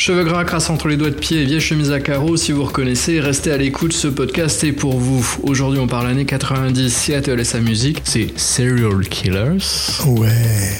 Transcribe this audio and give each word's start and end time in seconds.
Cheveux 0.00 0.24
gras, 0.24 0.44
crasse 0.44 0.70
entre 0.70 0.88
les 0.88 0.96
doigts 0.96 1.10
de 1.10 1.14
pied 1.14 1.42
et 1.42 1.44
vieille 1.44 1.60
chemise 1.60 1.92
à 1.92 2.00
carreaux, 2.00 2.38
si 2.38 2.52
vous 2.52 2.64
reconnaissez, 2.64 3.20
restez 3.20 3.52
à 3.52 3.58
l'écoute, 3.58 3.92
ce 3.92 4.08
podcast 4.08 4.64
est 4.64 4.72
pour 4.72 4.98
vous. 4.98 5.36
Aujourd'hui, 5.42 5.78
on 5.78 5.86
parle 5.86 6.06
années 6.06 6.24
90, 6.24 6.88
Seattle 6.90 7.38
et 7.38 7.44
sa 7.44 7.60
musique, 7.60 8.00
c'est 8.04 8.28
Serial 8.34 9.06
Killers. 9.06 9.58
Ouais. 10.06 10.70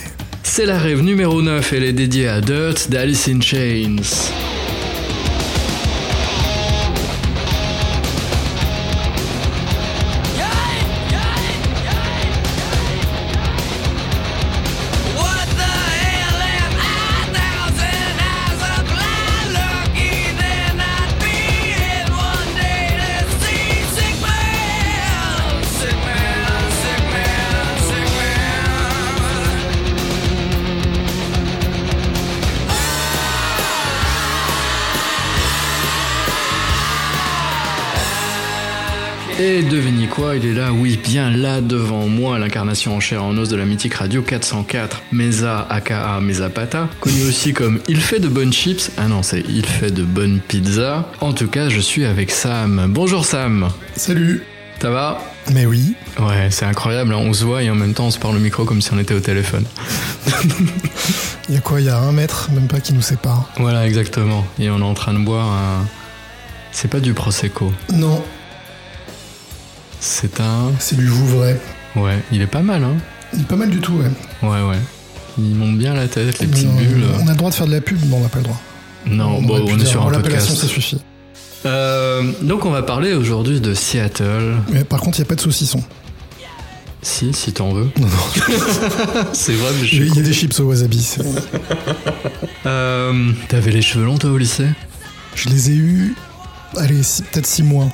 C'est 0.43 0.65
la 0.65 0.79
rêve 0.79 1.03
numéro 1.03 1.43
9, 1.43 1.71
elle 1.75 1.85
est 1.85 1.93
dédiée 1.93 2.29
à 2.29 2.41
Dirt 2.41 2.89
d'Alice 2.89 3.29
in 3.29 3.43
Chains. 3.43 4.31
Quoi, 40.21 40.37
il 40.37 40.45
est 40.45 40.53
là, 40.53 40.71
oui, 40.71 40.99
bien 41.03 41.31
là 41.31 41.63
devant 41.63 42.07
moi, 42.07 42.39
l'incarnation 42.39 42.95
en 42.95 43.01
chair 43.01 43.21
et 43.21 43.23
en 43.23 43.39
os 43.39 43.49
de 43.49 43.57
la 43.57 43.65
mythique 43.65 43.95
radio 43.95 44.21
404, 44.21 45.03
Mesa 45.13 45.67
aka 45.71 46.21
Mesapata, 46.21 46.89
connu 47.01 47.23
aussi 47.27 47.55
comme 47.55 47.81
Il 47.89 48.01
fait 48.03 48.19
de 48.21 48.29
bonnes 48.29 48.53
chips, 48.53 48.91
ah 48.99 49.09
non, 49.09 49.23
c'est 49.23 49.43
Il 49.49 49.65
fait 49.65 49.91
de 49.91 50.03
bonnes 50.03 50.41
pizzas. 50.41 51.07
En 51.23 51.33
tout 51.33 51.49
cas, 51.49 51.71
je 51.71 51.81
suis 51.81 52.05
avec 52.05 52.31
Sam. 52.31 52.87
Bonjour 52.91 53.25
Sam, 53.25 53.71
Salut. 53.97 54.43
ça 54.83 54.91
va? 54.91 55.23
Mais 55.55 55.65
oui. 55.65 55.95
Ouais, 56.19 56.49
c'est 56.51 56.67
incroyable, 56.67 57.15
hein, 57.15 57.19
on 57.21 57.33
se 57.33 57.45
voit 57.45 57.63
et 57.63 57.71
en 57.71 57.75
même 57.75 57.95
temps 57.95 58.07
on 58.07 58.11
se 58.11 58.19
parle 58.19 58.37
au 58.37 58.41
micro 58.41 58.67
comme 58.67 58.83
si 58.83 58.93
on 58.93 58.99
était 58.99 59.15
au 59.15 59.21
téléphone. 59.21 59.65
Il 61.49 61.55
y 61.55 61.57
a 61.59 61.61
quoi? 61.61 61.81
Il 61.81 61.87
y 61.87 61.91
a 61.91 61.99
un 61.99 62.13
mètre, 62.13 62.51
même 62.53 62.69
pas 62.69 62.81
qui 62.81 62.93
nous 62.93 63.01
sépare. 63.01 63.49
Voilà, 63.57 63.87
exactement. 63.87 64.47
Et 64.59 64.69
on 64.69 64.81
est 64.81 64.83
en 64.83 64.95
train 64.95 65.15
de 65.15 65.25
boire 65.25 65.47
un... 65.47 65.87
C'est 66.73 66.89
pas 66.89 67.01
du 67.01 67.15
Prosecco, 67.15 67.73
Non, 67.93 68.23
c'est 70.01 70.41
un... 70.41 70.73
c'est 70.79 70.97
du 70.97 71.07
Vouvray. 71.07 71.57
Ouais, 71.97 72.19
il 72.33 72.41
est 72.43 72.47
pas 72.47 72.63
mal, 72.63 72.83
hein 72.85 72.97
Il 73.35 73.41
est 73.43 73.47
pas 73.47 73.57
mal 73.57 73.71
du 73.71 73.81
tout, 73.81 73.93
ouais. 73.95 74.49
Ouais, 74.49 74.63
ouais. 74.69 74.79
Il 75.39 75.55
monte 75.55 75.79
bien 75.79 75.95
la 75.95 76.09
tête, 76.09 76.39
les 76.41 76.47
petites 76.47 76.69
on- 76.71 76.77
bulles. 76.77 77.05
On 77.23 77.27
a 77.29 77.31
le 77.33 77.37
droit 77.37 77.51
de 77.51 77.55
faire 77.55 77.67
de 77.67 77.73
la 77.73 77.81
pub, 77.81 77.99
mais 78.09 78.15
on 78.17 78.21
n'a 78.21 78.29
pas 78.29 78.39
le 78.39 78.45
droit. 78.45 78.61
Non, 79.07 79.41
bon, 79.43 79.55
aurait 79.55 79.65
pu 79.65 79.73
on 79.73 79.79
est 79.79 79.85
sur 79.87 80.07
un 80.07 80.11
podcast. 80.11 80.51
ça 80.51 80.67
suffit. 80.67 80.99
Euh, 81.67 82.33
donc 82.43 82.65
on 82.65 82.71
va 82.71 82.83
parler 82.83 83.13
aujourd'hui 83.15 83.61
de 83.61 83.75
Seattle. 83.75 84.57
Mais 84.73 84.85
par 84.85 85.01
contre, 85.01 85.19
il 85.19 85.23
n'y 85.23 85.27
a 85.27 85.29
pas 85.29 85.35
de 85.37 85.41
saucisson. 85.41 85.83
Si, 87.03 87.33
si 87.33 87.53
t'en 87.53 87.73
veux. 87.73 87.89
Non, 87.99 88.07
non. 88.07 89.25
C'est 89.33 89.53
vrai, 89.55 89.71
mais 89.81 89.87
je 89.87 90.03
Il 90.03 90.15
y 90.15 90.19
a 90.19 90.23
des 90.23 90.33
chips 90.35 90.59
au 90.61 90.65
wasabi. 90.65 91.17
Euh, 92.67 93.33
T'avais 93.49 93.71
les 93.71 93.83
cheveux 93.83 94.05
longs 94.05 94.19
toi 94.19 94.31
au 94.31 94.39
lycée? 94.39 94.69
Je 95.35 95.49
les 95.49 95.71
ai 95.71 95.75
eus, 95.77 96.15
allez, 96.77 97.01
peut-être 97.33 97.47
6 97.47 97.63
mois. 97.63 97.89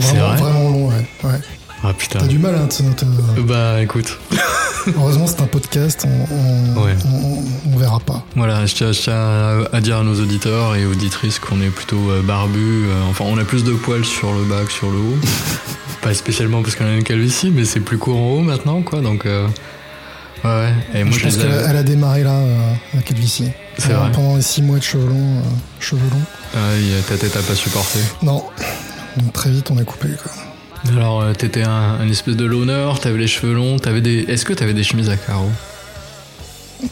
C'est 0.00 0.16
Vraiment, 0.16 0.26
vrai 0.28 0.36
vraiment 0.42 0.70
long, 0.70 0.88
ouais. 0.88 1.06
ouais. 1.24 1.40
Ah 1.84 1.92
putain. 1.92 2.18
T'as 2.20 2.26
du 2.26 2.38
mal, 2.38 2.54
hein. 2.54 2.68
t'as- 2.96 3.06
Bah 3.42 3.82
écoute, 3.82 4.18
Heureusement, 4.96 5.26
c'est 5.26 5.40
un 5.40 5.46
podcast, 5.46 6.06
on, 6.06 6.34
on, 6.80 6.82
Ouais. 6.84 6.94
on- 7.12 7.42
on 7.74 7.76
verra 7.76 7.98
pas. 8.00 8.24
voilà, 8.36 8.64
je 8.66 8.74
tiens, 8.74 8.92
je 8.92 9.00
tiens 9.00 9.64
à, 9.72 9.80
dire 9.80 9.98
à 9.98 10.02
nos 10.04 10.14
auditeurs 10.20 10.76
et 10.76 10.86
auditrices 10.86 11.38
qu'on 11.40 11.60
est 11.60 11.70
plutôt 11.70 12.10
euh, 12.10 12.22
barbus. 12.22 12.86
euh, 12.86 13.02
enfin, 13.10 13.24
on 13.26 13.36
a 13.38 13.44
plus 13.44 13.64
de 13.64 13.72
poils 13.72 14.04
sur 14.04 14.32
le 14.32 14.44
bas 14.44 14.62
que 14.64 14.72
sur 14.72 14.90
le 14.90 14.98
haut. 14.98 15.18
Pas 16.02 16.14
spécialement 16.14 16.62
parce 16.62 16.76
qu'on 16.76 16.86
a 16.86 16.92
une 16.94 17.02
calvitie, 17.02 17.50
mais 17.50 17.64
c'est 17.64 17.80
plus 17.80 17.98
court 17.98 18.16
en 18.16 18.30
haut 18.34 18.42
maintenant, 18.42 18.82
quoi. 18.82 19.00
Donc, 19.00 19.26
euh, 19.26 19.46
ouais, 20.44 20.50
ouais. 20.50 20.72
Et 20.94 21.02
moi, 21.04 21.16
je 21.18 21.24
pense 21.24 21.36
qu'elle 21.36 21.50
a, 21.50 21.70
elle 21.70 21.76
a 21.76 21.82
démarré 21.82 22.22
là, 22.22 22.34
euh, 22.34 22.72
la 22.94 23.02
calvitie. 23.02 23.50
C'est 23.78 23.92
vrai. 23.92 24.10
Pendant 24.12 24.36
les 24.36 24.42
6 24.42 24.62
mois 24.62 24.78
de 24.78 24.82
cheveux 24.84 25.08
longs. 25.08 25.38
euh, 25.38 25.42
cheveux 25.80 26.00
longs. 26.10 26.22
Ah, 26.54 26.58
ta 27.08 27.16
tête 27.16 27.36
a 27.36 27.42
pas 27.42 27.54
supporté. 27.56 27.98
Non. 28.22 28.44
Donc 29.16 29.32
très 29.32 29.50
vite, 29.50 29.70
on 29.70 29.78
a 29.78 29.84
coupé. 29.84 30.08
Quoi. 30.22 30.32
Alors, 30.92 31.20
euh, 31.22 31.32
t'étais 31.32 31.62
un, 31.64 31.70
un 32.00 32.08
espèce 32.08 32.36
de 32.36 32.44
loner, 32.44 32.88
t'avais 33.00 33.18
les 33.18 33.26
cheveux 33.26 33.54
longs, 33.54 33.78
t'avais 33.78 34.00
des. 34.00 34.24
Est-ce 34.28 34.44
que 34.44 34.52
t'avais 34.52 34.74
des 34.74 34.82
chemises 34.84 35.08
à 35.10 35.16
carreaux? 35.16 35.50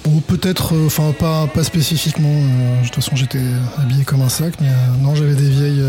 Bon, 0.03 0.19
peut-être, 0.21 0.75
euh, 0.75 0.87
enfin 0.87 1.13
pas, 1.13 1.47
pas 1.47 1.63
spécifiquement. 1.63 2.29
euh, 2.33 2.81
de 2.81 2.87
toute 2.87 2.95
façon, 2.97 3.15
j'étais 3.17 3.43
habillé 3.79 4.05
comme 4.05 4.23
un 4.23 4.31
sac, 4.31 4.55
mais 4.61 4.69
non, 5.03 5.15
j'avais 5.15 5.35
des 5.35 5.49
vieilles, 5.51 5.83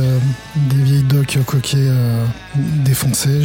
des 0.69 0.83
vieilles 0.83 1.03
docks 1.03 1.39
coquets 1.45 1.77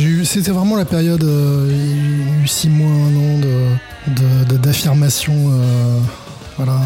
eu- 0.09 0.25
C'était 0.25 0.51
vraiment 0.51 0.77
la 0.77 0.85
période. 0.85 1.23
il 1.23 1.77
y 1.77 2.41
a 2.41 2.43
eu 2.43 2.49
6 2.49 2.69
mois, 2.69 2.91
un 2.91 3.17
an 3.17 3.39
de, 3.39 4.13
de- 4.15 4.45
de- 4.53 4.57
d'affirmation. 4.57 5.35
voilà, 6.57 6.81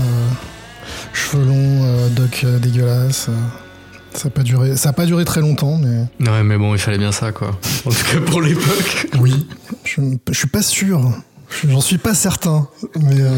cheveux 1.15 1.45
longs, 1.47 2.09
docks 2.15 2.45
dégueulasses. 2.61 3.29
euh. 3.31 3.64
Ça 4.15 4.25
n'a 4.25 4.31
pas 4.31 4.43
duré, 4.43 4.77
ça 4.77 4.91
a 4.91 4.93
pas 4.93 5.07
duré 5.07 5.25
très 5.25 5.41
longtemps, 5.41 5.77
mais 5.79 6.07
Ouais, 6.31 6.43
mais 6.43 6.57
bon, 6.59 6.75
il 6.75 6.79
fallait 6.81 6.99
bien 6.99 7.13
ça, 7.13 7.33
quoi. 7.33 7.59
En 7.85 7.91
tout 7.91 8.05
cas, 8.13 8.21
pour 8.27 8.41
l'époque. 8.43 9.09
oui. 9.21 9.47
Je, 9.85 10.01
je 10.31 10.39
suis 10.39 10.49
pas 10.49 10.63
sûr. 10.63 11.13
J'en 11.69 11.81
suis 11.81 11.99
pas 11.99 12.15
certain. 12.15 12.67
Mais 13.01 13.21
euh, 13.21 13.31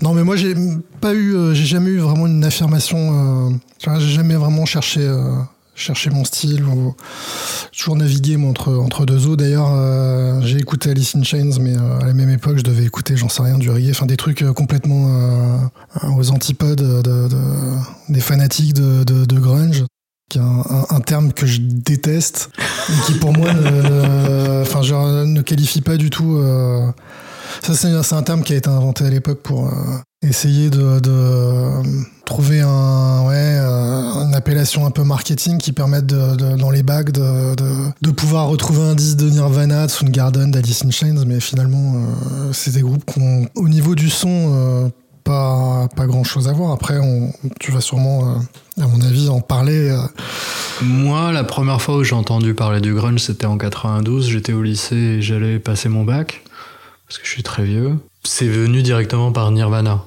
non, 0.00 0.14
mais 0.14 0.22
moi 0.24 0.36
j'ai 0.36 0.54
pas 1.02 1.12
eu, 1.12 1.34
euh, 1.34 1.52
j'ai 1.54 1.66
jamais 1.66 1.90
eu 1.90 1.98
vraiment 1.98 2.26
une 2.26 2.42
affirmation. 2.44 3.50
euh, 3.50 3.98
j'ai 3.98 4.08
jamais 4.14 4.36
vraiment 4.36 4.64
cherché, 4.64 5.00
euh, 5.76 5.78
cherché 5.78 6.10
mon 6.10 6.24
style 6.24 6.64
ou 6.64 6.94
toujours 7.76 7.96
navigué 7.96 8.36
moi, 8.36 8.50
entre 8.50 8.74
entre 8.76 9.06
deux 9.06 9.26
eaux. 9.26 9.36
D'ailleurs, 9.36 9.70
euh, 9.72 10.40
j'ai 10.42 10.58
écouté 10.58 10.90
Alice 10.90 11.14
in 11.14 11.22
Chains, 11.22 11.58
mais 11.60 11.76
euh, 11.76 11.98
à 12.00 12.06
la 12.06 12.14
même 12.14 12.30
époque, 12.30 12.58
je 12.58 12.62
devais 12.62 12.84
écouter, 12.84 13.16
j'en 13.16 13.28
sais 13.28 13.42
rien, 13.42 13.58
du 13.58 13.70
reggae, 13.70 13.90
enfin 13.90 14.06
des 14.06 14.16
trucs 14.16 14.42
euh, 14.42 14.52
complètement 14.52 15.08
euh, 15.08 16.08
aux 16.16 16.30
antipodes 16.30 16.80
de, 16.80 17.02
de- 17.28 18.08
des 18.08 18.20
fanatiques 18.20 18.74
de, 18.74 19.04
de, 19.04 19.24
grunge 19.38 19.84
qui 20.28 20.38
est 20.38 20.40
un, 20.40 20.64
un- 20.90 20.96
terme 21.00 21.32
que 21.32 21.46
je 21.46 21.60
déteste 21.60 22.50
et 22.88 23.06
qui 23.06 23.18
pour 23.18 23.32
moi 23.32 23.48
enfin, 24.62 24.80
ne 25.24 25.40
qualifie 25.42 25.82
pas 25.82 25.96
du 25.96 26.10
tout. 26.10 26.36
euh, 26.38 26.90
ça, 27.62 27.74
c'est 27.74 28.14
un 28.14 28.22
terme 28.22 28.42
qui 28.42 28.52
a 28.52 28.56
été 28.56 28.68
inventé 28.68 29.04
à 29.04 29.10
l'époque 29.10 29.40
pour 29.42 29.68
euh, 29.68 29.70
essayer 30.22 30.70
de, 30.70 31.00
euh, 31.06 31.82
trouver 32.24 32.60
un, 32.60 33.22
ouais, 33.26 33.34
euh, 33.34 34.26
une 34.26 34.34
appellation 34.34 34.86
un 34.86 34.90
peu 34.90 35.04
marketing 35.04 35.58
qui 35.58 35.72
permette 35.72 36.06
de, 36.06 36.56
dans 36.56 36.70
les 36.70 36.82
bacs 36.82 37.12
de, 37.12 37.54
de, 38.00 38.10
pouvoir 38.10 38.48
retrouver 38.48 38.82
un 38.82 38.94
disque 38.94 39.18
de 39.18 39.28
Nirvana, 39.28 39.86
de 39.86 39.90
Soundgarden, 39.90 40.50
d'Alice 40.50 40.84
in 40.84 40.90
Chains, 40.90 41.24
mais 41.26 41.40
finalement, 41.40 41.94
euh, 41.96 42.52
c'est 42.52 42.72
des 42.72 42.80
groupes 42.80 43.04
qui 43.04 43.20
ont, 43.20 43.46
au 43.54 43.68
niveau 43.68 43.94
du 43.94 44.10
son, 44.10 44.90
pas, 45.22 45.88
pas 45.94 46.06
grand 46.06 46.24
chose 46.24 46.48
à 46.48 46.52
voir. 46.52 46.72
Après, 46.72 46.98
tu 47.60 47.72
vas 47.72 47.80
sûrement, 47.80 48.36
à 48.80 48.86
mon 48.86 49.00
avis, 49.02 49.28
en 49.28 49.40
parler. 49.40 49.94
Moi, 50.82 51.32
la 51.32 51.44
première 51.44 51.82
fois 51.82 51.96
où 51.96 52.04
j'ai 52.04 52.14
entendu 52.14 52.54
parler 52.54 52.80
du 52.80 52.94
grunge, 52.94 53.20
c'était 53.20 53.46
en 53.46 53.58
92. 53.58 54.28
J'étais 54.30 54.52
au 54.52 54.62
lycée 54.62 54.96
et 54.96 55.22
j'allais 55.22 55.58
passer 55.58 55.88
mon 55.88 56.04
bac. 56.04 56.42
Parce 57.06 57.18
que 57.18 57.26
je 57.26 57.30
suis 57.30 57.42
très 57.42 57.64
vieux. 57.64 57.98
C'est 58.26 58.48
venu 58.48 58.82
directement 58.82 59.32
par 59.32 59.50
Nirvana. 59.50 60.04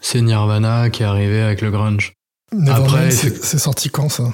C'est 0.00 0.20
Nirvana 0.20 0.90
qui 0.90 1.02
est 1.02 1.06
arrivé 1.06 1.40
avec 1.40 1.60
le 1.62 1.70
grunge. 1.70 2.12
Nevermind, 2.52 2.86
Après, 2.86 3.10
c'est 3.10 3.58
sorti 3.58 3.90
quand 3.90 4.08
ça? 4.08 4.24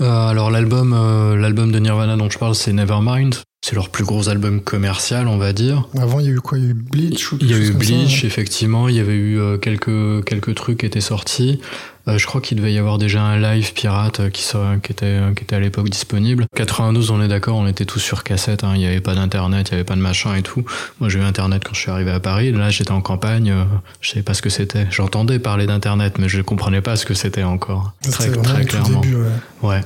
Euh, 0.00 0.28
alors 0.28 0.50
l'album, 0.50 0.92
euh, 0.92 1.36
l'album 1.36 1.72
de 1.72 1.78
Nirvana 1.78 2.16
dont 2.16 2.30
je 2.30 2.38
parle, 2.38 2.54
c'est 2.54 2.72
Nevermind. 2.72 3.34
C'est 3.64 3.74
leur 3.74 3.90
plus 3.90 4.04
gros 4.04 4.28
album 4.28 4.62
commercial, 4.62 5.28
on 5.28 5.36
va 5.36 5.52
dire. 5.52 5.86
Avant, 5.98 6.18
il 6.20 6.26
y 6.26 6.28
a 6.28 6.32
eu 6.32 6.40
quoi? 6.40 6.58
Il 6.58 6.64
y 6.64 6.66
a 6.68 6.70
eu 6.70 6.74
Bleach 6.74 7.32
ou 7.32 7.38
Il 7.40 7.50
y 7.50 7.54
a 7.54 7.58
eu 7.58 7.66
ça, 7.66 7.72
Bleach, 7.74 8.22
ouais. 8.22 8.26
effectivement. 8.26 8.88
Il 8.88 8.96
y 8.96 9.00
avait 9.00 9.14
eu 9.14 9.38
euh, 9.38 9.58
quelques 9.58 10.24
quelques 10.24 10.54
trucs 10.54 10.78
qui 10.78 10.86
étaient 10.86 11.00
sortis. 11.00 11.60
Euh, 12.08 12.16
je 12.16 12.26
crois 12.26 12.40
qu'il 12.40 12.56
devait 12.56 12.72
y 12.72 12.78
avoir 12.78 12.96
déjà 12.98 13.22
un 13.22 13.38
live 13.38 13.74
pirate 13.74 14.20
euh, 14.20 14.30
qui, 14.30 14.42
qui 14.82 14.92
était 14.92 15.04
euh, 15.04 15.34
qui 15.34 15.42
était 15.44 15.54
à 15.56 15.60
l'époque 15.60 15.88
disponible. 15.90 16.46
92, 16.56 17.10
on 17.10 17.20
est 17.22 17.28
d'accord, 17.28 17.56
on 17.56 17.66
était 17.66 17.84
tous 17.84 17.98
sur 18.00 18.24
cassette. 18.24 18.64
hein. 18.64 18.72
Il 18.74 18.78
n'y 18.80 18.86
avait 18.86 19.00
pas 19.02 19.14
d'internet, 19.14 19.68
il 19.68 19.74
n'y 19.74 19.80
avait 19.80 19.84
pas 19.84 19.96
de 19.96 20.00
machin 20.00 20.34
et 20.34 20.42
tout. 20.42 20.64
Moi, 20.98 21.08
j'ai 21.10 21.18
eu 21.18 21.22
internet 21.22 21.62
quand 21.64 21.74
je 21.74 21.80
suis 21.80 21.90
arrivé 21.90 22.10
à 22.10 22.18
Paris. 22.20 22.52
Là, 22.52 22.70
j'étais 22.70 22.92
en 22.92 23.02
campagne. 23.02 23.50
euh, 23.50 23.64
je 24.00 24.10
savais 24.10 24.22
pas 24.22 24.32
ce 24.34 24.40
que 24.42 24.48
c'était. 24.50 24.86
J'entendais 24.90 25.38
parler 25.38 25.66
d'internet, 25.66 26.16
mais 26.18 26.28
je 26.28 26.40
comprenais 26.40 26.80
pas 26.80 26.96
ce 26.96 27.04
que 27.04 27.14
c'était 27.14 27.42
encore. 27.42 27.92
Très 28.10 28.30
très 28.32 28.64
clairement. 28.64 29.00
début, 29.00 29.16
ouais. 29.16 29.28
Ouais. 29.62 29.80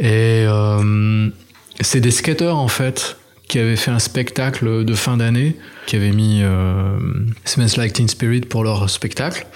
Et 0.00 0.44
euh, 0.48 1.28
c'est 1.80 2.00
des 2.00 2.10
skateurs 2.10 2.56
en 2.56 2.68
fait 2.68 3.16
qui 3.48 3.58
avaient 3.58 3.76
fait 3.76 3.90
un 3.90 3.98
spectacle 3.98 4.84
de 4.86 4.94
fin 4.94 5.18
d'année, 5.18 5.56
qui 5.86 5.96
avaient 5.96 6.12
mis 6.12 6.40
euh, 6.42 6.96
Smells 7.44 7.76
Like 7.76 7.92
Teen 7.92 8.08
Spirit 8.08 8.40
pour 8.42 8.64
leur 8.64 8.88
spectacle. 8.88 9.46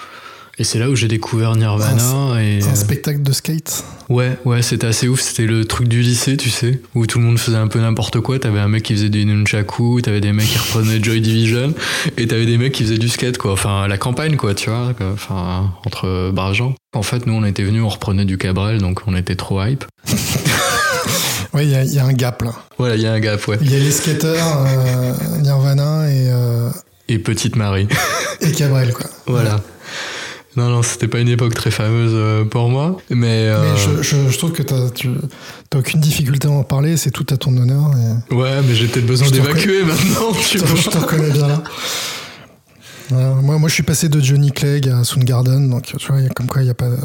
Et 0.59 0.65
c'est 0.65 0.79
là 0.79 0.89
où 0.89 0.97
j'ai 0.97 1.07
découvert 1.09 1.55
Nirvana. 1.55 2.41
et 2.43 2.63
Un 2.63 2.69
euh, 2.69 2.75
spectacle 2.75 3.21
de 3.23 3.31
skate. 3.33 3.85
Ouais, 4.09 4.39
ouais, 4.47 4.63
c'était 4.63 4.87
assez 4.87 5.07
ouf. 5.07 5.21
C'était 5.21 5.45
le 5.47 5.67
truc 5.67 5.87
du 5.87 6.01
lycée, 6.01 6.39
tu 6.39 6.49
sais, 6.49 6.81
où 6.95 7.07
tout 7.07 7.19
le 7.19 7.25
monde 7.27 7.39
faisait 7.39 7.59
un 7.59 7.69
peu 7.69 7.79
n'importe 7.79 8.21
quoi. 8.21 8.39
T'avais 8.39 8.61
un 8.61 8.69
mec 8.69 8.83
qui 8.85 8.95
faisait 8.95 9.11
des 9.11 9.27
nunchaku, 9.27 10.01
t'avais 10.01 10.23
des 10.23 10.33
mecs 10.33 10.47
qui 10.47 10.57
reprenaient 10.57 11.03
Joy 11.03 11.21
Division, 11.21 11.75
et 12.17 12.27
t'avais 12.27 12.47
des 12.47 12.57
mecs 12.57 12.73
qui 12.73 12.85
faisaient 12.85 12.97
du 12.97 13.11
skate, 13.11 13.37
quoi. 13.37 13.53
Enfin, 13.53 13.87
la 13.87 13.99
campagne, 13.99 14.37
quoi, 14.37 14.55
tu 14.55 14.71
vois. 14.71 14.95
quoi. 14.97 15.11
Enfin, 15.13 15.73
entre 15.85 16.31
braves 16.33 16.55
gens. 16.55 16.75
En 16.95 17.03
fait, 17.03 17.27
nous, 17.27 17.35
on 17.35 17.45
était 17.45 17.63
venus, 17.65 17.83
on 17.83 17.89
reprenait 17.91 18.25
du 18.25 18.39
Cabrel, 18.39 18.81
donc 18.81 19.03
on 19.07 19.15
était 19.15 19.37
trop 19.37 19.63
hype. 19.63 19.85
Ouais, 21.55 21.65
il 21.65 21.71
y, 21.71 21.75
a- 21.75 21.85
il 21.85 21.95
y 21.95 21.99
a 21.99 22.05
un 22.05 22.13
gap 22.13 22.43
là. 22.43 22.53
Voilà, 22.77 22.97
il 22.97 23.03
y 23.03 23.07
a 23.07 23.13
un 23.15 23.21
gap, 23.21 23.47
ouais. 23.49 23.57
Il 23.63 23.71
y 23.73 23.77
a 23.77 23.79
les 23.79 23.91
skateurs, 23.91 24.67
euh, 24.67 25.39
Nirvana 25.41 26.11
et, 26.11 26.29
euh, 26.31 26.69
Et 27.09 27.19
Petite 27.19 27.57
Marie. 27.57 27.89
et 28.43 28.53
Cabrel, 28.53 28.93
quoi. 28.93 29.07
voilà. 29.27 29.63
Non, 30.57 30.69
non, 30.71 30.83
c'était 30.83 31.09
pas 31.09 31.19
une 31.21 31.29
époque 31.29 31.55
très 31.55 31.71
fameuse 31.71 32.13
euh, 32.15 32.45
pour 32.45 32.69
moi, 32.71 32.97
mais. 33.11 33.49
euh, 33.49 33.75
Mais 33.75 33.79
je, 33.79 34.03
je- 34.03 34.29
je 34.31 34.39
trouve 34.39 34.53
que 34.53 34.63
t'as 34.63 34.89
tu- 34.91 35.11
t'as 35.69 35.79
aucune 35.81 36.01
difficulté 36.01 36.49
à 36.49 36.51
en 36.51 36.63
parler, 36.65 36.97
c'est 36.97 37.11
tout 37.11 37.27
à 37.31 37.37
ton 37.37 37.55
honneur. 37.57 37.91
et- 38.31 38.35
Ouais, 38.35 38.63
mais 38.67 38.75
j'ai 38.75 38.87
peut-être 38.89 39.07
besoin 39.07 39.27
Je 39.29 39.33
d'évacuer 39.33 39.83
maintenant, 39.85 40.33
tu 40.33 40.59
je, 40.59 40.65
vois. 40.65 40.75
te- 40.77 40.81
je 40.83 40.89
te 40.91 40.97
reconnais 40.99 41.31
bien 41.31 41.47
là. 41.49 41.63
Voilà. 43.11 43.35
moi, 43.35 43.59
moi, 43.59 43.69
je 43.69 43.75
suis 43.75 43.83
passé 43.83 44.09
de 44.09 44.19
Johnny 44.21 44.51
Clegg 44.51 44.89
à 44.89 45.05
Soundgarden, 45.05 45.69
donc 45.71 45.85
tu 45.85 46.07
vois, 46.09 46.21
y 46.21 46.27
a 46.27 46.29
comme 46.31 46.47
quoi 46.47 46.63
il 46.63 46.65
n'y 46.65 46.71
a 46.71 46.75
pas. 46.75 46.89
de- 46.89 46.97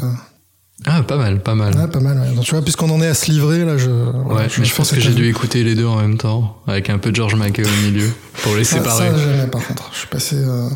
Ah, 0.84 1.02
pas 1.02 1.16
mal, 1.16 1.40
pas 1.42 1.54
mal. 1.54 1.76
Ouais, 1.76 1.86
pas 1.86 2.00
mal. 2.00 2.18
ouais. 2.18 2.34
Donc, 2.34 2.44
tu 2.44 2.50
vois, 2.52 2.62
puisqu'on 2.62 2.90
en 2.90 3.00
est 3.00 3.06
à 3.06 3.14
se 3.14 3.30
livrer, 3.30 3.64
là, 3.64 3.76
je. 3.78 3.88
Ouais, 3.90 4.48
je, 4.48 4.60
mais 4.60 4.66
je 4.66 4.74
pense 4.74 4.90
que 4.90 4.98
j'ai 4.98 5.12
dû 5.12 5.28
écouter 5.28 5.62
les 5.62 5.76
deux 5.76 5.86
en 5.86 5.96
même 6.00 6.16
temps, 6.16 6.56
avec 6.66 6.90
un 6.90 6.98
peu 6.98 7.10
de 7.10 7.16
George 7.16 7.36
Michael 7.36 7.66
au 7.66 7.86
milieu, 7.90 8.10
pour 8.42 8.56
les 8.56 8.64
Ça, 8.64 8.78
séparer. 8.78 9.10
ça, 9.10 9.16
jamais, 9.18 9.46
par 9.46 9.64
contre. 9.64 9.90
Je 9.92 9.98
suis 9.98 10.08
passé. 10.08 10.36
euh, 10.38 10.68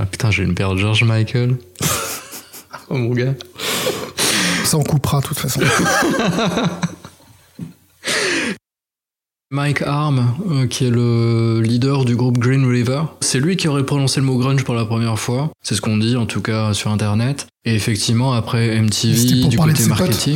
Ah 0.00 0.06
putain, 0.06 0.30
j'ai 0.30 0.44
une 0.44 0.54
paire 0.54 0.74
de 0.74 0.78
George 0.78 1.02
Michael. 1.02 1.56
oh 2.88 2.96
mon 2.96 3.10
gars. 3.10 3.34
Ça, 4.64 4.78
on 4.78 4.84
coupera, 4.84 5.20
de 5.20 5.26
toute 5.26 5.38
façon. 5.38 5.60
Mike 9.50 9.80
Arm, 9.80 10.34
euh, 10.50 10.66
qui 10.66 10.84
est 10.84 10.90
le 10.90 11.62
leader 11.62 12.04
du 12.04 12.16
groupe 12.16 12.36
Green 12.36 12.66
River, 12.66 13.04
c'est 13.20 13.40
lui 13.40 13.56
qui 13.56 13.66
aurait 13.66 13.86
prononcé 13.86 14.20
le 14.20 14.26
mot 14.26 14.36
grunge 14.36 14.62
pour 14.62 14.74
la 14.74 14.84
première 14.84 15.18
fois. 15.18 15.50
C'est 15.62 15.74
ce 15.74 15.80
qu'on 15.80 15.96
dit, 15.96 16.16
en 16.16 16.26
tout 16.26 16.42
cas, 16.42 16.74
sur 16.74 16.90
Internet. 16.90 17.46
Et 17.64 17.74
effectivement, 17.74 18.34
après 18.34 18.78
MTV, 18.80 19.48
du 19.48 19.56
côté 19.56 19.82
potes. 19.88 20.28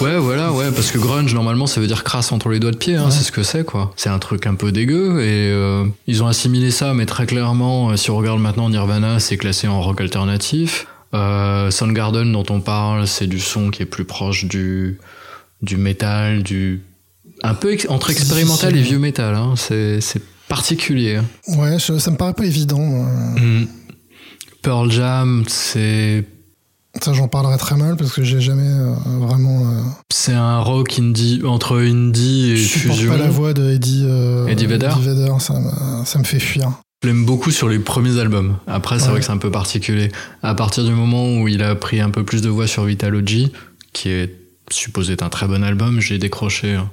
Ouais, 0.00 0.18
voilà, 0.18 0.52
ouais, 0.52 0.70
parce 0.72 0.90
que 0.90 0.98
grunge, 0.98 1.32
normalement, 1.34 1.66
ça 1.66 1.80
veut 1.80 1.86
dire 1.86 2.04
crasse 2.04 2.32
entre 2.32 2.48
les 2.50 2.58
doigts 2.60 2.70
de 2.72 2.76
pied, 2.76 2.96
hein, 2.96 3.06
Ouais. 3.06 3.10
c'est 3.10 3.24
ce 3.24 3.32
que 3.32 3.42
c'est, 3.42 3.64
quoi. 3.64 3.92
C'est 3.96 4.08
un 4.10 4.18
truc 4.18 4.46
un 4.46 4.54
peu 4.54 4.72
dégueu, 4.72 5.20
et 5.22 5.50
euh, 5.52 5.84
ils 6.06 6.22
ont 6.22 6.26
assimilé 6.26 6.70
ça, 6.70 6.92
mais 6.94 7.06
très 7.06 7.26
clairement, 7.26 7.90
euh, 7.90 7.96
si 7.96 8.10
on 8.10 8.16
regarde 8.16 8.40
maintenant 8.40 8.68
Nirvana, 8.68 9.20
c'est 9.20 9.36
classé 9.36 9.68
en 9.68 9.80
rock 9.80 10.00
alternatif. 10.00 10.86
Euh, 11.14 11.70
Soundgarden, 11.70 12.30
dont 12.32 12.44
on 12.50 12.60
parle, 12.60 13.06
c'est 13.06 13.26
du 13.26 13.40
son 13.40 13.70
qui 13.70 13.82
est 13.82 13.86
plus 13.86 14.04
proche 14.04 14.44
du, 14.44 14.98
du 15.62 15.76
métal, 15.76 16.42
du. 16.42 16.82
Un 17.42 17.54
peu 17.54 17.72
ex- 17.72 17.86
entre 17.88 18.10
expérimental 18.10 18.76
et 18.76 18.82
vieux 18.82 18.98
métal, 18.98 19.34
hein. 19.34 19.54
c'est 19.56 20.00
c'est 20.00 20.20
particulier. 20.48 21.20
Ouais, 21.48 21.78
je- 21.78 21.98
ça 21.98 22.10
me 22.10 22.16
paraît 22.16 22.34
pas 22.34 22.44
évident. 22.44 22.80
euh. 22.80 23.40
Mm. 23.62 23.68
Pearl 24.62 24.90
Jam, 24.90 25.44
c'est 25.46 26.24
Ça, 27.02 27.12
j'en 27.12 27.28
parlerai 27.28 27.56
très 27.58 27.76
mal 27.76 27.96
parce 27.96 28.12
que 28.12 28.22
j'ai 28.24 28.40
jamais 28.40 28.66
euh, 28.68 28.94
vraiment. 29.20 29.60
euh, 29.70 29.80
c'est 30.10 30.32
un 30.32 30.58
rock 30.60 30.98
indie 30.98 31.42
entre 31.44 31.78
indie 31.78 32.50
et 32.52 32.56
je 32.56 32.66
supporte 32.78 32.98
fusion. 32.98 33.12
pas 33.12 33.18
la 33.18 33.28
voix 33.30 33.52
de 33.52 33.70
Eddie, 33.70 34.04
euh, 34.06 34.46
Eddie 34.46 34.66
Vedder 34.66 34.90
ça, 35.38 35.54
me, 35.54 36.04
ça 36.04 36.18
me 36.18 36.24
fait 36.24 36.40
fuir. 36.40 36.72
Je 37.02 37.08
l'aime 37.08 37.24
beaucoup 37.26 37.50
sur 37.50 37.68
les 37.68 37.78
premiers 37.78 38.18
albums. 38.18 38.56
Après, 38.66 38.98
c'est 38.98 39.04
Ouais. 39.06 39.10
vrai 39.12 39.20
que 39.20 39.26
c'est 39.26 39.32
un 39.32 39.36
peu 39.38 39.50
particulier. 39.50 40.10
À 40.42 40.54
partir 40.54 40.84
du 40.84 40.92
moment 40.92 41.38
où 41.40 41.46
il 41.48 41.62
a 41.62 41.74
pris 41.74 42.00
un 42.00 42.10
peu 42.10 42.24
plus 42.24 42.40
de 42.42 42.48
voix 42.48 42.66
sur 42.66 42.84
Vitalogy, 42.84 43.52
qui 43.92 44.08
est 44.08 44.34
supposé 44.70 45.12
être 45.12 45.22
un 45.22 45.28
très 45.28 45.46
bon 45.46 45.62
album, 45.62 46.00
j'ai 46.00 46.18
décroché. 46.18 46.74
hein. 46.74 46.90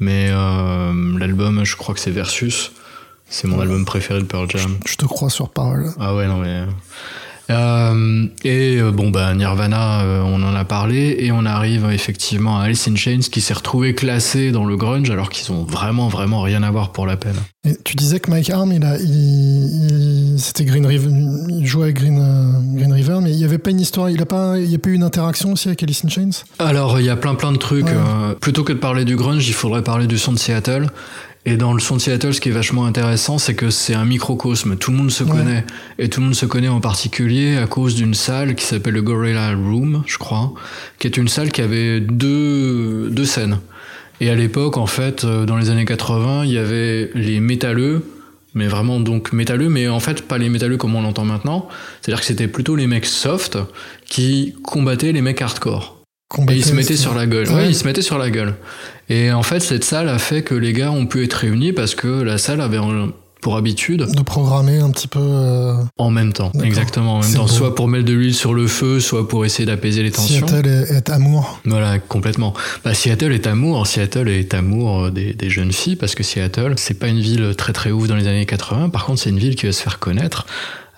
Mais 0.00 0.30
l'album, 0.30 1.62
je 1.64 1.76
crois 1.76 1.94
que 1.94 2.00
c'est 2.00 2.10
Versus. 2.10 2.72
C'est 3.28 3.46
mon 3.46 3.56
Ouais. 3.58 3.62
album 3.62 3.84
préféré 3.84 4.18
de 4.20 4.24
Pearl 4.24 4.48
Jam. 4.50 4.78
Je 4.86 4.96
te 4.96 5.04
crois 5.04 5.30
sur 5.30 5.50
parole. 5.50 5.92
Ah 6.00 6.16
ouais, 6.16 6.26
non 6.26 6.38
mais... 6.38 6.64
Euh, 7.50 8.26
et 8.44 8.76
euh, 8.80 8.92
bon, 8.92 9.10
bah, 9.10 9.34
Nirvana, 9.34 10.02
euh, 10.02 10.22
on 10.24 10.42
en 10.42 10.54
a 10.54 10.64
parlé, 10.64 11.16
et 11.18 11.32
on 11.32 11.44
arrive 11.44 11.88
effectivement 11.92 12.58
à 12.60 12.64
Alice 12.64 12.86
in 12.88 12.94
Chains 12.96 13.20
qui 13.30 13.40
s'est 13.40 13.54
retrouvé 13.54 13.94
classé 13.94 14.52
dans 14.52 14.64
le 14.64 14.76
grunge 14.76 15.10
alors 15.10 15.28
qu'ils 15.30 15.52
ont 15.52 15.64
vraiment, 15.64 16.08
vraiment 16.08 16.42
rien 16.42 16.62
à 16.62 16.70
voir 16.70 16.92
pour 16.92 17.06
la 17.06 17.16
peine. 17.16 17.36
Et 17.68 17.76
tu 17.84 17.96
disais 17.96 18.20
que 18.20 18.30
Mike 18.30 18.50
Arm, 18.50 18.72
il 18.72 18.84
a, 18.84 18.96
il, 18.98 19.04
il- 20.34 20.38
c'était 20.38 20.64
Green 20.64 20.86
River, 20.86 21.10
il 21.50 21.66
jouait 21.66 21.84
avec 21.84 21.96
Green, 21.96 22.18
euh, 22.18 22.76
Green 22.78 22.92
River, 22.92 23.18
mais 23.22 23.30
il 23.32 23.36
n'y 23.36 23.44
avait 23.44 23.58
pas 23.58 23.70
une 23.70 23.80
histoire, 23.80 24.08
il 24.10 24.22
a 24.22 24.26
pas, 24.26 24.56
il 24.58 24.70
y 24.70 24.74
a 24.74 24.78
pas 24.78 24.88
eu 24.90 24.94
une 24.94 25.02
interaction 25.02 25.52
aussi 25.52 25.68
avec 25.68 25.82
Alice 25.82 26.04
in 26.04 26.08
Chains? 26.08 26.30
Alors, 26.58 27.00
il 27.00 27.06
y 27.06 27.10
a 27.10 27.16
plein 27.16 27.34
plein 27.34 27.52
de 27.52 27.58
trucs. 27.58 27.86
Ouais. 27.86 28.34
plutôt 28.40 28.64
que 28.64 28.72
de 28.72 28.78
parler 28.78 29.04
du 29.04 29.16
grunge, 29.16 29.46
il 29.48 29.54
faudrait 29.54 29.82
parler 29.82 30.06
du 30.06 30.18
son 30.18 30.32
de 30.32 30.38
Seattle. 30.38 30.86
Et 31.46 31.56
dans 31.56 31.72
le 31.72 31.80
son 31.80 31.96
de 31.96 32.00
Seattle, 32.02 32.34
ce 32.34 32.40
qui 32.40 32.50
est 32.50 32.52
vachement 32.52 32.84
intéressant, 32.84 33.38
c'est 33.38 33.54
que 33.54 33.70
c'est 33.70 33.94
un 33.94 34.04
microcosme. 34.04 34.76
Tout 34.76 34.90
le 34.90 34.98
monde 34.98 35.10
se 35.10 35.24
Ouais. 35.24 35.30
connaît. 35.30 35.64
Et 35.98 36.08
tout 36.10 36.20
le 36.20 36.26
monde 36.26 36.34
se 36.34 36.44
connaît 36.44 36.68
en 36.68 36.80
particulier 36.80 37.56
à 37.56 37.66
cause 37.66 37.94
d'une 37.94 38.12
salle 38.14 38.54
qui 38.54 38.64
s'appelle 38.66 38.92
le 38.94 39.02
Gorilla 39.02 39.54
Room, 39.54 40.02
je 40.06 40.18
crois, 40.18 40.52
qui 40.98 41.06
est 41.06 41.16
une 41.16 41.28
salle 41.28 41.50
qui 41.50 41.62
avait 41.62 42.00
deux, 42.00 43.08
deux 43.10 43.24
scènes. 43.24 43.58
Et 44.20 44.28
à 44.28 44.34
l'époque, 44.34 44.76
en 44.76 44.86
fait, 44.86 45.24
euh, 45.24 45.46
dans 45.46 45.56
les 45.56 45.70
années 45.70 45.86
80, 45.86 46.44
il 46.44 46.52
y 46.52 46.58
avait 46.58 47.10
les 47.14 47.40
métalleux, 47.40 48.04
mais 48.54 48.66
vraiment 48.66 49.00
donc 49.00 49.32
métalleux, 49.32 49.70
mais 49.70 49.88
en 49.88 50.00
fait 50.00 50.20
pas 50.20 50.36
les 50.36 50.50
métalleux 50.50 50.76
comme 50.76 50.94
on 50.94 51.00
l'entend 51.00 51.24
maintenant. 51.24 51.68
C'est-à-dire 52.02 52.20
que 52.20 52.26
c'était 52.26 52.48
plutôt 52.48 52.76
les 52.76 52.86
mecs 52.86 53.06
soft 53.06 53.56
qui 54.04 54.54
combattaient 54.62 55.12
les 55.12 55.22
mecs 55.22 55.40
hardcore. 55.40 55.99
Et 56.32 56.36
combattait 56.36 56.58
ils 56.58 56.64
se 56.64 56.72
mettaient 56.74 56.96
sur 56.96 57.14
la 57.14 57.26
gueule. 57.26 57.48
Ouais. 57.48 57.54
Ouais, 57.54 57.68
ils 57.68 57.74
se 57.74 57.84
mettaient 57.84 58.02
sur 58.02 58.18
la 58.18 58.30
gueule. 58.30 58.54
Et 59.08 59.32
en 59.32 59.42
fait, 59.42 59.60
cette 59.60 59.84
salle 59.84 60.08
a 60.08 60.18
fait 60.18 60.42
que 60.42 60.54
les 60.54 60.72
gars 60.72 60.92
ont 60.92 61.06
pu 61.06 61.24
être 61.24 61.34
réunis 61.34 61.72
parce 61.72 61.94
que 61.94 62.06
la 62.06 62.38
salle 62.38 62.60
avait 62.60 62.78
pour 63.40 63.56
habitude 63.56 64.06
De 64.14 64.22
programmer 64.22 64.78
un 64.80 64.90
petit 64.90 65.08
peu. 65.08 65.18
euh, 65.18 65.74
en 65.96 66.10
même 66.10 66.32
temps. 66.32 66.52
Exactement, 66.62 67.16
en 67.16 67.20
même 67.22 67.32
temps. 67.34 67.42
beau. 67.42 67.48
Soit 67.48 67.74
pour 67.74 67.88
mettre 67.88 68.04
de 68.04 68.12
l'huile 68.12 68.34
sur 68.34 68.52
le 68.54 68.66
feu, 68.66 69.00
soit 69.00 69.26
pour 69.28 69.44
essayer 69.46 69.64
d'apaiser 69.66 70.02
les 70.02 70.10
tensions. 70.10 70.46
Seattle 70.46 70.68
est, 70.68 70.90
est 70.94 71.10
amour. 71.10 71.58
Voilà, 71.64 71.98
complètement. 71.98 72.52
Bah, 72.84 72.92
Seattle 72.94 73.32
est 73.32 73.46
amour. 73.46 73.86
Seattle 73.86 74.28
est 74.28 74.52
amour 74.54 75.04
euh, 75.06 75.10
des, 75.10 75.32
des 75.32 75.48
jeunes 75.50 75.72
filles 75.72 75.96
parce 75.96 76.14
que 76.14 76.22
Seattle, 76.22 76.74
c'est 76.76 76.98
pas 76.98 77.08
une 77.08 77.20
ville 77.20 77.54
très 77.56 77.72
très 77.72 77.90
ouf 77.90 78.06
dans 78.08 78.16
les 78.16 78.26
années 78.28 78.46
80. 78.46 78.90
Par 78.90 79.06
contre, 79.06 79.20
c'est 79.20 79.30
une 79.30 79.38
ville 79.38 79.56
qui 79.56 79.66
va 79.66 79.72
se 79.72 79.82
faire 79.82 79.98
connaître 79.98 80.46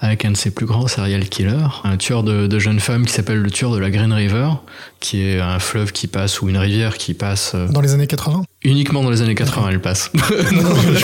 avec 0.04 0.24
un 0.24 0.32
de 0.32 0.36
ses 0.36 0.50
plus 0.50 0.66
grands 0.66 0.88
serial 0.88 1.28
killers, 1.28 1.68
un 1.84 1.96
tueur 1.96 2.24
de, 2.24 2.48
de 2.48 2.58
jeunes 2.58 2.80
femmes 2.80 3.06
qui 3.06 3.12
s'appelle 3.12 3.38
le 3.38 3.50
tueur 3.52 3.70
de 3.72 3.78
la 3.78 3.88
Green 3.88 4.12
River, 4.12 4.48
qui 4.98 5.22
est 5.22 5.40
un 5.40 5.60
fleuve 5.60 5.92
qui 5.92 6.08
passe 6.08 6.42
ou 6.42 6.48
une 6.48 6.58
rivière 6.58 6.98
qui 6.98 7.14
passe 7.14 7.52
euh, 7.54 7.68
Dans 7.68 7.80
les 7.80 7.94
années 7.94 8.08
80 8.08 8.42
uniquement 8.64 9.02
dans 9.02 9.10
les 9.10 9.22
années 9.22 9.34
80. 9.34 9.68
Elle 9.70 9.80
passe. 9.80 10.10
Non, 10.52 10.62
non, 10.62 10.74
je, 10.92 10.98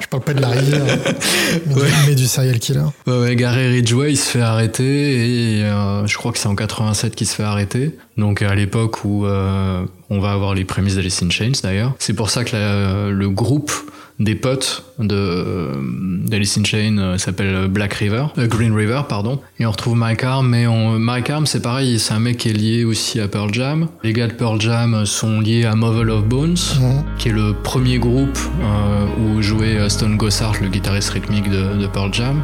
je 0.00 0.06
parle 0.08 0.22
pas 0.24 0.34
de 0.34 0.40
la 0.40 0.48
rivière, 0.48 0.82
mais, 1.66 1.74
Ouais. 1.74 1.86
du, 1.88 1.92
mais 2.08 2.14
du 2.14 2.26
serial 2.26 2.58
killer. 2.58 2.80
Ouais, 3.06 3.18
ouais, 3.18 3.36
Gary 3.36 3.66
Ridgway, 3.68 4.12
il 4.12 4.16
se 4.16 4.30
fait 4.30 4.40
arrêter 4.40 5.58
et 5.58 5.64
euh, 5.64 6.06
je 6.06 6.16
crois 6.16 6.32
que 6.32 6.38
c'est 6.38 6.48
en 6.48 6.54
87 6.56 7.14
qu'il 7.16 7.26
se 7.26 7.34
fait 7.34 7.42
arrêter. 7.42 7.96
Donc 8.16 8.42
à 8.42 8.54
l'époque 8.54 9.04
où 9.04 9.26
euh, 9.26 9.84
on 10.10 10.20
va 10.20 10.32
avoir 10.32 10.54
les 10.54 10.64
prémices 10.64 10.94
d'Alice 10.96 11.22
in 11.22 11.30
Chains 11.30 11.52
d'ailleurs. 11.62 11.94
C'est 11.98 12.14
pour 12.14 12.30
ça 12.30 12.44
que 12.44 12.54
la- 12.56 13.10
le 13.10 13.28
groupe 13.30 13.72
des 14.18 14.34
potes 14.34 14.84
de 14.98 15.68
d'Alice 16.26 16.58
in 16.58 16.64
Chains 16.64 16.98
euh, 16.98 17.18
s'appelle 17.18 17.66
Black 17.68 17.94
River, 17.94 18.26
euh, 18.38 18.46
Green 18.46 18.74
River 18.74 19.02
pardon. 19.08 19.40
Et 19.58 19.66
on 19.66 19.70
retrouve 19.70 19.96
Mike 19.96 20.22
Arm, 20.24 20.48
mais 20.48 20.66
on, 20.66 20.98
Mike 20.98 21.30
Arm 21.30 21.46
c'est 21.46 21.62
pareil, 21.62 21.98
c'est 21.98 22.14
un 22.14 22.18
mec 22.20 22.36
qui 22.38 22.50
est 22.50 22.52
lié 22.52 22.84
aussi 22.84 23.20
à 23.20 23.28
Pearl 23.28 23.52
Jam. 23.52 23.88
Les 24.04 24.12
gars 24.12 24.28
de 24.28 24.32
Pearl 24.34 24.60
Jam 24.60 25.04
sont 25.06 25.40
liés 25.40 25.64
à 25.64 25.74
Mother 25.74 26.14
of 26.14 26.24
Bones 26.24 26.56
Mhm. 26.80 27.04
qui 27.18 27.28
est 27.28 27.32
le 27.32 27.54
premier 27.62 27.98
groupe 27.98 28.38
euh, 28.62 29.06
où 29.36 29.42
jouait 29.42 29.76
euh, 29.78 29.88
Stone 29.88 30.16
Gossard, 30.16 30.54
le 30.60 30.68
guitariste 30.68 31.10
rythmique 31.10 31.50
de, 31.50 31.76
de 31.80 31.86
Pearl 31.86 32.12
Jam. 32.12 32.42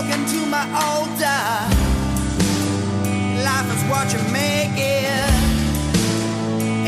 Talking 0.00 0.24
to 0.24 0.46
my 0.46 0.64
older, 0.88 1.40
life 3.44 3.68
is 3.76 3.82
what 3.90 4.10
you 4.10 4.32
make 4.32 4.72
it. 4.74 5.30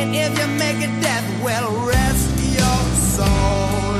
And 0.00 0.14
if 0.16 0.38
you 0.38 0.47
make 0.57 0.81
it 0.81 0.99
death, 1.02 1.45
well, 1.45 1.71
rest 1.87 2.31
your 2.57 2.81
soul 3.12 3.92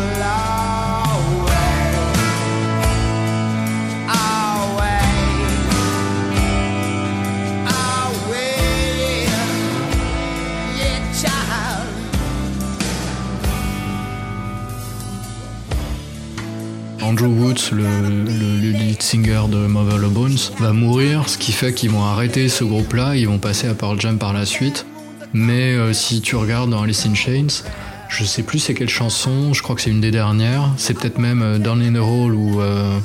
Andrew 17.13 17.27
Woods, 17.27 17.73
le, 17.73 17.83
le- 17.83 18.57
le 18.59 18.71
lead 18.71 19.03
singer 19.03 19.43
de 19.51 19.67
Mother 19.67 20.09
Bones, 20.09 20.39
va 20.59 20.73
mourir, 20.73 21.29
ce 21.29 21.37
qui 21.37 21.53
fait 21.53 21.75
qu'ils 21.75 21.91
vont 21.91 22.05
arrêter 22.05 22.49
ce 22.49 22.65
groupe-là, 22.65 23.17
ils 23.17 23.29
vont 23.29 23.37
passer 23.39 23.69
à 23.69 23.75
Pearl 23.75 24.01
Jam 24.01 24.17
par 24.17 24.33
la 24.33 24.47
suite. 24.47 24.87
Mais 25.35 25.73
euh, 25.75 25.93
si 25.93 26.23
tu 26.23 26.37
regardes 26.37 26.71
dans 26.71 26.81
Alice 26.83 27.05
in 27.05 27.15
Chains, 27.15 27.65
je 28.09 28.25
sais 28.25 28.43
plus 28.43 28.61
c'est 28.61 28.73
quelle 28.73 28.89
chanson, 28.89 29.53
je 29.53 29.63
crois 29.63 29.77
que 29.77 29.83
c'est 29.83 29.91
une 29.91 30.01
des 30.01 30.11
dernières, 30.11 30.71
c'est 30.79 30.95
peut-être 30.95 31.19
même 31.19 31.43
euh, 31.43 31.59
Down 31.59 31.83
in 31.83 31.93
the 31.93 32.03
Hole 32.03 32.35
ou... 32.35 32.63
euh, 32.63 32.99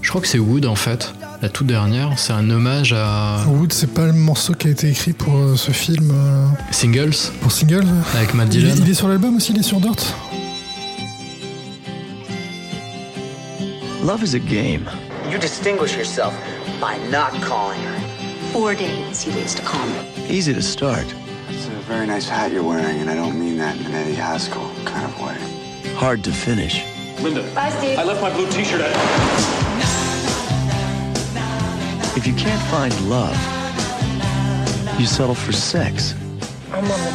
je 0.00 0.08
crois 0.08 0.22
que 0.22 0.28
c'est 0.28 0.38
Wood 0.38 0.64
en 0.64 0.74
fait, 0.74 1.12
la 1.42 1.50
toute 1.50 1.66
dernière, 1.66 2.12
c'est 2.16 2.32
un 2.32 2.48
hommage 2.48 2.94
à 2.94 3.44
Wood, 3.48 3.70
c'est 3.74 3.92
pas 3.92 4.06
le 4.06 4.14
morceau 4.14 4.54
qui 4.54 4.68
a 4.68 4.70
été 4.70 4.88
écrit 4.88 5.12
pour 5.12 5.58
ce 5.58 5.72
film, 5.72 6.10
Singles 6.70 7.12
pour 7.42 7.52
single 7.52 7.84
avec 8.16 8.32
Matt 8.32 8.48
il 8.54 8.60
Dillon. 8.62 8.74
il 8.78 8.90
est 8.90 8.94
sur 8.94 9.08
l'album 9.08 9.36
aussi, 9.36 9.52
il 9.52 9.58
est 9.58 9.62
sur 9.62 9.78
Dirt 9.78 10.14
Love 14.02 14.22
is 14.22 14.34
a 14.34 14.38
game. 14.38 14.88
You 15.28 15.38
distinguish 15.38 15.96
yourself 15.96 16.34
by 16.80 16.96
not 17.08 17.32
calling 17.42 17.80
her. 17.80 17.98
Four 18.52 18.74
days 18.74 19.26
you 19.26 19.32
waste 19.34 19.58
to 19.58 19.62
call 19.62 19.86
me. 19.86 20.26
Easy 20.28 20.54
to 20.54 20.62
start, 20.62 21.04
It's 21.48 21.66
a 21.66 21.70
very 21.92 22.06
nice 22.06 22.28
hat 22.28 22.50
you're 22.52 22.62
wearing, 22.62 22.98
and 23.00 23.10
I 23.10 23.14
don't 23.14 23.38
mean 23.38 23.58
that 23.58 23.76
in 23.78 23.86
an 23.86 23.92
Eddie 23.94 24.14
Haskell 24.14 24.70
kind 24.84 25.04
of 25.04 25.20
way. 25.20 25.36
hard 25.94 26.24
to 26.24 26.32
finish. 26.32 26.82
Linda, 27.20 27.42
Bye, 27.54 27.68
Steve. 27.70 27.98
I 27.98 28.04
left 28.04 28.22
my 28.22 28.32
blue 28.32 28.50
t-shirt 28.50 28.80
at. 28.80 28.96
If 32.16 32.26
you 32.26 32.32
can't 32.34 32.62
find 32.70 32.92
love, 33.10 33.36
you 34.98 35.06
settle 35.06 35.34
for 35.34 35.52
sex. 35.52 36.14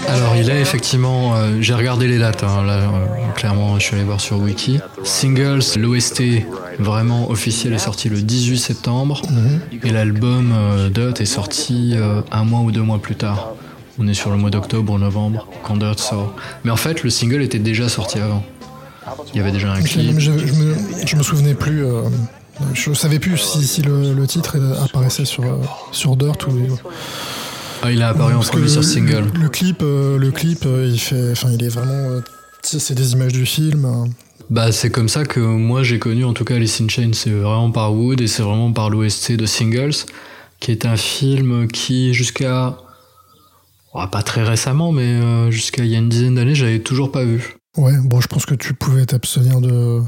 Alors 0.10 0.36
il 0.36 0.50
a 0.52 0.60
effectivement, 0.60 1.36
euh, 1.36 1.58
j'ai 1.62 1.74
regardé 1.74 2.08
les 2.08 2.20
dates, 2.20 2.44
hein, 2.44 2.64
là 2.66 2.74
euh, 2.74 2.88
clairement 3.36 3.78
je 3.80 3.86
suis 3.86 3.96
allé 3.96 4.04
voir 4.04 4.22
sur 4.22 4.38
Wiki. 4.38 4.80
Singles, 5.04 5.64
l'OST 5.78 6.22
vraiment 6.80 7.30
officiel 7.30 7.74
est 7.74 7.80
sorti 7.80 8.10
le 8.10 8.22
18 8.22 8.58
septembre 8.58 9.22
et 9.84 9.92
l'album 9.92 10.54
euh, 10.54 10.90
Dirt 10.90 11.20
est 11.22 11.26
sorti 11.26 11.94
euh, 11.96 12.22
un 12.32 12.44
mois 12.44 12.62
ou 12.62 12.72
deux 12.72 12.82
mois 12.82 13.00
plus 13.00 13.16
tard. 13.16 13.54
On 13.98 14.08
est 14.08 14.14
sur 14.14 14.30
le 14.30 14.38
mois 14.38 14.50
d'octobre 14.50 14.94
ou 14.94 14.98
novembre 14.98 15.48
quand 15.64 15.78
Dirt 15.78 16.00
sort. 16.00 16.36
Mais 16.64 16.72
en 16.72 16.76
fait 16.76 17.04
le 17.04 17.10
single 17.10 17.42
était 17.42 17.60
déjà 17.60 17.90
sorti 17.90 18.20
avant. 18.20 18.44
Il 19.34 19.38
y 19.38 19.40
avait 19.40 19.52
déjà 19.52 19.72
un 19.72 19.82
clip. 19.82 20.20
je, 20.20 20.32
je 20.38 20.54
me, 20.54 20.76
je 21.06 21.16
me 21.16 21.24
souvenais 21.24 21.54
plus. 21.54 21.86
je 22.74 22.94
savais 22.94 23.20
plus 23.20 23.38
si, 23.38 23.66
si 23.66 23.82
le, 23.84 24.14
le 24.14 24.28
titre 24.28 24.58
apparaissait 24.84 25.26
sur, 25.26 25.44
sur 25.92 26.16
Dirt 26.16 26.48
ou. 26.48 26.54
Ah, 27.84 27.92
il 27.92 28.02
a 28.02 28.10
apparu 28.10 28.34
en 28.34 28.40
premier 28.40 28.68
sur 28.68 28.82
le- 28.82 28.86
single. 28.88 29.26
Le, 29.36 29.42
le 29.44 29.50
clip, 29.50 29.82
euh, 29.84 30.18
le 30.18 30.32
clip, 30.32 30.66
euh, 30.66 30.90
il 30.92 31.00
fait, 31.00 31.32
enfin, 31.32 31.50
il 31.52 31.64
est 31.64 31.70
vraiment. 31.70 31.92
euh, 32.10 32.22
c'est 32.64 32.96
des 32.96 33.12
images 33.14 33.34
du 33.34 33.46
film. 33.46 33.86
euh. 33.86 34.06
Bah 34.50 34.72
c'est 34.72 34.92
comme 34.92 35.10
ça 35.10 35.24
que 35.26 35.40
moi 35.40 35.82
j'ai 35.82 35.98
connu 35.98 36.24
en 36.24 36.34
tout 36.34 36.44
cas 36.46 36.56
Alice 36.56 36.80
in 36.80 36.88
Chains, 36.88 37.12
c'est 37.14 37.32
vraiment 37.32 37.72
par 37.72 37.94
Wood 37.96 38.22
et 38.22 38.28
c'est 38.28 38.44
vraiment 38.44 38.72
par 38.72 38.92
l'OST 38.92 39.32
de 39.34 39.46
Singles, 39.48 39.96
qui 40.60 40.70
est 40.72 40.86
un 40.86 40.98
film 40.98 41.68
qui 41.68 42.14
jusqu'à 42.14 42.78
oh, 43.96 44.04
pas 44.12 44.22
très 44.22 44.44
récemment 44.44 44.92
mais 44.92 45.50
jusqu'à 45.52 45.84
il 45.84 45.90
y 45.90 45.96
a 45.96 45.98
une 45.98 46.10
dizaine 46.10 46.36
d'années 46.36 46.54
j'avais 46.54 46.78
toujours 46.80 47.12
pas 47.12 47.24
vu. 47.26 47.56
Ouais, 47.78 47.94
bon, 48.04 48.22
je 48.22 48.28
pense 48.28 48.46
que 48.46 48.54
tu 48.54 48.74
pouvais 48.76 49.06
t'abstenir 49.08 49.62
de. 49.62 50.02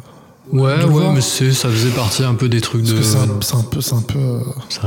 Ouais 0.52 0.78
De 0.78 0.84
ouais 0.84 0.90
voir. 0.90 1.14
mais 1.14 1.22
c'est 1.22 1.52
ça 1.52 1.68
faisait 1.70 1.90
partie 1.90 2.24
un 2.24 2.36
peu 2.36 2.48
des 2.48 2.62
trucs 2.62 2.84
Parce 2.84 2.94
de 2.94 3.02
c'est 3.02 3.18
un, 3.18 3.28
peu, 3.28 3.42
c'est 3.42 3.56
un 3.56 3.64
peu, 3.64 3.82
c'est 3.82 3.96
un 3.96 4.02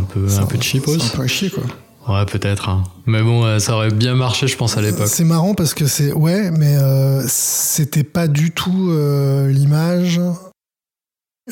peu 0.04 0.26
un 0.38 0.46
peu 0.46 0.60
cheapos. 0.60 0.96
C'est 0.98 1.04
un 1.04 1.20
peu 1.20 1.26
chier, 1.26 1.50
quoi. 1.50 1.64
Ouais 2.10 2.26
peut-être 2.26 2.68
hein. 2.68 2.82
mais 3.06 3.22
bon 3.22 3.58
ça 3.58 3.74
aurait 3.74 3.90
bien 3.90 4.14
marché 4.14 4.48
je 4.48 4.56
pense 4.56 4.76
à 4.76 4.82
l'époque. 4.82 5.06
C'est 5.06 5.24
marrant 5.24 5.54
parce 5.54 5.74
que 5.74 5.86
c'est 5.86 6.12
ouais, 6.12 6.50
mais 6.50 6.76
euh, 6.76 7.22
c'était 7.26 8.04
pas 8.04 8.28
du 8.28 8.50
tout 8.50 8.90
euh, 8.90 9.48
l'image. 9.48 10.20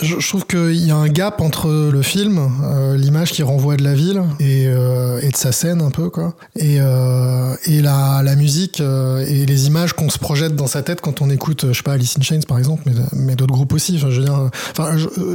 Je, 0.00 0.20
je 0.20 0.28
trouve 0.28 0.46
qu'il 0.46 0.86
y 0.86 0.92
a 0.92 0.96
un 0.96 1.08
gap 1.08 1.40
entre 1.40 1.68
le 1.90 2.02
film, 2.02 2.38
euh, 2.62 2.96
l'image 2.96 3.32
qui 3.32 3.42
renvoie 3.42 3.76
de 3.76 3.82
la 3.82 3.94
ville 3.94 4.22
et, 4.38 4.66
euh, 4.68 5.18
et 5.22 5.30
de 5.30 5.36
sa 5.36 5.50
scène 5.50 5.82
un 5.82 5.90
peu 5.90 6.08
quoi, 6.08 6.36
et, 6.54 6.78
la, 6.78 8.36
musique 8.36 8.80
et 8.80 9.46
les 9.46 9.66
images 9.66 9.94
qu'on 9.94 10.08
se 10.08 10.18
projette 10.18 10.54
dans 10.54 10.68
sa 10.68 10.82
tête 10.82 11.00
quand 11.00 11.20
on 11.20 11.30
écoute, 11.30 11.66
je 11.68 11.72
sais 11.72 11.82
pas, 11.82 11.94
Alice 11.94 12.16
in 12.16 12.22
Chains 12.22 12.42
par 12.46 12.58
exemple, 12.58 12.84
mais, 13.12 13.34
d'autres 13.34 13.54
groupes 13.54 13.72
aussi. 13.72 13.96
Enfin, 13.96 14.10
je 14.10 14.20
veux 14.20 14.24
dire, 14.24 14.50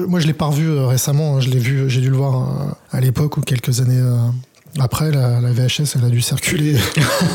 moi 0.07 0.21
je 0.21 0.27
l'ai 0.27 0.33
pas 0.33 0.45
revu 0.45 0.71
récemment, 0.79 1.35
hein, 1.35 1.39
je 1.41 1.49
l'ai 1.49 1.59
vu, 1.59 1.89
j'ai 1.89 1.99
dû 1.99 2.09
le 2.09 2.17
voir 2.17 2.77
à 2.91 3.01
l'époque 3.01 3.35
ou 3.35 3.41
quelques 3.41 3.81
années. 3.81 4.01
Après, 4.79 5.11
la, 5.11 5.39
la 5.39 5.51
VHS, 5.51 5.95
elle 5.97 6.05
a 6.05 6.09
dû 6.09 6.21
circuler. 6.21 6.75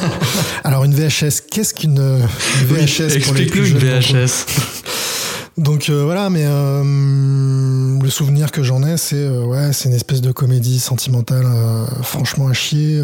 Alors, 0.64 0.84
une 0.84 0.94
VHS, 0.94 1.40
qu'est-ce 1.50 1.74
qu'une 1.74 1.98
une 1.98 2.66
VHS 2.66 3.24
pour 3.24 3.34
les 3.34 3.46
plus 3.46 3.66
jeunes 3.66 3.78
VHS. 3.78 4.46
Donc 5.56 5.88
euh, 5.88 6.04
voilà, 6.04 6.30
mais 6.30 6.44
euh, 6.46 7.98
le 8.00 8.10
souvenir 8.10 8.52
que 8.52 8.62
j'en 8.62 8.84
ai, 8.84 8.96
c'est 8.96 9.16
euh, 9.16 9.42
ouais, 9.44 9.72
c'est 9.72 9.88
une 9.88 9.94
espèce 9.96 10.20
de 10.20 10.30
comédie 10.30 10.78
sentimentale, 10.78 11.44
franchement 12.02 12.46
à 12.46 12.52
chier. 12.52 13.02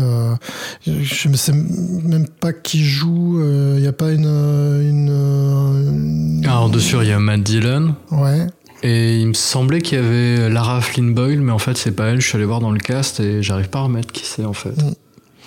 je 0.86 1.28
ne 1.28 1.36
sais 1.36 1.52
même 1.52 2.28
pas 2.28 2.52
qui 2.52 2.84
joue. 2.84 3.40
Il 3.76 3.80
n'y 3.80 3.88
a 3.88 3.92
pas 3.92 4.12
une, 4.12 4.26
une, 4.26 5.08
une- 5.10 6.46
Alors 6.46 6.70
dessus 6.70 6.94
il 7.02 7.08
y 7.08 7.12
a 7.12 7.18
Matt 7.18 7.42
Dillon. 7.42 7.96
ouais. 8.12 8.46
Et 8.84 9.16
il 9.18 9.26
me 9.28 9.34
semblait 9.34 9.80
qu'il 9.80 9.98
y 9.98 10.00
avait 10.00 10.48
Lara 10.50 10.80
Flynn 10.80 11.14
Boyle, 11.14 11.40
mais 11.40 11.52
en 11.52 11.58
fait 11.58 11.76
c'est 11.76 11.92
pas 11.92 12.08
elle. 12.08 12.20
Je 12.20 12.28
suis 12.28 12.36
allé 12.36 12.44
voir 12.44 12.60
dans 12.60 12.70
le 12.70 12.78
cast 12.78 13.18
et 13.18 13.42
j'arrive 13.42 13.68
pas 13.70 13.78
à 13.80 13.82
remettre 13.82 14.12
qui 14.12 14.24
c'est 14.26 14.44
en 14.44 14.52
fait. 14.52 14.70
Mm. 14.80 14.92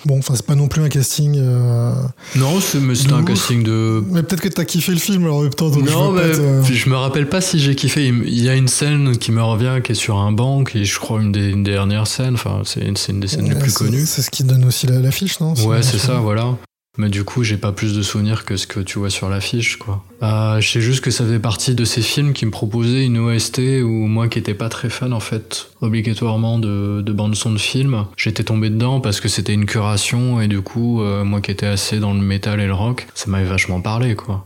Bon, 0.04 0.18
enfin, 0.18 0.34
c'est 0.36 0.46
pas 0.46 0.54
non 0.54 0.68
plus 0.68 0.80
un 0.80 0.88
casting. 0.88 1.36
euh, 1.40 1.92
Non, 2.36 2.60
c'était 2.60 3.12
un 3.12 3.24
casting 3.24 3.64
de. 3.64 4.04
Mais 4.12 4.22
peut-être 4.22 4.40
que 4.42 4.48
t'as 4.48 4.64
kiffé 4.64 4.92
le 4.92 4.98
film 4.98 5.24
alors 5.24 5.38
en 5.38 5.42
même 5.42 5.50
temps. 5.54 5.70
Donc 5.70 5.90
non, 5.90 6.16
je 6.16 6.22
mais 6.22 6.62
te- 6.68 6.72
je 6.72 6.88
me 6.88 6.94
rappelle 6.94 7.28
pas 7.28 7.40
si 7.40 7.58
j'ai 7.58 7.74
kiffé. 7.74 8.06
Il 8.06 8.40
y 8.42 8.48
a 8.48 8.54
une 8.54 8.68
scène 8.68 9.16
qui 9.18 9.32
me 9.32 9.42
revient 9.42 9.80
qui 9.82 9.92
est 9.92 9.96
sur 9.96 10.16
un 10.18 10.30
banc, 10.30 10.62
qui 10.62 10.82
est, 10.82 10.84
je 10.84 11.00
crois, 11.00 11.20
une 11.20 11.32
des 11.32 11.48
une 11.48 11.64
dernières 11.64 12.06
scènes. 12.06 12.34
Enfin, 12.34 12.62
c'est 12.64 12.80
une, 12.80 12.94
des 13.18 13.26
scènes 13.26 13.48
les 13.48 13.56
plus 13.58 13.72
connues. 13.74 14.06
C'est 14.06 14.22
ce 14.22 14.30
qui 14.30 14.44
donne 14.44 14.64
aussi 14.66 14.86
la- 14.86 15.00
l'affiche, 15.00 15.40
non 15.40 15.54
Ouais, 15.66 15.82
c'est 15.82 15.98
ça, 15.98 16.14
voilà. 16.20 16.56
Mais 16.98 17.08
du 17.10 17.22
coup, 17.22 17.44
j'ai 17.44 17.56
pas 17.56 17.70
plus 17.70 17.94
de 17.94 18.02
souvenirs 18.02 18.44
que 18.44 18.56
ce 18.56 18.66
que 18.66 18.80
tu 18.80 18.98
vois 18.98 19.08
sur 19.08 19.28
l'affiche, 19.28 19.76
quoi. 19.76 20.02
Euh, 20.24 20.60
je 20.60 20.68
sais 20.68 20.80
juste 20.80 21.00
que 21.00 21.12
ça 21.12 21.24
fait 21.24 21.38
partie 21.38 21.76
de 21.76 21.84
ces 21.84 22.02
films 22.02 22.32
qui 22.32 22.44
me 22.44 22.50
proposaient 22.50 23.06
une 23.06 23.18
OST 23.18 23.60
où 23.84 24.08
moi 24.08 24.26
qui 24.26 24.40
étais 24.40 24.52
pas 24.52 24.68
très 24.68 24.90
fan, 24.90 25.12
en 25.12 25.20
fait, 25.20 25.70
obligatoirement 25.80 26.58
de, 26.58 27.00
de 27.00 27.12
bande-son 27.12 27.52
de 27.52 27.58
film, 27.58 28.06
j'étais 28.16 28.42
tombé 28.42 28.68
dedans 28.68 28.98
parce 29.00 29.20
que 29.20 29.28
c'était 29.28 29.54
une 29.54 29.64
curation 29.64 30.40
et 30.40 30.48
du 30.48 30.60
coup, 30.60 31.00
euh, 31.00 31.22
moi 31.22 31.40
qui 31.40 31.52
étais 31.52 31.66
assez 31.66 32.00
dans 32.00 32.12
le 32.12 32.20
métal 32.20 32.60
et 32.60 32.66
le 32.66 32.74
rock, 32.74 33.06
ça 33.14 33.30
m'avait 33.30 33.48
vachement 33.48 33.80
parlé, 33.80 34.16
quoi. 34.16 34.44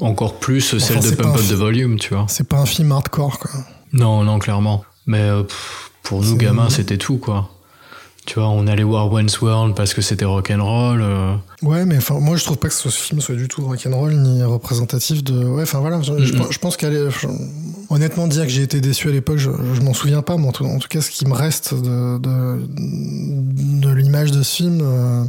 Encore 0.00 0.40
plus 0.40 0.76
celle 0.78 1.00
de 1.00 1.14
Pump 1.14 1.36
Up 1.36 1.40
the 1.40 1.52
Volume, 1.52 2.00
tu 2.00 2.14
vois. 2.14 2.26
C'est 2.28 2.48
pas 2.48 2.58
un 2.58 2.66
film 2.66 2.90
hardcore, 2.90 3.38
quoi. 3.38 3.60
Non, 3.92 4.24
non, 4.24 4.40
clairement. 4.40 4.84
Mais 5.06 5.20
euh, 5.20 5.44
pff, 5.44 5.92
pour 6.02 6.20
nous, 6.24 6.36
gamins, 6.36 6.68
c'était 6.68 6.98
tout, 6.98 7.18
quoi. 7.18 7.48
Tu 8.26 8.40
vois, 8.40 8.48
on 8.48 8.66
allait 8.66 8.82
voir 8.82 9.10
Wayne's 9.12 9.40
World 9.40 9.76
parce 9.76 9.94
que 9.94 10.02
c'était 10.02 10.24
rock'n'roll. 10.24 11.38
Ouais, 11.62 11.86
mais 11.86 11.96
enfin, 11.96 12.18
moi 12.20 12.36
je 12.36 12.44
trouve 12.44 12.58
pas 12.58 12.68
que 12.68 12.74
ce 12.74 12.88
film 12.88 13.20
soit 13.20 13.34
du 13.34 13.48
tout 13.48 13.64
rock'n'roll 13.66 14.14
ni 14.14 14.42
représentatif 14.42 15.24
de. 15.24 15.42
Ouais, 15.44 15.62
enfin 15.62 15.80
voilà, 15.80 16.00
je, 16.02 16.58
pense 16.58 16.76
qu'elle 16.76 16.94
est. 16.94 17.10
je- 17.10 17.26
Honnêtement, 17.88 18.26
dire 18.26 18.42
que 18.42 18.48
j'ai 18.50 18.62
été 18.62 18.80
déçu 18.80 19.08
à 19.08 19.12
l'époque, 19.12 19.38
je, 19.38 19.50
je 19.74 19.80
m'en 19.80 19.94
souviens 19.94 20.20
pas, 20.20 20.36
mais 20.36 20.46
en 20.48 20.52
tout, 20.52 20.64
en 20.64 20.78
tout 20.78 20.88
cas, 20.88 21.00
ce 21.00 21.10
qui 21.10 21.24
me 21.24 21.32
reste 21.32 21.72
de, 21.72 22.18
de, 22.18 22.58
de 23.80 23.88
l'image 23.94 24.32
de 24.32 24.42
ce 24.42 24.56
film. 24.56 24.80
euh, 24.82 25.24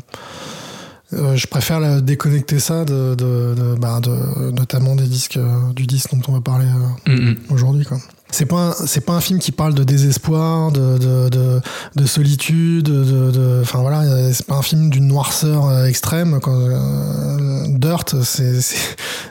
euh, 1.14 1.36
je 1.38 1.48
préfère 1.48 1.80
la- 1.80 2.02
déconnecter 2.02 2.60
ça 2.60 2.84
de, 2.84 3.16
de, 3.16 3.54
de- 3.56 3.76
bah, 3.80 4.00
de- 4.02 4.52
notamment 4.52 4.96
des 4.96 5.06
disques 5.08 5.38
euh, 5.38 5.72
du 5.74 5.86
disque 5.88 6.10
dont 6.14 6.22
on 6.28 6.34
va 6.34 6.42
parler 6.42 6.66
euh, 7.08 7.14
mm, 7.16 7.30
mm. 7.30 7.36
aujourd'hui 7.52 7.86
quoi. 7.86 7.98
C'est 8.30 8.46
pas 8.46 8.70
un, 8.70 8.74
c'est 8.88 9.02
pas 9.02 9.14
un 9.14 9.22
film 9.22 9.40
qui 9.40 9.52
parle 9.54 9.74
de 9.74 9.84
désespoir, 9.84 10.72
de 10.72 10.98
de, 10.98 11.30
de, 11.30 11.62
de 11.96 12.06
solitude, 12.06 12.86
de 12.86 13.60
enfin 13.62 13.80
voilà, 13.80 14.02
euh, 14.02 14.32
c'est 14.34 14.46
pas 14.46 14.56
un 14.58 14.62
film 14.62 14.90
d'une 14.90 15.08
noirceur 15.08 15.66
euh, 15.68 15.86
extrême. 15.86 16.40
Quand, 16.42 16.54
euh, 16.54 17.66
Dirt, 17.70 18.16
c'est 18.24 18.60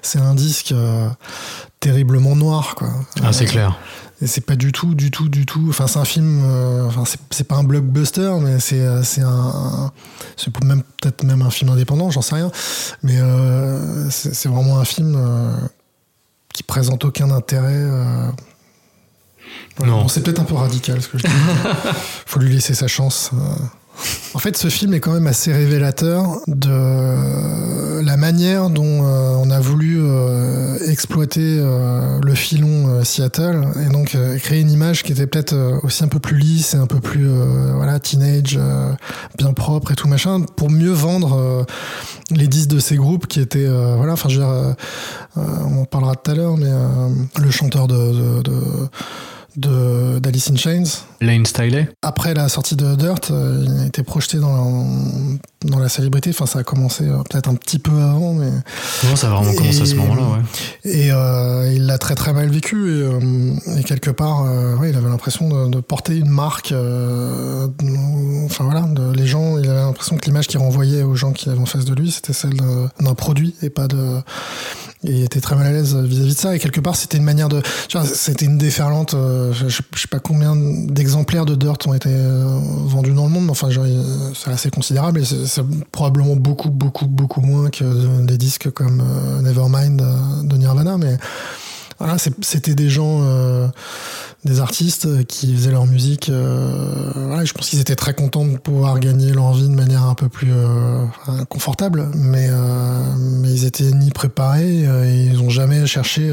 c'est 0.02 0.18
un 0.18 0.34
disque 0.34 0.72
euh, 0.72 1.08
terriblement 1.80 2.36
noir 2.36 2.74
quoi. 2.74 2.88
Ah, 3.22 3.32
c'est 3.34 3.44
Euh, 3.44 3.48
clair. 3.50 3.78
et 4.22 4.26
c'est 4.26 4.40
pas 4.40 4.56
du 4.56 4.72
tout, 4.72 4.94
du 4.94 5.10
tout, 5.10 5.28
du 5.28 5.44
tout. 5.44 5.66
Enfin, 5.68 5.86
c'est 5.88 5.98
un 5.98 6.04
film. 6.06 6.40
euh, 6.44 6.86
enfin, 6.86 7.04
c'est- 7.30 7.44
pas 7.44 7.56
un 7.56 7.64
blockbuster, 7.64 8.32
mais 8.40 8.60
c'est 8.60 8.80
euh, 8.80 9.02
c'est 9.02 9.20
un. 9.22 9.92
c'est 10.38 10.50
même 10.64 10.82
peut-être 11.02 11.22
même 11.22 11.42
un 11.42 11.50
film 11.50 11.70
indépendant, 11.70 12.10
j'en 12.10 12.22
sais 12.22 12.36
rien. 12.36 12.50
Mais 13.02 13.18
euh, 13.20 14.08
c'est 14.10 14.48
vraiment 14.48 14.78
un 14.78 14.84
film 14.86 15.14
euh, 15.18 15.54
qui 16.54 16.62
présente 16.62 17.04
aucun 17.04 17.30
intérêt. 17.30 17.74
Voilà. 19.76 19.92
Non. 19.92 20.02
Bon, 20.02 20.08
c'est 20.08 20.22
peut-être 20.22 20.40
un 20.40 20.44
peu 20.44 20.54
radical 20.54 21.00
ce 21.02 21.08
que 21.08 21.18
je 21.18 21.25
dis. 21.26 21.32
Faut 22.26 22.40
lui 22.40 22.54
laisser 22.54 22.75
sa 22.75 22.86
chance. 22.86 23.30
euh. 23.34 23.36
En 24.34 24.38
fait, 24.38 24.58
ce 24.58 24.68
film 24.68 24.92
est 24.92 25.00
quand 25.00 25.12
même 25.14 25.26
assez 25.26 25.50
révélateur 25.54 26.40
de 26.46 28.02
la 28.02 28.16
manière 28.18 28.68
dont 28.68 28.84
euh, 29.06 29.34
on 29.38 29.50
a 29.50 29.58
voulu 29.58 29.96
euh, 29.98 30.76
exploiter 30.86 31.56
le 31.58 32.34
filon 32.34 33.02
Seattle 33.02 33.66
et 33.86 33.90
donc 33.90 34.14
créer 34.40 34.60
une 34.60 34.70
image 34.70 35.02
qui 35.02 35.12
était 35.12 35.26
peut-être 35.26 35.80
aussi 35.82 36.04
un 36.04 36.08
peu 36.08 36.18
plus 36.18 36.36
lisse 36.36 36.75
et 36.75 36.76
un 36.76 36.86
peu 36.86 37.00
plus 37.00 37.26
voilà 37.75 37.98
teenage, 37.98 38.60
bien 39.38 39.54
propre 39.54 39.92
et 39.92 39.94
tout 39.94 40.08
machin, 40.08 40.42
pour 40.42 40.70
mieux 40.70 40.92
vendre 40.92 41.64
les 42.30 42.48
disques 42.48 42.68
de 42.68 42.80
ces 42.80 42.96
groupes 42.96 43.26
qui 43.26 43.40
étaient 43.40 43.66
voilà. 43.96 44.12
Enfin, 44.12 44.28
je 44.28 44.40
veux 44.40 44.44
dire, 44.44 44.75
on 45.36 45.80
en 45.80 45.84
parlera 45.86 46.16
tout 46.16 46.30
à 46.30 46.34
l'heure, 46.34 46.58
mais 46.58 46.70
le 47.42 47.50
chanteur 47.50 47.88
de, 47.88 47.94
de, 47.96 48.42
de 48.42 48.62
de- 49.56 50.18
d'Alice 50.18 50.50
in 50.50 50.56
Chains. 50.56 50.84
Lane 51.20 51.46
Stiley 51.46 51.88
Après 52.02 52.34
la 52.34 52.48
sortie 52.48 52.76
de 52.76 52.94
Dirt, 52.94 53.30
euh, 53.30 53.64
il 53.66 53.81
a 53.83 53.87
été 53.87 54.02
projeté 54.02 54.38
dans, 54.38 54.76
dans 55.64 55.78
la 55.78 55.88
célébrité. 55.88 56.31
Enfin, 56.31 56.46
ça 56.46 56.59
a 56.61 56.62
commencé 56.62 57.04
euh, 57.04 57.18
peut-être 57.28 57.48
un 57.48 57.54
petit 57.54 57.78
peu 57.78 57.92
avant, 57.92 58.35
mais 58.35 58.50
Non, 59.04 59.16
ça 59.16 59.28
a 59.28 59.31
vraiment 59.31 59.54
commencé 59.54 59.83
à 59.83 59.87
ce 59.87 59.94
moment-là, 59.94 60.22
ouais. 60.22 60.90
et 60.90 61.11
euh, 61.11 61.72
il 61.74 61.87
l'a 61.87 61.98
très 61.98 62.14
très 62.14 62.33
mal 62.33 62.48
vécu 62.50 62.90
et, 63.00 63.78
et 63.78 63.83
quelque 63.85 64.11
part, 64.11 64.42
ouais, 64.81 64.90
il 64.90 64.96
avait 64.96 65.09
l'impression 65.09 65.48
de, 65.48 65.70
de 65.70 65.81
porter 65.81 66.16
une 66.16 66.28
marque. 66.28 66.72
enfin 68.44 68.64
voilà, 68.64 68.83
de- 68.83 69.12
les 69.12 69.26
gens, 69.26 69.59
il 69.59 69.68
avait 69.68 69.81
l'impression 69.81 70.16
que 70.16 70.24
l'image 70.26 70.46
qu'il 70.46 70.59
renvoyait 70.59 71.02
aux 71.02 71.14
gens 71.14 71.33
qui 71.33 71.48
avaient 71.48 71.59
en 71.61 71.66
face 71.66 71.85
de 71.85 71.94
lui, 71.94 72.11
c'était 72.11 72.33
celle 72.33 72.54
d'un 73.00 73.14
produit 73.14 73.54
et 73.62 73.70
pas 73.70 73.88
de. 73.88 74.20
Et 75.04 75.24
était 75.24 75.40
très 75.40 75.54
mal 75.56 75.66
à 75.66 75.72
l'aise 75.72 75.94
vis-à-vis 75.94 76.35
de 76.35 76.38
ça. 76.38 76.56
Et 76.56 76.59
quelque 76.59 76.80
part, 76.80 76.96
c'était 76.96 77.18
une 77.18 77.22
manière 77.24 77.48
de. 77.48 77.61
C'était 78.14 78.46
une 78.46 78.59
déferlante. 78.59 79.14
euh, 79.14 79.52
je, 79.52 79.68
je 79.68 79.76
sais 80.00 80.09
pas 80.11 80.18
combien 80.20 80.56
d'exemplaires 80.56 81.44
de 81.44 81.54
Dirt 81.54 81.87
ont 81.87 81.94
été 81.94 82.09
euh, 82.11 82.44
vendus 82.87 83.12
dans 83.12 83.24
le 83.24 83.30
monde, 83.30 83.44
mais 83.44 83.50
enfin, 83.50 83.68
genre, 83.70 83.85
euh, 83.87 84.30
c'est 84.35 84.50
assez 84.50 84.70
considérable 84.70 85.20
et 85.20 85.24
c'est 85.24 85.46
c'est 85.46 85.62
probablement 85.92 86.35
beaucoup, 86.35 86.70
beaucoup, 86.70 87.06
beaucoup 87.06 87.40
moins 87.42 87.68
que 87.70 87.85
de- 87.85 88.26
des 88.26 88.38
disques 88.38 88.70
comme 88.70 89.00
euh, 89.02 89.42
Nevermind 89.42 90.02
de 90.44 90.56
Nirvana. 90.56 90.96
Mais 90.96 91.16
c'était 92.42 92.74
des 92.74 92.88
gens, 92.88 93.20
euh, 93.22 93.68
des 94.44 94.61
artistes 94.61 95.06
euh, 95.06 95.22
qui 95.22 95.54
faisaient 95.54 95.70
leur 95.70 95.87
musique. 95.87 96.28
euh, 96.28 97.44
je 97.44 97.52
pense 97.52 97.68
qu'ils 97.68 97.80
étaient 97.80 97.96
très 97.96 98.14
contents 98.14 98.44
de 98.44 98.56
pouvoir 98.56 98.98
gagner 99.00 99.32
leur 99.32 99.52
vie 99.52 99.68
de 99.68 99.74
manière 99.74 100.04
un 100.04 100.14
peu 100.14 100.28
plus 100.28 100.52
confortable, 101.48 102.09
mais, 102.14 102.48
ils 103.44 103.64
étaient 103.64 103.90
ni 103.92 104.11
préparés 104.11 104.85
et 104.85 105.24
ils 105.24 105.40
ont 105.40 105.50
jamais 105.50 105.87
cherché 105.87 106.30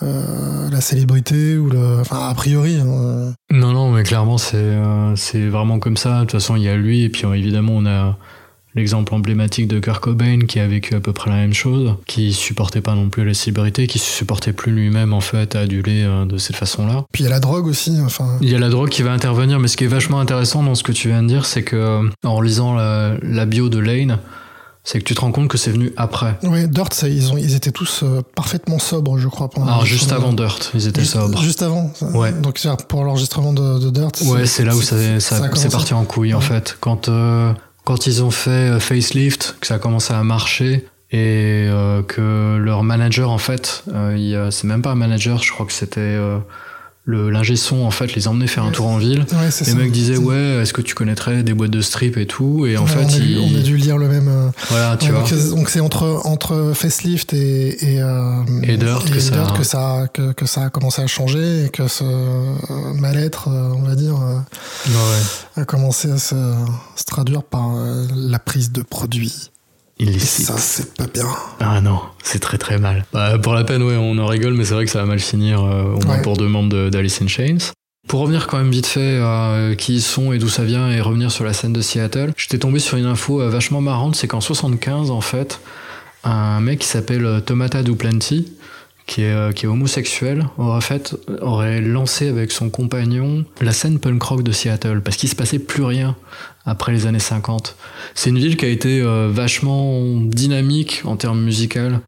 la 0.00 0.80
célébrité 0.80 1.58
ou 1.58 1.68
le. 1.68 2.00
Enfin, 2.00 2.28
a 2.28 2.34
priori. 2.34 2.78
hein, 2.80 3.34
Non, 3.50 3.72
non, 3.72 3.90
mais 3.90 4.02
clairement, 4.02 4.38
c'est 4.38 4.78
c'est 5.16 5.48
vraiment 5.48 5.78
comme 5.78 5.96
ça. 5.96 6.20
De 6.20 6.20
toute 6.22 6.32
façon, 6.32 6.56
il 6.56 6.62
y 6.62 6.68
a 6.68 6.76
lui, 6.76 7.02
et 7.02 7.08
puis 7.08 7.26
évidemment, 7.26 7.74
on 7.76 7.86
a 7.86 8.16
l'exemple 8.76 9.14
emblématique 9.14 9.66
de 9.68 9.80
Kurt 9.80 10.00
Cobain 10.00 10.40
qui 10.46 10.60
a 10.60 10.66
vécu 10.68 10.94
à 10.94 11.00
peu 11.00 11.12
près 11.12 11.30
la 11.30 11.36
même 11.36 11.54
chose, 11.54 11.94
qui 12.06 12.32
supportait 12.32 12.80
pas 12.82 12.94
non 12.94 13.08
plus 13.08 13.24
la 13.24 13.34
célébrité, 13.34 13.86
qui 13.86 13.98
supportait 13.98 14.52
plus 14.52 14.70
lui-même, 14.70 15.12
en 15.12 15.20
fait, 15.20 15.56
à 15.56 15.60
aduler 15.60 16.02
euh, 16.04 16.24
de 16.26 16.36
cette 16.38 16.56
façon-là. 16.56 17.04
Puis 17.12 17.22
il 17.24 17.26
y 17.26 17.28
a 17.28 17.30
la 17.30 17.40
drogue 17.40 17.66
aussi. 17.66 17.98
Enfin, 18.04 18.36
Il 18.40 18.48
y 18.50 18.54
a 18.54 18.58
la 18.58 18.68
drogue 18.68 18.90
qui 18.90 19.02
va 19.02 19.12
intervenir, 19.12 19.58
mais 19.58 19.68
ce 19.68 19.76
qui 19.76 19.84
est 19.84 19.88
vachement 19.88 20.20
intéressant 20.20 20.62
dans 20.62 20.74
ce 20.74 20.82
que 20.82 20.92
tu 20.92 21.08
viens 21.08 21.22
de 21.22 21.28
dire, 21.28 21.46
c'est 21.46 21.62
que 21.62 21.74
euh, 21.76 22.02
en 22.24 22.40
lisant 22.40 22.74
la, 22.74 23.14
la 23.22 23.46
bio 23.46 23.68
de 23.68 23.78
Lane, 23.78 24.18
c'est 24.84 25.00
que 25.00 25.04
tu 25.04 25.16
te 25.16 25.20
rends 25.20 25.32
compte 25.32 25.48
que 25.48 25.58
c'est 25.58 25.72
venu 25.72 25.92
après. 25.96 26.38
oui, 26.44 26.68
Dirt, 26.68 26.92
ça, 26.94 27.08
ils, 27.08 27.32
ont, 27.32 27.36
ils 27.36 27.56
étaient 27.56 27.72
tous 27.72 28.02
euh, 28.04 28.20
parfaitement 28.36 28.78
sobres, 28.78 29.18
je 29.18 29.26
crois. 29.26 29.50
pendant 29.50 29.66
Alors 29.66 29.84
juste 29.84 30.10
l'enregistrement. 30.10 30.26
avant 30.28 30.32
Dirt, 30.36 30.70
ils 30.74 30.86
étaient 30.86 31.00
Juste, 31.00 31.14
sobres. 31.14 31.42
juste 31.42 31.62
avant. 31.62 31.90
Ouais. 32.14 32.30
Donc 32.32 32.60
pour 32.88 33.02
l'enregistrement 33.02 33.52
de, 33.52 33.80
de 33.80 33.90
Dirt. 33.90 34.12
Ouais, 34.26 34.46
c'est 34.46 34.64
là 34.64 34.76
où 34.76 34.82
ça, 34.82 34.96
c'est 35.18 35.72
parti 35.72 35.92
en 35.94 36.04
couille 36.04 36.34
en 36.34 36.40
fait. 36.40 36.76
Quand, 36.80 37.08
euh, 37.08 37.52
quand 37.86 38.08
ils 38.08 38.24
ont 38.24 38.32
fait 38.32 38.50
euh, 38.50 38.80
Facelift, 38.80 39.56
que 39.60 39.66
ça 39.68 39.76
a 39.76 39.78
commencé 39.78 40.12
à 40.12 40.22
marcher 40.24 40.84
et 41.12 41.68
euh, 41.70 42.02
que 42.02 42.56
leur 42.56 42.82
manager 42.82 43.30
en 43.30 43.38
fait, 43.38 43.84
euh, 43.94 44.50
c'est 44.50 44.66
même 44.66 44.82
pas 44.82 44.90
un 44.90 44.96
manager, 44.96 45.40
je 45.40 45.52
crois 45.52 45.64
que 45.64 45.72
c'était 45.72 46.00
euh, 46.00 46.38
le 47.08 47.30
l'ingé 47.30 47.54
son 47.54 47.84
en 47.84 47.90
fait, 47.92 48.14
les 48.16 48.26
emmenait 48.26 48.48
faire 48.48 48.64
un 48.64 48.72
tour 48.72 48.86
en 48.88 48.98
ville. 48.98 49.20
Ouais, 49.32 49.44
Les 49.46 49.50
ça. 49.50 49.74
mecs 49.76 49.92
disaient 49.92 50.16
ouais, 50.16 50.58
est-ce 50.62 50.72
que 50.72 50.82
tu 50.82 50.94
connaîtrais 50.96 51.44
des 51.44 51.54
boîtes 51.54 51.70
de 51.70 51.80
strip 51.80 52.16
et 52.16 52.26
tout? 52.26 52.66
Et 52.66 52.76
en 52.76 52.82
Ouais, 52.82 52.88
fait, 52.90 53.04
on, 53.04 53.08
a 53.08 53.18
dû, 53.18 53.22
ils- 53.22 53.38
on 53.38 53.58
a 53.58 53.62
dû 53.62 53.76
lire 53.76 53.96
le 53.96 54.08
même. 54.08 54.26
euh, 54.28 54.48
voilà, 54.70 54.96
tu 54.96 55.06
ouais, 55.06 55.12
vois. 55.12 55.20
donc 55.20 55.28
c'est- 55.28 55.50
donc 55.50 55.70
c'est 55.70 55.78
entre 55.80 56.20
entre 56.24 56.72
Facelift 56.74 57.32
et 57.32 57.94
et, 57.94 58.02
euh, 58.02 58.42
Et 58.64 58.76
Dirt 58.76 59.08
que 59.08 59.20
ça- 59.20 59.54
que 59.56 59.62
ça 59.62 60.08
que, 60.12 60.32
que 60.32 60.46
ça 60.46 60.64
a 60.64 60.70
commencé 60.70 61.00
à 61.00 61.06
changer 61.06 61.64
et 61.66 61.68
que 61.68 61.86
ce 61.86 62.02
euh, 62.02 62.92
mal-être, 62.94 63.48
euh, 63.48 63.70
on 63.76 63.82
va 63.82 63.94
dire, 63.94 64.20
euh, 64.20 65.60
a 65.60 65.64
commencé 65.64 66.10
à 66.10 66.18
se, 66.18 66.34
se 66.96 67.04
traduire 67.04 67.42
par 67.44 67.76
euh, 67.76 68.04
la 68.16 68.38
prise 68.40 68.72
de 68.72 68.82
produits. 68.82 69.50
Illicite. 69.98 70.46
ça, 70.46 70.58
c'est 70.58 70.94
pas 70.94 71.06
bien. 71.06 71.26
Ah 71.60 71.80
non, 71.80 72.00
c'est 72.22 72.38
très 72.38 72.58
très 72.58 72.78
mal. 72.78 73.06
Bah, 73.14 73.38
pour 73.38 73.54
la 73.54 73.64
peine, 73.64 73.82
ouais, 73.82 73.96
on 73.96 74.18
en 74.18 74.26
rigole, 74.26 74.52
mais 74.54 74.64
c'est 74.64 74.74
vrai 74.74 74.84
que 74.84 74.90
ça 74.90 75.00
va 75.00 75.06
mal 75.06 75.20
finir, 75.20 75.64
euh, 75.64 75.84
au 75.94 76.00
moins 76.04 76.16
Ouais. 76.16 76.22
pour 76.22 76.36
deux 76.36 76.48
membres 76.48 76.68
de- 76.68 76.90
d'Alice 76.90 77.22
in 77.22 77.28
Chains. 77.28 77.72
Pour 78.06 78.20
revenir 78.20 78.46
quand 78.46 78.58
même 78.58 78.70
vite 78.70 78.86
fait 78.86 79.16
à 79.18 79.50
euh, 79.52 79.74
qui 79.74 79.94
ils 79.94 80.02
sont 80.02 80.32
et 80.32 80.38
d'où 80.38 80.48
ça 80.48 80.64
vient 80.64 80.90
et 80.90 81.00
revenir 81.00 81.32
sur 81.32 81.44
la 81.44 81.52
scène 81.54 81.72
de 81.72 81.80
Seattle, 81.80 82.32
j'étais 82.36 82.58
tombé 82.58 82.78
sur 82.78 82.98
une 82.98 83.06
info 83.06 83.40
euh, 83.40 83.48
vachement 83.48 83.80
marrante, 83.80 84.16
c'est 84.16 84.28
qu'en 84.28 84.40
75 84.42 85.10
en 85.10 85.20
fait, 85.22 85.60
un 86.24 86.60
mec 86.60 86.80
qui 86.80 86.86
s'appelle 86.88 87.42
Tomata 87.44 87.82
Duplanty, 87.82 88.52
qui 89.06 89.22
est, 89.22 89.54
qui 89.54 89.64
est 89.66 89.68
homosexuel, 89.68 90.46
aurait, 90.58 90.80
fait, 90.80 91.16
aurait 91.40 91.80
lancé 91.80 92.28
avec 92.28 92.50
son 92.52 92.70
compagnon 92.70 93.44
la 93.60 93.72
scène 93.72 93.98
punk 93.98 94.22
rock 94.22 94.42
de 94.42 94.52
Seattle, 94.52 95.00
parce 95.02 95.16
qu'il 95.16 95.28
se 95.28 95.36
passait 95.36 95.58
plus 95.60 95.84
rien 95.84 96.16
après 96.66 96.92
les 96.92 97.06
années 97.06 97.18
50. 97.18 97.76
C'est 98.14 98.30
une 98.30 98.38
ville 98.38 98.56
qui 98.56 98.64
a 98.64 98.68
été 98.68 99.00
euh, 99.00 99.28
vachement 99.30 100.20
dynamique 100.20 101.02
en 101.04 101.16
termes 101.16 101.42
musicaux. 101.42 102.00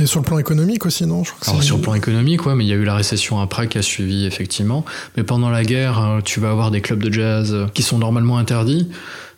Et 0.00 0.06
sur 0.06 0.20
le 0.20 0.24
plan 0.24 0.38
économique 0.38 0.86
aussi, 0.86 1.04
non? 1.06 1.22
Je 1.22 1.32
crois 1.32 1.40
que 1.40 1.50
Alors 1.50 1.62
sur 1.62 1.76
le 1.76 1.82
plan 1.82 1.94
économique, 1.94 2.46
ouais, 2.46 2.54
mais 2.54 2.64
il 2.64 2.68
y 2.68 2.72
a 2.72 2.76
eu 2.76 2.84
la 2.84 2.94
récession 2.94 3.40
après 3.40 3.68
qui 3.68 3.76
a 3.76 3.82
suivi 3.82 4.24
effectivement. 4.24 4.86
Mais 5.16 5.22
pendant 5.22 5.50
la 5.50 5.64
guerre, 5.64 5.98
euh, 5.98 6.20
tu 6.22 6.40
vas 6.40 6.50
avoir 6.50 6.70
des 6.70 6.80
clubs 6.80 7.02
de 7.02 7.12
jazz 7.12 7.52
euh, 7.52 7.66
qui 7.74 7.82
sont 7.82 7.98
normalement 7.98 8.38
interdits, 8.38 8.88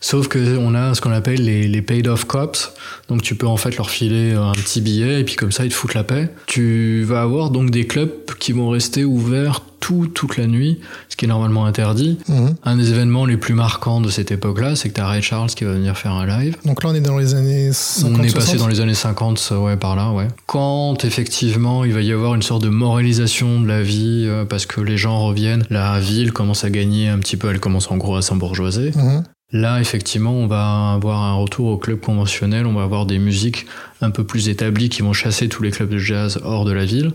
Sauf 0.04 0.28
que 0.28 0.58
on 0.58 0.74
a 0.74 0.92
ce 0.92 1.00
qu'on 1.00 1.12
appelle 1.12 1.42
les, 1.42 1.66
les 1.66 1.80
paid 1.80 2.06
off 2.08 2.26
cops. 2.26 2.74
Donc 3.08 3.22
tu 3.22 3.36
peux 3.36 3.46
en 3.46 3.56
fait 3.56 3.74
leur 3.78 3.88
filer 3.88 4.34
un 4.34 4.52
petit 4.52 4.82
billet 4.82 5.22
et 5.22 5.24
puis 5.24 5.34
comme 5.34 5.50
ça 5.50 5.64
ils 5.64 5.70
te 5.70 5.74
foutent 5.74 5.94
la 5.94 6.04
paix. 6.04 6.28
Tu 6.44 7.04
vas 7.04 7.22
avoir 7.22 7.48
donc 7.48 7.70
des 7.70 7.86
clubs 7.86 8.12
qui 8.38 8.52
vont 8.52 8.68
rester 8.68 9.06
ouverts 9.06 9.62
tout, 9.80 10.06
toute 10.06 10.36
la 10.36 10.46
nuit, 10.46 10.78
ce 11.08 11.16
qui 11.16 11.24
est 11.24 11.28
normalement 11.28 11.64
interdit. 11.64 12.18
Mhm. 12.28 12.54
Un 12.64 12.76
des 12.76 12.90
événements 12.90 13.24
les 13.24 13.38
plus 13.38 13.54
marquants 13.54 14.02
de 14.02 14.10
cette 14.10 14.30
époque-là, 14.30 14.76
c'est 14.76 14.90
que 14.90 14.94
t'as 14.94 15.06
Ray 15.06 15.22
Charles 15.22 15.48
qui 15.48 15.64
va 15.64 15.72
venir 15.72 15.96
faire 15.96 16.12
un 16.12 16.26
live. 16.26 16.56
Donc 16.66 16.82
là, 16.82 16.90
on 16.90 16.94
est 16.94 17.00
dans 17.00 17.16
les 17.16 17.34
années 17.34 17.70
50. 17.72 18.12
On 18.18 18.22
est 18.22 18.34
passé 18.34 18.46
60. 18.46 18.58
dans 18.58 18.68
les 18.68 18.80
années 18.80 18.94
50, 18.94 19.38
ça, 19.38 19.58
ouais, 19.58 19.78
par 19.78 19.96
là, 19.96 20.12
ouais. 20.12 20.28
Quand 20.44 21.02
effectivement 21.04 21.84
il 21.84 21.94
va 21.94 22.02
y 22.02 22.12
avoir 22.12 22.34
une 22.34 22.42
sorte 22.42 22.62
de 22.62 22.68
moralisation 22.68 23.60
de 23.60 23.68
la 23.68 23.82
vie, 23.82 24.24
euh, 24.26 24.44
parce 24.44 24.66
que 24.66 24.82
les 24.82 24.98
gens 24.98 25.18
reviennent, 25.20 25.64
la 25.70 25.98
ville 25.98 26.32
commence 26.32 26.64
à 26.64 26.70
gagner 26.70 27.08
un 27.08 27.18
petit 27.18 27.38
peu, 27.38 27.50
elle 27.50 27.60
commence 27.60 27.90
en 27.90 27.96
gros 27.96 28.16
à 28.16 28.22
s'embourgeoiser. 28.22 28.92
Mhm. 28.94 29.22
Là, 29.54 29.80
effectivement, 29.80 30.32
on 30.32 30.48
va 30.48 30.94
avoir 30.94 31.22
un 31.22 31.34
retour 31.34 31.68
au 31.68 31.78
club 31.78 32.00
conventionnel, 32.00 32.66
on 32.66 32.72
va 32.72 32.82
avoir 32.82 33.06
des 33.06 33.20
musiques 33.20 33.66
un 34.00 34.10
peu 34.10 34.24
plus 34.24 34.48
établies 34.48 34.88
qui 34.88 35.02
vont 35.02 35.12
chasser 35.12 35.48
tous 35.48 35.62
les 35.62 35.70
clubs 35.70 35.88
de 35.88 35.96
jazz 35.96 36.40
hors 36.42 36.64
de 36.64 36.72
la 36.72 36.84
ville. 36.84 37.12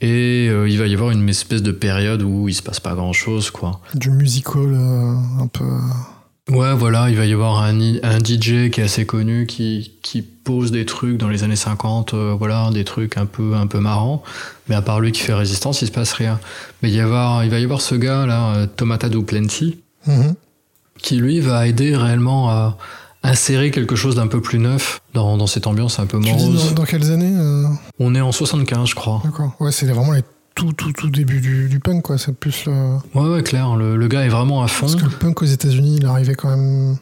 Et 0.00 0.46
euh, 0.48 0.68
il 0.68 0.78
va 0.78 0.86
y 0.86 0.94
avoir 0.94 1.10
une 1.10 1.28
espèce 1.28 1.62
de 1.62 1.72
période 1.72 2.22
où 2.22 2.48
il 2.48 2.54
se 2.54 2.62
passe 2.62 2.78
pas 2.78 2.94
grand 2.94 3.12
chose, 3.12 3.50
quoi. 3.50 3.80
Du 3.94 4.10
musical 4.10 4.72
euh, 4.72 5.14
un 5.40 5.48
peu. 5.48 5.64
Ouais, 6.48 6.74
voilà, 6.74 7.10
il 7.10 7.16
va 7.16 7.26
y 7.26 7.32
avoir 7.32 7.60
un, 7.60 7.76
DJ 7.76 8.70
qui 8.70 8.80
est 8.80 8.84
assez 8.84 9.04
connu 9.04 9.46
qui, 9.46 9.98
qui 10.02 10.22
pose 10.22 10.70
des 10.70 10.86
trucs 10.86 11.16
dans 11.16 11.28
les 11.28 11.42
années 11.42 11.56
50, 11.56 12.14
euh, 12.14 12.36
voilà, 12.38 12.70
des 12.72 12.84
trucs 12.84 13.16
un 13.16 13.26
peu, 13.26 13.56
un 13.56 13.66
peu 13.66 13.80
marrants. 13.80 14.22
Mais 14.68 14.76
à 14.76 14.82
part 14.82 15.00
lui 15.00 15.10
qui 15.10 15.22
fait 15.22 15.34
résistance, 15.34 15.82
il 15.82 15.88
se 15.88 15.92
passe 15.92 16.12
rien. 16.12 16.38
Mais 16.82 16.90
il, 16.90 16.94
y 16.94 17.00
avoir, 17.00 17.44
il 17.44 17.50
va 17.50 17.58
y 17.58 17.64
avoir 17.64 17.80
ce 17.80 17.96
gars 17.96 18.26
là, 18.26 18.54
euh, 18.54 18.66
Tomata 18.66 19.08
Duplanty, 19.08 19.80
Mhm. 20.06 20.34
Qui 21.04 21.16
lui 21.16 21.40
va 21.40 21.66
aider 21.66 21.94
réellement 21.96 22.48
à 22.50 22.76
insérer 23.22 23.70
quelque 23.70 23.94
chose 23.96 24.16
d'un 24.16 24.26
peu 24.26 24.40
plus 24.40 24.58
neuf 24.58 25.00
dans, 25.14 25.36
dans 25.36 25.46
cette 25.46 25.66
ambiance 25.66 25.98
un 25.98 26.06
peu 26.06 26.18
Tu 26.20 26.24
dis 26.24 26.30
morose. 26.32 26.68
dans, 26.70 26.82
dans 26.82 26.84
quelles 26.84 27.10
années 27.12 27.34
euh, 27.36 27.64
On 27.98 28.14
est 28.14 28.20
en 28.20 28.32
75, 28.32 28.88
je 28.88 28.94
crois. 28.94 29.20
D'accord. 29.24 29.52
Ouais, 29.60 29.70
c'est 29.72 29.86
vraiment 29.86 30.12
les 30.12 30.22
tout, 30.54 30.72
tout, 30.72 30.92
tout 30.92 31.10
début 31.10 31.40
du, 31.40 31.68
du 31.68 31.80
punk, 31.80 32.02
quoi. 32.02 32.16
C'est 32.16 32.34
plus 32.34 32.66
le. 32.66 32.72
Ouais, 33.14 33.28
ouais, 33.28 33.42
clair, 33.42 33.76
le, 33.76 33.96
le 33.96 34.08
gars 34.08 34.24
est 34.24 34.28
vraiment 34.28 34.62
à 34.62 34.68
fond. 34.68 34.86
Parce 34.86 34.94
que 34.96 35.04
le 35.04 35.10
punk 35.10 35.42
aux 35.42 35.46
États-Unis, 35.46 35.96
il 36.00 36.06
arrivait 36.06 36.34
quand 36.36 36.48
même 36.50 36.96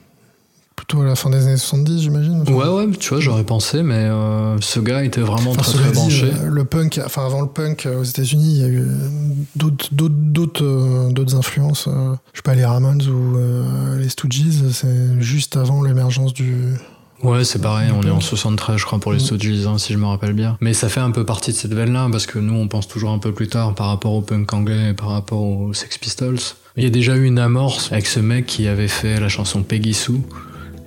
plutôt 0.87 1.03
à 1.03 1.07
la 1.07 1.15
fin 1.15 1.31
des 1.31 1.47
années 1.47 1.57
70, 1.57 2.03
j'imagine. 2.03 2.41
Enfin, 2.43 2.53
Ouais, 2.53 2.67
ouais, 2.87 2.91
tu 2.99 3.11
vois, 3.11 3.21
j'aurais 3.21 3.45
pensé, 3.45 3.83
mais 3.85 3.95
euh, 3.95 4.57
ce 4.61 4.81
gars 4.81 5.05
était 5.05 5.21
vraiment 5.21 5.53
Enfin, 5.53 5.63
très 5.63 5.79
très 5.79 5.93
branché. 5.93 6.27
euh, 6.27 6.49
le 6.51 6.65
punk, 6.65 7.01
enfin 7.05 7.25
avant 7.25 7.41
le 7.41 7.47
punk 7.49 7.87
euh, 7.87 8.01
aux 8.01 8.05
États-Unis, 8.05 8.55
il 8.57 8.61
y 8.61 8.65
a 8.65 8.69
eu 8.69 8.87
d'autres, 9.55 9.89
d'autres, 9.93 10.15
d'autres, 10.17 10.65
euh, 10.65 11.11
d'autres 11.13 11.37
influences. 11.37 11.87
euh, 11.89 12.15
je 12.33 12.39
sais 12.39 12.43
pas, 12.43 12.55
les 12.55 12.65
Ramones 12.65 13.03
ou 13.09 13.37
les 13.97 14.09
Stooges. 14.09 14.43
C'est 14.73 15.21
juste 15.21 15.57
avant 15.57 15.83
l'émergence 15.83 16.35
du. 16.35 16.75
Ouais, 17.23 17.45
c'est 17.45 17.61
pareil, 17.63 17.91
on 17.93 18.03
est 18.03 18.11
en 18.11 18.15
punk. 18.15 18.23
73, 18.25 18.77
je 18.79 18.85
crois, 18.85 18.99
pour 18.99 19.13
les 19.13 19.19
Mm. 19.19 19.21
Stooges, 19.21 19.67
hein, 19.69 19.79
si 19.79 19.93
je 19.93 19.99
me 19.99 20.07
rappelle 20.07 20.33
bien. 20.33 20.57
Mais 20.61 20.75
ça 20.75 20.89
fait 20.89 20.99
un 20.99 21.13
peu 21.13 21.25
partie 21.25 21.53
de 21.53 21.57
cette 21.57 21.73
veine-là, 21.73 22.09
parce 22.11 22.27
que 22.27 22.41
nous, 22.41 22.55
on 22.55 22.67
pense 22.67 22.89
toujours 22.89 23.11
un 23.13 23.19
peu 23.19 23.31
plus 23.33 23.47
tard 23.47 23.75
par 23.77 23.87
rapport 23.87 24.13
au 24.15 24.23
punk 24.23 24.53
anglais 24.53 24.91
et 24.91 24.95
par 24.95 25.11
rapport 25.11 25.41
aux 25.43 25.73
Sex 25.73 25.97
Pistols. 25.99 26.39
Il 26.77 26.83
y 26.83 26.87
a 26.87 26.91
déjà 26.91 27.15
eu 27.17 27.25
une 27.27 27.39
amorce 27.39 27.93
avec 27.93 28.07
ce 28.07 28.19
mec 28.19 28.47
qui 28.47 28.67
avait 28.67 28.89
fait 28.89 29.21
la 29.21 29.29
chanson 29.29 29.63
Peggy 29.63 29.95
Sue, 29.95 30.15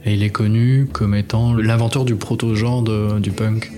et 0.05 0.13
il 0.13 0.23
est 0.23 0.29
connu 0.29 0.87
comme 0.91 1.15
étant 1.15 1.53
l'inventeur 1.53 2.05
du 2.05 2.15
proto-genre 2.15 2.83
du 3.19 3.31
punk. 3.31 3.71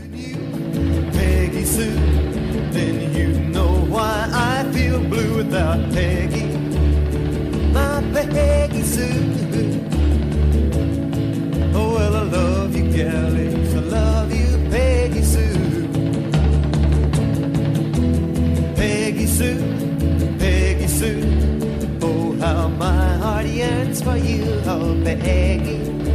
For 24.07 24.15
you, 24.15 24.45
oh, 24.67 24.95
Peggy. 25.03 26.06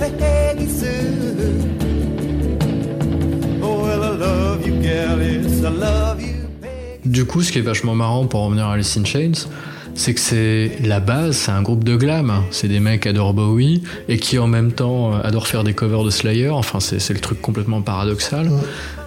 My 0.00 0.10
Peggy 0.16 0.66
Sue. 0.66 0.86
Oh, 3.62 3.82
well, 3.82 4.02
I 4.02 4.16
love 4.16 4.66
you, 4.66 4.80
gal, 4.80 5.20
yes, 5.22 5.60
I 5.60 5.68
love 5.68 6.22
you. 6.22 6.48
Du 7.04 7.26
coup, 7.26 7.42
ce 7.42 7.52
qui 7.52 7.58
est 7.58 7.62
vachement 7.62 7.94
marrant 7.94 8.26
pour 8.26 8.44
revenir 8.46 8.66
à 8.66 8.74
Alice 8.74 8.96
in 8.96 9.04
Chains, 9.04 9.46
c'est 9.94 10.14
que 10.14 10.20
c'est 10.20 10.78
la 10.82 11.00
base, 11.00 11.36
c'est 11.36 11.50
un 11.50 11.60
groupe 11.60 11.84
de 11.84 11.96
glam. 11.96 12.44
C'est 12.50 12.68
des 12.68 12.80
mecs 12.80 13.02
qui 13.02 13.08
adorent 13.08 13.34
Bowie 13.34 13.82
et 14.08 14.18
qui 14.18 14.38
en 14.38 14.46
même 14.46 14.72
temps 14.72 15.12
euh, 15.12 15.20
adorent 15.22 15.48
faire 15.48 15.64
des 15.64 15.74
covers 15.74 16.04
de 16.04 16.10
Slayer. 16.10 16.48
Enfin, 16.48 16.80
c'est 16.80 16.98
c'est 16.98 17.12
le 17.12 17.20
truc 17.20 17.42
complètement 17.42 17.82
paradoxal. 17.82 18.48
Ouais. 18.48 18.60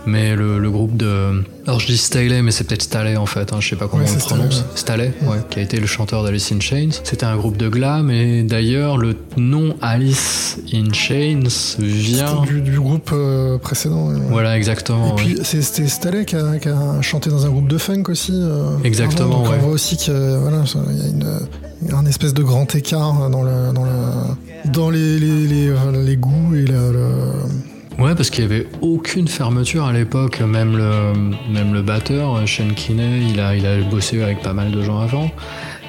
Mais 0.05 0.35
le, 0.35 0.59
le 0.59 0.69
groupe 0.69 0.97
de. 0.97 1.43
Alors 1.65 1.79
je 1.79 1.85
dis 1.87 1.97
Staley, 1.97 2.41
mais 2.41 2.51
c'est 2.51 2.65
peut-être 2.65 2.81
Staley 2.81 3.15
en 3.15 3.25
fait, 3.25 3.53
hein, 3.53 3.57
je 3.61 3.69
sais 3.69 3.75
pas 3.77 3.87
comment 3.87 4.03
Ouais, 4.03 4.09
on 4.11 4.15
le 4.15 4.19
prononce. 4.19 4.65
Staley, 4.75 5.13
ouais, 5.21 5.37
qui 5.49 5.59
a 5.59 5.61
été 5.61 5.79
le 5.79 5.85
chanteur 5.87 6.23
d'Alice 6.23 6.51
in 6.51 6.59
Chains. 6.59 6.89
C'était 7.05 7.25
un 7.25 7.37
groupe 7.37 7.55
de 7.55 7.69
glam 7.69 8.11
et 8.11 8.43
d'ailleurs 8.43 8.97
le 8.97 9.15
nom 9.37 9.75
Alice 9.81 10.57
in 10.73 10.91
Chains 10.91 11.43
vient. 11.79 12.41
Du, 12.41 12.59
du 12.61 12.77
groupe 12.77 13.11
euh, 13.13 13.57
précédent. 13.59 14.09
ouais. 14.09 14.19
Voilà, 14.29 14.57
exactement. 14.57 15.13
Et 15.13 15.15
puis 15.15 15.37
c'était 15.43 15.87
Staley 15.87 16.25
qui 16.25 16.35
a, 16.35 16.57
qui 16.59 16.67
a 16.67 17.01
chanté 17.01 17.29
dans 17.29 17.45
un 17.45 17.49
groupe 17.49 17.69
de 17.69 17.77
funk 17.77 18.03
aussi. 18.09 18.33
euh, 18.33 18.75
Exactement, 18.83 19.41
avant. 19.41 19.43
Donc. 19.45 19.53
On 19.55 19.59
voit 19.65 19.71
aussi 19.73 19.95
qu'il 19.95 20.13
voilà, 20.13 20.63
y 20.97 21.01
a 21.01 21.07
une, 21.07 21.95
un 21.95 22.05
espèce 22.05 22.33
de 22.33 22.43
grand 22.43 22.75
écart 22.75 23.29
dans, 23.29 23.43
le, 23.43 23.71
dans, 23.73 23.85
le, 23.85 24.69
dans 24.69 24.89
les, 24.89 25.17
les, 25.17 25.47
les, 25.47 25.73
les 26.03 26.17
goûts 26.17 26.55
et 26.55 26.65
le, 26.65 26.91
le- 26.91 27.72
Ouais, 27.99 28.15
parce 28.15 28.29
qu'il 28.29 28.43
y 28.43 28.47
avait 28.47 28.67
aucune 28.81 29.27
fermeture 29.27 29.85
à 29.85 29.93
l'époque. 29.93 30.41
Même 30.41 30.77
le, 30.77 31.13
même 31.49 31.73
le 31.73 31.81
batteur, 31.81 32.45
Shane 32.47 32.73
Kinney, 32.73 33.29
il 33.29 33.39
a, 33.39 33.55
il 33.55 33.65
a 33.65 33.81
bossé 33.81 34.21
avec 34.21 34.41
pas 34.41 34.53
mal 34.53 34.71
de 34.71 34.81
gens 34.81 34.99
avant. 34.99 35.29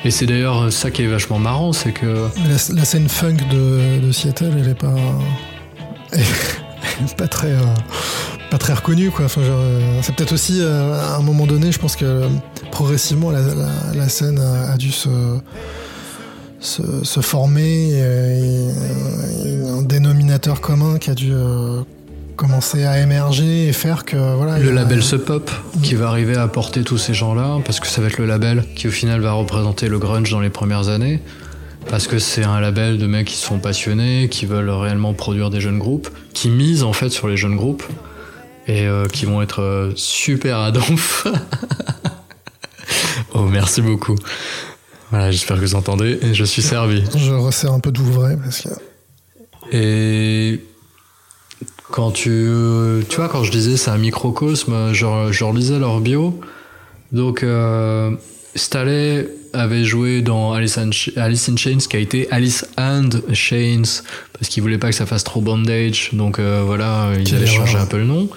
Et 0.05 0.11
c'est 0.11 0.27
d'ailleurs 0.27 0.71
ça 0.71 0.90
qui 0.90 1.03
est 1.03 1.07
vachement 1.07 1.38
marrant, 1.38 1.73
c'est 1.73 1.93
que 1.93 2.29
la, 2.47 2.85
scène 2.85 3.09
funk 3.09 3.37
de, 3.51 4.12
Seattle, 4.12 4.53
elle 4.59 4.69
est 4.69 4.75
pas, 4.75 4.95
pas 7.17 7.27
très, 7.27 7.53
euh, 7.53 7.61
pas 8.51 8.59
très 8.59 8.75
reconnue 8.75 9.11
quoi. 9.11 9.27
Euh, 9.38 9.81
c'est 10.03 10.14
peut-être 10.14 10.35
aussi 10.35 10.61
euh, 10.61 11.01
à 11.01 11.17
un 11.17 11.23
moment 11.23 11.47
donné, 11.47 11.73
je 11.73 11.79
pense 11.79 11.97
que 11.97 12.29
progressivement 12.71 13.31
la, 13.31 13.40
la- 13.95 14.09
scène 14.11 14.38
a 14.38 14.77
dû 14.77 14.93
se 14.93 15.09
se, 16.64 16.83
se 17.05 17.20
former 17.20 17.90
et, 17.90 19.48
et 19.48 19.68
un 19.68 19.83
dénominateur 19.83 20.61
commun 20.61 20.98
qui 20.98 21.11
a 21.11 21.14
dû 21.14 21.33
euh, 21.33 21.83
commencer 22.37 22.85
à 22.85 23.00
émerger 23.00 23.68
et 23.68 23.72
faire 23.72 24.05
que 24.05 24.16
voilà 24.37 24.59
le 24.59 24.70
a- 24.70 24.72
label 24.72 25.03
Sub 25.03 25.20
Pop 25.20 25.50
qui 25.83 25.94
va 25.94 26.09
arriver 26.09 26.37
à 26.37 26.48
porter 26.48 26.83
tous 26.83 26.98
ces 26.98 27.14
gens-là, 27.14 27.59
parce 27.64 27.81
que 27.81 27.87
ça 27.87 28.00
va 28.00 28.09
être 28.09 28.18
le 28.18 28.27
label 28.27 28.64
qui 28.74 28.88
au 28.88 28.90
final 28.90 29.20
va 29.20 29.33
représenter 29.33 29.88
le 29.88 29.98
grunge 29.98 30.31
dans 30.31 30.40
les 30.40 30.50
premières 30.50 30.88
années, 30.88 31.20
parce 31.88 32.07
que 32.07 32.18
c'est 32.18 32.44
un 32.44 32.61
label 32.61 32.98
de 32.98 33.07
mecs 33.07 33.27
qui 33.29 33.37
sont 33.37 33.59
passionnés, 33.59 34.29
qui 34.31 34.46
veulent 34.46 34.70
réellement 34.70 35.12
produire 35.14 35.50
des 35.50 35.61
jeunes 35.61 35.79
groupes, 35.79 36.09
qui 36.33 36.48
misent 36.48 36.83
en 36.83 36.92
fait 36.94 37.11
sur 37.11 37.29
les 37.29 37.37
jeunes 37.37 37.57
groupes 37.57 37.85
et 38.66 38.87
euh, 38.87 39.07
qui 39.07 39.27
vont 39.27 39.42
être 39.42 39.61
euh, 39.61 39.92
super 39.94 40.59
à 40.59 40.72
donf. 40.72 41.27
oh 43.35 43.42
merci 43.44 43.83
beaucoup. 43.83 44.16
Voilà, 45.14 45.31
j'espère 45.31 45.59
que 45.59 45.62
vous 45.62 45.77
entendez 45.77 46.18
et 46.22 46.35
je 46.35 46.42
suis 46.42 46.61
servi. 46.61 47.05
je 47.16 47.33
resserre 47.33 47.72
un 47.72 47.79
peu 47.79 47.92
d'ouvray 47.92 48.37
parce 48.37 48.62
que 48.62 48.68
Et 49.70 50.61
quand 51.92 52.11
tu, 52.11 52.50
tu 53.09 53.16
vois, 53.16 53.29
quand 53.29 53.44
je 53.44 53.53
disais 53.53 53.77
c'est 53.77 53.90
un 53.90 53.98
microcosme, 53.98 54.92
je, 54.92 55.07
je 55.31 55.44
relisais 55.44 55.79
leur 55.79 56.00
bio. 56.00 56.40
Donc, 57.12 57.44
euh, 57.44 58.11
Staley 58.57 59.29
avait 59.53 59.85
joué 59.85 60.20
dans 60.20 60.53
Alice 60.53 60.81
Alice 61.16 61.48
in 61.48 61.57
Chains, 61.57 61.79
qui 61.88 61.96
a 61.96 62.00
été 62.00 62.27
Alice 62.33 62.66
and 62.77 63.11
Chains, 63.33 64.03
parce 64.33 64.48
qu'il 64.48 64.64
voulait 64.64 64.79
pas 64.79 64.88
que 64.88 64.96
ça 64.96 65.07
fasse 65.07 65.22
trop 65.22 65.40
bandage. 65.40 66.11
Donc 66.12 66.40
euh, 66.40 66.62
voilà, 66.66 67.03
avaient 67.05 67.22
erreur. 67.22 67.46
changé 67.46 67.79
un 67.79 67.87
peu 67.87 67.98
le 67.98 68.05
nom. 68.07 68.29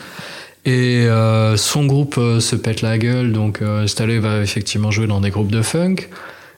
Et 0.65 1.07
euh, 1.07 1.57
son 1.57 1.87
groupe 1.87 2.19
euh, 2.19 2.39
se 2.39 2.55
pète 2.55 2.83
la 2.83 2.99
gueule, 2.99 3.31
donc 3.31 3.63
Staley 3.87 4.19
va 4.19 4.43
effectivement 4.43 4.91
jouer 4.91 5.07
dans 5.07 5.21
des 5.21 5.31
groupes 5.31 5.51
de 5.51 5.63
funk. 5.63 5.95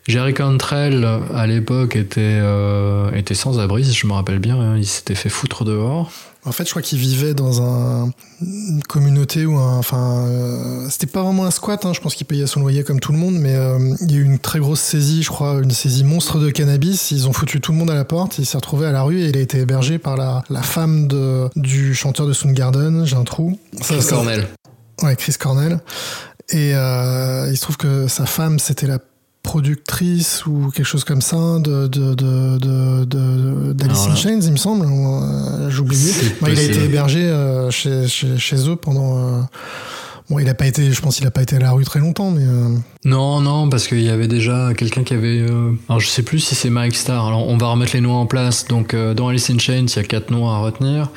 Jerry 0.10 0.34
Cantrell, 0.34 1.08
à 1.36 1.46
l'époque, 1.48 1.96
était, 1.96 2.20
euh, 2.42 3.12
était 3.14 3.36
sans 3.36 3.60
abri, 3.60 3.86
si 3.86 3.94
je 3.94 4.08
me 4.08 4.14
rappelle 4.14 4.40
bien. 4.40 4.60
hein. 4.60 4.78
il 4.78 4.86
s'était 4.88 5.16
fait 5.16 5.30
foutre 5.30 5.64
dehors. 5.66 6.12
En 6.46 6.52
fait, 6.54 6.64
je 6.64 6.70
crois 6.70 6.82
qu'il 6.82 6.98
vivait 6.98 7.34
dans 7.34 7.62
un, 7.62 8.12
une 8.42 8.82
communauté 8.88 9.46
ou 9.46 9.58
un. 9.58 9.78
Enfin, 9.78 10.26
euh, 10.28 10.88
c'était 10.90 11.06
pas 11.06 11.22
vraiment 11.22 11.46
un 11.46 11.52
squat. 11.52 11.86
hein, 11.86 11.92
je 11.94 12.00
pense 12.00 12.16
qu'il 12.16 12.26
payait 12.26 12.48
son 12.48 12.62
loyer 12.62 12.84
comme 12.84 13.00
tout 13.02 13.12
le 13.12 13.18
monde, 13.18 13.36
mais 13.36 13.56
euh, 13.56 13.78
il 14.02 14.12
y 14.12 14.16
a 14.16 14.18
eu 14.20 14.24
une 14.24 14.40
très 14.40 14.60
grosse 14.60 14.80
saisie, 14.80 15.22
je 15.22 15.28
crois, 15.30 15.60
une 15.62 15.72
saisie 15.72 16.04
monstre 16.06 16.40
de 16.40 16.50
cannabis. 16.50 17.12
Ils 17.12 17.28
ont 17.28 17.34
foutu 17.34 17.60
tout 17.62 17.74
le 17.74 17.78
monde 17.78 17.92
à 17.92 17.96
la 17.96 18.06
porte. 18.06 18.40
Il 18.40 18.46
s'est 18.46 18.58
retrouvé 18.58 18.88
à 18.88 18.92
la 18.94 19.04
rue 19.04 19.20
et 19.20 19.28
il 19.30 19.38
a 19.38 19.42
été 19.42 19.60
hébergé 19.60 20.00
par 20.00 20.16
la, 20.18 20.44
la 20.50 20.62
femme 20.64 21.08
de, 21.10 21.50
du 21.58 21.94
chanteur 21.94 22.26
de 22.26 22.34
Soundgarden. 22.34 23.06
J'ai 23.06 23.18
un 23.18 23.26
trou. 23.26 23.60
Ça, 23.82 23.96
ça- 24.02 24.16
Ouais, 25.04 25.16
Chris 25.18 25.36
Cornell. 25.38 25.80
Et 26.52 26.74
euh, 26.74 27.48
il 27.52 27.58
se 27.58 27.62
trouve 27.62 27.78
que 27.78 28.08
sa 28.08 28.26
femme, 28.26 28.58
c'était 28.60 28.88
la 28.88 28.98
productrice 29.50 30.46
ou 30.46 30.70
quelque 30.74 30.86
chose 30.86 31.04
comme 31.04 31.22
ça 31.22 31.38
de 31.60 31.88
de 31.88 32.14
de 32.14 32.58
de- 33.06 33.74
d'Alice 33.74 34.06
in. 34.10 34.16
Chains, 34.16 34.42
il 34.42 34.52
me 34.52 34.58
semble. 34.58 34.86
Euh, 34.86 35.70
J'ai 35.72 35.80
oublié. 35.80 36.12
Il 36.48 36.60
a 36.60 36.62
été 36.62 36.84
hébergé 36.84 37.24
euh, 37.24 37.72
chez, 37.72 38.08
chez 38.08 38.38
chez 38.38 38.70
eux 38.70 38.76
pendant. 38.76 39.18
euh, 39.18 39.42
Bon, 40.30 40.38
il 40.38 40.48
a 40.48 40.54
pas 40.54 40.68
été, 40.68 40.92
je 40.92 41.02
pense, 41.02 41.16
qu'il 41.18 41.26
a 41.26 41.32
pas 41.32 41.42
été 41.42 41.56
à 41.56 41.60
la 41.60 41.72
rue 41.72 41.84
très 41.84 41.98
longtemps, 42.00 42.30
mais 42.30 42.44
euh, 42.46 42.76
Non, 43.04 43.42
non, 43.42 43.68
parce 43.68 43.88
qu'il 43.88 44.04
y 44.04 44.12
avait 44.12 44.28
déjà 44.28 44.76
quelqu'un 44.78 45.04
qui 45.04 45.16
avait. 45.16 45.40
euh, 45.40 45.72
Alors 45.90 46.00
je 46.00 46.08
sais 46.08 46.22
plus 46.22 46.38
si 46.40 46.54
c'est 46.54 46.70
Mike 46.70 46.96
Starr. 46.96 47.26
Alors 47.26 47.48
on 47.48 47.58
va 47.58 47.68
remettre 47.70 47.94
les 47.96 48.02
noms 48.02 48.14
en 48.14 48.28
place. 48.28 48.66
Donc 48.68 48.94
euh, 48.94 49.16
dans 49.16 49.30
Alice 49.30 49.50
in 49.50 49.58
Chains, 49.58 49.88
il 49.88 49.96
y 49.96 50.00
a 50.00 50.04
quatre 50.04 50.30
noms 50.30 50.48
à 50.48 50.60
retenir. 50.60 51.10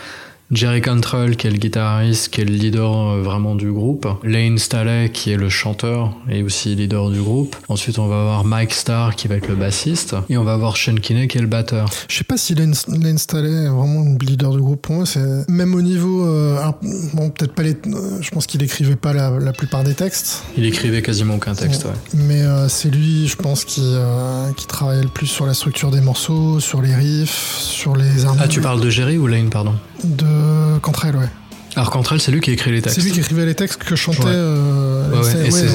Jerry 0.52 0.82
Cantrell, 0.82 1.36
qui 1.36 1.46
est 1.46 1.50
le 1.50 1.56
guitariste, 1.56 2.28
qui 2.28 2.42
est 2.42 2.44
le 2.44 2.52
leader 2.52 2.92
euh, 2.92 3.22
vraiment 3.22 3.54
du 3.54 3.72
groupe. 3.72 4.06
Lane 4.22 4.58
Staley, 4.58 5.10
qui 5.10 5.30
est 5.32 5.38
le 5.38 5.48
chanteur 5.48 6.12
et 6.30 6.42
aussi 6.42 6.74
leader 6.74 7.10
du 7.10 7.20
groupe. 7.20 7.56
Ensuite, 7.68 7.98
on 7.98 8.06
va 8.06 8.20
avoir 8.20 8.44
Mike 8.44 8.72
Starr, 8.74 9.16
qui 9.16 9.28
va 9.28 9.36
être 9.36 9.48
le 9.48 9.54
bassiste. 9.54 10.14
Et 10.28 10.36
on 10.36 10.44
va 10.44 10.52
avoir 10.52 10.76
Sean 10.76 10.96
Kinney, 10.96 11.26
qui 11.26 11.38
est 11.38 11.40
le 11.40 11.46
batteur. 11.46 11.88
je 12.08 12.16
sais 12.16 12.24
pas 12.24 12.36
si 12.36 12.54
Lane, 12.54 12.74
Lane 12.88 13.16
Staley 13.16 13.50
est 13.50 13.68
vraiment 13.68 14.04
le 14.04 14.24
leader 14.26 14.52
du 14.52 14.60
groupe. 14.60 14.82
Pour 14.82 14.94
moi, 14.96 15.06
c'est 15.06 15.48
même 15.48 15.74
au 15.74 15.80
niveau, 15.80 16.26
euh, 16.26 16.58
alors, 16.58 16.78
bon, 17.14 17.30
peut-être 17.30 17.54
pas 17.54 17.62
les, 17.62 17.72
euh, 17.86 18.20
je 18.20 18.30
pense 18.30 18.46
qu'il 18.46 18.62
écrivait 18.62 18.96
pas 18.96 19.14
la, 19.14 19.30
la 19.30 19.52
plupart 19.54 19.84
des 19.84 19.94
textes. 19.94 20.44
Il 20.58 20.66
écrivait 20.66 21.00
quasiment 21.00 21.36
aucun 21.36 21.54
texte, 21.54 21.84
ouais. 21.84 21.90
Mais 22.14 22.42
euh, 22.42 22.68
c'est 22.68 22.90
lui, 22.90 23.26
je 23.26 23.36
pense, 23.36 23.64
qui, 23.64 23.80
euh, 23.82 24.52
qui 24.56 24.66
travaillait 24.66 25.02
le 25.02 25.08
plus 25.08 25.26
sur 25.28 25.46
la 25.46 25.54
structure 25.54 25.90
des 25.90 26.02
morceaux, 26.02 26.60
sur 26.60 26.82
les 26.82 26.94
riffs, 26.94 27.56
sur 27.58 27.96
les 27.96 28.26
harmonies. 28.26 28.42
Ah, 28.44 28.48
tu 28.48 28.60
parles 28.60 28.80
de 28.82 28.90
Jerry 28.90 29.16
ou 29.16 29.26
Lane, 29.26 29.48
pardon? 29.48 29.74
De 30.04 30.78
Cantrell, 30.80 31.16
ouais. 31.16 31.28
Alors 31.74 31.90
Cantrell, 31.90 32.20
c'est 32.20 32.30
lui 32.30 32.42
qui 32.42 32.50
écrit 32.50 32.70
les 32.70 32.82
textes. 32.82 32.96
C'est 33.00 33.04
lui 33.06 33.12
qui 33.12 33.20
écrivait 33.20 33.46
les 33.46 33.54
textes 33.54 33.82
que 33.82 33.96
chantait. 33.96 34.24
Ouais. 34.24 34.30
euh, 34.34 35.22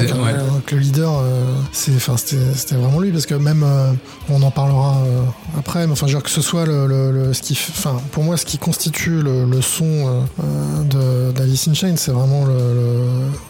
donc, 0.06 0.16
euh, 0.34 0.48
donc 0.48 0.70
le 0.70 0.78
leader, 0.78 1.18
euh, 1.18 1.44
c'était, 1.72 2.76
vraiment 2.76 3.00
lui 3.00 3.10
parce 3.10 3.26
que 3.26 3.34
même, 3.34 3.64
euh, 3.64 3.90
on 4.28 4.40
en 4.42 4.52
parlera 4.52 4.98
euh, 4.98 5.22
après, 5.58 5.86
mais 5.86 5.92
enfin, 5.94 6.06
je 6.06 6.12
veux 6.12 6.18
dire 6.18 6.22
que 6.24 6.30
ce 6.30 6.40
soit 6.40 6.66
le, 6.66 6.86
le- 6.86 7.10
le- 7.10 7.32
ce 7.34 7.42
qui, 7.42 7.58
enfin, 7.70 8.00
pour 8.12 8.22
moi, 8.22 8.36
ce 8.36 8.44
qui 8.46 8.58
constitue 8.58 9.22
le, 9.22 9.44
le 9.44 9.60
son 9.60 10.22
euh, 10.40 10.82
de 10.84 11.32
d'Alice 11.48 11.68
in 11.84 11.96
c'est 11.96 12.10
vraiment 12.10 12.44
le, 12.44 12.52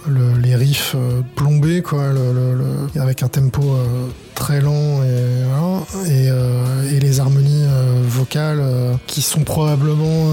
le- 0.06 0.14
le- 0.14 0.38
les 0.40 0.54
riffs 0.54 0.94
euh, 0.94 1.20
plombés, 1.34 1.82
quoi, 1.82 2.04
avec 3.00 3.22
un 3.22 3.28
tempo 3.28 3.62
euh, 3.62 4.06
très 4.34 4.60
lent 4.60 5.02
et, 5.02 6.10
et, 6.12 6.28
euh, 6.30 6.98
les 7.00 7.18
harmonies 7.20 7.64
vocales 8.08 8.62
qui 9.08 9.20
sont 9.20 9.42
probablement 9.42 10.30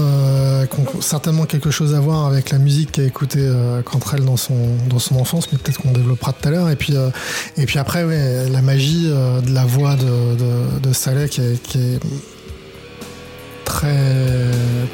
ont 0.78 1.00
certainement 1.00 1.44
quelque 1.44 1.70
chose 1.70 1.94
à 1.94 2.00
voir 2.00 2.26
avec 2.26 2.50
la 2.50 2.58
musique 2.58 2.92
qu'a 2.92 3.02
écouté 3.02 3.40
euh, 3.40 3.82
Cantrell 3.82 4.24
dans 4.24 4.36
son 4.36 4.54
dans 4.88 4.98
son 5.00 5.16
enfance 5.16 5.48
mais 5.50 5.58
peut-être 5.58 5.78
qu'on 5.80 5.90
développera 5.92 6.32
tout 6.32 6.46
à 6.48 6.50
l'heure. 6.52 6.70
Et 6.70 6.76
puis 6.76 6.94
et 7.56 7.66
puis 7.66 7.78
après 7.78 8.04
la 8.48 8.62
magie 8.62 9.08
de 9.08 9.52
la 9.52 9.64
voix 9.64 9.96
de 9.96 10.78
de, 10.80 10.92
Saleh 10.92 11.28
qui 11.28 11.40
est, 11.40 12.00
très 13.64 13.96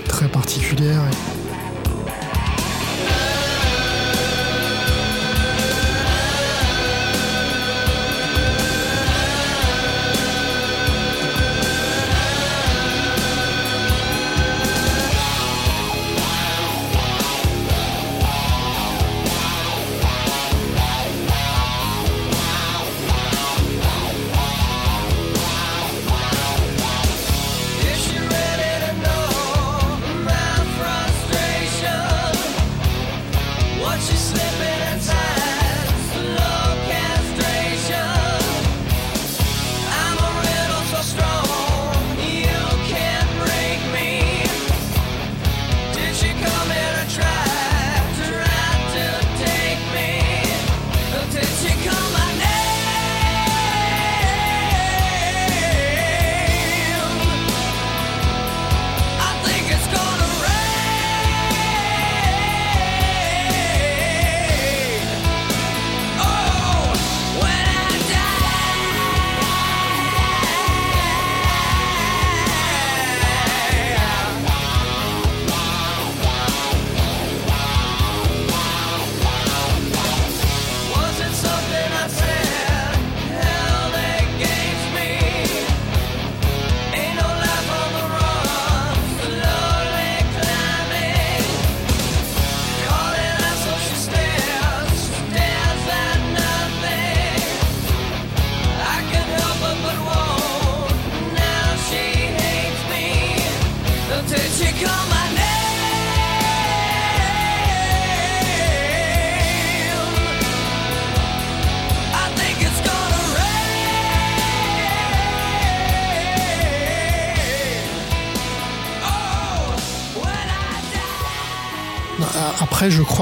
très 0.08 0.28
particulière 0.28 1.02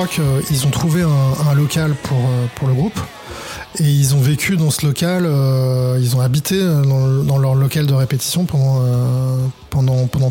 Je 0.01 0.07
crois 0.07 0.25
qu'ils 0.49 0.67
ont 0.67 0.71
trouvé 0.71 1.03
un, 1.03 1.55
local 1.55 1.95
pour, 2.05 2.17
euh, 2.17 2.47
pour 2.55 2.69
le 2.69 2.75
groupe. 2.75 2.99
Et 3.79 3.85
ils 3.85 4.15
ont 4.15 4.21
vécu 4.21 4.57
dans 4.57 4.71
ce 4.71 4.87
local, 4.87 5.25
euh, 5.27 5.99
ils 6.01 6.17
ont 6.17 6.21
habité 6.21 6.55
euh, 6.59 6.83
dans, 6.83 7.07
le- 7.07 7.23
dans 7.23 7.37
leur 7.37 7.55
local 7.55 7.87
de 7.87 7.93
répétition 7.93 8.47
pendant, 8.47 8.83
euh, 8.83 9.37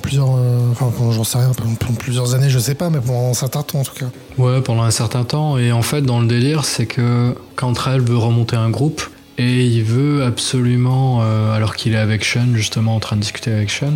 plusieurs. 0.01 0.29
euh, 0.36 0.71
pendant, 0.77 1.93
plusieurs 1.99 2.34
années, 2.34 2.49
je 2.49 2.58
sais 2.58 2.73
pas, 2.73 2.89
mais 2.89 2.99
pendant 2.99 3.29
un 3.29 3.34
certain 3.36 3.62
temps 3.62 3.79
en 3.82 3.84
tout 3.84 3.93
cas. 3.93 4.08
Ouais, 4.39 4.60
pendant 4.62 4.82
un 4.82 4.91
certain 4.91 5.23
temps. 5.23 5.60
Et 5.60 5.71
en 5.71 5.84
fait, 5.84 6.01
dans 6.01 6.19
le 6.19 6.27
délire, 6.27 6.65
c'est 6.65 6.88
que 6.88 7.36
Cantrell 7.55 8.01
veut 8.01 8.17
remonter 8.17 8.55
un 8.55 8.71
groupe 8.71 9.03
et 9.38 9.65
il 9.67 9.84
veut 9.84 10.23
absolument, 10.23 11.19
euh, 11.21 11.53
alors 11.53 11.75
qu'il 11.75 11.93
est 11.93 11.97
avec 11.97 12.25
Sean, 12.25 12.55
justement 12.55 12.95
en 12.95 12.99
train 12.99 13.17
de 13.17 13.21
discuter 13.21 13.51
avec 13.51 13.69
Sean, 13.69 13.93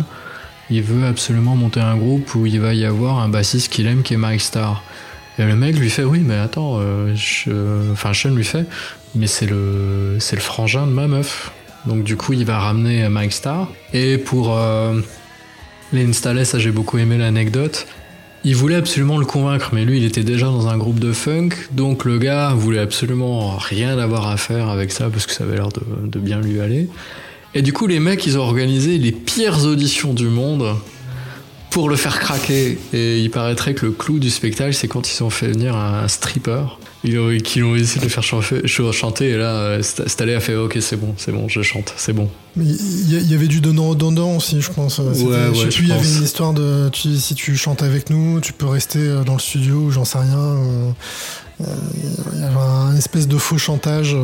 il 0.70 0.82
veut 0.82 1.04
absolument 1.06 1.56
monter 1.56 1.80
un 1.80 1.96
groupe 1.96 2.34
où 2.36 2.46
il 2.46 2.60
va 2.60 2.74
y 2.74 2.84
avoir 2.84 3.18
un 3.18 3.28
bassiste 3.28 3.72
qu'il 3.72 3.88
aime 3.88 4.02
qui 4.02 4.14
est 4.14 4.18
Mike 4.18 4.40
Starr. 4.40 4.82
Et 5.38 5.44
le 5.44 5.56
mec 5.56 5.76
lui 5.76 5.90
fait 5.90 6.04
oui, 6.04 6.20
mais 6.24 6.36
attends, 6.36 6.78
euh, 6.80 7.12
je- 7.16 7.90
enfin 7.92 8.12
Sean 8.12 8.30
lui 8.34 8.44
fait, 8.44 8.66
mais 9.14 9.26
c'est 9.26 9.46
le, 9.46 10.16
c'est 10.20 10.36
le 10.36 10.42
frangin 10.42 10.86
de 10.86 10.92
ma 10.92 11.08
meuf. 11.08 11.50
Donc 11.86 12.04
du 12.04 12.16
coup, 12.16 12.32
il 12.32 12.44
va 12.44 12.58
ramener 12.58 13.08
Mike 13.08 13.32
Starr. 13.32 13.68
Et 13.92 14.16
pour 14.16 14.56
euh, 14.56 15.00
l'installer, 15.92 16.44
ça 16.44 16.58
j'ai 16.58 16.70
beaucoup 16.70 16.98
aimé 16.98 17.18
l'anecdote. 17.18 17.86
Il 18.46 18.54
voulait 18.56 18.76
absolument 18.76 19.16
le 19.18 19.24
convaincre, 19.24 19.70
mais 19.72 19.84
lui, 19.84 19.96
il 19.98 20.04
était 20.04 20.22
déjà 20.22 20.46
dans 20.46 20.68
un 20.68 20.76
groupe 20.76 21.00
de 21.00 21.12
funk, 21.14 21.48
donc 21.72 22.04
le 22.04 22.18
gars 22.18 22.52
voulait 22.54 22.78
absolument 22.80 23.56
rien 23.56 23.98
avoir 23.98 24.28
à 24.28 24.36
faire 24.36 24.68
avec 24.68 24.92
ça 24.92 25.08
parce 25.08 25.24
que 25.26 25.32
ça 25.32 25.44
avait 25.44 25.56
l'air 25.56 25.70
de 26.02 26.18
bien 26.18 26.40
lui 26.42 26.60
aller. 26.60 26.88
Et 27.54 27.62
du 27.62 27.72
coup, 27.72 27.86
les 27.86 28.00
mecs, 28.00 28.26
ils 28.26 28.36
ont 28.36 28.42
organisé 28.42 28.98
les 28.98 29.12
pires 29.12 29.64
auditions 29.64 30.12
du 30.12 30.26
monde 30.26 30.76
pour 31.74 31.88
le 31.90 31.96
faire 31.96 32.18
craquer. 32.20 32.78
Et 32.92 33.18
il 33.18 33.30
paraîtrait 33.30 33.74
que 33.74 33.84
le 33.86 33.92
clou 33.92 34.18
du 34.20 34.30
spectacle, 34.30 34.72
c'est 34.74 34.86
quand 34.88 35.12
ils 35.12 35.22
ont 35.24 35.28
fait 35.30 35.48
venir 35.48 35.74
un 35.76 36.06
stripper, 36.08 36.62
ils 37.02 37.18
ont, 37.18 37.36
qu'ils 37.38 37.64
ont 37.64 37.74
essayé 37.74 37.98
de 38.00 38.04
le 38.04 38.10
faire 38.10 38.22
chanter, 38.22 39.28
et 39.30 39.36
là, 39.36 39.50
euh, 39.56 39.80
St- 39.82 40.08
Staley 40.08 40.34
a 40.36 40.40
fait 40.40 40.54
Ok, 40.54 40.78
c'est 40.80 40.96
bon, 40.96 41.14
c'est 41.18 41.32
bon, 41.32 41.48
je 41.48 41.60
chante, 41.62 41.92
c'est 41.96 42.12
bon. 42.12 42.30
Mais 42.56 42.64
il 42.64 43.28
y, 43.30 43.34
avait 43.34 43.48
du 43.48 43.60
donnant-donnant 43.60 44.36
aussi, 44.36 44.60
je 44.60 44.70
pense. 44.70 45.00
C'était- 45.12 45.24
Ouais, 45.26 45.36
je 45.52 45.58
sais 45.58 45.64
ouais, 45.64 45.68
plus, 45.70 45.82
il 45.82 45.88
y 45.88 45.92
avait 45.92 46.00
pense. 46.00 46.16
une 46.16 46.22
histoire 46.24 46.52
de 46.54 46.88
tu- 46.92 47.16
si 47.16 47.34
tu 47.34 47.56
chantes 47.56 47.82
avec 47.82 48.08
nous, 48.08 48.40
tu 48.40 48.52
peux 48.52 48.66
rester 48.66 49.00
euh, 49.00 49.24
dans 49.24 49.34
le 49.34 49.40
studio 49.40 49.90
j'en 49.90 50.04
sais 50.04 50.18
rien. 50.18 50.38
euh, 50.38 50.90
Il 51.60 52.40
y 52.40 52.44
avait 52.44 52.56
un 52.56 52.96
espèce 52.96 53.26
de 53.28 53.36
faux 53.36 53.58
chantage. 53.58 54.16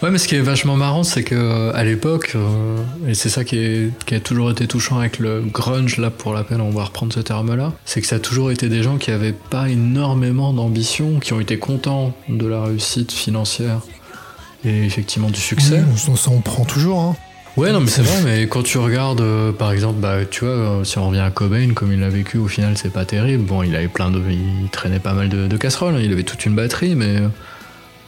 Ouais, 0.00 0.10
mais 0.12 0.18
ce 0.18 0.28
qui 0.28 0.36
est 0.36 0.40
vachement 0.40 0.76
marrant, 0.76 1.02
c'est 1.02 1.24
que 1.24 1.34
euh, 1.34 1.72
à 1.74 1.82
l'époque, 1.82 2.32
euh, 2.36 2.76
et 3.08 3.14
c'est 3.14 3.28
ça 3.28 3.42
qui, 3.42 3.58
est- 3.58 3.90
qui 4.06 4.14
a 4.14 4.20
toujours 4.20 4.48
été 4.50 4.68
touchant 4.68 4.98
avec 5.00 5.18
le 5.18 5.40
grunge, 5.40 5.96
là, 5.98 6.10
pour 6.10 6.32
la 6.34 6.44
peine, 6.44 6.60
on 6.60 6.70
va 6.70 6.84
reprendre 6.84 7.12
ce 7.12 7.18
terme-là, 7.18 7.72
c'est 7.84 8.00
que 8.00 8.06
ça 8.06 8.16
a 8.16 8.18
toujours 8.20 8.52
été 8.52 8.68
des 8.68 8.84
gens 8.84 8.96
qui 8.96 9.10
avaient 9.10 9.32
pas 9.32 9.68
énormément 9.68 10.52
d'ambition, 10.52 11.18
qui 11.18 11.32
ont 11.32 11.40
été 11.40 11.58
contents 11.58 12.14
de 12.28 12.46
la 12.46 12.62
réussite 12.62 13.10
financière 13.10 13.80
et 14.64 14.84
effectivement 14.84 15.30
du 15.30 15.40
succès. 15.40 15.82
Oui, 15.84 15.98
ça, 15.98 16.14
ça, 16.14 16.30
on 16.30 16.42
prend 16.42 16.64
toujours. 16.64 17.00
Hein. 17.00 17.16
Ouais, 17.56 17.72
non, 17.72 17.80
mais 17.80 17.88
c'est 17.88 18.02
vrai, 18.02 18.20
mais 18.24 18.46
quand 18.46 18.62
tu 18.62 18.78
regardes, 18.78 19.20
euh, 19.20 19.50
par 19.50 19.72
exemple, 19.72 19.98
bah, 20.00 20.18
tu 20.30 20.44
vois, 20.44 20.54
euh, 20.54 20.84
si 20.84 20.96
on 20.98 21.08
revient 21.08 21.18
à 21.18 21.30
Cobain, 21.30 21.72
comme 21.74 21.92
il 21.92 21.98
l'a 21.98 22.08
vécu, 22.08 22.38
au 22.38 22.46
final, 22.46 22.76
c'est 22.78 22.92
pas 22.92 23.04
terrible. 23.04 23.42
Bon, 23.42 23.64
il 23.64 23.74
avait 23.74 23.88
plein 23.88 24.12
de. 24.12 24.22
Il 24.30 24.68
traînait 24.70 25.00
pas 25.00 25.12
mal 25.12 25.28
de, 25.28 25.48
de 25.48 25.56
casseroles, 25.56 25.96
hein, 25.96 26.00
il 26.00 26.12
avait 26.12 26.22
toute 26.22 26.46
une 26.46 26.54
batterie, 26.54 26.94
mais 26.94 27.16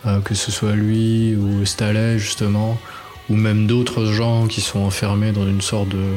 euh, 0.07 0.21
que 0.21 0.35
ce 0.35 0.51
soit 0.51 0.75
lui 0.75 1.37
ou 1.37 1.65
Staley, 1.67 2.19
justement, 2.19 2.79
ou 3.29 3.37
même 3.37 3.67
d'autres 3.67 4.07
gens 4.07 4.47
qui 4.47 4.61
sont 4.61 4.81
enfermés 4.81 5.33
dans 5.33 5.47
une 5.47 5.61
sorte 5.61 5.89
de. 5.89 6.17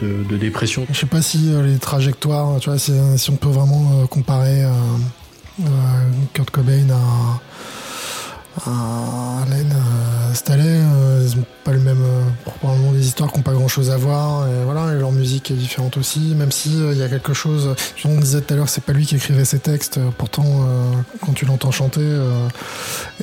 de, 0.00 0.24
de 0.24 0.36
dépression. 0.36 0.86
Je 0.90 0.98
sais 0.98 1.06
pas 1.06 1.22
si 1.22 1.52
euh, 1.52 1.66
les 1.66 1.78
trajectoires, 1.78 2.58
tu 2.58 2.70
vois, 2.70 2.78
si, 2.78 2.92
on 3.30 3.36
peut 3.36 3.48
vraiment 3.48 4.02
euh, 4.02 4.06
comparer 4.06 4.64
Kurt 6.32 6.50
Cobain 6.50 6.88
à, 6.90 7.40
à 8.66 9.42
Alain 9.42 9.70
euh, 9.70 10.34
Staley, 10.34 10.64
euh, 10.66 11.26
ils 11.26 11.38
ont 11.38 11.44
pas 11.64 11.72
le 11.72 11.80
même, 11.80 12.02
euh, 12.02 12.50
probablement 12.58 12.92
des 12.92 13.06
histoires 13.06 13.30
qui 13.32 13.38
n'ont 13.38 13.42
pas 13.42 13.52
grand 13.52 13.68
chose 13.68 13.90
à 13.90 13.96
voir, 13.96 14.46
et 14.46 14.64
voilà, 14.64 14.92
et 14.92 14.98
leur 14.98 15.12
musique 15.12 15.50
est 15.50 15.54
différente 15.54 15.96
aussi, 15.96 16.34
même 16.36 16.52
si 16.52 16.70
il 16.76 16.98
y 16.98 17.02
a 17.02 17.08
quelque 17.08 17.32
chose, 17.32 17.74
on 18.04 18.18
disait 18.18 18.40
tout 18.40 18.54
à 18.54 18.56
l'heure, 18.56 18.68
c'est 18.68 18.84
pas 18.84 18.92
lui 18.92 19.06
qui 19.06 19.16
écrivait 19.16 19.44
ses 19.44 19.58
textes, 19.58 19.98
pourtant 20.18 20.66
quand 21.24 21.32
tu 21.32 21.46
l'entends 21.46 21.70
chanter, 21.70 22.06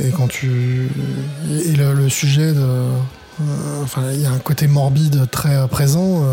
et 0.01 0.09
quand 0.09 0.27
tu, 0.27 0.89
et, 1.49 1.73
le, 1.73 1.93
le 1.93 2.09
sujet 2.09 2.53
de 2.53 2.65
Enfin, 3.81 4.11
il 4.11 4.19
y 4.19 4.25
a 4.25 4.31
un 4.31 4.39
côté 4.39 4.67
morbide 4.67 5.29
très 5.31 5.65
présent. 5.69 6.25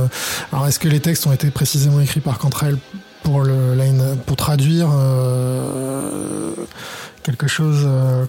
alors, 0.50 0.66
est-ce 0.66 0.80
que 0.80 0.88
les 0.88 0.98
textes 0.98 1.24
ont 1.28 1.32
été 1.32 1.52
précisément 1.52 2.00
écrits 2.00 2.18
par 2.18 2.36
Cantrell 2.36 2.78
pour 3.26 3.42
le 3.42 4.14
pour 4.24 4.36
traduire 4.36 4.88
euh, 4.92 6.52
quelque 7.24 7.48
chose 7.48 7.82
euh, 7.84 8.24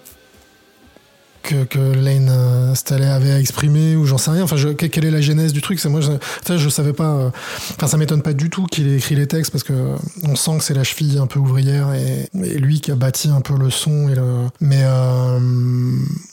que, 1.48 1.94
Lane 1.94 2.30
euh, 2.30 2.76
Staley 2.76 3.06
avait 3.08 3.32
à 3.32 3.40
exprimer 3.40 3.96
ou 3.96 4.06
j'en 4.06 4.18
sais 4.18 4.32
rien. 4.32 4.44
Enfin, 4.44 4.56
quelle 4.74 5.06
est 5.06 5.12
la 5.12 5.22
genèse 5.22 5.54
du 5.54 5.62
truc? 5.62 5.80
C'est 5.80 5.90
moi, 5.90 6.02
je, 6.02 6.70
savais 6.70 6.94
pas. 6.94 7.12
euh, 7.16 7.30
Enfin, 7.76 7.88
ça 7.88 7.98
m'étonne 7.98 8.22
pas 8.22 8.34
du 8.34 8.50
tout 8.50 8.66
qu'il 8.66 8.88
ait 8.88 8.98
écrit 8.98 9.16
les 9.16 9.28
textes 9.28 9.52
parce 9.52 9.64
que 9.64 9.96
on 10.24 10.36
sent 10.36 10.58
que 10.60 10.64
c'est 10.64 10.74
la 10.74 10.84
cheville 10.84 11.18
un 11.20 11.28
peu 11.28 11.40
ouvrière 11.40 11.94
et, 11.94 12.30
lui 12.34 12.82
qui 12.82 12.92
a 12.92 12.96
bâti 12.96 13.30
un 13.30 13.42
peu 13.42 13.58
le 13.58 13.70
son 13.70 14.10
et 14.10 14.16
le. 14.16 14.48
Mais 14.60 14.82
euh, 14.82 15.40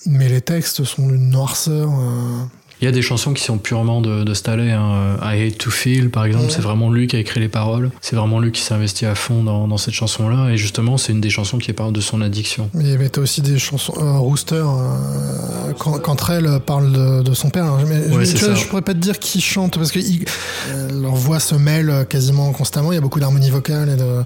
mais 0.07 0.29
les 0.29 0.40
textes 0.40 0.85
sont 0.85 1.09
d'une 1.09 1.31
noirceur. 1.31 1.90
euh, 1.90 2.44
Il 2.85 2.88
y 2.88 2.90
a 2.90 2.92
des 2.92 3.01
chansons 3.01 3.33
qui 3.33 3.42
sont 3.42 3.57
purement 3.57 4.03
de, 4.03 4.25
de 4.25 4.35
Staley. 4.35 4.70
hein. 4.70 5.16
I 5.23 5.42
Hate 5.47 5.57
to 5.57 5.70
Feel, 5.70 6.11
par 6.11 6.27
exemple, 6.27 6.44
Ouais. 6.44 6.51
c'est 6.55 6.61
vraiment 6.61 6.90
lui 6.90 7.07
qui 7.07 7.16
a 7.16 7.18
écrit 7.18 7.40
les 7.40 7.49
paroles. 7.49 7.90
C'est 8.03 8.14
vraiment 8.14 8.40
lui 8.40 8.53
qui 8.53 8.61
s'est 8.61 8.75
investi 8.75 9.07
à 9.07 9.14
fond 9.14 9.42
dans, 9.42 9.66
dans 9.66 9.79
cette 9.79 9.94
chanson-là. 9.94 10.51
Et 10.51 10.59
justement, 10.59 10.99
c'est 10.99 11.12
une 11.12 11.23
des 11.23 11.31
chansons 11.31 11.57
qui 11.57 11.73
parle 11.73 11.94
de 11.94 12.03
son 12.03 12.20
addiction. 12.20 12.68
Mais 12.75 12.85
il 12.90 12.99
mettait 12.99 13.20
aussi 13.20 13.40
des 13.40 13.59
chansons. 13.59 13.94
Euh, 13.97 14.18
Rooster, 14.18 14.57
euh, 14.57 15.73
quand, 15.79 15.99
quand 16.01 16.29
elle 16.29 16.61
parle 16.66 16.92
de, 16.92 17.23
de 17.23 17.33
son 17.33 17.49
père. 17.49 17.64
Alors, 17.64 17.81
je, 17.81 17.87
mais- 17.87 18.01
Ouais, 18.14 18.23
vois, 18.27 18.55
je 18.55 18.66
pourrais 18.66 18.83
pas 18.83 18.92
te 18.92 18.99
dire 18.99 19.18
qui 19.18 19.40
chante 19.40 19.79
parce 19.79 19.90
que 19.90 20.01
euh, 20.01 21.01
leur 21.01 21.14
voix 21.14 21.40
se 21.40 21.55
mêle 21.55 22.05
quasiment 22.11 22.53
constamment. 22.53 22.92
Il 22.92 22.97
y 22.97 22.99
a 22.99 23.01
beaucoup 23.01 23.18
d'harmonie 23.18 23.49
vocale 23.49 23.88
et 23.88 23.97
de. 23.97 24.25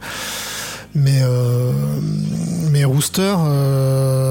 Mais 0.94 1.21
euh, 1.23 1.71
mais 2.73 2.83
Rooster, 2.85 3.35
euh, 3.38 4.28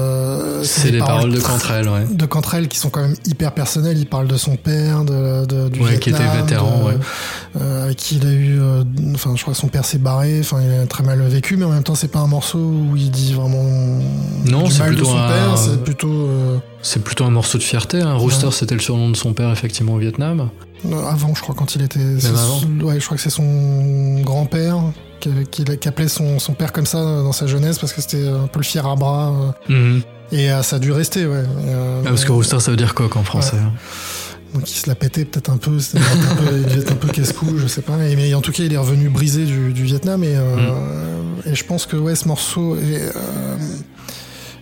C'est 0.68 0.90
des 0.90 0.98
paroles 0.98 1.32
de 1.32 1.40
Cantrell, 1.40 1.88
ouais. 1.88 2.04
de 2.10 2.26
Cantrell 2.26 2.68
qui 2.68 2.78
sont 2.78 2.90
quand 2.90 3.02
même 3.02 3.14
hyper 3.26 3.52
personnelles. 3.52 3.98
Il 3.98 4.06
parle 4.06 4.26
de 4.28 4.36
son 4.36 4.56
père, 4.56 5.04
de, 5.04 5.46
de- 5.46 5.68
du 5.68 5.80
Ouais, 5.80 5.98
qui 5.98 6.10
était 6.10 6.18
Vietnam, 6.22 6.40
vétéran, 6.42 6.78
de- 6.80 6.84
ouais. 6.84 6.96
euh, 7.60 7.84
avec 7.84 7.96
qui 7.96 8.16
il 8.16 8.26
a 8.26 8.30
eu, 8.30 8.58
euh, 8.60 8.84
enfin, 9.14 9.32
je 9.36 9.42
crois 9.42 9.54
que 9.54 9.60
son 9.60 9.68
père 9.68 9.84
s'est 9.84 9.98
barré. 9.98 10.38
Enfin, 10.40 10.58
il 10.62 10.70
a 10.82 10.86
très 10.86 11.02
mal 11.04 11.20
vécu, 11.22 11.56
mais 11.56 11.64
en 11.64 11.70
même 11.70 11.82
temps, 11.82 11.94
c'est 11.94 12.08
pas 12.12 12.20
un 12.20 12.26
morceau 12.26 12.58
où 12.58 12.96
il 12.96 13.10
dit 13.10 13.32
vraiment 13.34 13.64
Non, 14.44 14.68
c'est 14.70 14.82
de 14.84 14.88
plutôt 14.88 15.04
son 15.06 15.18
un- 15.18 15.28
père. 15.28 15.58
C'est 15.58 15.82
plutôt 15.82 16.12
euh, 16.28 16.58
C'est 16.82 17.02
plutôt 17.02 17.24
un 17.24 17.30
morceau 17.30 17.58
de 17.58 17.62
fierté. 17.62 18.00
Hein. 18.00 18.14
Rooster, 18.14 18.46
Ouais. 18.46 18.52
c'était 18.52 18.74
le 18.74 18.80
surnom 18.80 19.10
de 19.10 19.16
son 19.16 19.32
père, 19.32 19.50
effectivement, 19.50 19.94
au 19.94 19.98
Vietnam. 19.98 20.48
euh, 20.86 21.08
avant, 21.10 21.34
je 21.34 21.42
crois, 21.42 21.54
quand 21.56 21.74
il 21.74 21.82
était. 21.82 21.98
c'est- 22.20 22.28
avant 22.28 22.60
Ouais, 22.82 23.00
je 23.00 23.04
crois 23.04 23.16
que 23.16 23.22
c'est 23.22 23.30
son 23.30 24.20
grand-père 24.22 24.76
qui, 25.20 25.28
avait- 25.28 25.44
qui, 25.44 25.64
qui 25.64 25.88
appelait 25.88 26.06
son, 26.08 26.38
son 26.38 26.52
père 26.52 26.72
comme 26.72 26.86
ça 26.86 26.98
dans 27.02 27.32
sa 27.32 27.46
jeunesse 27.48 27.78
parce 27.80 27.92
que 27.92 28.00
c'était 28.00 28.28
un 28.28 28.46
peu 28.46 28.60
le 28.60 28.64
fier 28.64 28.86
à 28.86 28.94
bras. 28.94 29.54
Mhm. 29.68 30.02
Et 30.32 30.50
euh, 30.50 30.62
ça 30.62 30.76
a 30.76 30.78
dû 30.78 30.92
rester, 30.92 31.26
ouais. 31.26 31.42
Euh, 31.66 32.02
Ah, 32.04 32.08
parce 32.10 32.24
que 32.24 32.32
Rooster, 32.32 32.60
ça 32.60 32.70
veut 32.70 32.76
dire 32.76 32.94
coq 32.94 33.16
en 33.16 33.24
français. 33.24 33.56
Ouais. 33.56 33.62
hein. 33.62 33.72
Donc 34.54 34.70
il 34.70 34.74
se 34.74 34.88
la 34.88 34.94
pétait 34.94 35.24
peut-être 35.26 35.50
un 35.50 35.58
peu, 35.58 35.72
un 35.72 36.34
peu- 36.36 36.64
il 36.70 36.78
être 36.78 36.92
un 36.92 36.96
peu 36.96 37.08
casse-cou, 37.08 37.58
je 37.58 37.66
sais 37.66 37.82
pas. 37.82 38.02
Et- 38.08 38.16
mais 38.16 38.32
en 38.34 38.40
tout 38.40 38.52
cas, 38.52 38.62
il 38.62 38.72
est 38.72 38.78
revenu 38.78 39.08
brisé 39.10 39.44
du, 39.44 39.72
du 39.74 39.84
Vietnam 39.84 40.24
et, 40.24 40.34
euh, 40.36 40.70
et 41.44 41.54
je 41.54 41.64
pense 41.64 41.84
que 41.86 41.96
ouais, 41.96 42.14
ce 42.14 42.26
morceau, 42.28 42.76
et, 42.76 42.80
euh, 43.14 43.56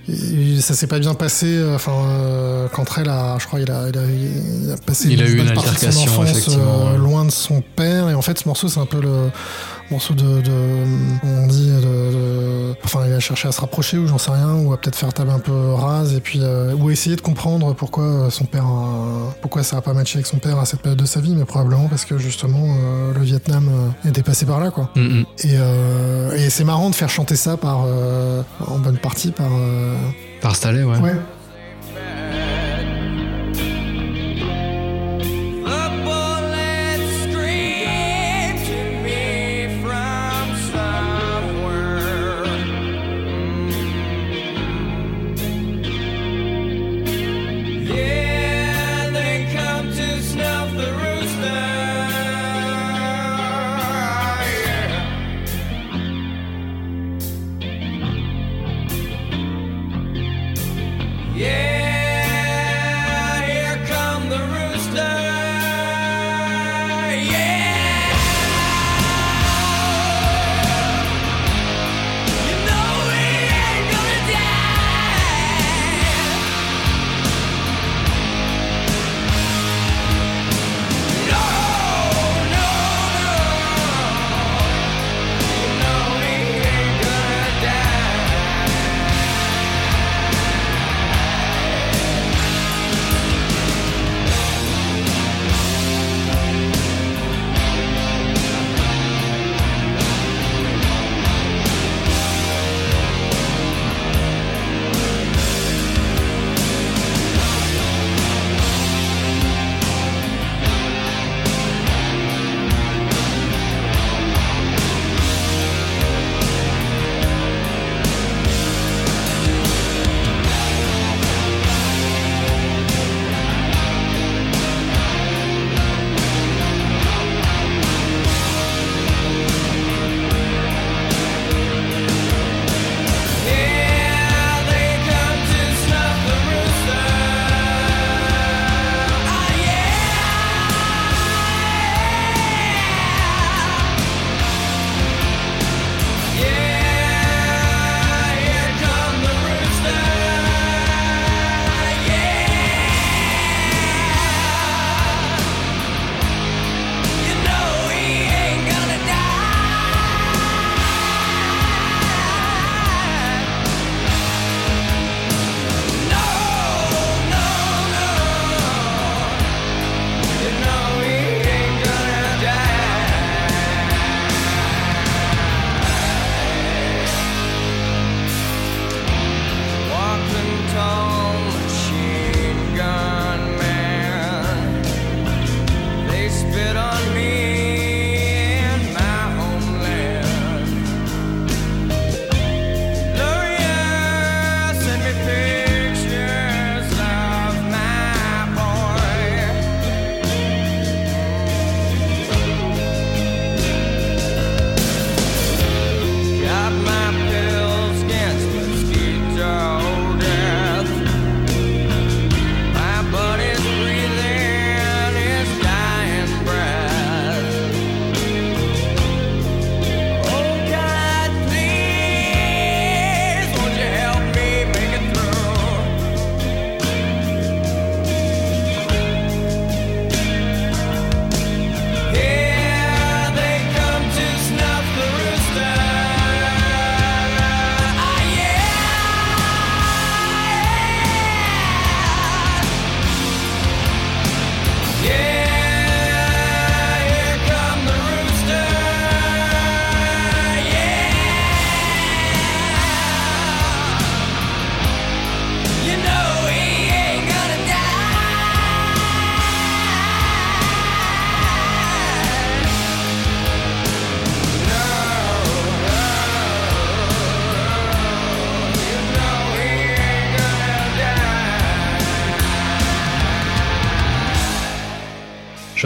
et 0.09 0.61
ça 0.61 0.75
s'est 0.75 0.87
pas 0.87 0.99
bien 1.01 1.15
passé. 1.15 1.61
Enfin, 1.75 1.93
euh, 1.93 2.69
Cantrell 2.69 3.09
a, 3.09 3.37
je 3.41 3.47
crois, 3.47 3.61
il 3.61 3.71
a, 3.71 3.89
il 3.89 3.99
a, 3.99 4.03
il 4.05 4.71
a 4.73 4.77
passé 4.77 5.09
Il 5.11 5.23
a 5.23 5.27
eu 5.29 5.37
une 5.37 5.45
bonne 5.45 5.55
partie 5.55 5.71
de 5.71 5.79
son 5.79 5.87
altercation, 5.87 6.13
enfance, 6.13 6.31
effectivement, 6.31 6.93
ouais. 6.93 6.99
loin 6.99 7.25
de 7.25 7.31
son 7.31 7.61
père. 7.75 8.09
Et 8.09 8.15
en 8.15 8.23
fait, 8.23 8.39
ce 8.39 8.47
morceau, 8.49 8.69
c'est 8.69 8.81
un 8.81 8.87
peu 8.87 9.01
le 9.01 9.31
morceau 9.91 10.15
de, 10.15 10.41
de 10.41 10.53
on 11.25 11.47
dit, 11.47 11.71
de, 11.71 11.81
de- 11.81 12.75
enfin, 12.85 13.01
il 13.07 13.13
a 13.13 13.21
cherché 13.21 13.49
à 13.49 13.53
se 13.53 13.61
rapprocher 13.61 13.99
ou 13.99 14.07
j'en 14.07 14.19
sais 14.19 14.31
rien, 14.31 14.55
ou 14.57 14.73
à 14.73 14.77
peut-être 14.81 14.97
faire 14.97 15.13
table 15.13 15.31
un 15.31 15.39
peu 15.39 15.73
rase 15.75 16.15
et 16.15 16.21
puis 16.21 16.41
euh, 16.43 16.75
ou 16.75 16.91
essayer 16.91 17.17
de 17.17 17.21
comprendre 17.21 17.75
pourquoi 17.75 18.31
son 18.31 18.45
père, 18.45 18.65
a- 18.67 19.35
pourquoi 19.41 19.63
ça 19.63 19.77
a 19.79 19.81
pas 19.81 19.93
matché 19.95 20.19
avec 20.19 20.27
son 20.27 20.39
père 20.39 20.59
à 20.59 20.65
cette 20.67 20.81
période 20.81 20.99
de 21.01 21.07
sa 21.07 21.21
vie, 21.21 21.35
mais 21.35 21.45
probablement 21.45 21.89
parce 21.89 22.05
que 22.05 22.19
justement 22.19 22.65
euh, 22.65 23.13
le 23.15 23.21
Vietnam 23.21 23.69
euh, 24.05 24.09
était 24.09 24.23
passé 24.23 24.45
par 24.47 24.61
là, 24.61 24.71
quoi. 24.71 24.91
Mhm. 24.97 25.25
Et, 25.45 25.51
euh, 25.55 26.37
et 26.37 26.51
c'est 26.51 26.65
marrant 26.65 26.91
de 26.91 26.95
faire 26.95 27.11
chanter 27.11 27.37
ça 27.37 27.57
par, 27.57 27.85
euh, 27.87 28.43
en 28.67 28.79
bonne 28.79 28.99
partie 28.99 29.31
par. 29.31 29.47
Par 30.41 30.55
Staley, 30.57 30.83
ouais. 30.85 30.99
ouais. 30.99 31.15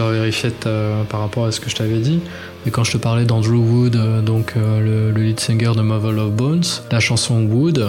Je 0.00 0.14
vérifié 0.14 0.50
par 1.08 1.20
rapport 1.20 1.44
à 1.44 1.52
ce 1.52 1.60
que 1.60 1.68
je 1.68 1.76
t'avais 1.76 1.98
dit. 1.98 2.20
Et 2.66 2.70
quand 2.70 2.84
je 2.84 2.92
te 2.92 2.96
parlais 2.96 3.24
d'Andrew 3.24 3.58
Wood, 3.58 3.96
euh, 3.96 4.22
donc 4.22 4.54
euh, 4.56 4.80
le, 4.80 5.10
le 5.12 5.26
lead 5.26 5.40
singer 5.40 5.72
de 5.76 5.82
Marvel 5.82 6.18
of 6.18 6.32
Bones, 6.32 6.64
la 6.90 7.00
chanson 7.00 7.42
Wood, 7.42 7.86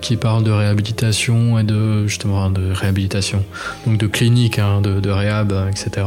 qui 0.00 0.16
parle 0.16 0.44
de 0.44 0.50
réhabilitation 0.50 1.58
et 1.58 1.64
de 1.64 2.06
justement 2.06 2.50
de 2.50 2.72
réhabilitation, 2.72 3.44
donc 3.86 3.96
de 3.96 4.06
clinique, 4.06 4.58
hein, 4.58 4.80
de, 4.82 5.00
de 5.00 5.10
réhab, 5.10 5.52
euh, 5.52 5.68
etc. 5.68 6.06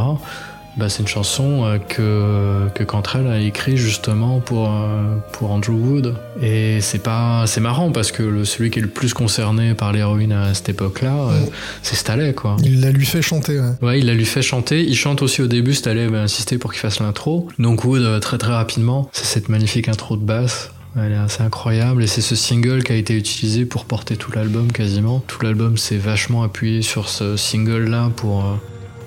Bah, 0.78 0.88
c'est 0.88 1.01
une 1.01 1.07
chanson 1.07 1.65
euh, 1.65 1.78
que 1.78 2.69
que 2.74 2.84
Cantrell 2.84 3.28
a 3.28 3.39
écrit 3.39 3.76
justement 3.76 4.39
pour 4.39 4.69
euh, 4.69 5.17
pour 5.34 5.51
Andrew 5.51 5.74
Wood 5.74 6.15
et 6.41 6.80
c'est 6.80 7.03
pas 7.03 7.45
c'est 7.45 7.59
marrant 7.59 7.91
parce 7.91 8.11
que 8.11 8.24
le, 8.24 8.45
celui 8.45 8.69
qui 8.69 8.80
est 8.80 8.82
le 8.82 8.88
plus 8.88 9.13
concerné 9.13 9.74
par 9.74 9.91
l'héroïne 9.91 10.32
à 10.32 10.53
cette 10.53 10.69
époque-là 10.69 11.13
euh, 11.13 11.39
c'est 11.84 11.95
Staley 11.95 12.34
quoi. 12.34 12.55
Il 12.63 12.82
l'a 12.82 12.91
lui 12.91 13.05
fait 13.05 13.22
chanter. 13.22 13.59
Ouais. 13.59 13.74
Ouais, 13.82 13.99
il 13.99 14.05
l'a 14.05 14.13
lui 14.13 14.26
fait 14.26 14.41
chanter. 14.41 14.82
Il 14.84 14.95
chante 14.95 15.22
aussi 15.22 15.41
au 15.41 15.47
début. 15.47 15.74
Staley 15.74 16.05
avait 16.05 16.17
insisté 16.17 16.57
pour 16.57 16.72
qu'il 16.72 16.80
fasse 16.80 16.99
l'intro. 17.01 17.49
Donc 17.59 17.84
Wood 17.84 18.22
très 18.22 18.38
très 18.38 18.53
rapidement, 18.53 19.09
c'est 19.11 19.26
cette 19.26 19.49
magnifique 19.49 19.89
intro 19.89 20.15
de 20.15 20.24
basse. 20.24 20.72
Elle 20.97 21.13
est 21.13 21.15
assez 21.15 21.41
incroyable 21.41 22.03
et 22.03 22.07
c'est 22.07 22.22
ce 22.22 22.36
single 22.36 22.84
qui 22.84 22.91
a 22.91 22.95
été 22.95 23.15
utilisé 23.15 23.65
pour 23.65 23.86
porter 23.86 24.17
tout 24.17 24.32
l'album 24.34 24.72
quasiment. 24.72 25.24
Tout 25.26 25.41
l'album 25.41 25.78
s'est 25.78 25.97
vachement 25.97 26.43
appuyé 26.43 26.82
sur 26.82 27.07
ce 27.07 27.38
single 27.38 27.89
là 27.89 28.09
pour 28.15 28.41
euh, 28.41 28.55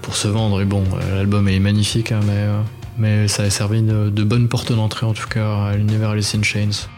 pour 0.04 0.16
se 0.16 0.28
vendre. 0.28 0.60
Et 0.60 0.64
bon, 0.64 0.84
euh, 0.94 1.16
l'album 1.16 1.48
est 1.48 1.58
magnifique, 1.58 2.12
hein, 2.12 2.20
mais 2.26 2.32
euh, 2.36 2.60
mais 2.96 3.26
ça 3.26 3.42
a 3.42 3.50
servi 3.50 3.82
de, 3.82 4.10
de 4.10 4.22
bonne 4.22 4.48
porte 4.48 4.70
d'entrée 4.72 5.04
en 5.06 5.14
tout 5.14 5.26
cas 5.26 5.64
à 5.64 5.76
l'univers 5.76 6.10
Alice 6.10 6.34
in 6.34 6.42
Chains. 6.42 6.88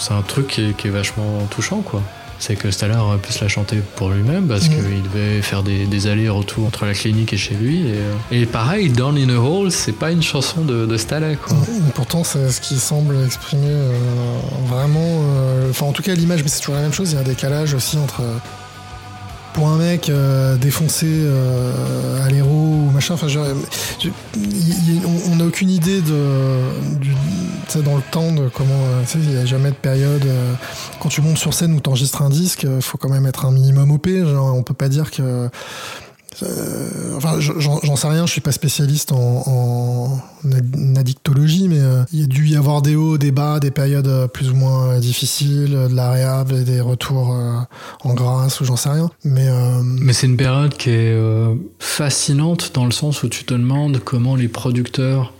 C'est 0.00 0.12
un 0.14 0.22
truc 0.22 0.46
qui 0.48 0.70
est, 0.70 0.76
qui 0.76 0.88
est 0.88 0.90
vachement 0.90 1.46
touchant, 1.50 1.80
quoi. 1.82 2.02
C'est 2.42 2.56
que 2.56 2.70
Staller 2.70 2.96
aurait 2.96 3.18
pu 3.18 3.34
se 3.34 3.42
la 3.44 3.48
chanter 3.48 3.76
pour 3.96 4.08
lui-même 4.08 4.48
parce 4.48 4.66
Mhm. 4.70 4.76
qu'il 4.76 5.02
devait 5.02 5.42
faire 5.42 5.62
des, 5.62 5.84
des 5.84 6.06
allers-retours 6.06 6.66
entre 6.66 6.86
la 6.86 6.94
clinique 6.94 7.34
et 7.34 7.36
chez 7.36 7.54
lui. 7.54 7.80
Et, 7.86 7.92
euh, 7.96 8.14
et 8.32 8.46
pareil, 8.46 8.88
Down 8.88 9.18
in 9.18 9.28
a 9.28 9.36
Hole, 9.38 9.70
c'est 9.70 9.92
pas 9.92 10.10
une 10.10 10.22
chanson 10.22 10.62
de, 10.64 10.86
de 10.86 10.96
quoi. 11.36 11.54
Pourtant, 11.94 12.24
c'est 12.24 12.50
ce 12.50 12.62
qui 12.62 12.78
semble 12.78 13.14
exprimer 13.26 13.66
euh, 13.68 13.92
vraiment. 14.68 15.00
euh, 15.04 15.68
Enfin, 15.68 15.84
en 15.84 15.92
tout 15.92 16.02
cas, 16.02 16.14
l'image, 16.14 16.42
mais 16.42 16.48
c'est 16.48 16.60
toujours 16.60 16.76
la 16.76 16.80
même 16.82 16.94
chose. 16.94 17.10
Il 17.12 17.16
y 17.16 17.18
a 17.18 17.20
un 17.20 17.24
décalage 17.24 17.74
aussi 17.74 17.98
entre. 17.98 18.22
Euh, 19.50 19.54
Pour 19.54 19.68
un 19.68 19.76
mec 19.78 20.08
euh, 20.08 20.56
défoncé 20.56 21.06
euh, 21.08 22.24
à 22.24 22.28
l'héros 22.30 22.48
ou 22.86 22.90
machin, 22.92 23.14
enfin, 23.14 23.26
on- 25.30 25.36
n'a 25.36 25.44
aucune 25.44 25.70
idée 25.70 26.00
de, 26.00 26.96
du, 27.00 27.14
dans 27.84 27.96
le 27.96 28.02
temps 28.10 28.32
de 28.32 28.48
comment. 28.48 28.74
euh, 28.74 29.02
il 29.14 29.30
n'y 29.30 29.36
a 29.36 29.44
jamais 29.46 29.70
de 29.70 29.74
période. 29.76 30.24
euh, 30.26 30.52
quand 31.00 31.08
tu 31.08 31.20
montes 31.22 31.38
sur 31.38 31.54
scène 31.54 31.72
ou 31.74 31.80
t'enregistres 31.80 32.22
un 32.22 32.30
disque, 32.30 32.64
il 32.64 32.82
faut 32.82 32.98
quand 32.98 33.08
même 33.10 33.26
être 33.26 33.44
un 33.46 33.50
minimum 33.52 33.90
OP. 33.92 34.08
Genre, 34.08 34.54
on 34.54 34.62
peut 34.62 34.74
pas 34.74 34.88
dire 34.88 35.10
que. 35.10 35.48
Euh, 36.42 37.16
enfin, 37.16 37.40
je- 37.40 37.52
j'en 37.58 37.96
sais 37.96 38.08
rien, 38.08 38.24
je 38.26 38.32
suis 38.32 38.40
pas 38.40 38.52
spécialiste 38.52 39.12
en, 39.12 39.42
en 39.46 40.52
ad- 40.52 40.96
addictologie, 40.98 41.68
mais 41.68 41.80
euh, 41.80 42.02
il 42.12 42.20
y 42.20 42.22
a 42.22 42.26
dû 42.26 42.46
y 42.48 42.56
avoir 42.56 42.82
des 42.82 42.94
hauts, 42.96 43.18
des 43.18 43.32
bas, 43.32 43.60
des 43.60 43.70
périodes 43.70 44.06
euh, 44.06 44.26
plus 44.28 44.50
ou 44.50 44.54
moins 44.54 44.98
difficiles, 45.00 45.74
euh, 45.74 45.88
de 45.88 45.94
la 45.94 46.44
et 46.52 46.64
des 46.64 46.80
retours 46.80 47.34
euh, 47.34 47.54
en 48.04 48.14
grâce 48.14 48.60
ou 48.60 48.64
j'en 48.64 48.76
sais 48.76 48.90
rien. 48.90 49.10
Mais 49.24 49.48
Mais 49.82 50.12
c'est 50.12 50.26
une 50.26 50.36
période 50.36 50.74
qui 50.76 50.90
est 50.90 51.14
fascinante 51.78 52.70
dans 52.74 52.84
le 52.84 52.92
sens 52.92 53.22
où 53.22 53.28
tu 53.28 53.44
te 53.44 53.54
demandes 53.54 53.98
comment 54.04 54.36
les 54.36 54.48
producteurs 54.48 55.32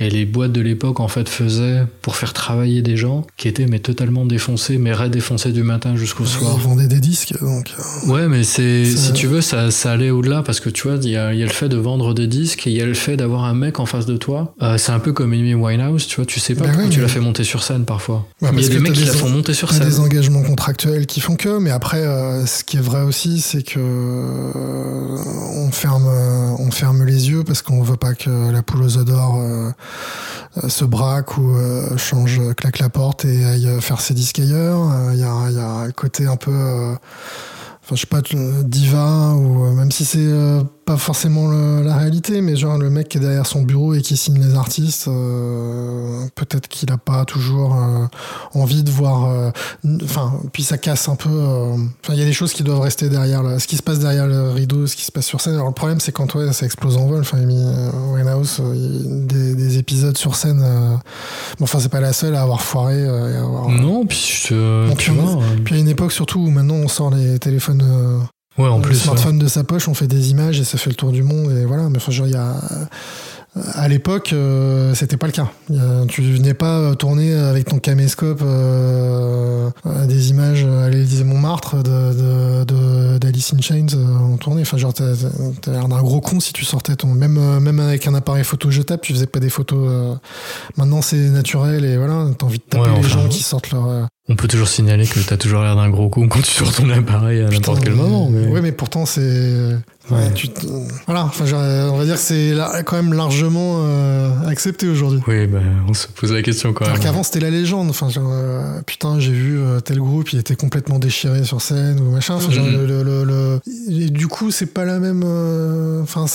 et 0.00 0.10
les 0.10 0.24
boîtes 0.26 0.52
de 0.52 0.60
l'époque 0.60 1.00
en 1.00 1.08
fait 1.08 1.28
faisaient 1.28 1.84
pour 2.02 2.16
faire 2.16 2.32
travailler 2.32 2.82
des 2.82 2.96
gens 2.96 3.26
qui 3.36 3.48
étaient 3.48 3.66
mais 3.66 3.78
totalement 3.78 4.24
défoncés, 4.26 4.78
mais 4.78 4.92
défoncés 5.08 5.52
du 5.52 5.62
matin 5.62 5.96
jusqu'au 5.96 6.24
soir. 6.24 6.54
ils 6.56 6.62
vendaient 6.62 6.86
des 6.88 7.00
disques, 7.00 7.34
donc. 7.40 7.72
euh, 8.06 8.10
Ouais, 8.12 8.28
mais 8.28 8.42
c'est 8.42 8.84
si 8.84 9.12
tu 9.12 9.26
veux, 9.26 9.40
ça, 9.40 9.70
ça 9.70 9.92
allait 9.92 10.10
au-delà 10.10 10.42
parce 10.42 10.60
que 10.60 10.68
tu 10.70 10.88
vois, 10.88 10.96
il 11.02 11.10
y 11.10 11.16
a, 11.16 11.32
y 11.34 11.42
a 11.42 11.46
le 11.46 11.52
fait 11.52 11.68
de 11.68 11.76
vendre 11.76 12.14
des 12.14 12.26
disques 12.26 12.66
et 12.66 12.70
il 12.70 12.76
y 12.76 12.80
a 12.82 12.86
le 12.86 12.94
fait 12.94 13.16
d'avoir 13.16 13.44
un 13.44 13.54
mec 13.54 13.80
en 13.80 13.86
face 13.86 14.06
de 14.06 14.16
toi. 14.16 14.54
Euh, 14.62 14.78
c'est 14.78 14.92
un 14.92 14.98
peu 14.98 15.12
comme 15.12 15.32
Amy 15.32 15.54
Winehouse, 15.54 16.06
tu 16.06 16.16
vois, 16.16 16.26
tu 16.26 16.40
sais 16.40 16.54
pas 16.54 16.64
pourquoi 16.64 16.84
oui, 16.84 16.90
tu 16.90 16.96
mais- 16.98 17.02
l'as 17.02 17.08
fait 17.08 17.20
monter 17.20 17.44
sur 17.44 17.62
scène 17.62 17.84
parfois. 17.84 18.26
Ouais, 18.40 18.50
mais 18.52 18.62
il 18.62 18.68
y 18.68 18.70
a 18.70 18.74
des 18.74 18.78
mecs 18.80 18.92
qui 18.92 19.00
des 19.00 19.06
la 19.06 19.12
font 19.12 19.28
monter 19.28 19.52
sur 19.54 19.72
scène. 19.72 19.86
des 19.88 20.00
engagements 20.00 20.42
contractuels 20.42 21.06
qui 21.06 21.20
font 21.20 21.36
que, 21.36 21.58
mais 21.58 21.70
après, 21.70 21.98
euh, 22.04 22.46
ce 22.46 22.64
qui 22.64 22.76
est 22.78 22.80
vrai 22.80 23.02
aussi, 23.02 23.40
c'est 23.40 23.62
que 23.62 23.78
euh, 23.78 25.16
on 25.56 25.70
ferme, 25.70 26.06
euh, 26.08 26.50
on 26.58 26.70
ferme 26.70 27.04
les 27.04 27.28
yeux 27.30 27.44
parce 27.44 27.62
qu'on 27.62 27.82
veut 27.82 27.96
pas 27.96 28.14
que 28.14 28.50
la 28.50 28.62
poule 28.62 28.82
aux 28.82 28.96
euh, 28.98 29.70
se 30.68 30.84
braque 30.84 31.36
ou 31.36 31.56
euh, 31.56 31.96
change, 31.96 32.38
euh, 32.38 32.54
claque 32.54 32.78
la 32.78 32.88
porte 32.88 33.24
et 33.24 33.44
aille 33.44 33.66
euh, 33.66 33.80
faire 33.80 34.00
ses 34.00 34.14
disques 34.14 34.38
ailleurs. 34.38 34.80
Euh, 34.92 35.10
Il 35.12 35.18
y, 35.18 35.20
y 35.20 35.24
a 35.60 35.66
un 35.66 35.90
côté 35.90 36.26
un 36.26 36.36
peu, 36.36 36.52
euh, 36.52 36.94
enfin 37.82 37.96
je 37.96 38.00
sais 38.00 38.06
pas, 38.06 38.22
euh, 38.34 38.62
diva 38.62 39.32
ou 39.34 39.64
euh, 39.66 39.72
même 39.72 39.90
si 39.90 40.04
c'est 40.04 40.18
euh, 40.20 40.62
pas 40.84 40.96
forcément 40.96 41.48
le- 41.48 41.82
la 41.82 41.96
réalité, 41.96 42.40
mais 42.40 42.56
genre 42.56 42.76
le 42.78 42.90
mec 42.90 43.08
qui 43.08 43.18
est 43.18 43.20
derrière 43.20 43.46
son 43.46 43.62
bureau 43.62 43.94
et 43.94 44.02
qui 44.02 44.16
signe 44.16 44.38
les 44.40 44.54
artistes, 44.54 45.08
euh, 45.08 46.26
peut-être 46.34 46.68
qu'il 46.68 46.90
a 46.92 46.98
pas 46.98 47.24
toujours 47.24 47.74
euh, 47.74 48.06
envie 48.54 48.82
de 48.82 48.90
voir. 48.90 49.24
euh, 49.30 49.50
Enfin, 50.04 50.32
puis 50.52 50.62
ça 50.62 50.78
casse 50.78 51.08
un 51.08 51.16
peu. 51.16 51.28
euh, 51.30 51.74
Enfin, 52.02 52.14
il 52.14 52.18
y 52.18 52.22
a 52.22 52.26
des 52.26 52.32
choses 52.32 52.52
qui 52.52 52.62
doivent 52.62 52.80
rester 52.80 53.08
derrière 53.08 53.42
le- 53.42 53.58
ce 53.58 53.66
qui 53.66 53.76
se 53.76 53.82
passe 53.82 53.98
derrière 53.98 54.26
le 54.26 54.50
rideau, 54.50 54.86
ce 54.86 54.96
qui 54.96 55.04
se 55.04 55.12
passe 55.12 55.26
sur 55.26 55.40
scène. 55.40 55.54
Alors 55.54 55.68
le 55.68 55.72
problème, 55.74 56.00
c'est 56.00 56.12
quand 56.12 56.34
ouais, 56.34 56.52
ça 56.52 56.66
explose 56.66 56.96
en 56.96 57.06
vol. 57.06 57.20
Enfin, 57.20 57.38
il 57.38 57.44
a 57.44 57.46
mis 57.46 57.62
euh, 57.64 57.90
Winehouse 58.14 58.58
euh, 58.60 59.02
des, 59.26 59.54
des 59.54 59.78
épisodes 59.78 60.16
sur 60.18 60.36
scène. 60.36 60.60
euh, 60.62 60.96
Bon, 61.58 61.64
enfin, 61.64 61.78
c'est 61.80 61.88
pas 61.88 62.00
la 62.00 62.12
seule 62.12 62.34
à 62.34 62.42
avoir 62.42 62.60
foiré. 62.62 62.94
euh, 63.02 63.32
et 63.32 63.36
à 63.36 63.40
avoir, 63.42 63.68
Non, 63.70 64.06
puis 64.06 64.42
je, 64.48 64.88
Donc, 64.88 64.98
tu 64.98 65.10
on- 65.10 65.14
vois. 65.14 65.42
Puis 65.64 65.74
à 65.76 65.78
une 65.78 65.88
époque 65.88 66.12
surtout 66.12 66.40
où 66.40 66.50
maintenant 66.50 66.74
on 66.76 66.88
sort 66.88 67.10
les 67.14 67.38
téléphones. 67.38 67.82
Euh, 68.58 68.62
Ouais, 68.62 68.68
en 68.68 68.76
le 68.78 68.82
plus. 68.82 68.94
ouais. 68.94 69.00
smartphone 69.02 69.38
de 69.38 69.48
sa 69.48 69.64
poche, 69.64 69.88
on 69.88 69.94
fait 69.94 70.06
des 70.06 70.30
images 70.30 70.60
et 70.60 70.64
ça 70.64 70.78
fait 70.78 70.90
le 70.90 70.96
tour 70.96 71.12
du 71.12 71.22
monde 71.22 71.50
et 71.52 71.64
voilà. 71.64 71.88
Mais 71.90 71.96
enfin, 71.96 72.12
genre, 72.12 72.26
il 72.26 72.32
y 72.32 72.36
a 72.36 72.54
à 73.74 73.86
l'époque, 73.86 74.32
euh, 74.32 74.94
c'était 74.94 75.16
pas 75.16 75.26
le 75.28 75.32
cas. 75.32 75.48
Tu 76.08 76.22
venais 76.22 76.54
pas 76.54 76.78
euh, 76.80 76.94
tourner 76.94 77.32
avec 77.34 77.68
ton 77.68 77.78
caméscope 77.78 78.40
euh, 78.42 79.70
euh, 79.86 80.06
des 80.06 80.30
images 80.30 80.64
à 80.64 80.88
l'Élysée 80.90 81.22
Montmartre 81.22 81.76
de, 81.76 81.82
de, 81.82 82.64
de- 82.64 83.18
d'Alice 83.18 83.52
in 83.54 83.60
Chains 83.60 83.86
euh, 83.94 84.16
en 84.34 84.36
tournée. 84.38 84.62
Enfin, 84.62 84.76
genre, 84.76 84.92
t'as, 84.92 85.12
l'air 85.70 85.86
d'un 85.86 86.02
gros 86.02 86.20
con 86.20 86.40
si 86.40 86.52
tu 86.52 86.64
sortais 86.64 86.96
ton. 86.96 87.08
Même, 87.14 87.38
euh, 87.38 87.60
même 87.60 87.78
avec 87.78 88.08
un 88.08 88.14
appareil 88.14 88.42
photo 88.42 88.72
jetable, 88.72 89.02
tu 89.02 89.12
faisais 89.12 89.26
pas 89.28 89.38
des 89.38 89.50
photos. 89.50 89.86
euh, 89.88 90.14
Maintenant, 90.76 91.00
c'est 91.00 91.28
naturel 91.28 91.84
et 91.84 91.96
voilà, 91.96 92.26
t'as 92.36 92.46
envie 92.46 92.58
de 92.58 92.64
taper 92.64 92.90
Ouais, 92.90 92.96
les 93.02 93.08
gens 93.08 93.28
qui 93.28 93.44
sortent 93.44 93.70
leur. 93.70 94.08
Euh, 94.28 94.32
On 94.32 94.36
peut 94.36 94.48
toujours 94.48 94.68
signaler 94.68 95.06
que 95.06 95.20
t'as 95.20 95.36
toujours 95.36 95.62
l'air 95.62 95.76
d'un 95.76 95.90
gros 95.90 96.08
con 96.08 96.28
quand 96.28 96.40
tu 96.40 96.50
sors 96.50 96.72
ton 96.72 96.88
appareil 96.90 97.40
à 97.40 97.48
n'importe 97.48 97.84
quel 97.84 97.94
moment. 97.94 98.30
Mais... 98.30 98.46
Ouais, 98.46 98.60
mais 98.60 98.72
pourtant, 98.72 99.06
c'est. 99.06 99.76
Ouais. 100.10 100.32
tu 100.34 100.48
te- 100.48 100.66
Voilà, 101.06 101.24
enfin, 101.24 101.46
genre, 101.46 101.60
on 101.92 101.96
va 101.96 102.04
dire 102.04 102.14
que 102.16 102.20
c'est 102.20 102.52
quand 102.84 102.96
même 102.96 103.14
largement 103.14 103.78
euh, 103.84 104.28
accepté 104.46 104.86
aujourd'hui. 104.88 105.20
Oui, 105.26 105.46
bah, 105.46 105.60
on 105.88 105.94
se 105.94 106.06
pose 106.08 106.30
la 106.32 106.42
question 106.42 106.72
quand 106.74 106.84
Alors 106.84 106.96
même. 106.98 107.02
qu'avant, 107.04 107.22
c'était 107.22 107.40
la 107.40 107.50
légende. 107.50 107.88
Enfin, 107.90 108.10
genre, 108.10 108.28
euh, 108.30 108.80
putain, 108.84 109.18
j'ai 109.18 109.32
vu 109.32 109.58
euh, 109.58 109.80
tel 109.80 109.98
groupe, 109.98 110.32
il 110.32 110.38
était 110.38 110.56
complètement 110.56 110.98
déchiré 110.98 111.44
sur 111.44 111.62
scène 111.62 112.00
ou 112.00 112.10
machin. 112.10 112.34
Enfin, 112.34 112.50
genre, 112.50 112.66
Mhm. 112.66 112.86
le, 112.86 113.02
le- 113.02 113.24
le- 113.24 113.60
et 113.88 114.10
du 114.10 114.28
coup, 114.28 114.50
c'est 114.50 114.66
pas 114.66 114.84
la 114.84 114.98
même. 114.98 115.22
euh, 115.24 116.02
Enfin, 116.02 116.26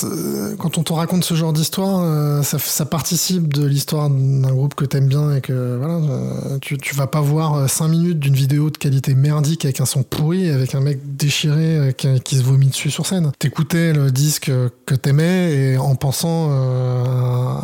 quand 0.57 0.77
on 0.79 0.83
te 0.83 0.91
raconte 0.93 1.23
ce 1.23 1.35
genre 1.35 1.53
d'histoire, 1.53 2.01
euh, 2.03 2.41
ça, 2.41 2.57
ça 2.57 2.85
participe 2.85 3.53
de 3.53 3.65
l'histoire 3.65 4.09
d'un 4.09 4.51
groupe 4.51 4.73
que 4.73 4.83
t'aimes 4.85 5.07
bien 5.07 5.35
et 5.35 5.41
que 5.41 5.77
voilà, 5.77 5.95
euh, 5.95 6.57
tu, 6.59 6.77
tu 6.79 6.95
vas 6.95 7.05
pas 7.07 7.21
voir 7.21 7.69
5 7.69 7.87
minutes 7.87 8.19
d'une 8.19 8.33
vidéo 8.33 8.69
de 8.71 8.77
qualité 8.77 9.13
merdique 9.13 9.63
avec 9.65 9.79
un 9.79 9.85
son 9.85 10.01
pourri, 10.01 10.49
avec 10.49 10.73
un 10.73 10.81
mec 10.81 10.99
déchiré 11.17 11.75
euh, 11.77 11.91
qui, 11.91 12.07
qui 12.21 12.37
se 12.37 12.41
vomit 12.43 12.67
dessus 12.67 12.89
sur 12.89 13.05
scène. 13.05 13.31
T'écoutais 13.59 13.91
le 13.91 14.09
disque 14.09 14.49
que 14.85 14.95
t'aimais 14.95 15.51
et 15.51 15.77
en 15.77 15.93
pensant 15.95 16.47
euh, 16.49 17.55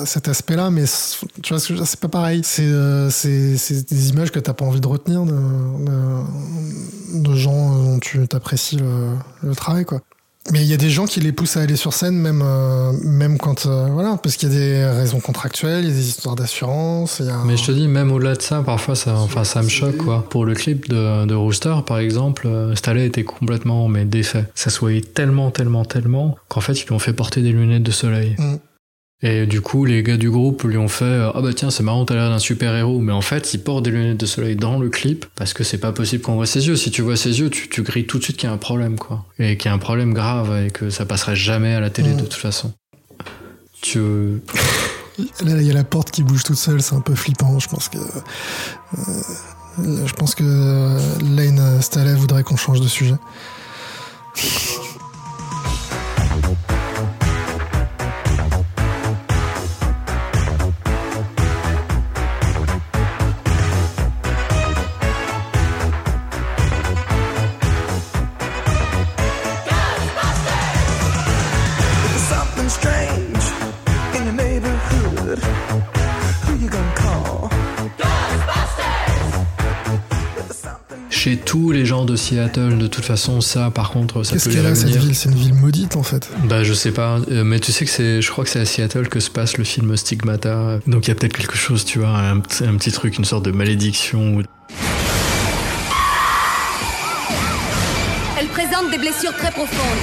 à 0.00 0.06
cet 0.06 0.26
aspect-là, 0.26 0.70
mais 0.70 0.84
tu 1.42 1.52
vois, 1.52 1.60
c'est 1.60 2.00
pas 2.00 2.08
pareil. 2.08 2.40
C'est 2.44 2.62
euh, 2.62 3.10
c'est- 3.10 3.90
des 3.92 4.08
images 4.08 4.32
que 4.32 4.38
t'as 4.38 4.54
pas 4.54 4.64
envie 4.64 4.80
de 4.80 4.86
retenir 4.86 5.26
de 5.26 5.34
gens 7.34 7.74
dont 7.76 7.98
tu 7.98 8.26
t'apprécies 8.26 8.78
le, 8.78 9.10
le 9.42 9.54
travail, 9.54 9.84
quoi. 9.84 10.00
Mais 10.52 10.62
il 10.62 10.68
y 10.68 10.72
a 10.74 10.76
des 10.78 10.90
gens 10.90 11.06
qui 11.06 11.20
les 11.20 11.32
poussent 11.32 11.56
à 11.56 11.60
aller 11.60 11.76
sur 11.76 11.92
scène, 11.92 12.14
même, 12.16 12.42
euh, 12.44 12.92
même 13.04 13.36
quand. 13.38 13.66
euh, 13.66 13.88
voilà, 13.92 14.18
parce 14.22 14.36
qu'il 14.36 14.50
y 14.52 14.56
a 14.56 14.58
des 14.58 14.84
raisons 14.98 15.20
contractuelles, 15.20 15.84
il 15.84 15.90
y 15.90 15.92
a 15.92 15.94
des 15.94 16.08
histoires 16.08 16.36
d'assurance. 16.36 17.20
a- 17.20 17.44
Mais 17.44 17.56
je 17.56 17.66
te 17.66 17.72
dis, 17.72 17.86
même 17.88 18.10
au-delà 18.12 18.34
de 18.34 18.42
ça, 18.42 18.62
parfois 18.62 18.94
ça, 18.94 19.14
enfin, 19.18 19.44
ça 19.44 19.62
me 19.62 19.68
choque 19.68 19.96
quoi. 19.98 20.24
Pour 20.28 20.44
le 20.44 20.54
clip 20.54 20.88
de, 20.88 21.26
de 21.26 21.34
Rooster, 21.34 21.74
par 21.86 21.98
exemple, 21.98 22.46
euh, 22.46 22.74
Staley 22.74 23.06
était 23.06 23.24
complètement 23.24 23.88
mais 23.88 24.04
défait. 24.04 24.44
Ça 24.54 24.70
se 24.70 24.80
voyait 24.80 25.00
tellement, 25.02 25.50
tellement, 25.50 25.84
tellement 25.84 26.36
qu'en 26.48 26.60
fait 26.60 26.72
ils 26.80 26.86
lui 26.86 26.92
ont 26.94 26.98
fait 26.98 27.12
porter 27.12 27.42
des 27.42 27.52
lunettes 27.52 27.82
de 27.82 27.90
soleil. 27.90 28.34
Mm. 28.38 28.54
Et 29.20 29.46
du 29.46 29.60
coup, 29.60 29.84
les 29.84 30.04
gars 30.04 30.16
du 30.16 30.30
groupe 30.30 30.62
lui 30.62 30.76
ont 30.76 30.86
fait 30.86 31.04
euh, 31.04 31.32
Ah 31.34 31.40
bah 31.40 31.52
tiens, 31.52 31.70
c'est 31.70 31.82
marrant, 31.82 32.04
t'as 32.04 32.14
l'air 32.14 32.30
d'un 32.30 32.38
super 32.38 32.72
héros. 32.76 33.00
Mais 33.00 33.12
en 33.12 33.20
fait, 33.20 33.52
il 33.52 33.58
porte 33.58 33.84
des 33.84 33.90
lunettes 33.90 34.20
de 34.20 34.26
soleil 34.26 34.54
dans 34.54 34.78
le 34.78 34.88
clip 34.90 35.26
parce 35.34 35.52
que 35.52 35.64
c'est 35.64 35.78
pas 35.78 35.90
possible 35.90 36.22
qu'on 36.22 36.36
voit 36.36 36.46
ses 36.46 36.68
yeux. 36.68 36.76
Si 36.76 36.92
tu 36.92 37.02
vois 37.02 37.16
ses 37.16 37.40
yeux, 37.40 37.50
tu, 37.50 37.68
tu 37.68 37.82
grilles 37.82 38.06
tout 38.06 38.18
de 38.18 38.22
suite 38.22 38.36
qu'il 38.36 38.48
y 38.48 38.50
a 38.50 38.54
un 38.54 38.58
problème, 38.58 38.96
quoi. 38.96 39.24
Et 39.40 39.56
qu'il 39.56 39.68
y 39.68 39.72
a 39.72 39.74
un 39.74 39.78
problème 39.78 40.14
grave 40.14 40.64
et 40.64 40.70
que 40.70 40.88
ça 40.90 41.04
passerait 41.04 41.34
jamais 41.34 41.74
à 41.74 41.80
la 41.80 41.90
télé 41.90 42.12
de 42.14 42.20
toute 42.20 42.34
façon. 42.34 42.72
Tu. 43.80 43.98
Là, 45.44 45.60
il 45.60 45.66
y 45.66 45.70
a 45.70 45.74
la 45.74 45.82
porte 45.82 46.12
qui 46.12 46.22
bouge 46.22 46.44
toute 46.44 46.56
seule, 46.56 46.80
c'est 46.80 46.94
un 46.94 47.00
peu 47.00 47.16
flippant. 47.16 47.58
Je 47.58 47.68
pense 47.68 47.88
que. 47.88 47.98
euh, 47.98 50.06
je 50.06 50.12
pense 50.12 50.36
que 50.36 50.44
euh, 50.44 51.00
Lane 51.34 51.82
Staley 51.82 52.14
voudrait 52.14 52.44
qu'on 52.44 52.56
change 52.56 52.80
de 52.80 52.86
sujet. 52.86 53.16
Chez 81.28 81.36
tous 81.36 81.72
les 81.72 81.84
gens 81.84 82.06
de 82.06 82.16
Seattle, 82.16 82.78
de 82.78 82.86
toute 82.86 83.04
façon, 83.04 83.42
ça, 83.42 83.70
par 83.70 83.90
contre, 83.90 84.22
ça 84.22 84.32
Qu'est-ce 84.32 84.48
peut 84.48 84.54
qu'elle 84.54 84.64
les 84.64 84.70
a 84.70 84.74
cette 84.74 84.96
ville? 84.96 85.14
C'est 85.14 85.28
une 85.28 85.34
ville 85.34 85.52
maudite 85.52 85.94
en 85.96 86.02
fait. 86.02 86.30
Bah, 86.44 86.64
je 86.64 86.72
sais 86.72 86.90
pas, 86.90 87.18
euh, 87.30 87.44
mais 87.44 87.60
tu 87.60 87.70
sais 87.70 87.84
que 87.84 87.90
c'est, 87.90 88.22
je 88.22 88.30
crois 88.30 88.44
que 88.44 88.50
c'est 88.50 88.60
à 88.60 88.64
Seattle 88.64 89.10
que 89.10 89.20
se 89.20 89.28
passe 89.28 89.58
le 89.58 89.64
film 89.64 89.94
Stigmata. 89.94 90.78
Donc 90.86 91.04
il 91.06 91.08
y 91.08 91.10
a 91.10 91.14
peut-être 91.14 91.36
quelque 91.36 91.58
chose, 91.58 91.84
tu 91.84 91.98
vois, 91.98 92.08
un, 92.08 92.40
petit- 92.40 92.64
un 92.64 92.74
petit 92.76 92.92
truc, 92.92 93.18
une 93.18 93.26
sorte 93.26 93.44
de 93.44 93.50
malédiction. 93.50 94.36
ou- 94.38 94.42
Elle 98.40 98.46
présente 98.46 98.90
des 98.90 98.96
blessures 98.96 99.34
très 99.36 99.50
profondes. 99.50 99.98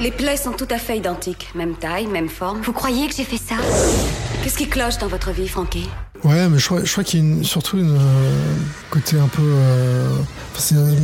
Les 0.00 0.10
plaies 0.12 0.38
sont 0.38 0.52
tout 0.52 0.68
à 0.70 0.78
fait 0.78 0.96
identiques. 0.96 1.48
Même 1.54 1.74
taille, 1.74 2.06
même 2.06 2.30
forme. 2.30 2.62
Vous 2.62 2.72
croyez 2.72 3.06
que 3.06 3.14
j'ai 3.14 3.24
fait 3.24 3.36
ça? 3.36 3.56
Qu'est-ce 4.46 4.58
qui 4.58 4.68
cloche 4.68 4.98
dans 4.98 5.08
votre 5.08 5.32
vie, 5.32 5.48
Frankie? 5.48 5.88
Ouais, 6.22 6.48
mais 6.48 6.56
je 6.60 6.66
crois, 6.66 6.84
je 6.84 6.92
crois 6.92 7.02
qu'il 7.02 7.18
y 7.18 7.22
a 7.24 7.26
une- 7.26 7.42
surtout 7.42 7.78
une 7.78 7.96
euh, 7.96 8.54
côté 8.90 9.18
un 9.18 9.26
peu. 9.26 9.42
euh, 9.42 10.08
euh, 10.72 10.94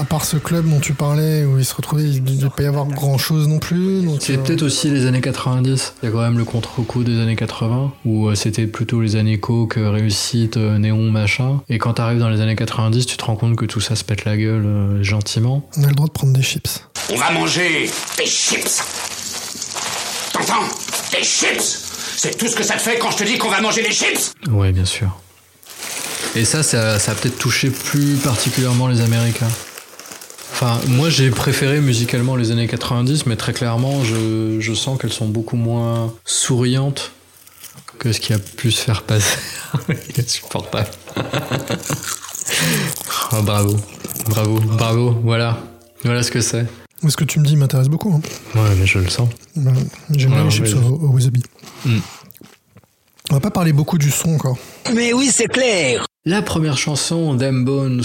à 0.00 0.04
part 0.04 0.24
ce 0.24 0.38
club 0.38 0.66
dont 0.66 0.80
tu 0.80 0.94
parlais 0.94 1.44
où 1.44 1.58
ils 1.58 1.66
se 1.66 1.74
retrouvaient, 1.74 2.04
il 2.04 2.24
ne 2.24 2.36
devait 2.38 2.48
pas 2.48 2.62
y 2.62 2.66
avoir 2.66 2.86
grand 2.86 3.18
chose 3.18 3.46
non 3.46 3.58
plus. 3.58 4.08
C'est 4.20 4.38
euh, 4.38 4.42
peut-être 4.42 4.62
aussi 4.62 4.88
les 4.88 5.04
années 5.04 5.20
90. 5.20 5.92
Il 6.02 6.06
y 6.06 6.08
a 6.08 6.12
quand 6.12 6.22
même 6.22 6.38
le 6.38 6.46
contre-coup 6.46 7.04
des 7.04 7.20
années 7.20 7.36
80, 7.36 7.92
où 8.06 8.28
euh, 8.28 8.34
c'était 8.34 8.66
plutôt 8.66 9.02
les 9.02 9.16
années 9.16 9.38
coke, 9.38 9.74
réussite, 9.76 10.56
euh, 10.56 10.78
néon, 10.78 11.10
machin. 11.10 11.60
Et 11.68 11.76
quand 11.76 11.92
t'arrives 11.92 12.20
dans 12.20 12.30
les 12.30 12.40
années 12.40 12.56
90, 12.56 13.04
tu 13.04 13.18
te 13.18 13.24
rends 13.26 13.36
compte 13.36 13.54
que 13.56 13.66
tout 13.66 13.80
ça 13.82 13.96
se 13.96 14.02
pète 14.04 14.24
la 14.24 14.38
gueule 14.38 14.64
euh, 14.64 15.02
gentiment. 15.02 15.68
On 15.76 15.84
a 15.84 15.88
le 15.88 15.94
droit 15.94 16.06
de 16.06 16.12
prendre 16.12 16.32
des 16.32 16.40
chips. 16.42 16.84
On 17.12 17.16
va 17.16 17.32
manger 17.32 17.90
des 18.16 18.24
chips. 18.24 18.82
T'entends? 20.32 20.64
Des 21.12 21.22
chips 21.22 21.84
C'est 22.20 22.36
tout 22.36 22.48
ce 22.48 22.56
que 22.56 22.64
ça 22.64 22.74
te 22.74 22.80
fait 22.82 22.98
quand 22.98 23.12
je 23.12 23.18
te 23.18 23.22
dis 23.24 23.38
qu'on 23.38 23.48
va 23.48 23.60
manger 23.60 23.80
des 23.82 23.92
chips 23.92 24.32
Ouais, 24.50 24.72
bien 24.72 24.84
sûr. 24.84 25.16
Et 26.34 26.44
ça, 26.44 26.64
ça, 26.64 26.98
ça 26.98 27.12
a 27.12 27.14
peut-être 27.14 27.38
touché 27.38 27.70
plus 27.70 28.16
particulièrement 28.16 28.88
les 28.88 29.00
Américains. 29.02 29.46
Enfin, 30.52 30.80
moi 30.88 31.08
j'ai 31.10 31.30
préféré 31.30 31.80
musicalement 31.80 32.34
les 32.34 32.50
années 32.50 32.66
90, 32.66 33.26
mais 33.26 33.36
très 33.36 33.52
clairement, 33.52 34.02
je, 34.02 34.56
je 34.58 34.74
sens 34.74 34.98
qu'elles 35.00 35.12
sont 35.12 35.28
beaucoup 35.28 35.56
moins 35.56 36.12
souriantes 36.24 37.12
que 38.00 38.12
ce 38.12 38.18
qui 38.18 38.32
a 38.32 38.38
pu 38.40 38.72
se 38.72 38.80
faire 38.82 39.02
passer. 39.04 39.38
Il 39.88 39.94
est 39.94 40.18
insupportable. 40.24 40.88
Oh, 43.32 43.42
bravo, 43.42 43.76
bravo, 44.30 44.58
bravo, 44.58 45.10
voilà. 45.22 45.58
Voilà 46.02 46.22
ce 46.22 46.30
que 46.30 46.40
c'est. 46.40 46.66
Ce 47.06 47.14
que 47.16 47.24
tu 47.24 47.38
me 47.40 47.44
dis 47.44 47.56
m'intéresse 47.56 47.88
beaucoup. 47.88 48.10
hein. 48.12 48.20
Ouais, 48.58 48.74
mais 48.78 48.86
je 48.86 48.98
le 48.98 49.08
sens. 49.10 49.28
Voilà. 49.54 49.78
J'aime 50.10 50.30
bien 50.30 50.38
Ouais, 50.38 50.44
les 50.46 50.50
chips 50.50 50.66
ouais. 50.74 50.80
au, 50.82 50.94
au 50.94 51.08
wasabi. 51.12 51.42
Mm. 51.84 51.98
On 53.30 53.34
va 53.34 53.40
pas 53.40 53.50
parler 53.50 53.72
beaucoup 53.72 53.98
du 53.98 54.10
son 54.10 54.34
encore. 54.34 54.58
Mais 54.94 55.12
oui, 55.12 55.30
c'est 55.32 55.48
clair. 55.48 56.06
La 56.24 56.42
première 56.42 56.78
chanson, 56.78 57.36
Them 57.36 57.64
Bones. 57.64 58.02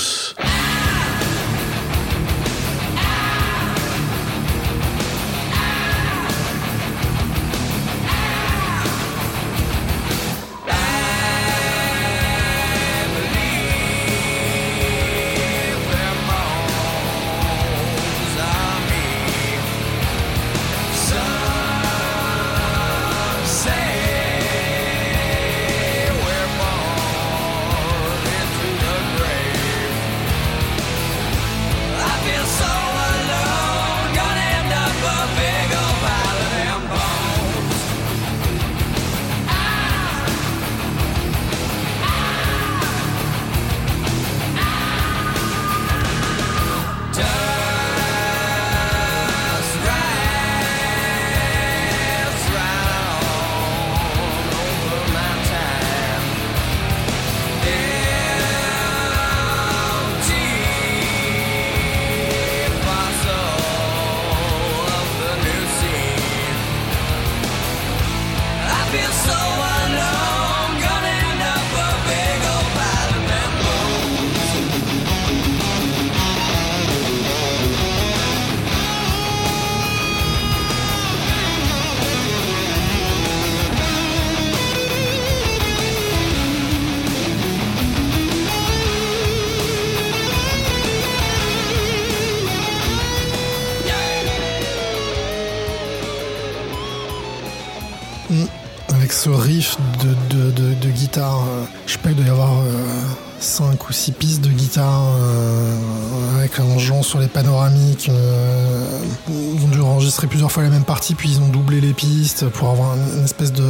Puis 111.14 111.30
ils 111.32 111.42
ont 111.42 111.50
doublé 111.50 111.82
les 111.82 111.92
pistes 111.94 112.48
pour 112.50 112.70
avoir 112.70 112.96
une, 112.96 113.26
espèce 113.26 113.52
de. 113.52 113.64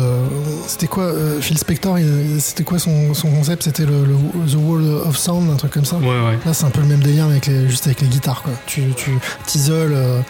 C'était 0.68 0.86
quoi 0.88 1.06
euh, 1.06 1.42
Phil 1.42 1.58
Spector, 1.58 1.98
c'était 2.40 2.64
quoi 2.64 2.78
son, 2.78 3.14
son 3.16 3.30
concept? 3.32 3.64
C'était 3.64 3.86
le, 3.86 4.06
le 4.06 4.16
The 4.52 4.56
Wall 4.56 4.84
of 5.08 5.18
Sound, 5.18 5.50
un 5.50 5.56
truc 5.56 5.72
comme 5.72 5.86
ça 5.86 5.96
Ouais, 5.98 6.06
ouais. 6.08 6.38
Là, 6.46 6.54
c'est 6.54 6.66
un 6.66 6.70
peu 6.70 6.82
le 6.82 6.88
même 6.88 7.00
délire, 7.02 7.26
mais 7.26 7.32
avec 7.32 7.48
les, 7.48 7.68
juste 7.68 7.88
avec 7.88 8.02
les 8.02 8.08
guitares. 8.08 8.44
Quoi. 8.44 8.54
Tu, 8.68 8.84
tu 8.96 9.10
t'isoles 9.48 9.94
euh, 9.94 10.22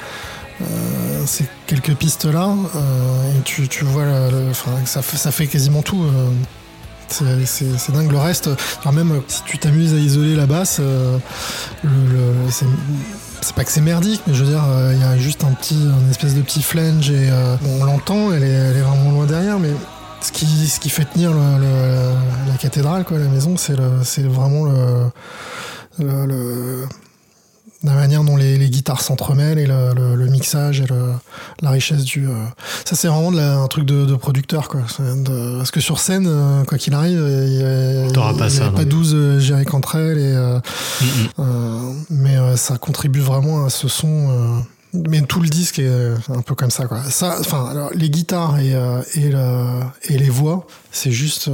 euh, 0.61 0.65
ces 1.25 1.45
quelques 1.67 1.95
pistes-là, 1.95 2.55
euh, 2.75 3.31
et 3.37 3.41
tu, 3.43 3.67
tu 3.67 3.83
vois, 3.83 4.05
le, 4.05 4.53
ça, 4.85 5.01
fait- 5.01 5.17
ça 5.17 5.31
fait 5.31 5.47
quasiment 5.47 5.81
tout. 5.81 6.05
c'est, 7.09 7.91
dingue. 7.91 8.11
Le 8.11 8.17
reste, 8.17 8.49
enfin, 8.79 8.91
même 8.91 9.21
si 9.27 9.41
tu 9.45 9.57
t'amuses 9.57 9.93
à 9.93 9.97
isoler 9.97 10.35
la 10.35 10.45
basse, 10.45 10.77
euh, 10.79 11.17
le, 11.83 11.89
le- 11.89 12.51
c'est, 13.43 13.55
pas 13.55 13.63
que 13.63 13.71
c'est 13.71 13.81
merdique, 13.81 14.21
mais 14.27 14.33
je 14.33 14.43
veux 14.43 14.49
dire, 14.49 14.63
euh, 14.67 14.91
il 14.95 14.99
y 15.01 15.03
a 15.03 15.17
juste 15.17 15.43
un 15.43 15.51
petit, 15.51 15.75
une 15.75 16.09
espèce 16.09 16.33
de 16.35 16.41
petit 16.41 16.61
flange 16.63 17.09
et 17.09 17.29
euh, 17.29 17.55
bon, 17.61 17.81
on 17.81 17.83
l'entend, 17.85 18.31
elle 18.33 18.43
est, 18.43 18.47
elle 18.49 18.77
est 18.77 18.81
vraiment 18.81 19.11
loin 19.11 19.25
derrière, 19.25 19.59
mais 19.59 19.71
ce 20.21 20.31
qui, 20.31 20.45
ce 20.67 20.79
qui 20.79 20.89
fait 20.89 21.05
tenir 21.05 21.31
le- 21.33 21.59
le- 21.59 22.13
la 22.51 22.57
cathédrale, 22.57 23.03
quoi, 23.03 23.17
la 23.19 23.27
maison, 23.27 23.55
c'est, 23.57 23.75
vraiment 24.23 24.65
le- 24.65 25.09
le- 25.99 26.87
la 27.83 27.93
manière 27.93 28.23
dont 28.23 28.37
les, 28.37 28.57
les 28.57 28.69
guitares 28.69 29.01
s'entremêlent 29.01 29.59
et 29.59 29.65
le, 29.65 29.93
le- 29.95 30.15
le 30.15 30.25
mixage 30.27 30.79
et 30.81 30.85
le- 30.85 31.11
la 31.61 31.69
richesse 31.71 32.03
du. 32.05 32.27
euh, 32.27 32.33
Ça, 32.85 32.95
c'est 32.95 33.07
vraiment 33.07 33.31
la- 33.31 33.57
un 33.57 33.67
truc 33.67 33.85
de, 33.85 34.05
de 34.05 34.15
producteur, 34.15 34.67
quoi. 34.69 34.81
De- 34.99 35.57
parce 35.57 35.71
que 35.71 35.79
sur 35.81 35.99
scène, 35.99 36.25
euh, 36.27 36.63
quoi 36.63 36.77
qu'il 36.77 36.93
arrive, 36.93 37.19
il 37.19 37.53
y 37.53 37.63
a, 37.63 38.33
pas 38.37 38.49
ça, 38.49 38.69
pas 38.69 38.83
non. 38.83 38.89
12 38.89 39.13
euh, 39.15 39.39
gérés 39.39 39.65
entre 39.73 39.95
elles, 39.97 40.17
et, 40.17 40.33
euh, 40.33 40.59
Mm, 41.01 41.05
euh, 41.39 41.93
mais 42.09 42.57
ça 42.57 42.77
contribue 42.77 43.19
vraiment 43.19 43.65
à 43.65 43.69
ce 43.69 43.87
son. 43.87 44.63
mais 44.93 45.21
tout 45.21 45.41
le 45.41 45.49
disque 45.49 45.79
est 45.79 46.11
un 46.29 46.41
peu 46.41 46.55
comme 46.55 46.69
ça, 46.71 46.85
quoi. 46.85 47.01
Ça, 47.09 47.35
enfin, 47.39 47.89
les 47.95 48.09
guitares 48.09 48.59
et, 48.59 48.69
et, 49.15 49.29
le- 49.29 49.81
et 50.09 50.17
les 50.17 50.29
voix, 50.29 50.67
c'est 50.91 51.11
juste. 51.11 51.49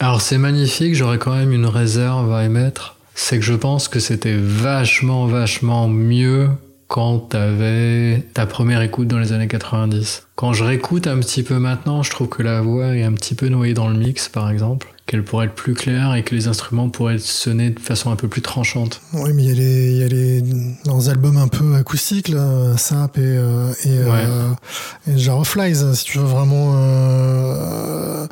Alors 0.00 0.20
c'est 0.20 0.38
magnifique, 0.38 0.94
j'aurais 0.94 1.18
quand 1.18 1.34
même 1.34 1.52
une 1.52 1.66
réserve 1.66 2.32
à 2.32 2.44
émettre. 2.44 2.96
C'est 3.14 3.38
que 3.38 3.44
je 3.44 3.54
pense 3.54 3.88
que 3.88 4.00
c'était 4.00 4.36
vachement, 4.36 5.26
vachement 5.26 5.88
mieux 5.88 6.48
quand 6.88 7.18
t'avais 7.18 8.24
ta 8.34 8.46
première 8.46 8.82
écoute 8.82 9.08
dans 9.08 9.18
les 9.18 9.32
années 9.32 9.48
90. 9.48 10.28
Quand 10.34 10.52
je 10.52 10.64
réécoute 10.64 11.06
un 11.06 11.18
petit 11.18 11.42
peu 11.42 11.58
maintenant, 11.58 12.02
je 12.02 12.10
trouve 12.10 12.28
que 12.28 12.42
la 12.42 12.60
voix 12.60 12.94
est 12.94 13.02
un 13.02 13.12
petit 13.12 13.34
peu 13.34 13.48
noyée 13.48 13.74
dans 13.74 13.88
le 13.88 13.96
mix, 13.96 14.28
par 14.28 14.50
exemple. 14.50 14.92
Qu'elle 15.06 15.24
pourrait 15.24 15.46
être 15.46 15.54
plus 15.54 15.74
claire 15.74 16.14
et 16.14 16.22
que 16.22 16.34
les 16.34 16.48
instruments 16.48 16.88
pourraient 16.88 17.18
sonner 17.18 17.70
de 17.70 17.80
façon 17.80 18.10
un 18.10 18.16
peu 18.16 18.28
plus 18.28 18.42
tranchante. 18.42 19.00
Oui, 19.12 19.32
mais 19.34 19.44
il 19.44 19.48
y 19.48 19.52
a 19.52 19.54
les, 19.54 19.90
il 19.90 19.96
y 19.98 20.02
a 20.02 20.08
les 20.08 20.42
leurs 20.86 21.08
albums 21.08 21.36
un 21.36 21.48
peu 21.48 21.74
acoustiques, 21.74 22.28
là, 22.28 22.76
Sap 22.76 23.18
et, 23.18 23.20
euh, 23.22 23.72
et, 23.84 23.98
euh, 23.98 24.50
et 25.08 25.18
Jar 25.18 25.38
of 25.38 25.48
Flies, 25.48 25.94
si 25.94 26.04
tu 26.04 26.18
veux 26.18 26.24
vraiment 26.24 26.74
euh, 26.76 28.26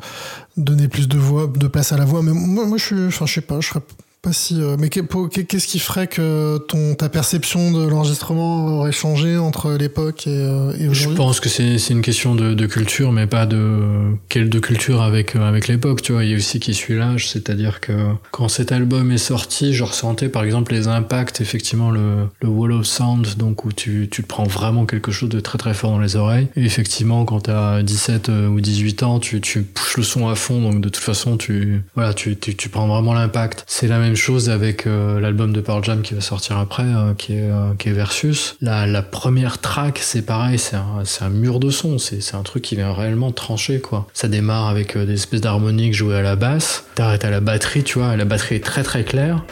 donner 0.57 0.87
plus 0.87 1.07
de 1.07 1.17
voix, 1.17 1.47
de 1.53 1.67
place 1.67 1.91
à 1.91 1.97
la 1.97 2.05
voix. 2.05 2.21
Mais 2.23 2.31
moi, 2.31 2.65
moi 2.65 2.77
je 2.77 2.85
suis, 2.85 3.07
enfin, 3.07 3.25
je 3.25 3.33
sais 3.33 3.41
pas, 3.41 3.59
je 3.59 3.67
serais 3.67 3.81
pas 4.23 4.31
si. 4.33 4.59
euh, 4.61 4.77
mais 4.79 4.89
qu'est-ce 4.89 5.67
qui 5.67 5.79
ferait 5.79 6.07
que 6.07 6.57
ton 6.69 6.95
ta 6.95 7.09
perception 7.09 7.71
de 7.71 7.85
l'enregistrement 7.87 8.79
aurait 8.79 8.93
changé 8.93 9.37
entre 9.37 9.73
l'époque 9.73 10.25
et, 10.27 10.29
euh, 10.29 10.71
et 10.79 10.85
Je 10.85 10.89
aujourd'hui? 10.89 11.17
pense 11.17 11.39
que 11.41 11.49
c'est 11.49 11.77
c'est 11.77 11.93
une 11.93 12.01
question 12.01 12.33
de, 12.33 12.53
de 12.53 12.65
culture, 12.65 13.11
mais 13.11 13.27
pas 13.27 13.45
de 13.45 14.15
quelle 14.29 14.49
de 14.49 14.59
culture 14.59 15.01
avec 15.01 15.35
euh, 15.35 15.47
avec 15.47 15.67
l'époque. 15.67 16.01
Tu 16.01 16.13
vois, 16.13 16.23
il 16.23 16.31
y 16.31 16.33
a 16.33 16.37
aussi 16.37 16.61
qui 16.61 16.73
suit 16.73 16.95
l'âge, 16.97 17.27
c'est-à-dire 17.29 17.81
que 17.81 17.91
quand 18.31 18.47
cet 18.47 18.71
album 18.71 19.11
est 19.11 19.17
sorti, 19.17 19.73
je 19.73 19.83
ressentais 19.83 20.29
par 20.29 20.45
exemple 20.45 20.71
les 20.73 20.87
impacts, 20.87 21.41
effectivement 21.41 21.91
le 21.91 22.29
le 22.41 22.47
wall 22.47 22.71
of 22.71 22.85
sound, 22.85 23.35
donc 23.37 23.65
où 23.65 23.73
tu 23.73 24.07
tu 24.09 24.23
te 24.23 24.27
prends 24.27 24.45
vraiment 24.45 24.85
quelque 24.85 25.11
chose 25.11 25.29
de 25.29 25.41
très 25.41 25.57
très 25.57 25.73
fort 25.73 25.91
dans 25.91 25.99
les 25.99 26.15
oreilles. 26.15 26.47
Et 26.55 26.63
effectivement, 26.63 27.25
quand 27.25 27.41
t'as 27.41 27.83
17 27.83 28.29
euh, 28.29 28.47
ou 28.47 28.61
18 28.61 29.03
ans, 29.03 29.19
tu 29.19 29.41
tu 29.41 29.63
pousses 29.63 29.97
le 29.97 30.03
son 30.03 30.29
à 30.29 30.35
fond, 30.35 30.61
donc 30.61 30.79
de 30.79 30.87
toute 30.87 31.03
façon 31.03 31.35
tu 31.35 31.83
voilà 31.93 32.13
tu 32.13 32.37
tu, 32.37 32.55
tu 32.55 32.69
prends 32.69 32.87
vraiment 32.87 33.13
l'impact. 33.13 33.65
C'est 33.67 33.87
la 33.87 33.99
même 33.99 34.12
chose 34.15 34.49
avec 34.49 34.87
euh, 34.87 35.19
l'album 35.19 35.53
de 35.53 35.61
Pearl 35.61 35.83
Jam 35.83 36.01
qui 36.01 36.13
va 36.13 36.21
sortir 36.21 36.57
après, 36.57 36.83
euh, 36.83 37.13
qui 37.13 37.33
est 37.33 37.49
euh, 37.49 37.73
qui 37.77 37.89
est 37.89 37.91
Versus. 37.91 38.55
La 38.61 38.87
la 38.87 39.01
première 39.01 39.59
track, 39.59 39.99
c'est 39.99 40.23
pareil, 40.23 40.59
c'est 40.59 40.75
un 40.75 41.03
un 41.21 41.29
mur 41.29 41.59
de 41.59 41.69
son, 41.69 41.97
c'est 41.99 42.35
un 42.35 42.41
truc 42.41 42.63
qui 42.63 42.75
vient 42.75 42.91
réellement 42.91 43.31
trancher 43.31 43.79
quoi. 43.79 44.07
Ça 44.13 44.27
démarre 44.27 44.67
avec 44.67 44.97
des 44.97 45.13
espèces 45.13 45.41
d'harmoniques 45.41 45.93
jouées 45.93 46.15
à 46.17 46.21
la 46.21 46.35
basse, 46.35 46.85
t'arrêtes 46.95 47.25
à 47.25 47.29
la 47.29 47.39
batterie, 47.39 47.83
tu 47.83 47.99
vois, 47.99 48.15
la 48.17 48.25
batterie 48.25 48.55
est 48.55 48.63
très 48.63 48.83
très 48.83 49.03
claire. 49.03 49.43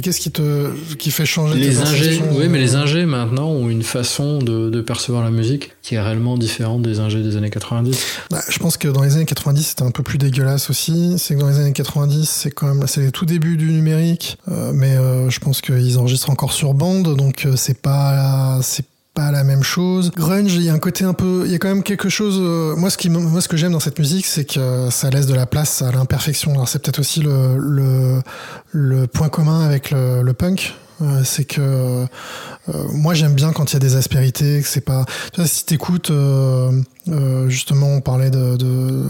Mais, 0.00 0.02
qu'est-ce 0.02 0.20
qui 0.20 0.30
te 0.30 0.72
qui 0.94 1.10
fait 1.10 1.26
changer 1.26 1.58
Les 1.58 1.80
ingés, 1.80 2.22
oui, 2.32 2.48
mais 2.48 2.58
les 2.58 2.74
ingés 2.74 3.04
maintenant 3.04 3.48
ont 3.48 3.68
une 3.68 3.82
façon 3.82 4.38
de, 4.38 4.70
de 4.70 4.80
percevoir 4.80 5.22
la 5.22 5.30
musique 5.30 5.72
qui 5.82 5.96
est 5.96 6.00
réellement 6.00 6.38
différente 6.38 6.82
des 6.82 7.00
ingés 7.00 7.22
des 7.22 7.36
années 7.36 7.50
90. 7.50 7.98
Bah, 8.30 8.40
je 8.48 8.58
pense 8.58 8.76
que 8.76 8.88
dans 8.88 9.02
les 9.02 9.16
années 9.16 9.26
90, 9.26 9.62
c'était 9.62 9.82
un 9.82 9.90
peu 9.90 10.02
plus 10.02 10.18
dégueulasse 10.18 10.70
aussi. 10.70 11.16
C'est 11.18 11.34
que 11.34 11.40
dans 11.40 11.48
les 11.48 11.58
années 11.58 11.72
90, 11.72 12.28
c'est 12.28 12.50
quand 12.50 12.74
même, 12.74 12.86
c'est 12.86 13.02
les 13.02 13.10
tout 13.10 13.26
débuts 13.26 13.56
du 13.56 13.72
numérique. 13.72 14.38
Euh, 14.48 14.72
mais 14.74 14.96
euh, 14.96 15.28
je 15.28 15.38
pense 15.40 15.60
qu'ils 15.60 15.98
enregistrent 15.98 16.30
encore 16.30 16.52
sur 16.52 16.74
bande, 16.74 17.16
donc 17.16 17.44
euh, 17.44 17.54
c'est 17.56 17.80
pas, 17.80 18.60
c'est 18.62 18.84
pas 19.14 19.30
la 19.30 19.44
même 19.44 19.62
chose. 19.62 20.10
Grunge, 20.16 20.54
il 20.54 20.62
y 20.62 20.68
a 20.70 20.74
un 20.74 20.78
côté 20.78 21.04
un 21.04 21.12
peu, 21.14 21.42
il 21.46 21.52
y 21.52 21.54
a 21.54 21.58
quand 21.58 21.68
même 21.68 21.82
quelque 21.82 22.08
chose. 22.08 22.38
euh, 22.40 22.76
moi, 22.76 22.90
ce 22.90 22.96
qui, 22.96 23.10
moi, 23.10 23.40
ce 23.40 23.48
que 23.48 23.56
j'aime 23.56 23.72
dans 23.72 23.80
cette 23.80 23.98
musique, 23.98 24.26
c'est 24.26 24.44
que 24.44 24.88
ça 24.90 25.10
laisse 25.10 25.26
de 25.26 25.34
la 25.34 25.46
place 25.46 25.82
à 25.82 25.90
l'imperfection. 25.92 26.52
Alors, 26.52 26.68
c'est 26.68 26.80
peut-être 26.80 27.00
aussi 27.00 27.20
le, 27.20 27.56
le, 27.58 28.22
le 28.72 29.06
point 29.06 29.28
commun 29.28 29.64
avec 29.64 29.90
le, 29.90 30.22
le 30.22 30.32
punk. 30.32 30.74
Euh, 31.02 31.22
c'est 31.24 31.46
que 31.46 31.62
euh, 31.62 32.06
moi 32.92 33.14
j'aime 33.14 33.32
bien 33.32 33.52
quand 33.52 33.70
il 33.70 33.72
y 33.72 33.76
a 33.76 33.80
des 33.80 33.96
aspérités, 33.96 34.60
que 34.60 34.68
c'est 34.68 34.82
pas. 34.82 35.06
Tu 35.32 35.40
vois, 35.40 35.48
si 35.48 35.64
t'écoutes, 35.64 36.12
euh, 37.08 37.48
justement, 37.48 37.88
on 37.88 38.00
parlait 38.00 38.30
de, 38.30 38.56
de 38.56 39.04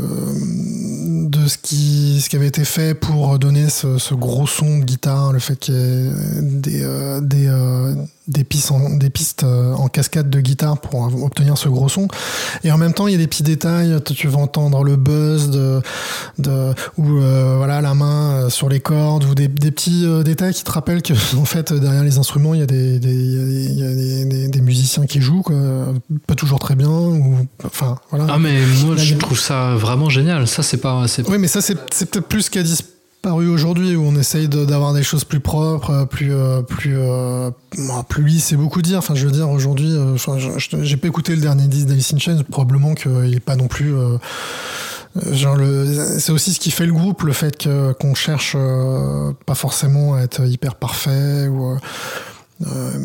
de 1.28 1.46
ce 1.46 1.58
qui 1.58 2.20
ce 2.20 2.28
qui 2.28 2.36
avait 2.36 2.46
été 2.46 2.64
fait 2.64 2.94
pour 2.94 3.38
donner 3.38 3.68
ce, 3.68 3.98
ce 3.98 4.14
gros 4.14 4.46
son 4.46 4.78
de 4.78 4.84
guitare, 4.84 5.32
le 5.32 5.38
fait 5.38 5.56
qu'il 5.56 5.74
y 5.74 5.78
ait 5.78 6.42
des 6.42 6.82
euh, 6.82 7.20
des 7.20 7.46
euh, 7.48 7.94
des 8.28 8.44
pistes 8.44 8.70
en, 8.70 8.90
des 8.90 9.10
pistes 9.10 9.42
en 9.42 9.88
cascade 9.88 10.30
de 10.30 10.40
guitare 10.40 10.78
pour 10.78 11.00
obtenir 11.24 11.58
ce 11.58 11.68
gros 11.68 11.88
son. 11.88 12.06
Et 12.62 12.70
en 12.70 12.78
même 12.78 12.92
temps, 12.92 13.08
il 13.08 13.12
y 13.12 13.14
a 13.16 13.18
des 13.18 13.26
petits 13.26 13.42
détails. 13.42 14.00
Tu 14.04 14.28
vas 14.28 14.38
entendre 14.38 14.84
le 14.84 14.94
buzz 14.94 15.50
de 15.50 15.82
de 16.38 16.72
ou 16.96 17.04
voilà 17.04 17.80
la 17.80 17.94
main 17.94 18.48
sur 18.48 18.68
les 18.68 18.78
cordes 18.78 19.24
ou 19.24 19.34
des, 19.34 19.48
des 19.48 19.72
petits 19.72 20.06
détails 20.24 20.54
qui 20.54 20.62
te 20.62 20.70
rappellent 20.70 21.02
que 21.02 21.14
en 21.36 21.44
fait 21.44 21.72
derrière 21.72 22.04
les 22.04 22.18
instruments 22.18 22.54
il 22.54 22.60
y 22.60 22.62
a 22.62 22.66
des 22.66 23.00
des, 23.00 24.48
des, 24.48 24.60
musiciens 24.60 25.06
qui 25.06 25.20
jouent 25.20 25.42
pas 26.28 26.36
toujours 26.36 26.60
très 26.60 26.76
bien 26.76 26.88
enfin 27.80 27.96
voilà 28.10 28.26
Ah, 28.30 28.38
mais 28.38 28.58
moi, 28.84 28.94
Là, 28.94 29.02
je 29.02 29.14
trouve 29.16 29.38
ça 29.38 29.74
vraiment 29.74 30.08
génial. 30.10 30.46
Ça, 30.46 30.62
c'est 30.62 30.76
pas. 30.78 31.04
oui 31.28 31.38
mais 31.38 31.48
ça 31.48 31.60
c'est 31.62 31.74
peut-être 31.76 32.20
plus 32.28 32.42
ce 32.42 32.50
qui 32.50 32.58
a 32.58 32.62
disparu 32.62 33.48
aujourd'hui 33.48 33.96
où 33.96 34.04
on 34.04 34.16
essaye 34.16 34.48
de- 34.48 34.64
d'avoir 34.64 34.92
des 34.94 35.02
choses 35.02 35.24
plus 35.24 35.40
propres 35.40 35.90
euh, 35.90 36.04
plus 36.06 36.32
euh, 36.34 36.62
plus 36.62 36.94
euh, 36.96 37.50
plus 38.08 38.24
lisse 38.24 38.46
c'est 38.46 38.56
beaucoup 38.56 38.80
dire 38.82 38.98
enfin 38.98 39.14
je 39.14 39.26
veux 39.26 39.32
dire 39.32 39.50
aujourd'hui 39.50 39.92
euh, 39.92 40.14
enfin 40.14 40.36
j'ai 40.58 40.96
pas 40.96 41.08
écouté 41.08 41.34
le 41.36 41.42
dernier 41.42 41.66
disque 41.68 41.86
d'Alice 41.88 42.14
in 42.14 42.18
Chains 42.18 42.42
probablement 42.50 42.94
qu'il 42.94 43.34
est 43.34 43.40
pas 43.40 43.56
non 43.56 43.66
plus 43.68 43.94
euh, 43.94 44.16
Genre 45.32 45.56
le, 45.56 46.16
c'est 46.20 46.30
aussi 46.30 46.52
ce 46.54 46.60
qui 46.60 46.70
fait 46.70 46.86
le 46.86 46.92
groupe, 46.92 47.22
le 47.24 47.32
fait 47.32 47.58
que, 47.58 47.92
qu'on 47.94 48.14
cherche 48.14 48.52
euh, 48.56 49.32
pas 49.44 49.56
forcément 49.56 50.14
à 50.14 50.20
être 50.20 50.46
hyper 50.46 50.76
parfait 50.76 51.48
ou. 51.48 51.72
euh, 51.72 51.76
euh, 52.66 52.98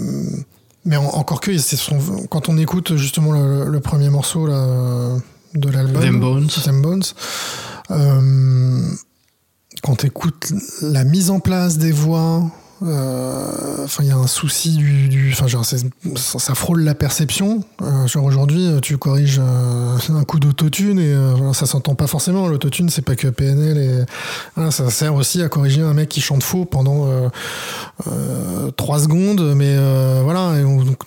mais 0.86 0.96
en- 0.98 1.06
encore 1.06 1.42
que, 1.42 1.58
son- 1.76 2.28
quand 2.30 2.48
on 2.50 2.58
écoute 2.58 2.96
justement 2.96 3.32
le, 3.34 3.70
le 3.70 3.80
premier 3.80 4.10
morceau 4.10 4.46
là, 4.48 5.18
de 5.54 5.70
l'album, 5.70 6.02
Them 6.02 6.20
Bones. 6.20 6.48
Them 6.64 6.82
Bones, 6.82 7.04
euh, 7.92 8.82
quand 9.84 9.96
tu 9.98 10.08
écoutes 10.08 10.52
la 10.82 11.04
mise 11.04 11.30
en 11.30 11.40
place 11.40 11.78
des 11.78 11.92
voix, 11.92 12.50
enfin 12.82 14.03
il 14.03 14.07
y 14.07 14.11
a 14.11 14.17
un 14.17 14.28
souci 14.28 14.76
du, 14.76 15.32
enfin 15.32 15.47
genre 15.47 15.65
ça, 15.65 16.55
frôle 16.55 16.82
la 16.82 16.95
perception. 16.95 17.63
Euh, 17.82 18.07
genre 18.07 18.26
aujourd'hui 18.26 18.69
tu 18.82 18.97
corriges 18.97 19.39
euh, 19.39 19.97
un 20.09 20.23
coup 20.23 20.39
d'autotune 20.39 20.99
et 20.99 21.13
euh, 21.13 21.53
ça 21.53 21.65
s'entend 21.65 21.95
pas 21.95 22.07
forcément. 22.07 22.47
L'autotune 22.47 22.89
c'est 22.89 23.01
pas 23.01 23.15
que 23.15 23.28
PNL 23.28 23.78
et 23.78 24.71
ça 24.71 24.89
sert 24.89 25.15
aussi 25.15 25.41
à 25.41 25.49
corriger 25.49 25.82
un 25.82 25.93
mec 25.93 26.09
qui 26.09 26.21
chante 26.21 26.43
faux 26.43 26.65
pendant 26.65 27.07
euh, 27.07 27.30
euh, 28.07 28.71
trois 28.71 28.99
secondes, 28.99 29.53
mais 29.55 29.76
euh, 29.78 30.21
voilà, 30.23 30.53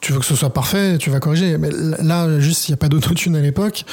tu 0.01 0.13
veux 0.13 0.21
que 0.21 0.25
ce 0.25 0.35
soit 0.35 0.51
parfait, 0.51 0.97
tu 0.99 1.11
vas 1.11 1.21
corriger. 1.21 1.59
Mais 1.59 1.71
là, 1.99 2.41
juste, 2.41 2.69
il 2.69 2.73
n'y 2.73 2.75
a 2.75 2.77
pas 2.79 2.89
d'autotune 2.89 3.37
à 3.37 3.41
l'époque, 3.41 3.85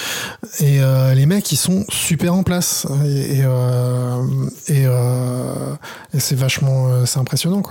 et 0.60 0.82
euh, 0.82 1.14
les 1.14 1.26
mecs, 1.26 1.52
ils 1.52 1.58
sont 1.58 1.84
super 1.90 2.34
en 2.34 2.44
place, 2.44 2.88
et, 3.06 3.40
et, 3.40 3.44
euh, 3.44 4.24
euh, 4.70 5.76
c'est 6.18 6.38
vachement, 6.38 6.88
euh, 6.88 7.06
c'est 7.06 7.20
impressionnant, 7.20 7.62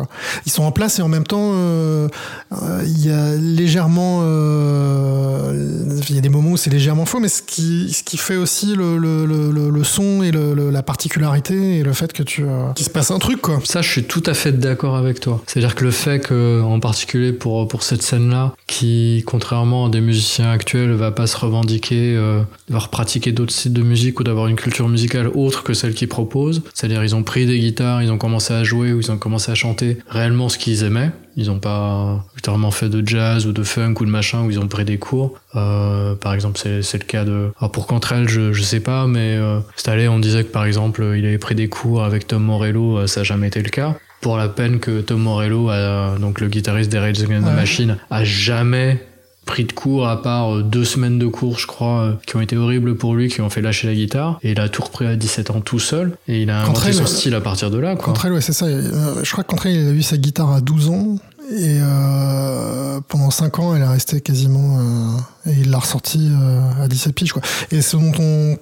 Ils 0.46 0.52
sont 0.52 0.64
en 0.64 0.72
place 0.72 0.98
et 0.98 1.02
en 1.02 1.08
même 1.08 1.24
temps, 1.24 1.52
euh, 1.54 2.08
euh, 2.52 2.82
il 2.86 3.06
y 3.06 3.10
a 3.10 3.34
légèrement, 3.34 4.20
euh, 4.22 5.98
il 6.08 6.14
y 6.14 6.18
a 6.18 6.20
des 6.20 6.28
moments 6.28 6.52
où 6.52 6.56
c'est 6.56 6.70
légèrement 6.70 7.06
faux, 7.06 7.20
mais 7.20 7.28
ce 7.28 7.42
qui, 7.42 7.92
ce 7.92 8.02
qui 8.02 8.16
fait 8.16 8.36
aussi 8.36 8.74
le, 8.74 8.98
le, 8.98 9.24
le, 9.26 9.84
son 9.84 10.22
et 10.22 10.32
la 10.32 10.82
particularité 10.82 11.78
et 11.78 11.82
le 11.82 11.92
fait 11.92 12.12
que 12.12 12.22
tu, 12.22 12.44
qu'il 12.74 12.86
se 12.86 12.90
passe 12.90 13.10
un 13.10 13.18
truc, 13.18 13.40
quoi. 13.40 13.60
Ça, 13.64 13.82
je 13.82 13.90
suis 13.90 14.04
tout 14.04 14.22
à 14.26 14.34
fait 14.34 14.52
d'accord 14.52 14.96
avec 14.96 15.20
toi. 15.20 15.42
C'est-à-dire 15.46 15.74
que 15.74 15.84
le 15.84 15.90
fait 15.90 16.20
que, 16.20 16.62
en 16.62 16.80
particulier 16.80 17.32
pour, 17.32 17.68
pour 17.68 17.82
cette 17.82 18.02
scène-là, 18.02 18.54
qui, 18.66 19.22
contrairement 19.26 19.86
à 19.86 19.88
des 19.90 20.00
musiciens 20.00 20.50
actuels, 20.50 20.92
va 20.92 21.10
pas 21.10 21.26
se 21.26 21.36
revendiquer 21.36 22.14
euh, 22.16 22.40
d'avoir 22.68 22.88
pratiqué 22.88 23.32
d'autres 23.32 23.52
styles 23.52 23.72
de 23.72 23.82
musique 23.82 24.20
ou 24.20 24.24
d'avoir 24.24 24.48
une 24.48 24.56
culture 24.56 24.88
musicale 24.88 25.28
autre 25.34 25.62
que 25.62 25.74
celle 25.74 25.94
qu'ils 25.94 26.08
proposent. 26.08 26.62
C'est-à-dire, 26.72 27.02
ils 27.04 27.14
ont 27.14 27.22
pris 27.22 27.46
des 27.46 27.58
guitares, 27.58 28.02
ils 28.02 28.10
ont 28.10 28.18
commencé 28.18 28.52
à 28.54 28.64
jouer 28.64 28.92
ou 28.92 29.00
ils 29.00 29.10
ont 29.10 29.18
commencé 29.18 29.50
à 29.50 29.54
chanter 29.54 29.83
réellement 30.08 30.48
ce 30.48 30.58
qu'ils 30.58 30.82
aimaient. 30.84 31.10
Ils 31.36 31.50
ont 31.50 31.58
pas 31.58 32.24
ultérieurement 32.36 32.70
fait 32.70 32.88
de 32.88 33.06
jazz 33.06 33.46
ou 33.46 33.52
de 33.52 33.64
funk 33.64 33.94
ou 34.00 34.04
de 34.04 34.10
machin 34.10 34.44
où 34.44 34.50
ils 34.50 34.60
ont 34.60 34.68
pris 34.68 34.84
des 34.84 34.98
cours. 34.98 35.34
Euh, 35.56 36.14
par 36.14 36.32
exemple, 36.32 36.58
c'est 36.58 36.98
le 36.98 37.04
cas 37.04 37.24
de. 37.24 37.50
Alors 37.58 37.72
pour 37.72 37.86
Cantrell, 37.88 38.28
je, 38.28 38.52
je 38.52 38.62
sais 38.62 38.80
pas, 38.80 39.06
mais 39.08 39.34
euh, 39.36 39.58
cette 39.76 39.88
année, 39.88 40.06
on 40.06 40.20
disait 40.20 40.44
que 40.44 40.52
par 40.52 40.64
exemple, 40.64 41.02
il 41.16 41.26
avait 41.26 41.38
pris 41.38 41.56
des 41.56 41.68
cours 41.68 42.04
avec 42.04 42.26
Tom 42.28 42.44
Morello. 42.44 42.98
euh, 42.98 43.06
Ça 43.08 43.20
n'a 43.20 43.24
jamais 43.24 43.48
été 43.48 43.60
le 43.62 43.70
cas. 43.70 43.96
Pour 44.20 44.36
la 44.36 44.48
peine 44.48 44.78
que 44.78 45.00
Tom 45.00 45.20
Morello, 45.22 45.68
a, 45.70 46.16
donc 46.20 46.40
le 46.40 46.48
guitariste 46.48 46.90
des 46.90 46.98
Rage 46.98 47.20
Against 47.22 47.46
the. 47.46 47.54
Machine, 47.54 47.96
a 48.10 48.24
jamais 48.24 49.04
pris 49.44 49.64
de 49.64 49.72
cours 49.72 50.08
à 50.08 50.22
part 50.22 50.54
euh, 50.56 50.62
deux 50.62 50.84
semaines 50.84 51.18
de 51.18 51.26
cours 51.26 51.58
je 51.58 51.66
crois 51.66 52.00
euh, 52.00 52.12
qui 52.26 52.36
ont 52.36 52.40
été 52.40 52.56
horribles 52.56 52.96
pour 52.96 53.14
lui 53.14 53.28
qui 53.28 53.40
ont 53.40 53.50
fait 53.50 53.60
lâcher 53.62 53.86
la 53.86 53.94
guitare 53.94 54.38
et 54.42 54.52
il 54.52 54.60
a 54.60 54.68
tout 54.68 54.82
repris 54.82 55.06
à 55.06 55.16
17 55.16 55.50
ans 55.50 55.60
tout 55.60 55.78
seul 55.78 56.16
et 56.28 56.42
il 56.42 56.50
a 56.50 56.60
inventé 56.62 56.74
Cantrell, 56.74 56.94
son 56.94 57.06
style 57.06 57.34
à 57.34 57.40
partir 57.40 57.70
de 57.70 57.78
là 57.78 57.96
quoi. 57.96 58.14
Ouais, 58.24 58.40
c'est 58.40 58.52
ça. 58.52 58.66
Euh, 58.66 59.20
Je 59.22 59.30
crois 59.32 59.44
que 59.44 59.48
Cantrell, 59.50 59.72
il 59.74 59.88
a 59.88 59.90
eu 59.92 60.02
sa 60.02 60.16
guitare 60.16 60.52
à 60.52 60.60
12 60.60 60.88
ans. 60.88 61.16
Et 61.52 61.78
euh, 61.78 63.00
pendant 63.06 63.30
5 63.30 63.58
ans, 63.58 63.76
elle 63.76 63.82
est 63.82 63.86
restée 63.86 64.22
quasiment. 64.22 64.78
euh, 64.78 65.50
et 65.50 65.54
il 65.60 65.70
l'a 65.70 65.78
ressorti 65.78 66.30
euh, 66.32 66.82
à 66.82 66.88
17 66.88 67.14
piges, 67.14 67.32
quoi. 67.34 67.42
Et 67.70 67.82
ce 67.82 67.96
dont 67.98 68.12
on. 68.18 68.56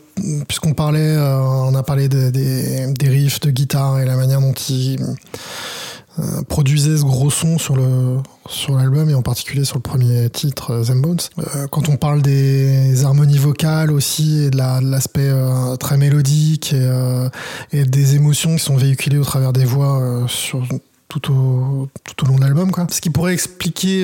Puisqu'on 0.49 0.75
parlait. 0.75 1.17
on 1.17 1.75
a 1.77 1.83
parlé 1.85 2.09
des, 2.09 2.33
des, 2.33 2.93
des 2.93 3.09
riffs 3.09 3.39
de 3.41 3.51
guitare 3.51 4.01
et 4.01 4.05
la 4.05 4.17
manière 4.17 4.41
dont 4.41 4.53
il. 4.69 4.99
Euh, 6.19 6.43
produisait 6.49 6.97
ce 6.99 7.03
gros 7.03 7.31
son 7.31 7.59
sur 7.59 7.75
le 7.77 8.19
sur 8.49 8.77
l'album 8.77 9.09
et 9.09 9.15
en 9.15 9.23
particulier 9.23 9.65
sur 9.65 9.77
le 9.77 9.83
premier 9.83 10.29
titre 10.29 10.73
euh, 10.73 10.85
Them 10.85 11.01
Bones. 11.01 11.19
Euh, 11.39 11.67
quand 11.71 11.89
on 11.89 11.97
parle 11.97 12.21
des 12.23 13.05
harmonies 13.05 13.39
vocales 13.39 13.91
aussi 13.91 14.43
et 14.45 14.51
de 14.51 14.57
la- 14.59 14.81
de 14.81 14.91
l'aspect 14.91 15.21
euh, 15.29 15.77
très 15.77 15.97
mélodique 15.97 16.75
et, 17.73 17.85
des 17.85 18.15
émotions 18.15 18.57
qui 18.57 18.63
sont 18.63 18.77
véhiculées 18.77 19.19
au 19.19 19.25
travers 19.25 19.53
des 19.53 19.65
voix 19.65 20.25
sur 20.29 20.67
tout 21.09 21.31
au, 21.33 21.89
tout 22.05 22.25
au 22.25 22.29
long 22.29 22.37
de 22.37 22.41
l'album. 22.43 22.71
quoi. 22.71 22.87
Ce 22.91 23.01
qui 23.01 23.11
pourrait 23.11 23.35
expliquer 23.35 24.03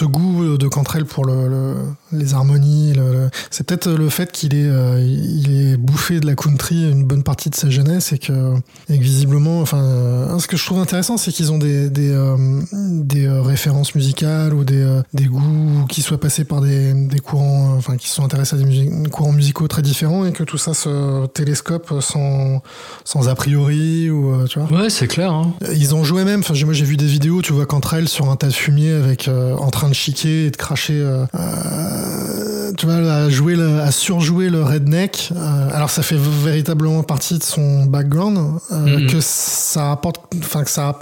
ce 0.00 0.04
goût 0.06 0.56
de 0.56 0.66
Cantrell 0.68 1.04
pour 1.04 1.26
le, 1.26 1.46
le- 1.48 1.74
les 2.12 2.32
harmonies, 2.34 2.94
le- 2.94 3.28
c'est 3.50 3.66
peut-être 3.66 3.90
le 3.90 4.08
fait 4.08 4.32
qu'il 4.32 4.54
est, 4.54 4.64
euh, 4.66 4.98
il 5.00 5.54
est 5.72 5.76
bouffé 5.76 6.20
de 6.20 6.26
la 6.26 6.34
country 6.34 6.90
une 6.90 7.04
bonne 7.04 7.22
partie 7.22 7.50
de 7.50 7.54
sa 7.54 7.68
jeunesse 7.68 8.12
et 8.14 8.18
que, 8.18 8.54
et 8.88 8.98
que 8.98 9.02
visiblement, 9.02 9.60
enfin, 9.60 9.82
euh, 9.82 10.38
ce 10.38 10.46
que 10.46 10.56
je 10.56 10.64
trouve 10.64 10.78
intéressant, 10.80 11.18
c'est 11.18 11.32
qu'ils 11.32 11.52
ont 11.52 11.58
des, 11.58 11.90
des, 11.90 12.10
euh, 12.10 12.36
des 12.72 13.28
références 13.28 13.94
musicales 13.94 14.54
ou 14.54 14.64
des, 14.64 15.00
des 15.12 15.26
goûts 15.26 15.84
qui 15.90 16.00
soient 16.00 16.18
passés 16.18 16.44
par 16.44 16.62
des, 16.62 16.94
des 16.94 17.18
courants, 17.20 17.74
enfin, 17.76 17.96
qui 17.98 18.08
sont 18.08 18.24
intéressés 18.24 18.56
à 18.56 18.58
des 18.58 19.10
courants 19.10 19.32
musicaux 19.32 19.68
très 19.68 19.82
différents 19.82 20.24
et 20.24 20.32
que 20.32 20.44
tout 20.44 20.58
ça 20.58 20.72
se 20.72 21.26
télescope 21.26 21.92
sans, 22.00 22.62
sans 23.04 23.28
a 23.28 23.34
priori 23.34 24.08
ou, 24.08 24.46
tu 24.48 24.58
vois. 24.60 24.80
Ouais, 24.82 24.88
c'est 24.90 25.08
clair. 25.08 25.32
Hein. 25.32 25.52
Ils 25.74 25.94
ont 25.94 26.04
joué 26.04 26.24
même, 26.24 26.40
enfin 26.40 26.54
moi 26.64 26.72
j'ai 26.72 26.84
vu 26.86 26.96
des 26.96 27.06
vidéos, 27.06 27.42
tu 27.42 27.52
vois 27.52 27.66
Cantrell 27.66 28.08
sur 28.08 28.30
un 28.30 28.36
tas 28.36 28.46
de 28.48 28.52
fumier 28.52 28.92
avec 28.92 29.28
en 29.28 29.70
train 29.70 29.89
de 29.90 29.94
chiquer 29.94 30.46
et 30.46 30.50
de 30.50 30.56
cracher, 30.56 30.94
euh, 31.00 31.26
euh, 31.34 32.72
tu 32.76 32.86
vois, 32.86 32.94
à 32.96 33.28
jouer, 33.28 33.56
le- 33.56 33.80
à 33.80 33.90
surjouer 33.90 34.48
le 34.50 34.62
redneck. 34.62 35.30
Euh, 35.34 35.68
alors 35.72 35.90
ça 35.90 36.02
fait 36.02 36.16
véritablement 36.18 37.02
partie 37.02 37.38
de 37.38 37.42
son 37.42 37.84
background, 37.86 38.38
Mhm. 38.70 39.06
que 39.08 39.20
ça 39.20 39.92
apporte, 39.92 40.20
enfin 40.38 40.64
que 40.64 40.70
ça, 40.70 40.98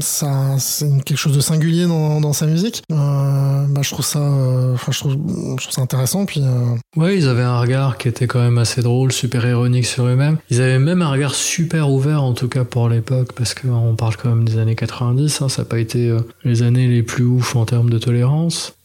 ça 0.00 0.56
c'est 0.58 0.88
quelque 1.04 1.18
chose 1.18 1.34
de 1.34 1.40
singulier 1.40 1.86
dans, 1.86 2.20
dans 2.20 2.32
sa 2.32 2.46
musique. 2.46 2.82
Bah, 2.90 3.66
je 3.82 3.90
trouve 3.90 4.04
ça, 4.04 4.20
je 4.90 4.98
trouve, 4.98 5.12
je 5.58 5.62
trouve 5.62 5.74
ça 5.74 5.82
intéressant. 5.82 6.24
Puis 6.26 6.42
Ouais, 6.96 7.16
ils 7.16 7.28
avaient 7.28 7.42
un 7.42 7.58
regard 7.60 7.98
qui 7.98 8.08
était 8.08 8.26
quand 8.26 8.40
même 8.40 8.58
assez 8.58 8.82
drôle, 8.82 9.12
super 9.12 9.46
ironique 9.46 9.86
sur 9.86 10.04
eux-mêmes. 10.06 10.38
Ils 10.50 10.60
avaient 10.60 10.78
même 10.78 11.02
un 11.02 11.10
regard 11.10 11.34
super 11.34 11.90
ouvert, 11.90 12.22
en 12.22 12.32
tout 12.34 12.48
cas 12.48 12.64
pour 12.64 12.88
l'époque, 12.88 13.32
parce 13.34 13.54
qu'on 13.54 13.94
parle 13.96 14.16
quand 14.16 14.28
même 14.28 14.44
des 14.44 14.58
années 14.58 14.74
90, 14.74 15.42
hein, 15.42 15.48
ça 15.48 15.62
n'a 15.62 15.66
pas 15.66 15.78
été 15.78 16.14
les 16.44 16.62
années 16.62 16.88
les 16.88 17.02
plus 17.02 17.24
ouf 17.24 17.56
en 17.56 17.64
termes 17.64 17.90
de 17.90 17.98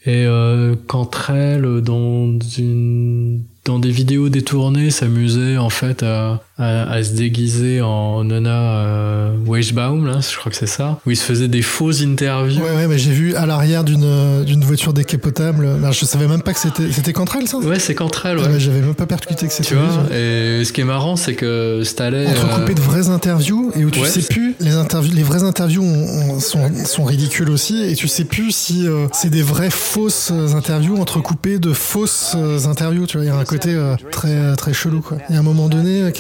Et 0.06 0.26
euh, 0.26 0.76
Cantrell, 0.88 1.82
dans 1.82 2.38
une 2.58 3.42
dans 3.66 3.80
des 3.80 3.90
vidéos 3.90 4.30
détournées, 4.30 4.92
s'amusait 4.92 5.58
en 5.58 5.70
fait 5.70 6.04
à, 6.04 6.44
à, 6.58 6.90
à 6.92 7.04
se 7.04 7.12
déguiser 7.14 7.82
en 7.82 8.24
Nona 8.24 8.50
euh, 8.86 9.36
Weichbaum, 9.46 10.06
là, 10.08 10.20
je 10.22 10.38
crois 10.38 10.52
que 10.52 10.58
c'est 10.58 10.68
ça, 10.68 11.00
où 11.06 11.12
il 11.12 11.18
se 11.18 11.24
faisait 11.26 11.48
des 11.50 11.62
fausses 11.62 12.02
interviews. 12.02 12.62
Ouais, 12.64 12.76
ouais, 12.76 12.88
mais 12.88 12.98
j'ai 12.98 13.12
vu 13.12 13.36
à 13.36 13.46
l'arrière 13.46 13.84
d'une 13.84 14.44
d'une 14.46 14.64
voiture 14.64 14.94
décapotable. 14.94 15.68
Non, 15.82 15.92
je 15.92 16.06
savais 16.06 16.28
même 16.28 16.42
pas 16.42 16.54
que 16.54 16.60
c'était 16.60 16.92
c'était 16.92 17.12
Cantrell, 17.14 17.48
ça? 17.48 17.58
Ouais, 17.58 17.80
c'est 17.80 17.94
ouais. 18.00 18.08
Ah 18.46 18.52
ouais, 18.52 18.60
J'avais 18.60 18.82
même 18.82 18.96
pas 18.96 19.06
percuté 19.06 19.48
que 19.48 19.54
c'était 19.54 19.70
tu 19.70 19.76
vois, 19.76 20.06
et 20.16 20.64
ce 20.64 20.72
qui 20.72 20.82
est 20.82 20.86
marrant, 20.86 21.16
c'est 21.16 21.34
que 21.36 21.82
Staley. 21.84 22.28
entrecoupé 22.28 22.72
euh, 22.72 22.76
de 22.76 22.82
vraies 22.82 23.10
interviews 23.10 23.72
et 23.76 23.84
où 23.84 23.92
tu 23.92 24.00
ouais, 24.00 24.08
sais 24.08 24.22
plus 24.22 24.56
les 24.62 24.74
interviews 24.76 25.14
les 25.14 25.24
vraies 25.24 25.44
interviews 25.44 25.84
ont- 25.84 26.36
ont- 26.36 26.40
sont, 26.40 26.72
sont 26.86 27.04
ridicules 27.04 27.50
aussi 27.50 27.82
et 27.84 27.96
tu 27.96 28.08
sais 28.08 28.24
plus 28.26 28.52
si 28.52 28.88
euh, 28.88 29.08
c'est 29.12 29.30
des 29.30 29.42
vraies 29.42 29.70
fausses 29.70 30.32
interviews 30.56 30.98
entrecoupées 30.98 31.60
de 31.60 31.74
fausses 31.74 32.34
euh, 32.38 32.60
interviews 32.66 33.06
tu 33.08 33.18
vois 33.18 33.26
il 33.26 33.30
y 33.30 33.32
a 33.32 33.36
un 33.38 33.44
côté 33.44 33.70
euh, 33.74 33.96
très 34.12 34.56
très 34.56 34.74
chelou 34.74 35.02
quoi 35.02 35.18
il 35.30 35.34
y 35.34 35.38
a 35.38 35.40
un 35.40 35.44
moment 35.44 35.68
donné 35.68 36.04
euh, 36.04 36.12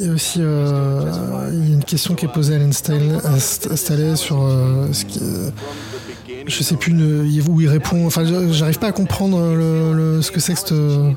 il 0.00 0.06
y 0.06 0.10
a 0.10 0.12
aussi 0.12 0.38
euh, 0.40 1.50
il 1.52 1.68
y 1.68 1.72
a 1.72 1.74
une 1.74 1.84
question 1.84 2.14
qui 2.14 2.24
est 2.24 2.32
posée 2.32 2.54
à 2.54 2.58
Alan 2.58 4.16
sur 4.16 4.42
euh, 4.42 4.88
ce 4.92 5.04
qui 5.04 5.20
euh, 5.22 5.50
je 6.46 6.62
sais 6.62 6.74
plus 6.76 6.90
une- 6.92 7.42
où 7.48 7.60
il 7.60 7.68
répond. 7.68 8.04
Enfin, 8.06 8.22
j'arrive 8.50 8.78
pas 8.80 8.88
à 8.88 8.92
comprendre 8.92 9.38
ce 10.22 10.30
que 10.32 10.40
c'est 10.40 10.54
que 10.54 10.58
cette, 10.58 10.72
euh, 10.72 11.12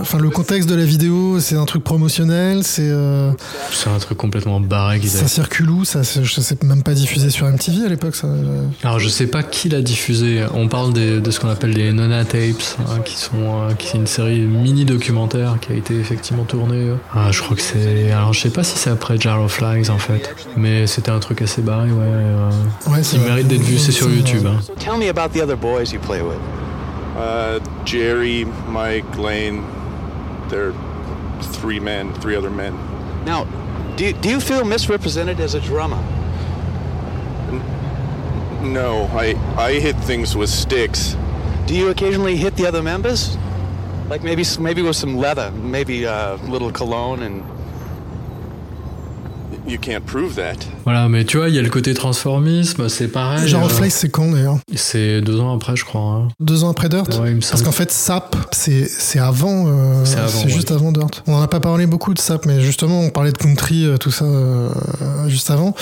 enfin 0.00 0.18
le 0.18 0.30
contexte 0.30 0.68
de 0.68 0.74
la 0.74 0.84
vidéo. 0.84 1.40
C'est 1.40 1.56
un 1.56 1.64
truc 1.64 1.84
promotionnel. 1.84 2.62
C'est 2.64 2.88
euh, 2.88 3.30
C'est 3.72 3.90
un 3.90 3.98
truc 3.98 4.18
complètement 4.18 4.60
barré 4.60 4.98
qu'ils 5.00 5.10
ça 5.10 5.20
avaient. 5.20 5.28
circule 5.28 5.70
où 5.70 5.84
Ça, 5.84 6.00
je 6.02 6.40
sais 6.40 6.56
même 6.64 6.82
pas 6.82 6.94
diffusé 6.94 7.30
sur 7.30 7.46
MTV 7.46 7.84
à 7.86 7.88
l'époque. 7.88 8.14
Ça. 8.14 8.26
euh. 8.26 8.64
Alors 8.82 8.98
je 8.98 9.08
sais 9.08 9.26
pas 9.26 9.42
qui 9.42 9.68
l'a 9.68 9.82
diffusé. 9.82 10.44
On 10.54 10.68
parle 10.68 10.92
des- 10.92 11.20
de 11.20 11.30
ce 11.30 11.40
qu'on 11.40 11.48
appelle 11.48 11.70
les 11.72 11.92
Nona 11.92 12.24
Tapes, 12.24 12.40
hein, 12.80 13.00
qui 13.04 13.16
sont 13.16 13.32
euh, 13.36 13.74
qui 13.74 13.96
est 13.96 14.00
une 14.00 14.06
série 14.06 14.40
mini 14.40 14.84
documentaire 14.84 15.58
qui 15.60 15.72
a 15.72 15.76
été 15.76 15.94
effectivement 15.98 16.44
tournée. 16.44 16.88
euh. 16.90 16.96
Ah, 17.14 17.30
je 17.32 17.40
crois 17.42 17.56
que 17.56 17.62
c'est. 17.62 18.10
Alors 18.12 18.32
je 18.32 18.40
sais 18.40 18.50
pas 18.50 18.64
si 18.64 18.78
c'est 18.78 18.90
après 18.90 19.18
Jar 19.18 19.42
of 19.42 19.52
Flies 19.52 19.90
en 19.90 19.98
fait, 19.98 20.34
mais 20.56 20.86
c'était 20.86 21.10
un 21.10 21.18
truc 21.20 21.42
assez 21.42 21.62
barré, 21.62 21.90
ouais. 21.90 21.96
euh, 22.00 22.50
Ouais, 22.88 23.00
qui 23.02 23.18
mérite 23.18 23.48
d'être 23.48 23.62
vu. 23.62 23.78
C'est 23.78 23.92
sur 23.92 24.08
YouTube. 24.10 24.46
hein. 24.46 24.60
So 24.66 24.74
tell 24.78 24.98
me 24.98 25.08
about 25.08 25.32
the 25.38 25.42
other 25.42 25.56
boys 25.56 25.92
you 25.92 26.00
play 26.00 26.20
with. 26.20 26.36
Uh, 27.16 27.58
Jerry, 27.84 28.44
Mike, 28.44 29.16
Lane. 29.16 29.64
They're 30.48 30.74
three 31.40 31.80
men, 31.80 32.12
three 32.14 32.36
other 32.36 32.50
men. 32.50 32.74
Now, 33.24 33.44
do 33.96 34.04
you, 34.04 34.12
do 34.12 34.28
you 34.28 34.38
feel 34.38 34.64
misrepresented 34.64 35.40
as 35.40 35.54
a 35.54 35.60
drummer? 35.60 36.02
No, 38.60 39.04
I 39.12 39.34
I 39.56 39.80
hit 39.80 39.96
things 39.96 40.36
with 40.36 40.50
sticks. 40.50 41.16
Do 41.66 41.74
you 41.74 41.88
occasionally 41.88 42.36
hit 42.36 42.56
the 42.56 42.66
other 42.66 42.82
members? 42.82 43.36
Like 44.10 44.22
maybe 44.22 44.44
maybe 44.60 44.82
with 44.82 44.96
some 44.96 45.16
leather, 45.16 45.50
maybe 45.52 46.04
a 46.04 46.38
little 46.48 46.70
cologne 46.70 47.22
and 47.22 47.42
You 49.68 49.78
can't 49.80 50.00
prove 50.06 50.36
that. 50.36 50.54
Voilà, 50.84 51.08
mais 51.08 51.24
tu 51.24 51.38
vois, 51.38 51.48
il 51.48 51.54
y 51.56 51.58
a 51.58 51.62
le 51.62 51.68
côté 51.70 51.92
transformisme, 51.92 52.88
c'est 52.88 53.08
pareil. 53.08 53.48
Genre 53.48 53.62
euh, 53.62 53.66
of 53.66 53.72
Flies, 53.72 53.90
c'est 53.90 54.08
quand 54.08 54.30
d'ailleurs 54.30 54.58
C'est 54.76 55.20
deux 55.20 55.40
ans 55.40 55.52
après, 55.56 55.74
je 55.74 55.84
crois. 55.84 56.00
hein. 56.02 56.28
Deux 56.38 56.62
ans 56.62 56.70
après 56.70 56.88
Dirt 56.88 57.08
Ouais, 57.20 57.30
il 57.30 57.36
me 57.36 57.40
Parce 57.40 57.62
qu'en 57.62 57.72
fait, 57.72 57.90
Sap, 57.90 58.36
c'est 58.52 58.86
c'est 58.88 59.18
avant. 59.18 59.64
euh, 59.66 60.04
C'est 60.04 60.18
avant, 60.18 60.28
c'est 60.28 60.44
ouais. 60.44 60.50
juste 60.52 60.70
avant 60.70 60.92
Dirt. 60.92 61.24
On 61.26 61.34
en 61.34 61.42
a 61.42 61.48
pas 61.48 61.58
parlé 61.58 61.86
beaucoup 61.86 62.14
de 62.14 62.20
Sap, 62.20 62.46
mais 62.46 62.60
justement, 62.60 63.00
on 63.00 63.10
parlait 63.10 63.32
de 63.32 63.38
country, 63.38 63.84
euh, 63.86 63.96
tout 63.96 64.12
ça, 64.12 64.24
euh, 64.24 64.68
juste 65.26 65.50
avant. 65.50 65.74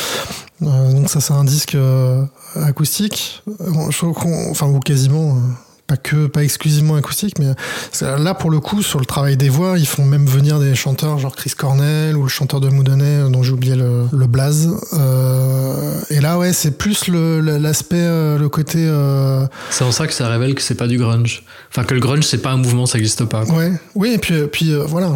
Euh, 0.62 0.92
donc 0.94 1.10
ça, 1.10 1.20
c'est 1.20 1.34
un 1.34 1.44
disque 1.44 1.74
euh, 1.74 2.24
acoustique. 2.56 3.42
Je 3.90 3.96
trouve 3.98 4.14
qu'on- 4.14 4.50
enfin, 4.50 4.66
ou 4.66 4.80
quasiment. 4.80 5.36
Euh, 5.84 5.94
pas 5.94 5.96
que, 5.96 6.26
pas 6.26 6.42
exclusivement 6.44 6.94
acoustique, 6.96 7.38
mais 7.38 7.52
c'est- 7.92 8.18
là 8.18 8.34
pour 8.34 8.50
le 8.50 8.58
coup 8.60 8.82
sur 8.82 8.98
le 9.00 9.04
travail 9.06 9.36
des 9.36 9.48
voix, 9.50 9.78
ils 9.78 9.86
font 9.86 10.04
même 10.04 10.26
venir 10.26 10.58
des 10.58 10.74
chanteurs 10.74 11.18
genre 11.18 11.36
Chris 11.36 11.50
Cornell 11.56 12.16
ou 12.16 12.22
le 12.22 12.28
chanteur 12.28 12.60
de 12.60 12.68
Moudonnet 12.68 13.04
euh, 13.24 13.28
dont 13.28 13.42
j'ai 13.42 13.52
oublié 13.52 13.74
le, 13.74 14.04
le 14.12 14.26
blaze. 14.26 14.70
Euh, 14.94 16.00
et 16.10 16.20
là 16.20 16.38
ouais, 16.38 16.52
c'est 16.52 16.72
plus 16.78 17.08
le- 17.08 17.40
l'aspect, 17.58 17.96
euh, 18.00 18.38
le 18.38 18.48
côté 18.48 18.78
euh, 18.80 19.46
C'est 19.70 19.84
en 19.84 19.92
ça 19.92 20.06
que 20.06 20.12
ça 20.14 20.28
révèle 20.28 20.54
que 20.54 20.62
c'est 20.62 20.74
pas 20.74 20.86
du 20.86 20.98
grunge. 20.98 21.42
Enfin, 21.70 21.84
que 21.84 21.94
le 21.94 22.00
grunge, 22.00 22.24
c'est 22.24 22.38
pas 22.42 22.52
un 22.52 22.56
mouvement, 22.56 22.86
ça 22.86 22.98
existe 22.98 23.24
pas. 23.24 23.44
quoi. 23.44 23.54
Ouais, 23.56 23.72
oui, 23.94 24.12
et 24.14 24.18
puis, 24.18 24.34
puis 24.50 24.72
euh, 24.72 24.84
voilà, 24.86 25.10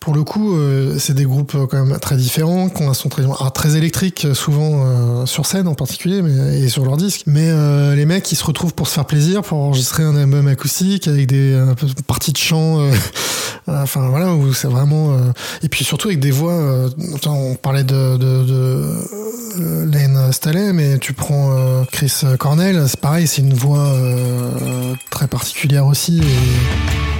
pour 0.00 0.14
le 0.14 0.22
coup, 0.22 0.54
euh, 0.54 0.98
c'est 0.98 1.14
des 1.14 1.24
groupes 1.24 1.54
euh, 1.54 1.66
quand 1.66 1.82
même 1.82 1.98
très 1.98 2.16
différents, 2.16 2.68
qui 2.68 2.82
ont 2.82 2.90
un 2.90 2.94
son 2.94 3.08
très, 3.08 3.22
alors, 3.22 3.50
très 3.54 3.76
électrique, 3.76 4.26
euh, 4.26 4.34
souvent 4.34 4.82
euh, 4.84 5.26
sur 5.26 5.46
scène 5.46 5.66
en 5.66 5.74
particulier, 5.74 6.20
mais, 6.20 6.60
et 6.60 6.68
sur 6.68 6.84
leur 6.84 6.98
disque. 6.98 7.22
Mais 7.26 7.48
euh, 7.48 7.94
les 7.94 8.04
mecs, 8.04 8.30
ils 8.30 8.36
se 8.36 8.44
retrouvent 8.44 8.74
pour 8.74 8.86
se 8.86 8.92
faire 8.94 9.06
plaisir, 9.06 9.40
pour 9.42 9.72
enregistrer 9.84 10.02
un 10.04 10.16
album 10.16 10.48
acoustique 10.48 11.08
avec 11.08 11.26
des 11.26 11.62
parties 12.06 12.32
de 12.32 12.38
chant, 12.38 12.80
euh, 12.80 12.92
enfin 13.68 14.08
voilà, 14.08 14.32
où 14.32 14.54
c'est 14.54 14.66
vraiment. 14.68 15.12
euh, 15.12 15.32
et 15.62 15.68
puis 15.68 15.84
surtout 15.84 16.08
avec 16.08 16.20
des 16.20 16.30
voix. 16.30 16.52
euh, 16.52 16.88
on 17.26 17.54
parlait 17.54 17.84
de, 17.84 17.94
euh, 17.94 19.86
Lane 19.92 20.32
Staley, 20.32 20.72
mais 20.72 20.98
tu 20.98 21.12
prends 21.12 21.50
euh, 21.52 21.84
Chris 21.92 22.22
Cornell, 22.38 22.82
c'est 22.88 22.98
pareil, 23.00 23.26
c'est 23.26 23.42
une 23.42 23.52
voix 23.52 23.86
euh, 23.86 24.94
très 25.10 25.28
particulière 25.28 25.84
aussi. 25.86 26.18
Et, 26.20 27.13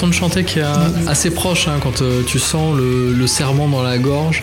façon 0.00 0.08
de 0.08 0.14
chanter 0.14 0.44
qui 0.44 0.58
est 0.60 0.64
assez 1.06 1.30
proche 1.30 1.68
hein, 1.68 1.78
quand 1.82 2.00
euh, 2.02 2.22
tu 2.26 2.38
sens 2.38 2.76
le, 2.76 3.12
le 3.12 3.26
serment 3.26 3.68
dans 3.68 3.82
la 3.82 3.98
gorge 3.98 4.42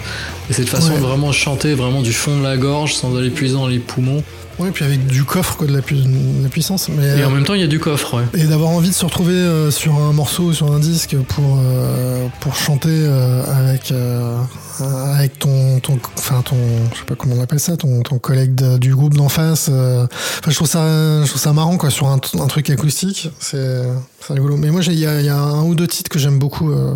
et 0.49 0.53
cette 0.53 0.69
façon 0.69 0.91
Ouais. 0.91 0.97
de 0.97 1.01
vraiment 1.01 1.31
chanter 1.31 1.73
vraiment 1.73 2.01
du 2.01 2.13
fond 2.13 2.37
de 2.37 2.43
la 2.43 2.57
gorge 2.57 2.93
sans 2.93 3.17
aller 3.17 3.29
puiser 3.31 3.55
dans 3.55 3.67
les 3.67 3.79
poumons. 3.79 4.23
Ouais, 4.59 4.71
puis 4.71 4.83
avec 4.85 5.05
du 5.05 5.23
coffre, 5.23 5.55
quoi, 5.55 5.67
de 5.67 5.73
la, 5.73 5.81
pu- 5.83 5.95
de 5.95 6.41
la 6.43 6.49
puissance. 6.49 6.89
Mais, 6.89 7.19
Et 7.19 7.23
en 7.25 7.29
même 7.29 7.43
temps, 7.43 7.53
il 7.53 7.61
y 7.61 7.63
a 7.63 7.67
du 7.67 7.79
coffre, 7.79 8.15
ouais. 8.17 8.23
et 8.41 8.45
d'avoir 8.45 8.71
envie 8.71 8.89
de 8.89 8.93
se 8.93 9.05
retrouver 9.05 9.33
euh, 9.35 9.69
sur 9.69 9.93
un 9.95 10.13
morceau 10.13 10.43
ou 10.45 10.53
sur 10.53 10.71
un 10.71 10.79
disque 10.79 11.15
pour 11.27 11.59
pour 11.59 12.31
pour 12.39 12.55
chanter 12.55 12.89
euh, 12.91 13.43
avec 13.45 13.91
euh, 13.91 14.35
avec 14.81 15.39
ton 15.39 15.79
ton 15.79 15.99
enfin 16.17 16.41
ton 16.43 16.55
je 16.93 16.99
sais 16.99 17.05
pas 17.05 17.15
comment 17.15 17.35
on 17.35 17.41
appelle 17.41 17.59
ça 17.59 17.77
ton 17.77 18.01
ton 18.03 18.19
collègue 18.19 18.53
de- 18.55 18.77
du 18.77 18.93
groupe 18.95 19.13
d'en 19.15 19.29
face 19.29 19.67
euh, 19.71 20.05
enfin 20.39 20.51
je 20.51 20.55
trouve 20.55 20.67
ça 20.67 21.21
je 21.23 21.27
trouve 21.27 21.41
ça 21.41 21.53
marrant 21.53 21.77
quoi 21.77 21.89
sur 21.89 22.07
un, 22.07 22.19
un 22.39 22.47
truc 22.47 22.69
acoustique. 22.69 23.29
C'est 23.39 23.83
rigolo. 24.29 24.57
Mais 24.57 24.69
moi 24.71 24.81
il 24.85 24.93
y 24.93 24.99
y 25.01 25.29
a 25.29 25.37
un 25.37 25.63
ou 25.63 25.75
deux 25.75 25.87
titres 25.87 26.09
que 26.09 26.19
j'aime 26.19 26.39
beaucoup 26.39 26.71
euh, 26.71 26.95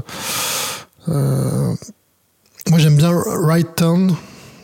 euh, 1.10 1.74
moi 2.70 2.78
j'aime 2.80 2.96
bien 2.96 3.12
Right 3.14 3.76
Turn 3.76 4.16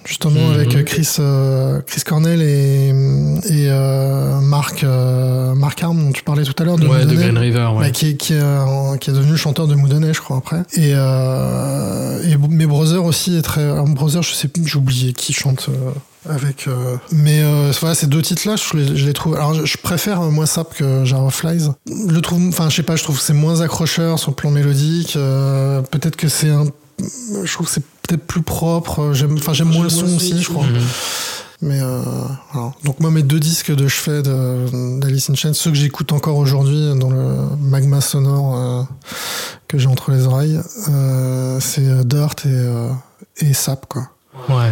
justement 0.07 0.47
Mhm. 0.47 0.53
avec 0.53 0.85
Chris 0.85 1.07
euh, 1.19 1.81
Chris 1.85 2.01
Cornell 2.05 2.41
et 2.41 2.87
et 3.49 3.67
euh, 3.69 4.39
Marc 4.39 4.83
euh, 4.83 5.53
Marc 5.53 5.83
Arm 5.83 5.97
dont 5.99 6.11
tu 6.11 6.23
parlais 6.23 6.43
tout 6.43 6.53
à 6.57 6.63
l'heure 6.65 6.77
de 6.77 6.87
Ouais, 6.87 7.05
de. 7.05 7.13
Green 7.13 7.37
River, 7.37 7.69
ouais. 7.75 7.85
Bah, 7.85 7.89
qui, 7.91 8.15
qui, 8.17 8.33
est, 8.33 8.39
euh, 8.41 8.95
qui 8.97 9.09
est 9.09 9.13
devenu 9.13 9.35
chanteur 9.37 9.67
de 9.67 9.75
Moudonnet, 9.75 10.13
je 10.13 10.21
crois, 10.21 10.37
après. 10.37 10.61
Et, 10.75 10.93
euh, 10.95 12.21
et 12.23 12.37
mes 12.37 12.65
brothers 12.65 13.03
aussi 13.03 13.35
est 13.37 13.41
très. 13.41 13.67
Brother, 13.85 14.21
je 14.23 14.33
sais 14.33 14.47
plus, 14.47 14.65
j'ai 14.67 14.77
oublié 14.77 15.13
qui 15.13 15.33
chante 15.33 15.67
euh, 15.69 16.31
avec. 16.33 16.67
euh, 16.67 16.95
mais 17.11 17.41
euh, 17.43 17.71
voilà, 17.79 17.95
ces 17.95 18.07
deux 18.07 18.21
titres-là, 18.21 18.55
je, 18.55 18.77
les- 18.77 18.95
je 18.97 19.05
les 19.05 19.13
trouve. 19.13 19.35
Alors, 19.35 19.53
je, 19.53 19.65
je 19.65 19.77
préfère 19.77 20.21
euh, 20.21 20.29
moins 20.29 20.45
Sap 20.45 20.73
que 20.75 21.03
Jar 21.05 21.23
of 21.25 21.33
Flies. 21.35 21.69
Je 21.87 22.13
le 22.13 22.21
trouve. 22.21 22.47
Enfin, 22.47 22.69
je 22.69 22.75
sais 22.75 22.83
pas, 22.83 22.95
je 22.95 23.03
trouve 23.03 23.17
que 23.17 23.23
c'est 23.23 23.33
moins 23.33 23.61
accrocheur 23.61 24.19
sur 24.19 24.31
le 24.31 24.35
plan 24.35 24.51
mélodique. 24.51 25.15
euh, 25.15 25.81
peut-être 25.81 26.15
que 26.15 26.27
c'est 26.29 26.49
un. 26.49 26.65
Je 27.43 27.51
trouve 27.53 27.67
que 27.67 27.73
c'est 27.73 27.83
peut-être 28.07 28.25
plus 28.25 28.41
propre. 28.41 29.11
J'aime, 29.13 29.35
enfin, 29.37 29.53
j'aime 29.53 29.69
moins 29.69 29.83
le 29.83 29.89
son 29.89 30.05
aussi, 30.15 30.41
je 30.41 30.49
crois. 30.49 30.65
Mhm. 30.65 30.81
Mais 31.63 31.79
euh, 31.81 32.01
voilà. 32.53 32.71
Donc 32.83 32.99
moi 32.99 33.09
mes 33.09 33.23
deux 33.23 33.39
disques 33.39 33.73
de 33.75 33.87
chevet 33.87 34.21
de- 34.21 34.99
d'Alice 34.99 35.31
in 35.31 35.33
Chains, 35.33 35.53
ceux 35.53 35.71
que 35.71 35.75
j'écoute 35.77 36.11
encore 36.11 36.37
aujourd'hui 36.37 36.93
dans 36.99 37.09
le 37.09 37.33
magma 37.59 37.99
sonore 37.99 38.55
euh, 38.55 38.83
que 39.67 39.79
j'ai 39.79 39.87
entre 39.87 40.11
les 40.11 40.27
oreilles, 40.27 40.59
euh, 40.89 41.59
c'est 41.59 41.87
euh, 41.87 42.03
Dirt 42.03 42.45
et, 42.45 42.49
euh, 42.49 42.89
et 43.37 43.53
Sap 43.53 43.87
quoi. 43.87 44.03
Ouais. 44.49 44.71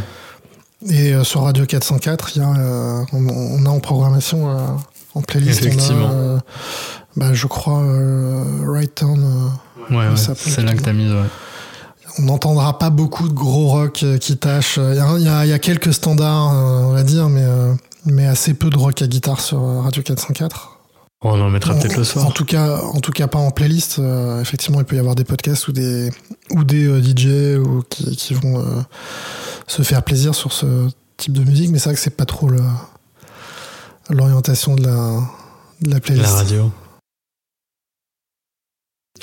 Et 0.88 1.15
euh, 1.15 1.23
sur 1.23 1.41
Radio 1.41 1.65
404, 1.65 2.31
il 2.36 2.39
y 2.43 2.45
a, 2.45 2.49
euh, 2.55 3.03
on, 3.13 3.27
on 3.29 3.65
a 3.65 3.69
en 3.69 3.79
programmation 3.79 4.51
euh, 4.51 4.67
en 5.15 5.21
playlist, 5.23 5.61
on 5.61 5.65
a, 5.65 5.67
Effectivement. 5.69 6.09
euh, 6.11 6.38
bah, 7.15 7.33
je 7.33 7.47
crois 7.47 7.81
euh, 7.81 8.43
Right 8.67 9.01
euh, 9.01 9.47
Ouais, 9.89 10.07
ouais. 10.07 10.17
Sap, 10.17 10.38
C'est 10.38 10.61
là 10.61 10.75
que 10.75 10.81
t'as 10.83 10.93
mis, 10.93 11.11
ouais. 11.11 11.23
On 12.20 12.24
n'entendra 12.24 12.78
pas 12.80 12.89
beaucoup 12.89 13.28
de 13.28 13.34
gros 13.34 13.68
rock 13.68 14.01
euh, 14.03 14.18
qui 14.18 14.38
tâchent. 14.38 14.78
Il 14.78 14.95
y, 14.95 15.28
a- 15.28 15.45
y 15.45 15.51
y 15.51 15.59
quelques 15.59 15.93
standards, 15.93 16.53
euh, 16.53 16.84
on 16.86 16.91
va 16.93 17.03
dire, 17.03 17.30
mais, 17.30 17.43
euh, 17.43 17.74
mais 18.05 18.26
assez 18.26 18.53
peu 18.53 18.70
de 18.70 18.78
rock 18.78 19.01
à 19.01 19.07
guitare 19.07 19.39
sur 19.41 19.59
Radio 19.84 20.01
404. 20.03 20.72
Oh, 21.24 21.30
on 21.34 21.41
en 21.41 21.49
mettra 21.49 21.74
peut-être 21.74 21.97
le 21.97 22.03
soir. 22.03 22.26
En 22.28 22.32
tout 22.32 22.45
cas, 22.45 22.80
en 22.82 22.99
tout 22.99 23.11
cas 23.11 23.26
pas 23.28 23.39
en 23.39 23.49
playlist. 23.49 23.97
Euh, 23.99 24.41
effectivement, 24.41 24.80
il 24.80 24.86
peut 24.86 24.95
y 24.95 24.99
avoir 24.99 25.16
des 25.16 25.24
podcasts 25.24 25.68
ou 25.68 25.72
des 25.72 26.11
ou 26.51 26.63
des 26.63 26.86
euh, 26.88 27.01
DJ 27.01 27.57
ou 27.57 27.84
qui, 27.89 28.16
qui 28.16 28.34
vont 28.36 28.59
euh, 28.59 28.63
se 29.66 29.82
faire 29.82 30.03
plaisir 30.03 30.36
sur 30.36 30.53
ce 30.53 30.88
type 31.18 31.34
de 31.34 31.43
musique, 31.43 31.72
mais 31.72 31.80
c'est 31.80 31.86
vrai 31.89 31.95
que 31.95 32.01
c'est 32.01 32.09
pas 32.16 32.26
trop 32.26 32.49
l'orientation 34.09 34.76
de 34.76 34.86
la 34.86 35.20
de 35.82 35.89
la 35.91 35.99
playlist. 35.99 36.26
La 36.30 36.36
radio. 36.36 36.72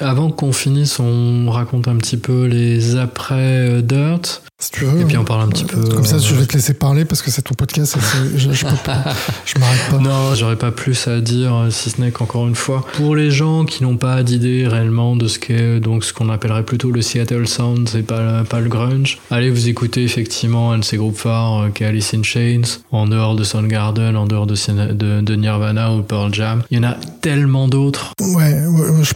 Avant 0.00 0.30
qu'on 0.30 0.52
finisse, 0.52 0.98
on 1.00 1.50
raconte 1.50 1.86
un 1.86 1.96
petit 1.96 2.16
peu 2.16 2.46
les 2.46 2.96
après 2.96 3.82
Dirt. 3.82 4.42
Si 4.58 4.70
tu 4.70 4.84
veux. 4.84 5.00
Et 5.00 5.04
puis 5.04 5.16
on 5.16 5.24
parle 5.24 5.42
un 5.42 5.48
petit 5.48 5.64
peu. 5.64 5.82
Comme 5.88 6.04
ça, 6.06 6.16
euh, 6.16 6.20
je 6.20 6.34
vais 6.36 6.46
te 6.46 6.52
laisser 6.54 6.72
parler 6.74 7.04
parce 7.04 7.20
que 7.20 7.30
c'est 7.32 7.42
ton 7.42 7.54
podcast. 7.54 7.96
et 7.96 8.38
je, 8.38 8.52
je 8.52 8.64
peux 8.64 8.76
pas. 8.84 9.02
Je 9.44 9.58
m'arrête 9.58 9.90
pas. 9.90 9.98
Non, 9.98 10.34
j'aurais 10.36 10.56
pas 10.56 10.70
plus 10.70 11.08
à 11.08 11.20
dire, 11.20 11.52
euh, 11.54 11.70
si 11.70 11.90
ce 11.90 12.00
n'est 12.00 12.12
qu'encore 12.12 12.46
une 12.46 12.54
fois, 12.54 12.86
pour 12.94 13.16
les 13.16 13.30
gens 13.32 13.64
qui 13.64 13.82
n'ont 13.82 13.96
pas 13.96 14.22
d'idée 14.22 14.66
réellement 14.68 15.16
de 15.16 15.26
ce 15.26 15.38
qu'est 15.40 15.80
donc 15.80 16.04
ce 16.04 16.12
qu'on 16.12 16.28
appellerait 16.30 16.64
plutôt 16.64 16.90
le 16.92 17.02
Seattle 17.02 17.46
Sound, 17.48 17.88
c'est 17.88 18.02
pas, 18.06 18.44
pas 18.44 18.60
le 18.60 18.68
grunge, 18.68 19.18
allez 19.32 19.50
vous 19.50 19.68
écouter 19.68 20.04
effectivement 20.04 20.70
un 20.72 20.78
de 20.78 20.84
ces 20.84 20.96
groupes 20.96 21.18
phares 21.18 21.62
euh, 21.64 21.68
qui 21.70 21.82
est 21.82 21.86
Alice 21.86 22.14
in 22.14 22.22
Chains, 22.22 22.62
en 22.92 23.06
dehors 23.08 23.34
de 23.34 23.42
Soundgarden, 23.42 24.16
en 24.16 24.26
dehors 24.26 24.46
de, 24.46 24.54
Siena- 24.54 24.94
de, 24.94 25.20
de 25.20 25.34
Nirvana 25.34 25.92
ou 25.92 26.02
Pearl 26.02 26.32
Jam. 26.32 26.62
Il 26.70 26.76
y 26.78 26.80
en 26.80 26.88
a 26.88 26.96
tellement 27.20 27.66
d'autres. 27.66 28.12
Ouais, 28.20 28.64
ouais, 28.64 28.90
ouais, 28.90 29.02
je, 29.02 29.12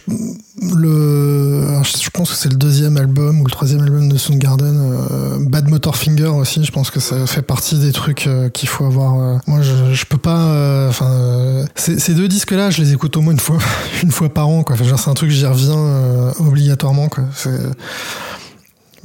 le, 0.75 1.81
je 1.83 2.09
pense 2.09 2.31
que 2.31 2.35
c'est 2.37 2.49
le 2.49 2.55
deuxième 2.57 2.97
album 2.97 3.41
ou 3.41 3.45
le 3.45 3.51
troisième 3.51 3.81
album 3.81 4.09
de 4.09 4.17
Soundgarden. 4.17 4.75
euh, 5.11 5.37
Bad 5.39 5.69
Motor 5.69 5.95
Finger 5.95 6.27
aussi, 6.27 6.63
je 6.63 6.71
pense 6.71 6.89
que 6.91 6.99
ça 6.99 7.25
fait 7.27 7.41
partie 7.41 7.79
des 7.79 7.91
trucs 7.91 8.27
euh, 8.27 8.49
qu'il 8.49 8.67
faut 8.69 8.85
avoir. 8.85 9.19
euh. 9.19 9.37
moi, 9.47 9.61
je, 9.61 9.93
je 9.93 10.05
peux 10.05 10.17
pas. 10.17 10.37
euh, 10.37 10.89
Enfin, 10.89 11.65
ces, 11.75 12.13
deux 12.13 12.27
disques-là, 12.27 12.69
je 12.69 12.81
les 12.81 12.93
écoute 12.93 13.15
au 13.17 13.21
moins 13.21 13.33
une 13.33 13.39
fois, 13.39 13.57
une 14.03 14.11
fois 14.11 14.29
par 14.29 14.47
an. 14.47 14.63
Quoi. 14.63 14.75
C'est 14.97 15.09
un 15.09 15.13
truc, 15.13 15.29
j'y 15.31 15.45
reviens 15.45 16.33
obligatoirement. 16.39 17.07
Quoi. 17.09 17.25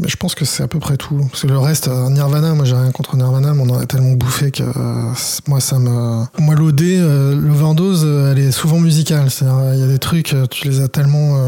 Mais 0.02 0.08
je 0.08 0.16
pense 0.16 0.34
que 0.34 0.44
c'est 0.44 0.62
à 0.62 0.68
peu 0.68 0.78
près 0.78 0.96
tout. 0.96 1.16
Parce 1.30 1.42
que 1.42 1.46
le 1.46 1.58
reste, 1.58 1.88
euh, 1.88 2.10
Nirvana, 2.10 2.54
moi 2.54 2.64
j'ai 2.64 2.74
rien 2.74 2.90
contre 2.90 3.16
Nirvana, 3.16 3.54
mais 3.54 3.62
on 3.62 3.70
en 3.70 3.78
a 3.78 3.86
tellement 3.86 4.12
bouffé 4.12 4.50
que 4.50 4.62
euh, 4.62 5.12
moi 5.46 5.60
ça 5.60 5.78
me. 5.78 6.24
Moi 6.38 6.54
l'OD, 6.56 6.82
euh, 6.82 7.34
l'overdose, 7.36 8.04
elle 8.04 8.38
est 8.38 8.50
souvent 8.50 8.80
musicale. 8.80 9.30
C'est-à-dire, 9.30 9.74
il 9.74 9.80
y 9.80 9.84
a 9.84 9.86
des 9.86 9.98
trucs, 9.98 10.34
tu 10.50 10.68
les 10.68 10.80
as 10.80 10.88
tellement. 10.88 11.38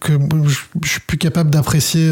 que 0.00 0.12
je, 0.46 0.58
je 0.82 0.88
suis 0.88 1.00
plus 1.00 1.18
capable 1.18 1.50
d'apprécier. 1.50 2.08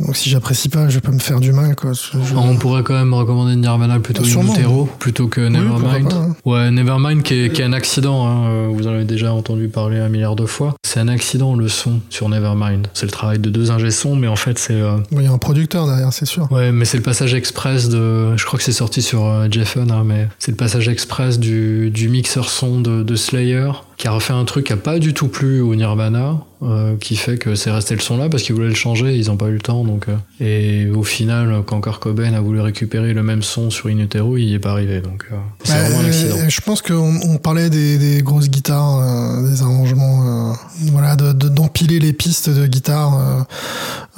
Donc 0.00 0.16
si 0.16 0.30
j'apprécie 0.30 0.68
pas, 0.68 0.88
je 0.88 0.94
vais 0.94 1.00
pas 1.00 1.10
me 1.12 1.18
faire 1.18 1.40
du 1.40 1.52
mal. 1.52 1.74
Quoi. 1.76 1.92
Je- 1.92 2.34
On 2.36 2.56
pourrait 2.56 2.82
quand 2.82 2.94
même 2.94 3.12
recommander 3.14 3.56
Nirvana 3.56 3.98
plutôt 4.00 4.22
Bah, 4.22 4.28
sûrement. 4.28 4.54
Inutero 4.54 4.88
plutôt 4.98 5.28
que 5.28 5.40
Nevermind. 5.40 6.08
pas, 6.08 6.14
hein. 6.16 6.36
Ouais, 6.44 6.70
Nevermind 6.70 7.22
qui 7.22 7.34
est, 7.34 7.52
qui 7.52 7.62
est 7.62 7.64
un 7.64 7.72
accident, 7.72 8.26
hein, 8.26 8.48
euh, 8.48 8.68
vous 8.72 8.86
en 8.86 8.90
avez 8.90 9.04
déjà 9.04 9.32
entendu 9.32 9.68
parler 9.68 9.98
un 9.98 10.08
milliard 10.08 10.36
de 10.36 10.46
fois. 10.46 10.74
C'est 10.86 11.00
un 11.00 11.08
accident 11.08 11.54
le 11.54 11.68
son 11.68 12.00
sur 12.10 12.28
Nevermind. 12.28 12.86
C'est 12.94 13.06
le 13.06 13.12
travail 13.12 13.38
de 13.38 13.50
deux 13.50 13.70
ingé 13.70 13.90
sons, 13.90 14.16
mais 14.16 14.28
en 14.28 14.36
fait 14.36 14.58
c'est... 14.58 14.74
euh, 14.74 14.98
Il 15.12 15.22
y 15.22 15.26
a 15.26 15.32
un 15.32 15.38
producteur 15.38 15.86
derrière, 15.86 16.12
c'est 16.12 16.26
sûr. 16.26 16.50
Ouais, 16.52 16.72
mais 16.72 16.84
c'est 16.84 16.96
le 16.96 17.02
passage 17.02 17.34
express 17.34 17.88
de. 17.88 18.36
Je 18.36 18.44
crois 18.46 18.58
que 18.58 18.64
c'est 18.64 18.72
sorti 18.72 19.02
sur 19.02 19.24
euh, 19.26 19.48
Jeffen, 19.50 19.90
hein, 19.90 20.02
mais 20.04 20.28
c'est 20.38 20.50
le 20.52 20.56
passage 20.56 20.88
express 20.88 21.38
du, 21.38 21.90
du 21.90 22.08
mixeur 22.08 22.48
son 22.48 22.80
de, 22.80 23.02
de 23.02 23.16
Slayer 23.16 23.70
qui 23.98 24.06
a 24.08 24.12
refait 24.12 24.32
un 24.32 24.44
truc 24.44 24.66
qui 24.66 24.72
a 24.72 24.76
pas 24.76 24.98
du 25.00 25.12
tout 25.12 25.26
plu 25.28 25.60
au 25.60 25.74
Nirvana, 25.74 26.38
euh, 26.62 26.96
qui 26.96 27.16
fait 27.16 27.36
que 27.36 27.56
c'est 27.56 27.72
resté 27.72 27.94
le 27.96 28.00
son 28.00 28.16
là 28.16 28.28
parce 28.28 28.44
qu'ils 28.44 28.54
voulaient 28.54 28.68
le 28.68 28.74
changer, 28.74 29.16
ils 29.16 29.28
ont 29.30 29.36
pas 29.36 29.48
eu 29.48 29.54
le 29.54 29.60
temps. 29.60 29.82
Donc, 29.84 30.06
euh, 30.08 30.14
et 30.40 30.88
au 30.88 31.02
final, 31.02 31.62
quand 31.66 31.80
Kurt 31.80 32.00
Cobain 32.00 32.32
a 32.34 32.40
voulu 32.40 32.60
récupérer 32.60 33.12
le 33.12 33.24
même 33.24 33.42
son 33.42 33.70
sur 33.70 33.88
In 33.88 33.98
Utero, 33.98 34.36
il 34.36 34.44
y 34.44 34.54
est 34.54 34.58
pas 34.60 34.70
arrivé. 34.70 35.00
Donc 35.00 35.26
euh, 35.32 35.36
c'est 35.64 35.72
Ouais, 35.72 35.80
vraiment 35.82 35.98
un 36.00 36.04
accident. 36.06 36.36
euh, 36.38 36.48
je 36.48 36.60
pense 36.60 36.80
qu'on 36.80 37.18
on 37.24 37.38
parlait 37.38 37.70
des, 37.70 37.98
des 37.98 38.22
grosses 38.22 38.48
guitares, 38.50 39.00
euh, 39.00 39.50
des 39.50 39.62
arrangements, 39.62 40.50
euh, 40.52 40.52
voilà, 40.92 41.16
de- 41.16 41.32
de- 41.32 41.48
d'empiler 41.48 41.98
les 41.98 42.12
pistes 42.12 42.48
de 42.50 42.66
guitare, 42.68 43.46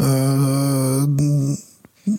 euh, 0.00 0.04
euh, 0.04 1.06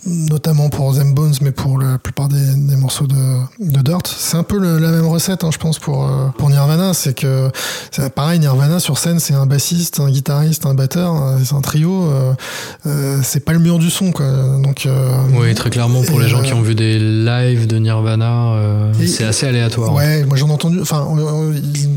notamment 0.06 0.70
pour 0.70 0.94
Them 0.96 1.14
Bones, 1.14 1.34
mais 1.42 1.52
pour 1.52 1.80
la 1.80 1.98
plupart 1.98 2.28
des, 2.30 2.54
des 2.56 2.76
morceaux 2.76 3.08
de, 3.08 3.16
de 3.60 3.82
Dirt. 3.82 4.08
C'est 4.08 4.38
un 4.38 4.44
peu 4.44 4.58
le- 4.60 4.78
la 4.78 4.92
même 4.92 5.08
recette, 5.08 5.44
hein, 5.44 5.50
je 5.52 5.58
pense, 5.58 5.80
pour, 5.80 6.06
euh, 6.06 6.28
pour 6.38 6.50
Nirvana. 6.50 6.94
C'est 6.94 7.14
que, 7.14 7.50
c'est 7.92 8.14
pareil, 8.14 8.40
Nirvana 8.40 8.80
sur 8.80 8.98
scène, 8.98 9.20
c'est 9.20 9.34
un 9.34 9.46
bassiste, 9.46 10.00
un 10.00 10.10
guitariste, 10.10 10.66
un 10.66 10.74
batteur, 10.74 11.16
euh, 11.16 11.38
c'est 11.44 11.56
un 11.56 11.62
trio. 11.62 12.06
euh, 12.86 13.20
c'est 13.24 13.44
pas 13.44 13.54
le 13.54 13.60
mur 13.60 13.80
du 13.80 13.90
son, 13.90 14.12
quoi. 14.12 14.26
Donc, 14.64 14.86
euh, 14.86 15.12
Oui, 15.34 15.54
très 15.56 15.70
clairement, 15.70 16.04
pour 16.04 16.20
les 16.20 16.28
gens 16.28 16.40
euh, 16.40 16.44
qui 16.44 16.54
ont 16.54 16.62
vu 16.62 16.76
des 16.76 16.98
lives 17.00 17.68
de 17.68 17.78
Nirvana, 17.78 18.92
c'est 19.06 19.26
assez 19.26 19.46
aléatoire. 19.48 19.94
Ouais, 19.94 20.24
moi 20.26 20.38
j'en 20.38 20.48
ai 20.48 20.52
entendu. 20.52 20.80
Enfin, 20.82 21.08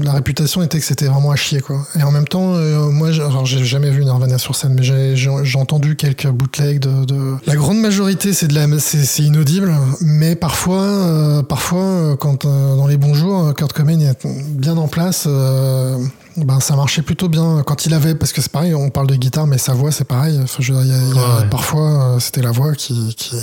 la 0.02 0.12
réputation 0.12 0.62
était 0.62 0.78
que 0.78 0.84
c'était 0.84 1.06
vraiment 1.06 1.30
à 1.30 1.36
chier, 1.36 1.60
quoi. 1.60 1.86
Et 1.98 2.02
en 2.02 2.10
même 2.10 2.26
temps, 2.26 2.54
moi, 2.90 3.12
j'ai- 3.12 3.22
alors 3.22 3.46
j'ai 3.46 3.64
jamais 3.64 3.90
vu 3.90 4.04
Nirvana 4.04 4.38
sur 4.38 4.54
scène, 4.56 4.74
mais 4.74 4.82
j'ai 4.82 5.58
entendu 5.58 5.96
quelques 5.96 6.28
bootlegs 6.28 6.80
de, 6.80 7.04
de- 7.04 7.34
La 7.46 7.56
grande 7.56 7.73
majorité, 7.80 8.32
c'est 8.32 8.48
de 8.48 8.54
la, 8.54 8.66
c'est 8.78 9.22
inaudible, 9.22 9.72
mais 10.00 10.34
parfois, 10.36 10.82
euh, 10.82 11.42
parfois, 11.42 11.82
euh, 11.82 12.16
quand 12.16 12.44
euh, 12.44 12.76
dans 12.76 12.86
les 12.86 12.96
bons 12.96 13.14
jours, 13.14 13.54
Kurt 13.54 13.72
Cobain 13.72 13.98
est 14.00 14.26
bien 14.50 14.76
en 14.76 14.88
place. 14.88 15.24
euh, 15.26 15.96
ben 16.36 16.58
ça 16.58 16.74
marchait 16.74 17.02
plutôt 17.02 17.28
bien 17.28 17.62
quand 17.64 17.86
il 17.86 17.94
avait 17.94 18.16
parce 18.16 18.32
que 18.32 18.42
c'est 18.42 18.50
pareil 18.50 18.74
on 18.74 18.90
parle 18.90 19.06
de 19.06 19.14
guitare 19.14 19.46
mais 19.46 19.56
sa 19.56 19.72
voix 19.72 19.92
c'est 19.92 20.02
pareil 20.04 20.40
enfin, 20.42 20.56
je 20.64 20.72
veux 20.72 20.82
dire, 20.82 20.92
il 20.96 20.98
y 20.98 21.00
a- 21.00 21.08
il 21.10 21.14
y 21.14 21.18
a- 21.20 21.22
Ouais, 21.36 21.42
ouais. 21.44 21.48
parfois 21.48 22.16
c'était 22.18 22.42
la 22.42 22.50
voix 22.50 22.72
qui, 22.74 23.14
qui 23.16 23.36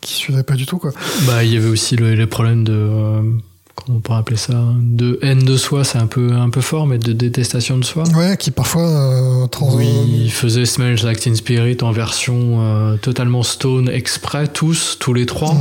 qui 0.00 0.14
suivait 0.14 0.44
pas 0.44 0.54
du 0.54 0.64
tout 0.64 0.78
quoi 0.78 0.92
Bah, 1.26 1.42
il 1.42 1.52
y 1.52 1.56
avait 1.56 1.68
aussi 1.68 1.96
le- 1.96 2.14
les 2.14 2.26
problèmes 2.28 2.62
de. 2.62 3.20
Comment 3.76 3.98
on 3.98 4.00
pourrait 4.00 4.18
appeler 4.18 4.36
ça 4.36 4.54
De 4.80 5.18
haine 5.22 5.44
de 5.44 5.56
soi, 5.56 5.84
c'est 5.84 5.98
un 5.98 6.06
peu, 6.08 6.32
un 6.32 6.50
peu 6.50 6.60
fort, 6.60 6.86
mais 6.88 6.98
de 6.98 7.12
détestation 7.12 7.78
de 7.78 7.84
soi. 7.84 8.02
ouais 8.16 8.36
qui 8.36 8.50
parfois 8.50 8.82
euh, 8.82 9.46
trans- 9.46 9.74
Oui, 9.76 9.86
il 10.24 10.32
faisait 10.32 10.64
Smells 10.66 11.04
Like 11.04 11.20
Teen 11.20 11.36
Spirit 11.36 11.76
en 11.82 11.92
version 11.92 12.62
euh, 12.62 12.96
totalement 12.96 13.42
stone 13.44 13.88
exprès, 13.88 14.48
tous, 14.48 14.96
tous 14.98 15.12
les 15.14 15.26
trois. 15.26 15.54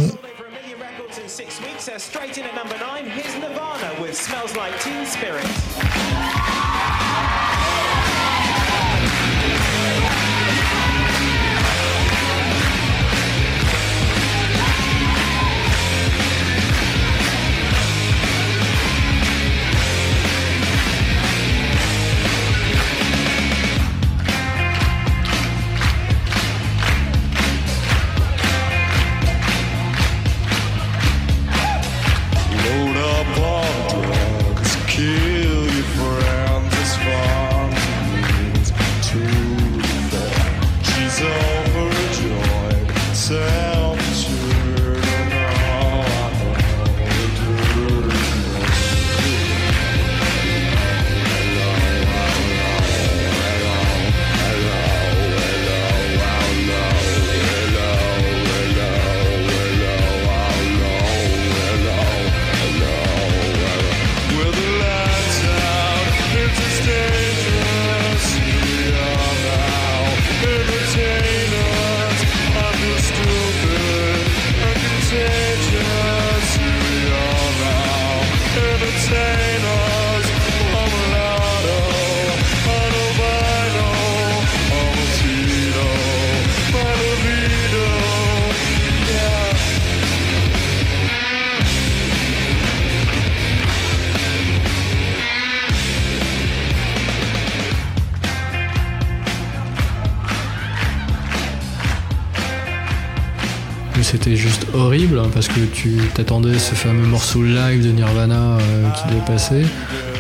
Horrible 104.76 105.20
hein, 105.20 105.30
parce 105.34 105.48
que 105.48 105.60
tu 105.74 105.98
t'attendais 106.14 106.58
ce 106.60 106.76
fameux 106.76 107.08
morceau 107.08 107.44
live 107.44 107.86
de 107.86 107.92
Nirvana 107.92 108.58
euh, 108.58 108.90
qui 108.92 109.14
devait 109.14 109.26
passer 109.26 109.66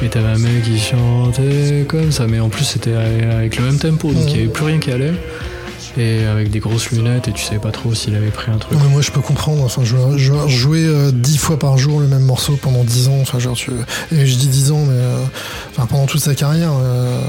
et 0.01 0.09
t'avais 0.09 0.27
un 0.27 0.37
mec 0.37 0.63
qui 0.63 0.79
chantait 0.79 1.85
comme 1.87 2.11
ça 2.11 2.27
mais 2.27 2.39
en 2.39 2.49
plus 2.49 2.63
c'était 2.63 2.93
avec 2.93 3.57
le 3.57 3.65
même 3.65 3.77
tempo 3.77 4.11
donc 4.11 4.23
il 4.27 4.33
n'y 4.33 4.39
avait 4.41 4.51
plus 4.51 4.65
rien 4.65 4.79
qui 4.79 4.91
allait 4.91 5.13
et 5.97 6.25
avec 6.25 6.49
des 6.49 6.59
grosses 6.59 6.91
lunettes 6.91 7.27
et 7.27 7.31
tu 7.31 7.43
savais 7.43 7.59
pas 7.59 7.71
trop 7.71 7.93
s'il 7.93 8.15
avait 8.15 8.31
pris 8.31 8.51
un 8.51 8.57
truc. 8.57 8.77
Mais 8.81 8.89
moi 8.89 9.01
je 9.01 9.11
peux 9.11 9.21
comprendre, 9.21 9.63
enfin 9.63 9.83
je, 9.83 9.95
jouer 10.47 10.85
euh, 10.85 11.11
fois 11.37 11.57
par 11.57 11.77
jour 11.77 11.99
le 11.99 12.07
même 12.07 12.23
morceau 12.23 12.57
pendant 12.61 12.83
10 12.83 13.07
ans, 13.09 13.19
enfin 13.21 13.39
genre 13.39 13.55
tu 13.55 13.71
et 14.11 14.25
je 14.25 14.35
dis 14.35 14.47
10 14.47 14.71
ans 14.71 14.85
mais 14.85 14.93
euh, 14.93 15.23
enfin 15.71 15.85
pendant 15.85 16.05
toute 16.05 16.21
sa 16.21 16.35
carrière 16.35 16.71
euh, 16.81 17.21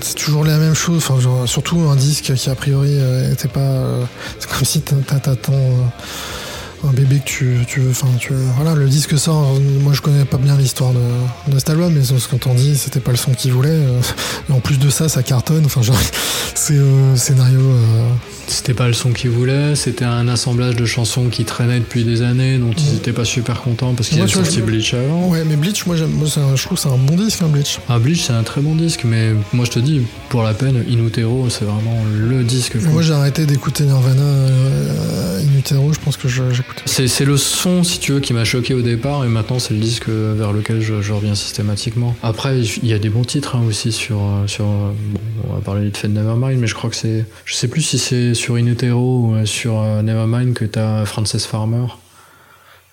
c'est 0.00 0.14
toujours 0.14 0.44
la 0.44 0.56
même 0.58 0.74
chose, 0.74 0.98
enfin 0.98 1.20
genre, 1.20 1.48
surtout 1.48 1.78
un 1.90 1.96
disque 1.96 2.32
qui 2.34 2.50
a 2.50 2.54
priori 2.54 2.90
euh, 2.92 3.32
était 3.32 3.48
pas 3.48 3.60
euh, 3.60 4.04
c'est 4.38 4.48
comme 4.50 4.64
si 4.64 4.80
t'a- 4.80 4.96
t'a- 4.96 5.20
t'attends 5.20 5.52
euh, 5.52 6.88
un 6.88 6.92
bébé 6.92 7.18
que 7.18 7.24
tu, 7.24 7.58
tu 7.66 7.80
veux 7.80 7.90
enfin 7.90 8.06
tu 8.18 8.32
voilà 8.56 8.74
le 8.74 8.88
disque 8.88 9.18
sort 9.18 9.58
moi 9.80 9.92
je 9.92 10.00
connais 10.02 10.24
pas 10.24 10.36
bien 10.36 10.56
l'histoire 10.56 10.92
de, 10.92 11.50
de 11.52 11.58
cet 11.58 11.70
album 11.70 11.92
mais 11.94 12.02
ce 12.04 12.28
qu'on 12.28 12.36
t'en 12.38 12.54
dit 12.54 12.76
c'était 12.76 13.00
pas 13.00 13.10
le 13.10 13.16
son 13.16 13.32
qu'il 13.32 13.52
voulait 13.52 13.70
euh, 13.70 14.00
et 14.48 14.52
en 14.52 14.60
plus 14.60 14.78
de 14.78 14.88
ça 14.90 15.08
ça 15.08 15.22
cartonne 15.22 15.64
enfin 15.64 15.82
genre 15.82 15.96
c'est 16.54 16.74
euh, 16.76 17.16
scénario 17.16 17.60
euh, 17.60 18.08
C'était 18.48 18.74
pas 18.74 18.86
le 18.86 18.92
son 18.92 19.10
qu'ils 19.12 19.30
voulaient, 19.30 19.74
c'était 19.74 20.04
un 20.04 20.28
assemblage 20.28 20.76
de 20.76 20.84
chansons 20.84 21.28
qui 21.30 21.44
traînaient 21.44 21.80
depuis 21.80 22.04
des 22.04 22.22
années 22.22 22.58
dont 22.58 22.70
ils 22.72 22.94
étaient 22.96 23.12
pas 23.12 23.24
super 23.24 23.60
contents 23.60 23.92
parce 23.94 24.08
qu'ils 24.08 24.20
avaient 24.20 24.30
sorti 24.30 24.60
Bleach 24.62 24.94
avant. 24.94 25.28
Ouais, 25.28 25.42
mais 25.44 25.56
Bleach, 25.56 25.84
moi, 25.86 25.96
moi, 26.08 26.28
un- 26.36 26.54
je 26.56 26.62
trouve 26.64 26.76
que 26.78 26.82
c'est 26.82 26.88
un 26.94 26.96
bon 26.96 27.16
disque, 27.16 27.42
hein, 27.42 27.48
Bleach. 27.48 27.80
Ah, 27.88 27.98
Bleach, 27.98 28.22
c'est 28.22 28.32
un 28.32 28.44
très 28.44 28.60
bon 28.60 28.76
disque, 28.76 29.02
mais 29.04 29.32
moi 29.52 29.64
je 29.64 29.72
te 29.72 29.78
dis, 29.80 30.02
pour 30.28 30.42
la 30.44 30.54
peine, 30.54 30.76
In 30.88 31.06
Utero, 31.06 31.48
c'est 31.50 31.64
vraiment 31.64 32.02
le 32.16 32.44
disque. 32.44 32.76
Moi, 32.76 33.02
j'ai 33.02 33.12
arrêté 33.14 33.46
d'écouter 33.46 33.84
Nirvana 33.84 34.22
euh, 34.22 35.40
In 35.40 35.58
Utero, 35.58 35.92
je 35.92 35.98
pense 35.98 36.16
que 36.16 36.28
j'écoutais. 36.28 36.82
C'est 36.86 37.24
le 37.24 37.36
son, 37.36 37.82
si 37.82 37.98
tu 37.98 38.12
veux, 38.12 38.20
qui 38.20 38.32
m'a 38.32 38.44
choqué 38.44 38.74
au 38.74 38.82
départ, 38.82 39.24
et 39.24 39.28
maintenant 39.28 39.58
c'est 39.58 39.74
le 39.74 39.80
disque 39.80 40.08
vers 40.08 40.52
lequel 40.52 40.80
je, 40.80 41.02
je 41.02 41.12
reviens 41.12 41.34
systématiquement. 41.34 42.16
Après, 42.22 42.60
il 42.60 42.88
y 42.88 42.92
a 42.92 42.98
des 42.98 43.08
bons 43.08 43.24
titres 43.24 43.56
hein, 43.56 43.62
aussi 43.68 43.92
sur, 43.92 44.16
euh, 44.18 44.46
sur. 44.46 44.64
euh, 44.64 44.92
Bon, 45.12 45.18
on 45.50 45.54
va 45.54 45.60
parler 45.60 45.90
de 45.90 45.96
Fed 45.96 46.12
Nevermind, 46.14 46.58
mais 46.58 46.66
je 46.66 46.74
crois 46.74 46.90
que 46.90 46.96
c'est. 46.96 47.24
Je 47.44 47.54
sais 47.54 47.68
plus 47.68 47.82
si 47.82 47.98
c'est 47.98 48.34
sur 48.36 48.54
In 48.54 48.66
Utero 48.66 49.26
ou 49.26 49.34
euh, 49.34 49.46
sur 49.46 49.80
euh, 49.80 50.02
Nevermind 50.02 50.54
que 50.54 50.64
t'as 50.64 51.04
Frances 51.04 51.44
Farmer. 51.46 51.86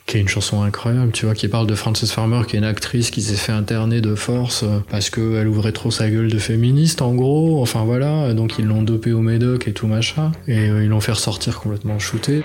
Qui 0.06 0.18
est 0.18 0.20
une 0.20 0.28
chanson 0.28 0.64
incroyable, 0.64 1.14
tu 1.14 1.26
vois, 1.26 1.34
qui 1.34 1.48
parle 1.48 1.66
de 1.66 1.76
Frances 1.76 2.12
Farmer, 2.12 2.42
qui 2.46 2.58
est 2.58 2.60
une 2.60 2.66
actrice 2.66 3.10
qui 3.10 3.22
s'est 3.22 3.38
fait 3.38 3.54
interner 3.54 4.02
de 4.02 4.16
force 4.16 4.64
euh, 4.64 4.80
parce 4.90 5.10
qu'elle 5.10 5.48
ouvrait 5.48 5.72
trop 5.72 5.92
sa 5.92 6.10
gueule 6.10 6.30
de 6.30 6.40
féministe, 6.40 7.02
en 7.02 7.14
gros. 7.14 7.62
Enfin 7.62 7.84
voilà, 7.84 8.34
donc 8.34 8.60
ils 8.60 8.66
l'ont 8.66 8.82
dopé 8.82 9.14
au 9.14 9.22
médoc 9.22 9.68
et 9.68 9.74
tout 9.74 9.88
machin. 9.88 10.32
Et 10.48 10.66
ils 10.66 10.90
l'ont 10.90 11.00
fait 11.00 11.14
ressortir 11.14 11.60
complètement 11.60 12.00
shooté. 12.00 12.44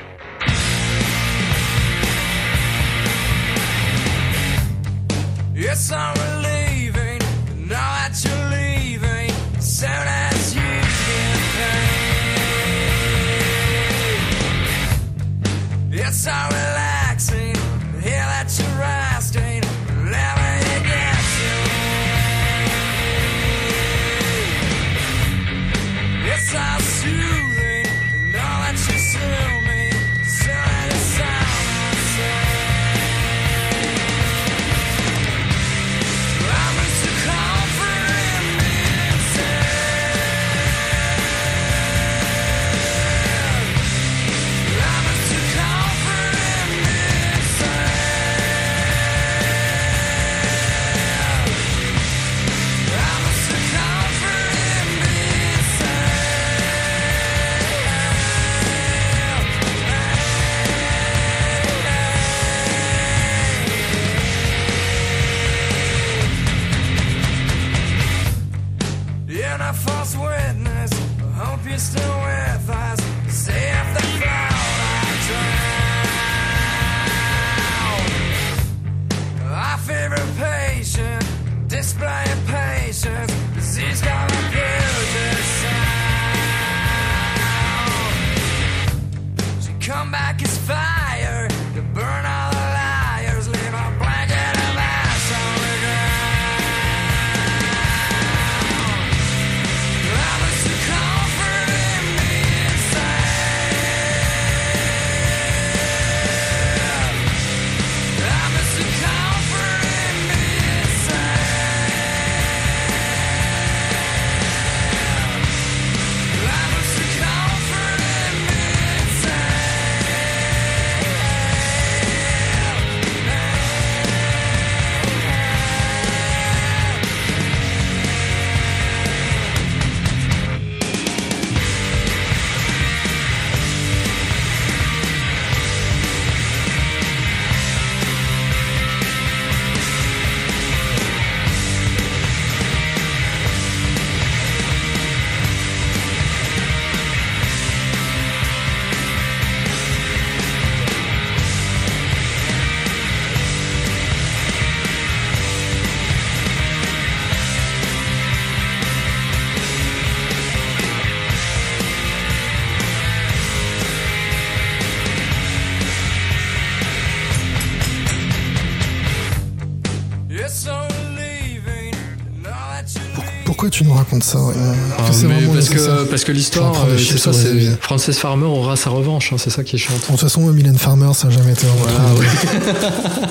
Ça 174.23 174.39
ouais, 174.41 174.55
Ah, 174.99 175.03
que 175.11 175.27
mais 175.27 175.47
parce 175.53 175.69
que 175.69 176.05
parce 176.05 176.25
que 176.25 176.33
l'histoire, 176.33 176.75
euh, 176.89 176.97
c'est 176.99 177.19
ça, 177.19 177.33
c'est. 177.33 177.81
Frances 177.81 178.11
Farmer 178.13 178.47
aura 178.47 178.77
sa 178.77 178.91
revanche, 178.91 179.33
hein, 179.33 179.37
c'est 179.39 179.51
ça 179.51 179.63
qui 179.65 179.79
chante. 179.79 180.01
De 180.01 180.07
toute 180.07 180.21
façon, 180.21 180.41
Mylène 180.53 180.79
Farmer, 180.79 181.11
ça 181.15 181.29
n'a 181.29 181.35
jamais 181.37 181.53
été 181.53 181.67
un 181.67 181.71
Voilà. 181.83 181.99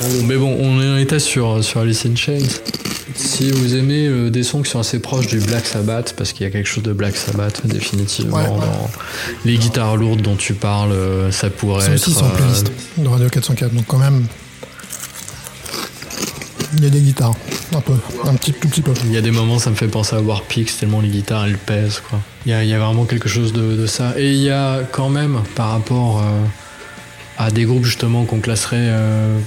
Bon, 0.00 0.26
mais 0.26 0.36
bon, 0.36 0.56
on 0.58 0.78
en 0.94 0.96
était 0.96 1.18
sur 1.20 1.62
sur 1.62 1.80
Alice 1.80 2.04
in 2.06 2.16
Chains. 2.16 2.48
Si 3.14 3.50
vous 3.50 3.74
aimez 3.76 4.06
euh, 4.06 4.30
des 4.30 4.42
sons 4.42 4.62
qui 4.62 4.70
sont 4.70 4.80
assez 4.80 4.98
proches 4.98 5.26
du 5.26 5.38
Black 5.38 5.66
Sabbath, 5.66 6.14
parce 6.16 6.32
qu'il 6.32 6.44
y 6.44 6.48
a 6.48 6.50
quelque 6.50 6.68
chose 6.68 6.82
de 6.82 6.92
Black 6.92 7.14
Sabbath 7.16 7.60
définitivement 7.66 8.36
Ouais, 8.38 8.42
ouais. 8.44 8.48
dans 8.48 8.90
les 9.44 9.58
guitares 9.58 9.96
lourdes 9.96 10.22
dont 10.22 10.34
tu 10.36 10.54
parles, 10.54 10.92
euh, 10.92 11.30
ça 11.30 11.50
pourrait 11.50 11.84
Ça 11.84 11.92
être. 11.92 11.94
aussi, 12.02 12.14
c'est 12.14 12.22
en 12.22 12.26
euh, 12.26 12.30
playlist 12.30 12.72
de 12.96 13.06
Radio 13.08 13.28
404. 13.28 13.74
Donc, 13.74 13.84
quand 13.86 13.98
même, 13.98 14.24
il 16.76 16.84
y 16.84 16.86
a 16.86 16.90
des 16.90 17.00
guitares. 17.00 17.34
Un 17.74 17.80
peu. 17.80 17.94
Un 18.24 18.34
petit, 18.34 18.52
tout 18.52 18.68
petit 18.68 18.82
peu. 18.82 18.92
Il 19.04 19.12
y 19.12 19.16
a 19.16 19.20
des 19.20 19.30
moments, 19.30 19.58
ça 19.58 19.70
me 19.70 19.74
fait 19.74 19.88
penser 19.88 20.16
à 20.16 20.20
Warpix, 20.20 20.78
tellement 20.78 21.00
les 21.00 21.08
guitares 21.08 21.46
elles 21.46 21.58
pèsent, 21.58 22.00
quoi. 22.08 22.20
Il 22.46 22.50
y 22.50 22.54
a, 22.54 22.64
il 22.64 22.70
y 22.70 22.74
a 22.74 22.78
vraiment 22.78 23.04
quelque 23.04 23.28
chose 23.28 23.52
de, 23.52 23.76
de 23.76 23.86
ça. 23.86 24.14
Et 24.18 24.32
il 24.32 24.42
y 24.42 24.50
a 24.50 24.80
quand 24.90 25.08
même, 25.08 25.42
par 25.54 25.70
rapport 25.70 26.18
euh, 26.18 26.44
à 27.38 27.50
des 27.50 27.64
groupes 27.64 27.84
justement 27.84 28.24
qu'on 28.24 28.40
classerait 28.40 28.76
euh, 28.78 29.38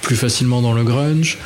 plus 0.00 0.16
facilement 0.16 0.62
dans 0.62 0.72
le 0.72 0.84
grunge, 0.84 1.38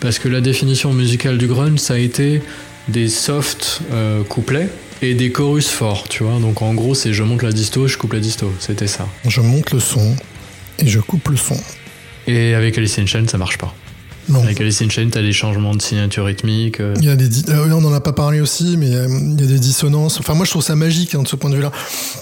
parce 0.00 0.18
que 0.18 0.28
la 0.28 0.40
définition 0.40 0.92
musicale 0.92 1.38
du 1.38 1.46
grunge, 1.46 1.78
ça 1.78 1.94
a 1.94 1.98
été 1.98 2.42
des 2.88 3.08
soft 3.08 3.80
euh, 3.92 4.22
couplets 4.24 4.68
et 5.02 5.14
des 5.14 5.30
chorus 5.30 5.68
forts, 5.68 6.08
tu 6.08 6.24
vois. 6.24 6.38
Donc 6.40 6.62
en 6.62 6.74
gros, 6.74 6.94
c'est 6.94 7.12
je 7.12 7.22
monte 7.22 7.42
la 7.42 7.52
disto, 7.52 7.86
je 7.86 7.96
coupe 7.96 8.12
la 8.12 8.20
disto. 8.20 8.52
C'était 8.58 8.86
ça. 8.86 9.06
Je 9.26 9.40
monte 9.40 9.72
le 9.72 9.80
son 9.80 10.16
et 10.78 10.88
je 10.88 11.00
coupe 11.00 11.28
le 11.28 11.36
son. 11.36 11.56
Et 12.26 12.54
avec 12.54 12.76
Alice 12.78 12.98
in 12.98 13.06
Chains, 13.06 13.28
ça 13.28 13.38
marche 13.38 13.58
pas. 13.58 13.74
Non. 14.28 14.42
Avec 14.42 14.60
Alice 14.60 14.80
in 14.82 14.88
Chains, 14.88 15.08
t'as 15.12 15.22
des 15.22 15.32
changements 15.32 15.74
de 15.74 15.82
signature 15.82 16.24
rythmique. 16.24 16.80
euh, 16.80 16.94
Il 16.98 17.04
y 17.04 17.10
a 17.10 17.16
des, 17.16 17.50
euh, 17.50 17.70
on 17.72 17.80
n'en 17.80 17.92
a 17.92 18.00
pas 18.00 18.12
parlé 18.12 18.40
aussi, 18.40 18.76
mais 18.78 18.94
euh, 18.94 19.06
il 19.08 19.40
y 19.40 19.44
a 19.44 19.46
des 19.46 19.58
dissonances. 19.58 20.18
Enfin, 20.18 20.34
moi, 20.34 20.44
je 20.46 20.50
trouve 20.50 20.62
ça 20.62 20.76
magique 20.76 21.14
hein, 21.14 21.22
de 21.22 21.28
ce 21.28 21.36
point 21.36 21.50
de 21.50 21.56
vue-là. 21.56 21.70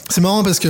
C'est 0.08 0.20
marrant 0.20 0.42
parce 0.42 0.58
que, 0.58 0.68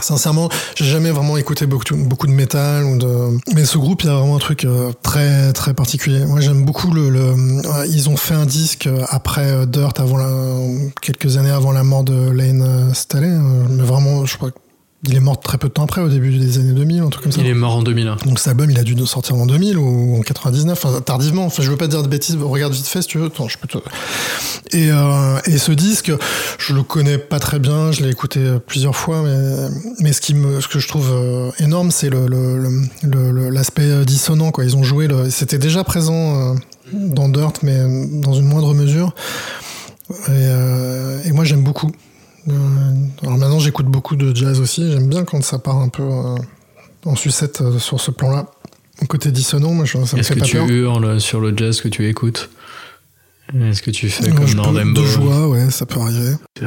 sincèrement, 0.00 0.48
j'ai 0.74 0.84
jamais 0.84 1.10
vraiment 1.10 1.36
écouté 1.36 1.66
beaucoup, 1.66 1.94
beaucoup 1.96 2.26
de 2.26 2.32
métal 2.32 2.84
ou 2.84 2.98
de. 2.98 3.38
Mais 3.54 3.64
ce 3.64 3.78
groupe, 3.78 4.02
il 4.02 4.06
y 4.08 4.10
a 4.10 4.14
vraiment 4.14 4.36
un 4.36 4.40
truc 4.40 4.66
très 5.02 5.52
très 5.52 5.74
particulier. 5.74 6.24
Moi, 6.26 6.40
j'aime 6.40 6.64
beaucoup 6.64 6.90
le. 6.92 7.08
le- 7.08 7.34
ils 7.88 8.08
ont 8.08 8.16
fait 8.16 8.34
un 8.34 8.46
disque 8.46 8.88
après 9.08 9.66
Dirt, 9.66 9.98
avant 10.00 10.16
la, 10.18 10.28
quelques 11.00 11.36
années 11.36 11.50
avant 11.50 11.72
la 11.72 11.82
mort 11.84 12.04
de 12.04 12.30
Lane 12.30 12.92
Staley. 12.94 13.30
mais 13.70 13.82
vraiment, 13.84 14.26
je 14.26 14.36
crois 14.36 14.50
qu'il 15.04 15.14
est 15.14 15.20
mort 15.20 15.38
très 15.40 15.56
peu 15.58 15.68
de 15.68 15.72
temps 15.72 15.84
après, 15.84 16.00
au 16.00 16.08
début 16.08 16.36
des 16.36 16.58
années 16.58 16.72
2000, 16.72 17.00
un 17.02 17.08
truc 17.10 17.22
comme 17.24 17.32
ça. 17.32 17.40
Il 17.40 17.46
est 17.46 17.54
mort 17.54 17.76
en 17.76 17.82
2001. 17.82 18.16
Donc 18.26 18.38
cet 18.38 18.48
album, 18.48 18.70
il 18.70 18.78
a 18.78 18.82
dû 18.82 18.96
sortir 19.06 19.36
en 19.36 19.46
2000 19.46 19.78
ou 19.78 20.16
en 20.18 20.20
99, 20.22 20.84
enfin, 20.84 21.00
tardivement. 21.00 21.44
Enfin, 21.46 21.62
je 21.62 21.70
veux 21.70 21.76
pas 21.76 21.86
dire 21.86 22.02
de 22.02 22.08
bêtises. 22.08 22.36
Regarde 22.40 22.72
vite 22.72 22.86
fait 22.86 23.02
si 23.02 23.08
tu 23.08 23.18
veux. 23.18 23.26
Attends, 23.26 23.48
je 23.48 23.58
peux 23.58 23.68
te... 23.68 23.78
Et, 24.76 24.90
euh, 24.90 25.38
et 25.46 25.58
ce 25.58 25.70
disque, 25.72 26.10
je 26.58 26.72
le 26.74 26.82
connais 26.82 27.18
pas 27.18 27.38
très 27.38 27.58
bien. 27.60 27.92
Je 27.92 28.02
l'ai 28.02 28.10
écouté 28.10 28.40
plusieurs 28.66 28.96
fois, 28.96 29.22
mais, 29.22 29.68
mais 30.00 30.12
ce 30.12 30.20
qui 30.20 30.34
me, 30.34 30.60
ce 30.60 30.66
que 30.68 30.78
je 30.80 30.88
trouve 30.88 31.10
euh, 31.12 31.50
énorme, 31.60 31.90
c'est 31.92 32.10
le, 32.10 32.26
le, 32.26 32.58
le- 33.02 33.30
le- 33.30 33.50
l'aspect 33.50 34.04
dissonant. 34.04 34.50
Quoi. 34.50 34.64
Ils 34.64 34.76
ont 34.76 34.82
joué. 34.82 35.06
C'était 35.30 35.58
déjà 35.58 35.84
présent 35.84 36.52
euh, 36.52 36.54
dans 36.92 37.28
Dirt, 37.28 37.62
mais 37.62 37.78
dans 38.22 38.32
une 38.34 38.46
moindre 38.46 38.74
mesure. 38.74 39.14
Et, 40.10 40.14
euh, 40.30 41.20
et 41.24 41.32
moi, 41.32 41.44
j'aime 41.44 41.62
beaucoup. 41.62 41.92
Euh, 42.48 42.52
alors 43.22 43.38
maintenant, 43.38 43.58
j'écoute 43.58 43.86
beaucoup 43.86 44.16
de 44.16 44.34
jazz 44.34 44.60
aussi. 44.60 44.90
J'aime 44.92 45.08
bien 45.08 45.24
quand 45.24 45.42
ça 45.44 45.58
part 45.58 45.78
un 45.78 45.88
peu 45.88 46.02
euh, 46.04 46.36
en 47.04 47.16
sucette 47.16 47.60
euh, 47.60 47.78
sur 47.78 48.00
ce 48.00 48.10
plan-là. 48.10 48.46
Côté 49.08 49.30
dissonant, 49.30 49.72
moi, 49.72 49.84
je- 49.84 50.04
ça 50.04 50.16
me 50.16 50.20
Est-ce 50.20 50.28
fait 50.28 50.34
que 50.36 50.40
pas 50.40 50.46
tu 50.46 50.56
peur. 50.56 50.68
hurles 50.70 51.20
sur 51.20 51.40
le 51.40 51.56
jazz 51.56 51.80
que 51.80 51.88
tu 51.88 52.08
écoutes? 52.08 52.48
Est-ce 53.60 53.82
que 53.82 53.90
tu 53.90 54.08
fais 54.10 54.30
comme 54.30 54.46
je 54.46 54.56
dans 54.56 54.72
peux- 54.72 54.78
Dembo 54.80 55.02
de 55.02 55.06
joie, 55.06 55.48
ouais, 55.48 55.70
ça 55.70 55.86
peut 55.86 56.00
arriver. 56.00 56.34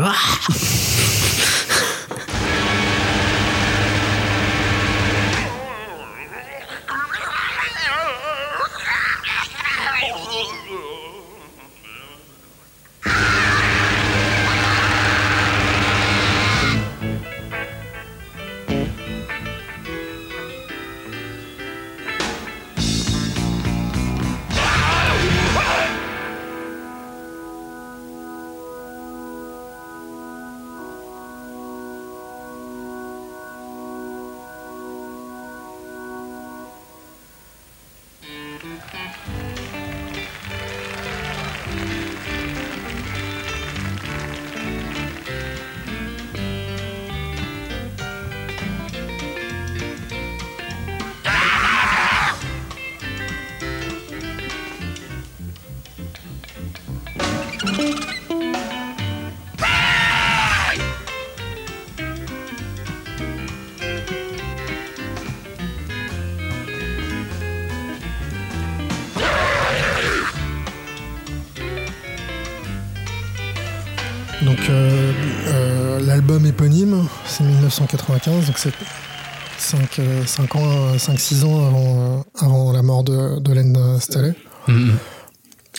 1995, 78.28 78.46
donc 78.48 78.58
c'est 78.58 80.26
5, 80.28 80.56
ans, 80.56 80.96
5-6 80.98 81.44
ans 81.46 81.68
avant, 81.68 82.18
euh, 82.20 82.46
avant 82.46 82.72
la 82.72 82.82
mort 82.82 83.04
de, 83.04 83.40
de 83.40 83.54
Len 83.54 84.00
Staley. 84.00 84.34
Mhm. 84.68 84.98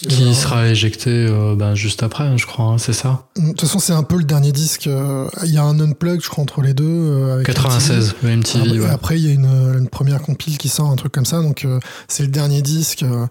Qui 0.08 0.34
sera 0.34 0.68
éjecté 0.68 1.10
euh, 1.10 1.54
ben, 1.56 1.74
juste 1.74 2.02
après, 2.02 2.24
hein, 2.24 2.36
je 2.38 2.46
crois, 2.46 2.64
hein, 2.66 2.78
c'est 2.78 2.94
ça 2.94 3.26
De 3.36 3.48
toute 3.50 3.60
façon, 3.60 3.78
c'est 3.80 3.92
un 3.92 4.02
peu 4.04 4.16
le 4.16 4.24
dernier 4.24 4.50
disque. 4.52 4.86
euh, 4.86 5.28
Il 5.44 5.50
y 5.50 5.58
a 5.58 5.62
un 5.62 5.78
unplug, 5.78 6.22
je 6.22 6.28
crois, 6.30 6.40
entre 6.42 6.62
les 6.62 6.72
deux. 6.72 6.84
euh, 6.86 7.34
avec 7.34 7.46
96, 7.46 8.14
le 8.22 8.30
MTV, 8.36 8.62
Après, 8.62 8.78
ouais. 8.78 8.88
après, 8.90 9.20
il 9.20 9.26
y 9.26 9.30
a 9.30 9.34
une, 9.34 9.74
une 9.78 9.88
première 9.88 10.22
compile 10.22 10.56
qui 10.56 10.70
sort, 10.70 10.88
un 10.90 10.96
truc 10.96 11.12
comme 11.12 11.26
ça. 11.26 11.42
Donc, 11.42 11.66
euh, 11.66 11.80
c'est 12.08 12.22
le 12.22 12.30
dernier 12.30 12.62
disque. 12.62 13.02
euh, 13.02 13.26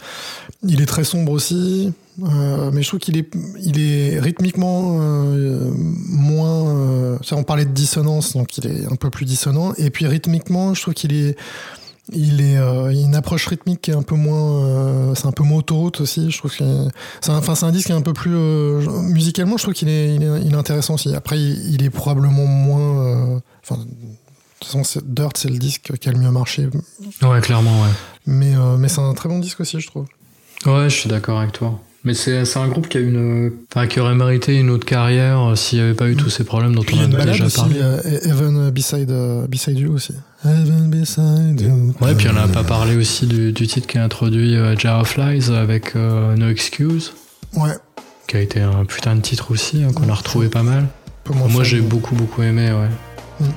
il 0.62 0.80
est 0.82 0.86
très 0.86 1.04
sombre 1.06 1.32
aussi. 1.32 1.92
Euh, 2.24 2.72
mais 2.74 2.82
je 2.82 2.88
trouve 2.88 3.00
qu'il 3.00 3.18
est, 3.18 3.30
il 3.62 3.80
est 3.82 4.20
rythmiquement 4.20 4.98
euh, 5.02 5.72
moins. 5.76 6.76
euh, 6.76 7.18
ça, 7.24 7.36
on 7.36 7.44
parlait 7.44 7.66
de 7.66 7.72
dissonance, 7.72 8.34
donc 8.34 8.58
il 8.58 8.68
est 8.68 8.86
un 8.92 8.96
peu 8.96 9.10
plus 9.10 9.26
dissonant. 9.26 9.74
Et 9.78 9.90
puis 9.90 10.08
rythmiquement, 10.08 10.74
je 10.74 10.82
trouve 10.82 10.94
qu'il 10.94 11.14
est. 11.14 11.38
Il 12.12 12.42
est, 12.42 12.58
euh, 12.58 12.92
il 12.92 12.98
a 13.04 13.06
une 13.06 13.14
approche 13.14 13.46
rythmique 13.46 13.82
qui 13.82 13.92
est 13.92 13.96
un 13.96 14.02
peu 14.02 14.16
moins, 14.16 15.14
c'est 15.14 15.28
un 15.28 15.32
peu 15.32 15.44
moins 15.44 15.60
autoroute 15.60 16.02
aussi. 16.02 16.32
Je 16.32 16.40
trouve 16.40 16.50
que 16.50 16.58
c'est, 17.22 17.30
un- 17.32 17.38
enfin, 17.38 17.54
c'est 17.54 17.68
un 17.68 17.72
disque 17.72 17.86
qui 17.86 17.92
est 17.92 17.96
un 17.96 18.02
peu 18.02 18.14
plus 18.14 18.32
musicalement. 19.12 19.58
Je 19.58 19.62
trouve 19.64 19.76
qu'il 19.76 19.90
est, 19.90 20.16
il 20.16 20.24
est, 20.24 20.42
il 20.44 20.52
est 20.54 20.58
intéressant 20.58 20.96
aussi. 20.96 21.14
Après, 21.14 21.40
il, 21.40 21.76
il 21.76 21.84
est 21.84 21.92
probablement 21.92 22.48
moins, 22.48 23.40
enfin, 23.64 23.76
de 23.78 23.88
toute 24.60 24.84
façon, 24.84 25.02
Dirt, 25.06 25.38
c'est 25.38 25.50
le 25.52 25.60
disque 25.60 25.94
qui 26.00 26.10
a 26.10 26.12
le 26.12 26.18
mieux 26.18 26.32
marché. 26.32 26.68
Ouais, 27.22 27.42
clairement, 27.42 27.80
ouais. 27.84 27.90
Mais, 28.26 28.56
euh, 28.56 28.78
mais 28.78 28.88
c'est 28.90 29.02
un 29.02 29.14
très 29.14 29.30
bon 29.30 29.38
disque 29.38 29.60
aussi, 29.62 29.80
je 29.80 29.86
trouve. 29.86 30.08
Ouais, 30.66 30.90
je 30.90 30.96
suis 30.96 31.10
d'accord 31.10 31.40
avec 31.40 31.52
toi. 31.52 31.80
Mais 32.06 32.14
c'est 32.14 32.42
un 32.58 32.68
groupe 32.70 32.88
qui 32.88 32.98
a 32.98 33.02
une, 33.02 33.52
enfin, 33.70 33.86
qui 33.88 34.00
aurait 34.00 34.16
mérité 34.16 34.56
une 34.58 34.70
autre 34.70 34.86
carrière 34.86 35.40
euh, 35.50 35.56
s'il 35.56 35.80
n'y 35.80 35.84
avait 35.86 35.94
pas 35.94 36.08
eu 36.08 36.16
tous 36.16 36.30
ces 36.30 36.46
problèmes 36.46 36.74
dont 36.74 36.82
Puis 36.82 36.98
on 36.98 37.14
a 37.14 37.26
déjà 37.26 37.46
aussi, 37.46 37.58
parlé. 37.58 37.76
euh, 37.82 38.00
Heaven 38.24 38.70
Beside, 38.70 39.12
euh, 39.12 39.46
Beside 39.48 39.78
You 39.80 39.94
aussi. 39.96 40.14
Heaven 40.46 40.90
Beside 40.90 41.60
You. 41.60 41.94
Ouais, 42.00 42.16
puis 42.16 42.28
on 42.30 42.34
n'a 42.34 42.48
pas 42.48 42.64
parlé 42.64 42.96
aussi 42.96 43.28
du, 43.28 43.52
du 43.52 43.68
titre 43.68 43.86
qui 43.86 43.98
a 43.98 44.04
introduit 44.06 44.56
euh, 44.56 44.78
Jar 44.78 45.02
of 45.02 45.18
Lies 45.18 45.52
avec 45.52 45.98
euh, 45.98 46.36
No 46.38 46.48
Excuse, 46.50 47.12
Ouais. 47.58 47.74
qui 48.28 48.38
a 48.38 48.40
été 48.40 48.62
un 48.62 48.86
putain 48.86 49.16
de 49.18 49.22
titre 49.22 49.52
aussi, 49.52 49.84
hein, 49.84 49.92
qu'on 49.94 50.08
a 50.08 50.14
retrouvé 50.14 50.48
pas 50.48 50.64
mal. 50.64 50.88
Moi, 51.50 51.64
j'ai 51.66 51.82
beaucoup, 51.82 52.16
beaucoup 52.16 52.42
aimé, 52.44 52.72
ouais. 52.72 52.88
It's 53.42 53.50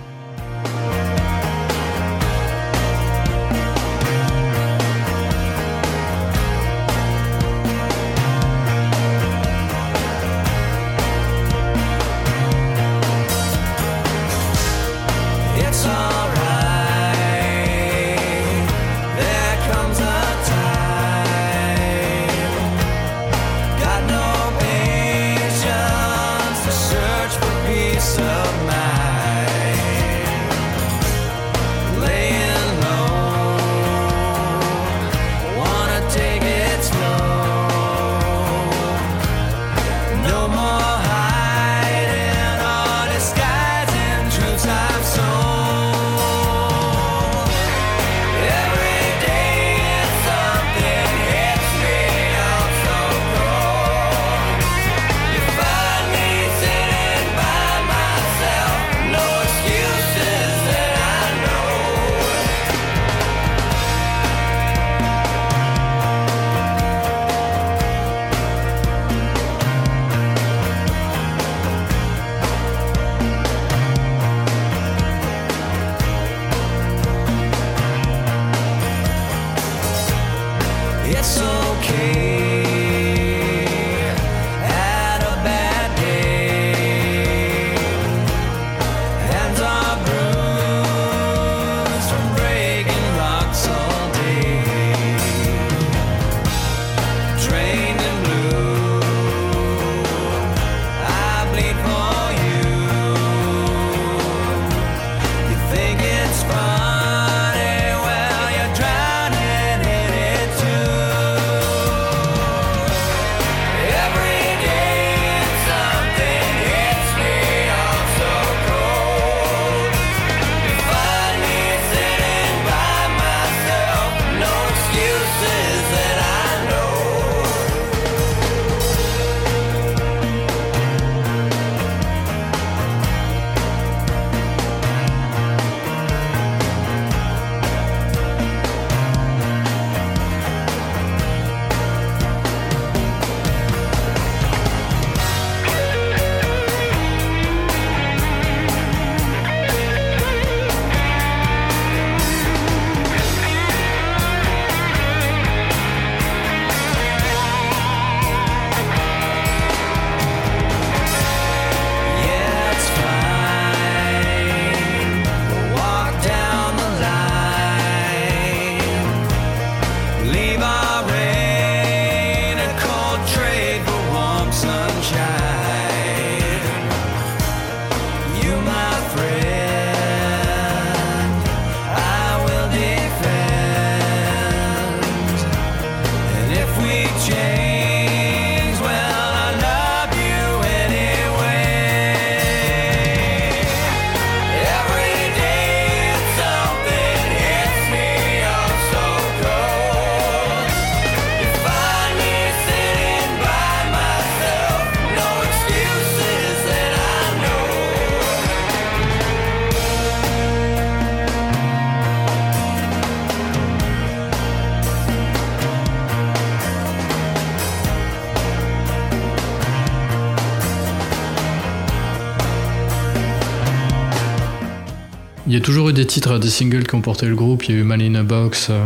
toujours 225.63 225.89
eu 225.89 225.93
des 225.93 226.07
titres, 226.07 226.39
des 226.39 226.51
singles 226.51 226.87
qui 226.87 226.95
ont 226.95 227.01
porté 227.01 227.27
le 227.27 227.35
groupe. 227.35 227.65
Il 227.69 227.75
y 227.75 227.79
a 227.79 227.81
eu 227.81 227.85
Man 227.85 228.01
in 228.03 228.15
a 228.17 228.23
Box 228.23 228.69
euh, 228.71 228.85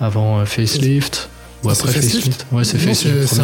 avant 0.00 0.38
euh, 0.40 0.44
Facelift. 0.44 1.28
Ou 1.62 1.70
après 1.70 1.92
Facelift. 1.92 2.46
Ouais, 2.52 2.62
c'est 2.62 2.76
Facelift. 2.76 3.40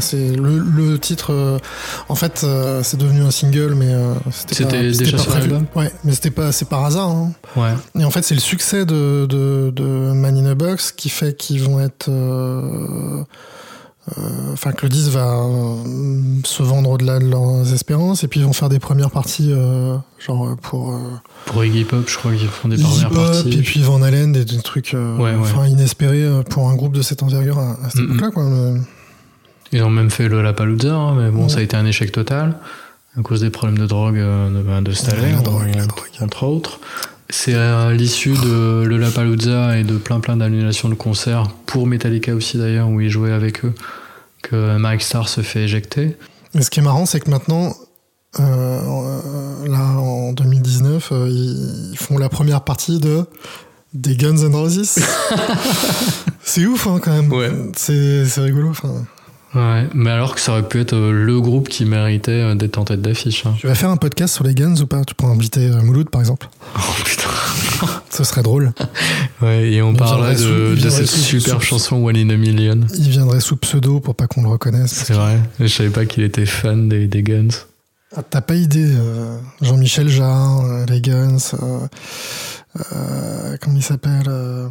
c'est- 0.00 0.36
le, 0.36 0.58
le 0.58 0.98
titre. 0.98 1.32
euh, 1.32 1.58
en 2.08 2.16
fait, 2.16 2.40
euh, 2.42 2.82
c'est 2.82 2.96
devenu 2.96 3.20
un 3.22 3.30
single, 3.30 3.74
mais 3.76 3.92
c'était 4.32 4.90
déjà 4.92 5.16
pas 5.16 5.22
prévu. 5.24 5.54
Ouais, 5.76 5.92
mais 6.02 6.12
c'était 6.12 6.32
pas, 6.32 6.50
c'est 6.50 6.68
par 6.68 6.84
hasard. 6.84 7.08
hein. 7.10 7.32
Ouais. 7.54 7.70
Et 8.00 8.04
en 8.04 8.10
fait, 8.10 8.22
c'est 8.22 8.34
le 8.34 8.40
succès 8.40 8.84
de, 8.84 9.26
de, 9.26 9.72
de 9.74 9.84
Man 10.12 10.36
in 10.36 10.46
a 10.46 10.54
Box 10.56 10.90
qui 10.90 11.08
fait 11.08 11.36
qu'ils 11.36 11.62
vont 11.62 11.78
être. 11.78 12.10
Euh, 14.08 14.20
euh, 14.20 14.52
Enfin, 14.52 14.72
que 14.72 14.82
le 14.86 14.88
disque 14.90 15.10
va 15.10 15.32
euh, 15.34 15.76
se 16.44 16.62
vendre 16.62 16.90
au-delà 16.90 17.18
de 17.18 17.26
leurs 17.26 17.72
espérances, 17.72 18.24
et 18.24 18.28
puis 18.28 18.40
ils 18.40 18.46
vont 18.46 18.52
faire 18.52 18.68
des 18.68 18.78
premières 18.78 19.10
parties, 19.10 19.50
euh, 19.52 19.96
genre 20.18 20.46
euh, 20.48 20.56
pour. 20.60 20.92
euh, 20.94 20.98
Pour 21.46 21.64
Iggy 21.64 21.84
Pop, 21.84 22.04
je 22.08 22.16
crois 22.18 22.32
qu'ils 22.34 22.48
font 22.48 22.68
des 22.68 22.76
Iggy 22.80 22.84
premières 23.04 23.08
Pop, 23.10 23.32
parties. 23.32 23.58
et 23.58 23.62
puis 23.62 23.82
Van 23.82 24.02
Halen, 24.02 24.32
des, 24.32 24.44
des 24.44 24.58
trucs 24.60 24.94
euh, 24.94 25.16
Ouais, 25.16 25.34
inespérés 25.70 26.24
euh, 26.24 26.42
pour 26.42 26.68
un 26.68 26.74
groupe 26.76 26.94
de 26.94 27.02
cette 27.02 27.22
envergure 27.22 27.58
à, 27.58 27.72
à 27.84 27.90
cette 27.90 28.00
Mm, 28.02 28.04
mm. 28.04 28.10
époque-là. 28.16 28.30
Quoi. 28.32 28.44
Le- 28.50 28.80
Ils 29.72 29.82
ont 29.82 29.90
même 29.90 30.10
fait 30.10 30.28
le 30.28 30.42
Lapalooza, 30.42 30.94
hein, 30.94 31.14
mais 31.14 31.30
bon, 31.30 31.44
Ouais. 31.44 31.48
ça 31.48 31.58
a 31.58 31.62
été 31.62 31.76
un 31.76 31.86
échec 31.86 32.12
total 32.12 32.58
à 33.18 33.22
cause 33.22 33.40
des 33.42 33.50
problèmes 33.50 33.78
de 33.78 33.86
drogue 33.86 34.16
euh, 34.18 34.48
de, 34.50 34.62
ben, 34.62 34.82
de 34.82 34.92
Stalin, 34.92 35.36
la 35.36 35.42
drogue, 35.42 35.70
la 35.74 35.84
entre, 35.84 36.06
entre 36.22 36.42
autres. 36.46 36.80
C'est 37.32 37.54
à 37.54 37.90
l'issue 37.92 38.34
de 38.34 38.84
le 38.84 38.98
Lapalooza 38.98 39.78
et 39.78 39.84
de 39.84 39.96
plein 39.96 40.20
plein 40.20 40.36
d'annulations 40.36 40.90
de 40.90 40.94
concerts 40.94 41.48
pour 41.64 41.86
Metallica 41.86 42.34
aussi 42.34 42.58
d'ailleurs 42.58 42.90
où 42.90 43.00
ils 43.00 43.08
jouaient 43.08 43.32
avec 43.32 43.64
eux 43.64 43.72
que 44.42 44.76
Mike 44.76 45.00
Starr 45.00 45.28
se 45.28 45.40
fait 45.40 45.62
éjecter. 45.62 46.16
Mais 46.54 46.60
ce 46.60 46.70
qui 46.70 46.80
est 46.80 46.82
marrant, 46.82 47.06
c'est 47.06 47.20
que 47.20 47.30
maintenant, 47.30 47.74
euh, 48.38 49.66
là, 49.66 49.80
en 49.98 50.32
2019, 50.34 51.08
euh, 51.12 51.28
ils 51.30 51.96
font 51.96 52.18
la 52.18 52.28
première 52.28 52.64
partie 52.64 52.98
de 52.98 53.24
des 53.94 54.14
Guns 54.16 54.36
N' 54.36 54.54
Roses. 54.54 54.98
c'est 56.42 56.66
ouf, 56.66 56.86
hein, 56.86 57.00
quand 57.02 57.12
même. 57.12 57.32
Ouais. 57.32 57.50
C'est 57.76 58.26
c'est 58.26 58.42
rigolo. 58.42 58.68
Enfin, 58.68 59.06
Ouais, 59.54 59.86
mais 59.94 60.10
alors 60.10 60.34
que 60.34 60.40
ça 60.40 60.52
aurait 60.52 60.66
pu 60.66 60.80
être 60.80 60.94
euh, 60.94 61.12
le 61.12 61.38
groupe 61.40 61.68
qui 61.68 61.84
méritait 61.84 62.30
euh, 62.32 62.54
d'être 62.54 62.78
en 62.78 62.84
tête 62.84 63.02
d'affiche. 63.02 63.44
hein. 63.44 63.54
tu 63.58 63.66
vas 63.66 63.74
faire 63.74 63.90
un 63.90 63.98
podcast 63.98 64.32
sur 64.34 64.44
les 64.44 64.54
Guns 64.54 64.76
ou 64.80 64.86
pas? 64.86 65.04
Tu 65.04 65.14
pourrais 65.14 65.32
inviter 65.32 65.66
euh, 65.68 65.82
Mouloud, 65.82 66.08
par 66.08 66.20
exemple. 66.22 66.48
Oh 66.76 66.80
putain. 67.04 67.28
Ce 68.10 68.24
serait 68.24 68.42
drôle. 68.42 68.72
Ouais, 69.42 69.72
et 69.72 69.82
on 69.82 69.92
parlerait 69.92 70.36
de, 70.36 70.76
de 70.80 70.88
cette 70.88 71.06
sous- 71.06 71.40
chanson 71.60 71.96
One 71.96 72.16
in 72.16 72.30
a 72.30 72.36
Million. 72.36 72.80
Il 72.96 73.08
viendrait 73.10 73.40
sous 73.40 73.56
pseudo 73.56 73.98
pour 73.98 74.14
pas 74.14 74.28
qu'on 74.28 74.42
le 74.44 74.48
reconnaisse. 74.48 74.92
C'est 75.06 75.14
vrai, 75.14 75.38
je 75.58 75.66
savais 75.66 75.90
pas 75.90 76.06
qu'il 76.06 76.22
était 76.22 76.46
fan 76.46 76.88
des, 76.88 77.08
des 77.08 77.22
Guns. 77.24 77.48
Ah, 78.16 78.22
T'as 78.22 78.40
pas 78.40 78.54
idée, 78.54 78.86
euh, 78.94 79.36
Jean-Michel 79.60 80.08
Jarre, 80.08 80.60
euh, 80.64 80.86
les 80.86 81.00
Guns, 81.00 81.38
euh, 81.60 81.78
euh, 82.92 83.56
comment 83.60 83.76
il 83.76 83.82
s'appelle 83.82 84.26
euh, 84.28 84.68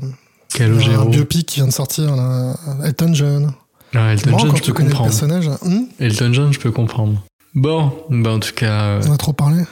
Calogero. 0.53 1.01
Un 1.01 1.09
biopic 1.09 1.45
qui 1.47 1.55
vient 1.59 1.67
de 1.67 1.73
sortir, 1.73 2.15
là, 2.15 2.55
Elton 2.85 3.13
John. 3.13 3.51
Ah, 3.93 4.13
Elton 4.13 4.37
John, 4.37 4.55
je 4.55 4.61
peux 4.63 4.73
comprendre. 4.73 5.03
personnage. 5.09 5.49
Hum 5.63 5.87
Elton 5.99 6.31
John, 6.33 6.53
je 6.53 6.59
peux 6.59 6.71
comprendre. 6.71 7.21
Bon, 7.53 7.91
bah 8.09 8.31
en 8.31 8.39
tout 8.39 8.53
cas, 8.55 8.71
euh, 8.83 9.01
On 9.07 9.13
a 9.13 9.17
trop 9.17 9.33
parlé. 9.33 9.63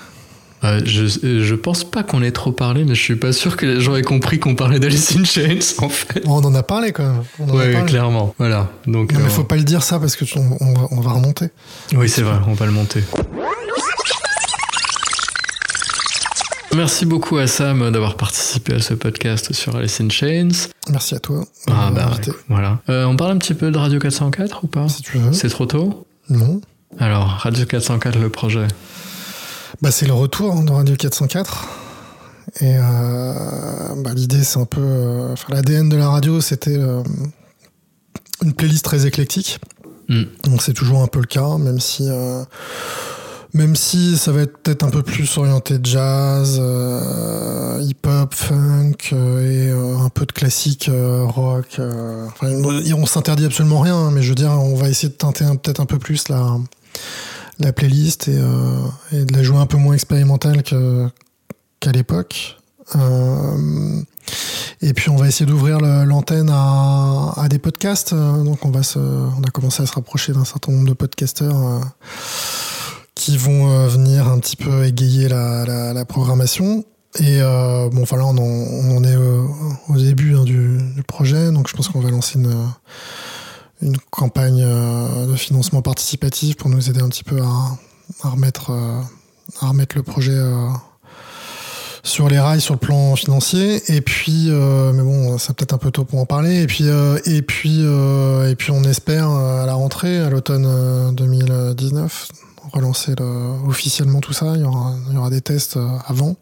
euh, 0.65 0.81
je, 0.83 1.05
je 1.41 1.55
pense 1.55 1.85
pas 1.89 2.03
qu'on 2.03 2.21
ait 2.21 2.31
trop 2.31 2.51
parlé, 2.51 2.83
mais 2.83 2.93
je 2.95 3.01
suis 3.01 3.15
pas 3.15 3.31
sûr 3.31 3.55
que 3.55 3.65
les 3.65 3.79
gens 3.79 3.95
aient 3.95 4.01
compris 4.01 4.37
qu'on 4.39 4.55
parlait 4.55 4.79
d'Alice 4.79 5.15
in 5.15 5.23
Chains, 5.23 5.59
en 5.81 5.87
fait. 5.87 6.21
On 6.25 6.43
en 6.43 6.53
a 6.55 6.63
parlé 6.63 6.91
quand 6.91 7.03
même. 7.03 7.23
On 7.39 7.45
en 7.45 7.53
a 7.53 7.55
Ouais, 7.55 7.71
parlé. 7.71 7.87
clairement. 7.89 8.35
Voilà. 8.37 8.69
Donc, 8.85 9.13
Non, 9.13 9.19
mais 9.19 9.25
euh, 9.27 9.29
faut 9.29 9.45
pas 9.45 9.55
le 9.55 9.63
dire 9.63 9.83
ça 9.83 9.99
parce 9.99 10.17
que 10.17 10.25
tu- 10.25 10.37
on, 10.37 10.57
on 10.59 10.73
va, 10.73 10.87
on 10.91 10.99
va 10.99 11.11
remonter. 11.13 11.45
Oui, 11.95 12.09
c'est 12.09 12.23
vrai, 12.23 12.35
on 12.47 12.53
va 12.53 12.65
le 12.65 12.73
monter. 12.73 13.01
Merci 16.75 17.05
beaucoup 17.05 17.37
à 17.37 17.47
Sam 17.47 17.91
d'avoir 17.91 18.15
participé 18.15 18.75
à 18.75 18.79
ce 18.79 18.93
podcast 18.93 19.53
sur 19.53 19.75
Alice 19.75 19.99
in 20.01 20.09
Chains. 20.09 20.49
Merci 20.89 21.15
à 21.15 21.19
toi. 21.19 21.43
Ah 21.67 21.89
bah 21.93 22.09
ouais, 22.11 22.33
voilà. 22.47 22.79
Euh, 22.89 23.05
on 23.05 23.15
parle 23.15 23.31
un 23.31 23.37
petit 23.37 23.53
peu 23.55 23.71
de 23.71 23.77
Radio 23.77 23.99
404 23.99 24.63
ou 24.63 24.67
pas 24.67 24.87
Si 24.87 25.01
tu 25.01 25.17
veux. 25.17 25.33
C'est 25.33 25.49
trop 25.49 25.65
tôt 25.65 26.05
Non. 26.29 26.61
Alors, 26.99 27.27
Radio 27.27 27.65
404, 27.65 28.19
le 28.19 28.29
projet. 28.29 28.67
Bah, 29.81 29.91
c'est 29.91 30.05
le 30.05 30.13
retour 30.13 30.61
de 30.63 30.71
Radio 30.71 30.95
404. 30.95 31.67
Et 32.61 32.75
euh, 32.77 33.33
bah, 34.03 34.11
l'idée, 34.13 34.43
c'est 34.43 34.59
un 34.59 34.65
peu. 34.65 34.81
euh, 34.81 35.33
Enfin, 35.33 35.53
l'ADN 35.53 35.89
de 35.89 35.97
la 35.97 36.09
radio, 36.09 36.39
c'était 36.39 36.77
une 38.43 38.53
playlist 38.53 38.85
très 38.85 39.05
éclectique. 39.07 39.59
Mm. 40.07 40.23
Donc, 40.45 40.61
c'est 40.61 40.73
toujours 40.73 41.01
un 41.01 41.07
peu 41.07 41.19
le 41.19 41.25
cas, 41.27 41.57
même 41.57 41.79
si. 41.79 42.07
Même 43.53 43.75
si 43.75 44.17
ça 44.17 44.31
va 44.31 44.41
être 44.41 44.57
peut-être 44.59 44.83
un 44.83 44.89
peu 44.89 45.01
plus 45.01 45.37
orienté 45.37 45.77
jazz, 45.81 46.57
euh, 46.61 47.81
hip-hop, 47.81 48.33
funk 48.33 48.93
euh, 49.11 49.41
et 49.41 49.71
euh, 49.71 49.97
un 49.97 50.09
peu 50.09 50.25
de 50.25 50.31
classique 50.31 50.89
rock. 50.93 51.81
on 51.81 53.05
s'interdit 53.05 53.45
absolument 53.45 53.79
rien, 53.79 53.95
hein, 53.95 54.11
mais 54.11 54.21
je 54.21 54.29
veux 54.29 54.35
dire, 54.35 54.51
on 54.51 54.75
va 54.75 54.89
essayer 54.89 55.09
de 55.09 55.15
teinter 55.15 55.45
peut-être 55.61 55.79
un 55.79 55.87
peu 55.87 55.97
plus 55.97 56.29
la, 56.29 56.57
la 57.59 57.73
playlist 57.73 58.27
et, 58.27 58.35
de 59.25 59.33
la 59.33 59.43
jouer 59.43 59.57
un 59.57 59.65
peu 59.65 59.77
moins 59.77 59.95
expérimentale 59.95 60.61
qu'à 60.61 61.91
l'époque. 61.91 62.57
Et 64.81 64.93
puis 64.93 65.09
on 65.09 65.15
va 65.15 65.27
essayer 65.27 65.45
d'ouvrir 65.45 65.79
l'antenne 65.79 66.51
à, 66.51 67.47
des 67.49 67.59
podcasts. 67.59 68.13
Donc 68.13 68.63
on 68.63 68.69
va 68.69 68.81
on 68.95 69.43
a 69.43 69.49
commencé 69.51 69.81
à 69.81 69.87
se 69.87 69.93
rapprocher 69.93 70.33
d'un 70.33 70.45
certain 70.45 70.71
nombre 70.71 70.87
de 70.87 70.93
podcasteurs 70.93 71.81
qui 73.19 73.35
vont 73.35 73.69
euh, 73.69 73.87
venir 73.89 74.29
un 74.29 74.39
petit 74.39 74.55
peu 74.55 74.85
égayer 74.85 75.27
la, 75.27 75.65
la- 75.93 76.05
programmation. 76.05 76.85
Et 77.19 77.41
euh, 77.41 77.89
bon, 77.89 78.03
enfin 78.03 78.15
là 78.15 78.25
on 78.25 78.37
en, 78.37 79.03
est 79.03 79.15
euh, 79.15 79.43
au 79.89 79.97
début 79.97 80.35
hein, 80.37 80.43
du, 80.45 80.79
projet, 81.05 81.51
donc 81.51 81.67
je 81.67 81.75
pense 81.75 81.89
qu'on 81.89 81.99
va 81.99 82.11
lancer 82.11 82.39
une, 82.39 82.55
une 83.81 83.97
campagne 84.09 84.63
de 84.63 85.35
financement 85.35 85.81
participatif 85.81 86.55
pour 86.55 86.69
nous 86.69 86.89
aider 86.89 87.01
un 87.01 87.09
petit 87.09 87.25
peu 87.25 87.41
à, 87.41 87.77
à 88.23 88.29
remettre, 88.29 88.71
à 89.59 89.67
remettre 89.67 89.97
le 89.97 90.03
projet 90.03 90.39
sur 92.03 92.29
les 92.29 92.39
rails 92.39 92.61
sur 92.61 92.75
le 92.75 92.79
plan 92.79 93.15
financier. 93.15 93.81
Et 93.91 94.01
puis 94.01 94.49
mais 94.49 95.01
bon 95.01 95.37
c'est 95.39 95.53
peut-être 95.55 95.73
un 95.73 95.77
peu 95.79 95.91
tôt 95.91 96.05
pour 96.05 96.19
en 96.19 96.25
parler. 96.25 96.61
Et 96.61 96.67
puis 96.67 96.85
et 97.25 97.41
puis 97.41 97.81
et 97.81 98.55
puis 98.55 98.71
on 98.71 98.83
espère 98.83 99.29
à 99.29 99.65
la 99.65 99.73
rentrée 99.73 100.19
à 100.19 100.29
l'automne 100.29 100.65
euh, 100.67 101.11
2019 101.11 102.29
relancer 102.73 103.13
le- 103.17 103.67
officiellement 103.67 104.19
tout 104.21 104.33
ça 104.33 104.53
il 104.55 104.61
y 104.61 104.63
aura 104.63 104.93
il 105.09 105.13
y 105.13 105.17
aura 105.17 105.29
des 105.29 105.41
tests 105.41 105.77
euh, 105.77 105.87
avant 106.07 106.35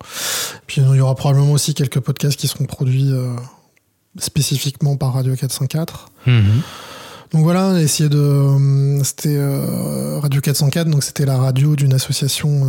puis 0.67 0.81
il 0.81 0.95
y 0.95 0.99
aura 1.01 1.15
probablement 1.15 1.51
aussi 1.51 1.73
quelques 1.73 1.99
podcasts 1.99 2.37
qui 2.39 2.47
seront 2.47 2.65
produits 2.65 3.11
euh, 3.11 3.33
spécifiquement 4.19 4.95
par 4.97 5.13
Radio 5.13 5.35
404 5.35 6.09
Mhm. 6.25 6.61
donc 7.31 7.43
voilà, 7.43 7.79
essayer 7.81 8.09
de. 8.09 8.17
euh, 8.17 9.03
C'était 9.03 9.35
euh, 9.37 10.19
Radio 10.19 10.41
404, 10.41 10.89
donc 10.89 11.03
c'était 11.03 11.25
la 11.25 11.37
radio 11.37 11.75
d'une 11.75 11.93
association 11.93 12.61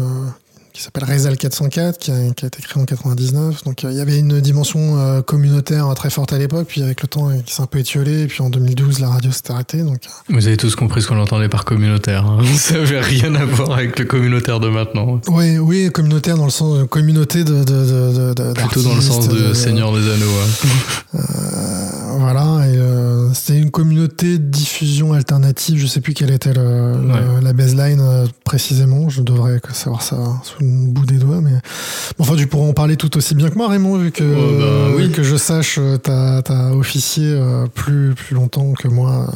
qui 0.79 0.85
s'appelle 0.85 1.03
Rezal 1.05 1.37
404, 1.37 1.99
qui 1.99 2.13
a, 2.13 2.31
qui 2.37 2.45
a 2.45 2.47
été 2.47 2.63
créée 2.63 2.81
en 2.81 2.85
99. 2.87 3.65
Donc 3.65 3.83
euh, 3.85 3.91
il 3.91 3.99
y 3.99 4.01
avait 4.01 4.17
une 4.17 4.41
dimension 4.41 4.97
euh, 4.97 5.23
communautaire 5.23 5.93
très 5.97 6.09
forte 6.09 6.33
à 6.33 6.39
l'époque, 6.39 6.67
puis 6.69 6.85
avec 6.85 7.03
le 7.03 7.09
temps, 7.09 7.29
euh, 7.31 7.39
qui 7.45 7.53
s'est 7.53 7.63
un 7.63 7.67
peu 7.67 7.81
étiolé, 7.81 8.23
et 8.23 8.27
puis 8.29 8.43
en 8.43 8.49
2012, 8.51 9.01
la 9.01 9.09
radio 9.09 9.33
s'est 9.33 9.51
arrêtée. 9.51 9.83
Donc 9.83 9.97
euh, 10.07 10.35
Vous 10.35 10.47
avez 10.47 10.57
tous 10.57 10.77
compris 10.77 11.03
ce 11.03 11.09
qu'on 11.09 11.19
entendait 11.21 11.49
par 11.49 11.65
communautaire. 11.65 12.25
hein. 12.27 12.39
Ça 12.57 12.75
n'avait 12.75 13.01
rien 13.01 13.35
à 13.35 13.45
voir 13.45 13.73
avec 13.73 13.99
le 13.99 14.05
communautaire 14.05 14.61
de 14.61 14.69
maintenant. 14.69 15.21
oui, 15.27 15.59
oui, 15.59 15.91
communautaire 15.93 16.37
dans 16.37 16.45
le 16.45 16.51
sens 16.53 16.79
euh, 16.79 16.87
communauté 16.87 17.43
de. 17.43 17.65
de, 17.65 17.65
de, 17.65 18.35
de- 18.35 18.53
Plutôt 18.53 18.83
dans 18.85 18.95
le 18.95 19.01
sens 19.01 19.29
de 19.29 19.37
euh, 19.37 19.55
Seigneur 19.55 19.93
des 19.93 20.09
Anneaux. 20.09 20.27
hein. 20.27 20.69
Euh, 21.15 22.19
voilà, 22.19 22.67
et 22.67 22.77
euh, 22.77 23.33
c'était 23.33 23.59
une 23.59 23.71
communauté 23.71 24.39
de 24.39 24.45
diffusion 24.45 25.13
alternative. 25.15 25.79
Je 25.79 25.87
sais 25.87 26.01
plus 26.01 26.13
quelle 26.15 26.31
était 26.31 26.53
le, 26.53 26.93
le- 26.93 27.09
Ouais. 27.09 27.41
la 27.43 27.53
baseline 27.55 28.01
euh, 28.01 28.27
précisément. 28.45 29.09
Je 29.09 29.23
devrais 29.23 29.61
savoir 29.73 30.03
ça 30.03 30.17
sous 30.45 30.61
le 30.63 30.68
bout 30.69 31.07
des 31.07 31.17
doigts, 31.19 31.41
mais 31.41 31.51
bon, 32.19 32.25
enfin, 32.25 32.37
tu 32.37 32.47
pourras 32.47 32.67
en 32.69 32.73
parler 32.73 32.97
tout 32.97 33.17
aussi 33.17 33.35
bien 33.35 33.49
que 33.51 33.57
moi, 33.57 33.69
Raymond, 33.69 33.97
vu 33.99 34.11
que 34.11 34.25
Oh, 34.25 34.59
bah, 34.59 34.95
oui. 34.97 35.11
que 35.11 35.23
je 35.23 35.37
sache, 35.37 35.77
euh, 35.79 35.97
t'as 35.97 36.41
as 36.41 36.73
officié 36.75 37.25
euh, 37.27 37.67
plus 37.67 38.15
plus 38.15 38.35
longtemps 38.35 38.73
que 38.73 38.89
moi. 38.89 39.27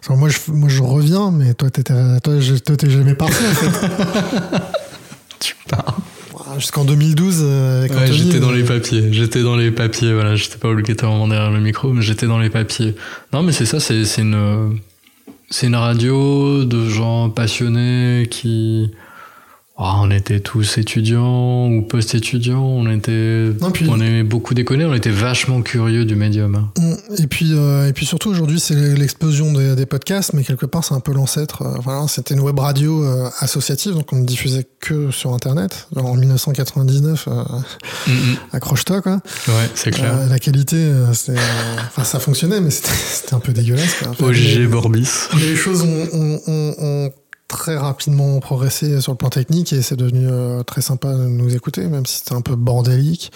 Enfin, 0.00 0.16
moi, 0.16 0.28
je 0.28 0.38
moi, 0.52 0.68
je 0.68 0.82
reviens, 0.82 1.30
mais 1.30 1.54
toi, 1.54 1.70
t'étais, 1.70 1.94
toi, 2.20 2.76
t'es 2.76 2.90
jamais 2.90 3.14
parti 3.14 3.42
en 3.50 3.54
fait. 3.54 3.88
tu 5.40 5.56
parles. 5.68 5.94
Jusqu'en 6.58 6.84
2012, 6.84 7.38
euh, 7.42 7.80
avec 7.80 7.92
Ouais, 7.92 8.12
j'étais 8.12 8.40
dans 8.40 8.50
euh, 8.50 8.56
les 8.56 8.64
papiers. 8.64 9.12
J'étais 9.12 9.42
dans 9.42 9.56
les 9.56 9.70
papiers. 9.70 10.12
Voilà, 10.12 10.34
j'étais 10.34 10.56
pas 10.58 10.68
obligatoirement 10.68 11.28
derrière 11.28 11.50
le 11.50 11.60
micro, 11.60 11.92
mais 11.92 12.02
j'étais 12.02 12.26
dans 12.26 12.38
les 12.38 12.50
papiers. 12.50 12.96
Non, 13.32 13.42
mais 13.42 13.52
c'est 13.52 13.66
ça. 13.66 13.78
C'est 13.78 14.04
c'est 14.04 14.22
une 14.22 14.78
c'est 15.48 15.66
une 15.68 15.76
radio 15.76 16.64
de 16.64 16.88
gens 16.88 17.30
passionnés 17.30 18.26
qui. 18.30 18.90
Ah, 19.82 19.96
on 20.02 20.10
était 20.10 20.40
tous 20.40 20.76
étudiants 20.76 21.68
ou 21.70 21.80
post-étudiants. 21.82 22.62
On 22.62 22.90
était. 22.90 23.50
Non, 23.62 23.70
puis- 23.70 23.86
On 23.88 23.98
aimait 23.98 24.22
beaucoup 24.24 24.52
déconner. 24.52 24.84
On 24.84 24.92
était 24.92 25.08
vachement 25.10 25.62
curieux 25.62 26.04
du 26.04 26.16
médium. 26.16 26.54
hein. 26.54 26.70
Mm. 26.78 27.22
Et 27.22 27.26
puis, 27.26 27.52
euh, 27.54 27.88
et 27.88 27.92
puis 27.94 28.04
surtout 28.04 28.28
aujourd'hui, 28.28 28.60
c'est 28.60 28.74
l'explosion 28.74 29.52
des, 29.54 29.74
des 29.74 29.86
podcasts, 29.86 30.34
mais 30.34 30.44
quelque 30.44 30.66
part, 30.66 30.84
c'est 30.84 30.92
un 30.94 31.00
peu 31.00 31.14
l'ancêtre. 31.14 31.62
euh, 31.62 31.78
voilà, 31.82 32.06
c'était 32.08 32.34
une 32.34 32.40
web 32.40 32.58
radio 32.58 33.02
euh, 33.04 33.30
associative, 33.38 33.94
donc 33.94 34.12
on 34.12 34.16
ne 34.16 34.26
diffusait 34.26 34.66
que 34.80 35.10
sur 35.10 35.32
Internet. 35.32 35.88
En 35.96 36.14
1999, 36.14 37.28
euh, 37.28 37.42
accroche-toi, 38.52 39.00
quoi. 39.02 39.20
Ouais, 39.48 39.70
c'est 39.74 39.90
clair. 39.90 40.14
La 40.28 40.38
qualité, 40.38 40.92
c'est, 41.14 41.36
enfin, 41.86 42.04
ça 42.04 42.18
fonctionnait, 42.20 42.60
mais 42.60 42.70
c'était 42.70 43.32
un 43.34 43.40
peu 43.40 43.52
dégueulasse. 43.52 43.94
Quoi. 44.02 44.08
Enfin, 44.10 44.24
OG 44.26 44.66
Borbis. 44.68 45.08
les 45.40 45.56
choses 45.56 45.82
ont, 45.82 46.08
ont- 46.12 46.40
ont- 46.46 46.74
ont 46.78 47.10
très 47.50 47.76
rapidement 47.76 48.38
progressé 48.40 49.00
sur 49.00 49.12
le 49.12 49.18
plan 49.18 49.28
technique 49.28 49.72
et 49.72 49.82
c'est 49.82 49.96
devenu 49.96 50.28
euh, 50.30 50.62
très 50.62 50.80
sympa 50.80 51.12
de 51.12 51.24
nous 51.24 51.54
écouter, 51.54 51.86
même 51.88 52.06
si 52.06 52.18
c'était 52.18 52.34
un 52.34 52.40
peu 52.40 52.54
bordélique. 52.54 53.32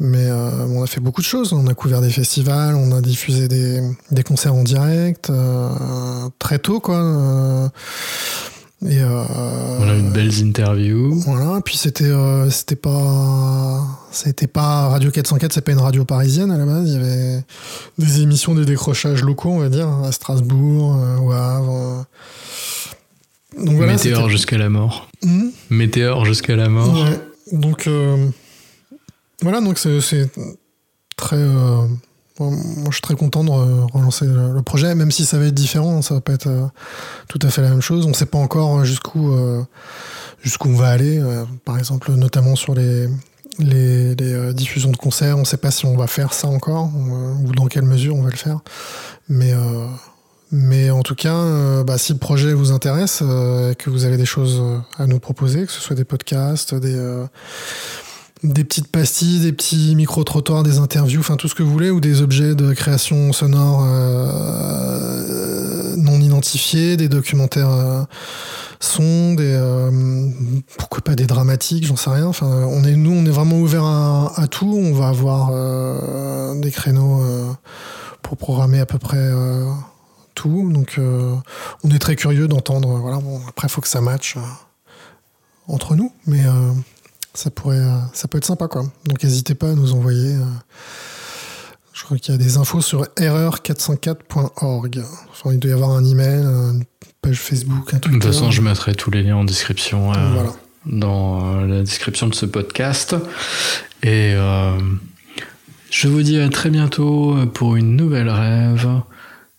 Mais 0.00 0.30
euh, 0.30 0.66
on 0.68 0.82
a 0.82 0.86
fait 0.86 1.00
beaucoup 1.00 1.20
de 1.20 1.26
choses. 1.26 1.52
On 1.52 1.66
a 1.66 1.74
couvert 1.74 2.00
des 2.00 2.08
festivals, 2.08 2.74
on 2.74 2.90
a 2.92 3.02
diffusé 3.02 3.48
des, 3.48 3.82
des 4.10 4.22
concerts 4.22 4.54
en 4.54 4.64
direct 4.64 5.28
euh, 5.28 5.68
très 6.38 6.58
tôt, 6.58 6.80
quoi. 6.80 7.70
et 8.86 8.98
euh, 8.98 9.24
On 9.78 9.88
a 9.88 9.94
eu 9.94 10.02
de 10.02 10.10
belles 10.10 10.42
interviews. 10.42 11.20
voilà, 11.20 11.60
puis 11.62 11.76
c'était 11.76 12.10
c'était 12.48 12.76
pas 12.76 13.84
c'était 14.10 14.46
pas 14.46 14.88
Radio 14.88 15.10
404, 15.10 15.52
c'est 15.52 15.60
pas 15.60 15.72
une 15.72 15.78
radio 15.80 16.06
parisienne 16.06 16.50
à 16.50 16.56
la 16.56 16.64
base, 16.64 16.88
il 16.88 16.94
y 16.94 16.96
avait 16.96 17.44
des 17.98 18.22
émissions 18.22 18.54
des 18.54 18.64
décrochages 18.64 19.22
locaux, 19.22 19.50
on 19.50 19.58
va 19.58 19.68
dire, 19.68 19.86
à 19.86 20.12
Strasbourg, 20.12 20.96
au 21.22 21.30
Havre. 21.30 22.06
Donc 23.58 23.76
voilà, 23.76 23.92
Météore 23.94 24.28
jusqu'à 24.28 24.58
la 24.58 24.68
mort. 24.68 25.08
Hmm 25.22 25.48
Météore 25.70 26.24
jusqu'à 26.24 26.56
la 26.56 26.68
mort. 26.68 26.94
Ouais. 26.94 27.20
Donc 27.52 27.86
euh, 27.86 28.28
voilà, 29.42 29.60
donc 29.60 29.78
c'est 29.78 30.30
très 31.16 31.36
euh, 31.36 31.82
moi 32.38 32.50
je 32.86 32.92
suis 32.92 33.02
très 33.02 33.16
content 33.16 33.44
de 33.44 33.50
re- 33.50 33.90
relancer 33.92 34.24
le, 34.24 34.52
le 34.52 34.62
projet, 34.62 34.94
même 34.94 35.10
si 35.10 35.24
ça 35.24 35.38
va 35.38 35.46
être 35.46 35.54
différent, 35.54 36.00
ça 36.00 36.14
va 36.14 36.20
pas 36.20 36.32
être 36.32 36.46
euh, 36.46 36.66
tout 37.28 37.38
à 37.42 37.50
fait 37.50 37.62
la 37.62 37.70
même 37.70 37.82
chose. 37.82 38.06
On 38.06 38.14
sait 38.14 38.26
pas 38.26 38.38
encore 38.38 38.84
jusqu'où 38.84 39.32
euh, 39.32 39.62
jusqu'où 40.42 40.68
on 40.68 40.76
va 40.76 40.88
aller. 40.88 41.20
par 41.64 41.76
exemple, 41.78 42.12
notamment 42.12 42.56
sur 42.56 42.74
les 42.74 43.08
les, 43.58 44.14
les, 44.14 44.54
diffusions 44.54 44.90
de 44.90 44.96
concerts, 44.96 45.36
on 45.36 45.44
sait 45.44 45.58
pas 45.58 45.70
si 45.70 45.84
on 45.84 45.96
va 45.96 46.06
faire 46.06 46.32
ça 46.32 46.48
encore 46.48 46.88
ou 46.94 47.52
dans 47.52 47.66
quelle 47.66 47.82
mesure 47.84 48.14
on 48.14 48.22
va 48.22 48.30
le 48.30 48.36
faire. 48.36 48.60
Mais 49.28 49.52
euh, 49.52 49.86
mais 50.52 50.90
en 50.90 51.02
tout 51.02 51.14
cas, 51.14 51.34
euh, 51.34 51.84
bah, 51.84 51.96
si 51.96 52.12
le 52.12 52.18
projet 52.18 52.52
vous 52.52 52.72
intéresse, 52.72 53.20
euh, 53.22 53.72
que 53.74 53.88
vous 53.88 54.04
avez 54.04 54.16
des 54.16 54.24
choses 54.26 54.58
euh, 54.60 54.78
à 54.98 55.06
nous 55.06 55.20
proposer, 55.20 55.64
que 55.64 55.70
ce 55.70 55.80
soit 55.80 55.94
des 55.94 56.04
podcasts, 56.04 56.74
des, 56.74 56.94
euh, 56.94 57.24
des 58.42 58.64
petites 58.64 58.88
pastilles, 58.88 59.40
des 59.40 59.52
petits 59.52 59.94
micro-trottoirs, 59.94 60.64
des 60.64 60.78
interviews, 60.78 61.20
enfin 61.20 61.36
tout 61.36 61.46
ce 61.46 61.54
que 61.54 61.62
vous 61.62 61.70
voulez, 61.70 61.90
ou 61.90 62.00
des 62.00 62.20
objets 62.20 62.56
de 62.56 62.72
création 62.72 63.32
sonore 63.32 63.84
non 65.96 66.18
identifiés, 66.20 66.96
des 66.96 67.08
documentaires 67.08 68.06
sons, 68.80 69.34
des 69.34 69.60
pourquoi 70.78 71.02
pas 71.02 71.14
des 71.16 71.26
dramatiques, 71.26 71.86
j'en 71.86 71.96
sais 71.96 72.08
rien. 72.08 72.30
On 72.40 72.82
est 72.84 72.96
nous, 72.96 73.12
on 73.12 73.26
est 73.26 73.30
vraiment 73.30 73.58
ouvert 73.58 73.84
à, 73.84 74.32
à 74.36 74.46
tout. 74.48 74.72
On 74.74 74.94
va 74.94 75.08
avoir 75.08 75.50
des 76.56 76.70
créneaux 76.70 77.22
pour 78.22 78.38
programmer 78.38 78.80
à 78.80 78.86
peu 78.86 78.98
près 78.98 79.30
tout. 80.40 80.70
Donc, 80.72 80.94
euh, 80.98 81.34
on 81.84 81.90
est 81.90 81.98
très 81.98 82.16
curieux 82.16 82.48
d'entendre. 82.48 82.88
Voilà, 82.98 83.18
bon, 83.18 83.40
après, 83.46 83.68
il 83.68 83.70
faut 83.70 83.82
que 83.82 83.88
ça 83.88 84.00
matche 84.00 84.36
euh, 84.38 84.40
entre 85.68 85.94
nous, 85.94 86.12
mais 86.26 86.44
euh, 86.46 86.72
ça 87.34 87.50
pourrait, 87.50 87.84
ça 88.14 88.26
peut 88.26 88.38
être 88.38 88.46
sympa, 88.46 88.66
quoi. 88.66 88.84
Donc, 89.04 89.22
n'hésitez 89.22 89.54
pas 89.54 89.70
à 89.70 89.74
nous 89.74 89.92
envoyer. 89.92 90.36
je 91.92 92.04
crois 92.04 92.16
qu'il 92.16 92.32
y 92.32 92.34
a 92.34 92.38
des 92.38 92.56
infos 92.56 92.80
sur 92.80 93.02
erreur404.org. 93.16 95.04
Enfin, 95.30 95.52
il 95.52 95.58
doit 95.58 95.70
y 95.70 95.74
avoir 95.74 95.90
un 95.90 96.04
email, 96.04 96.40
une 96.42 96.84
page 97.20 97.38
Facebook, 97.38 97.92
un 97.92 97.96
De 97.98 98.00
truc. 98.00 98.14
toute 98.14 98.24
façon, 98.24 98.50
je 98.50 98.62
mettrai 98.62 98.94
tous 98.94 99.10
les 99.10 99.22
liens 99.22 99.36
en 99.36 99.44
description. 99.44 100.12
Voilà. 100.12 100.52
Dans 100.86 101.60
la 101.60 101.80
description 101.82 102.26
de 102.28 102.34
ce 102.34 102.46
podcast. 102.46 103.14
Et 104.02 104.32
je 105.90 106.08
vous 106.08 106.22
dis 106.22 106.40
à 106.40 106.48
très 106.48 106.70
bientôt 106.70 107.36
pour 107.52 107.76
une 107.76 107.94
nouvelle 107.96 108.30
rêve. 108.30 108.88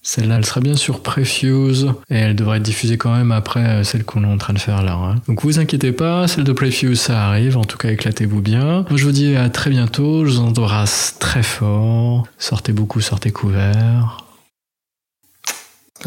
Celle-là, 0.04 0.38
elle 0.38 0.46
sera 0.46 0.62
bien 0.62 0.76
sûr 0.76 1.02
Prefuse 1.04 1.92
et 2.10 2.16
elle 2.16 2.36
devrait 2.36 2.58
être 2.58 2.64
diffusée 2.64 2.98
quand 2.98 3.16
même 3.16 3.32
après 3.32 3.60
euh, 3.64 3.84
celle 3.84 4.04
qu'on 4.04 4.24
est 4.24 4.28
en 4.28 4.38
train 4.40 4.54
de 4.54 4.58
faire 4.60 4.82
là. 4.82 4.94
hein. 4.94 5.16
Donc 5.28 5.44
vous 5.44 5.60
inquiétez 5.60 5.92
pas, 5.92 6.28
celle 6.28 6.44
de 6.44 6.52
Prefuse 6.54 7.00
ça 7.00 7.28
arrive. 7.28 7.56
En 7.56 7.64
tout 7.66 7.78
cas, 7.78 7.92
éclatez-vous 7.92 8.42
bien. 8.42 8.86
Moi, 8.90 8.98
je 8.98 9.06
vous 9.06 9.12
dis 9.12 9.36
à 9.36 9.48
très 9.50 9.70
bientôt. 9.70 10.26
Je 10.26 10.32
vous 10.32 10.40
embrasse 10.40 11.18
très 11.20 11.44
fort. 11.44 12.26
Sortez 12.40 12.74
beaucoup, 12.74 13.00
sortez 13.00 13.30
couverts. 13.32 14.18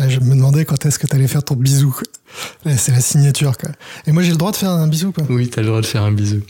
Je 0.09 0.19
me 0.19 0.35
demandais 0.35 0.65
quand 0.65 0.85
est-ce 0.87 0.99
que 0.99 1.07
t'allais 1.07 1.29
faire 1.29 1.45
ton 1.45 1.55
bisou. 1.55 1.91
quoi. 1.93 2.73
C'est 2.77 2.91
la 2.91 3.01
signature, 3.01 3.57
quoi. 3.57 3.71
Et 4.09 4.13
moi, 4.13 4.25
j'ai 4.25 4.33
le 4.33 4.37
droit 4.37 4.51
de 4.51 4.57
faire 4.57 4.71
un 4.71 4.89
bisou, 4.89 5.13
quoi. 5.13 5.23
Oui, 5.31 5.49
t'as 5.49 5.61
le 5.61 5.69
droit 5.69 5.81
de 5.81 5.87
faire 5.87 6.03
un 6.03 6.11
bisou. 6.11 6.41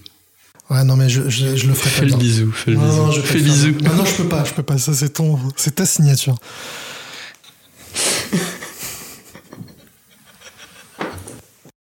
Ouais, 0.71 0.83
non, 0.83 0.97
mais 0.97 1.11
je, 1.11 1.29
je, 1.29 1.55
je 1.57 1.67
le 1.67 1.75
ferai 1.75 1.91
Fais 1.91 1.99
pas 2.01 2.05
le 2.07 2.09
bien. 2.13 2.17
bisou, 2.17 2.51
fais 2.53 2.71
le 2.71 2.79
non, 2.79 2.87
bisou. 2.89 2.97
Non, 3.03 3.11
je 3.13 3.21
Fais 3.21 3.37
le 3.37 3.45
bisou. 3.45 3.71
Non, 3.83 3.93
non, 3.97 4.05
je 4.07 4.15
peux 4.15 4.29
pas, 4.31 4.45
je 4.45 4.55
peux 4.55 4.63
pas. 4.63 4.79
Ça, 4.79 4.95
c'est 4.95 5.11
ton, 5.11 5.39
c'est 5.57 5.75
ta 5.75 5.85
signature. 5.85 6.39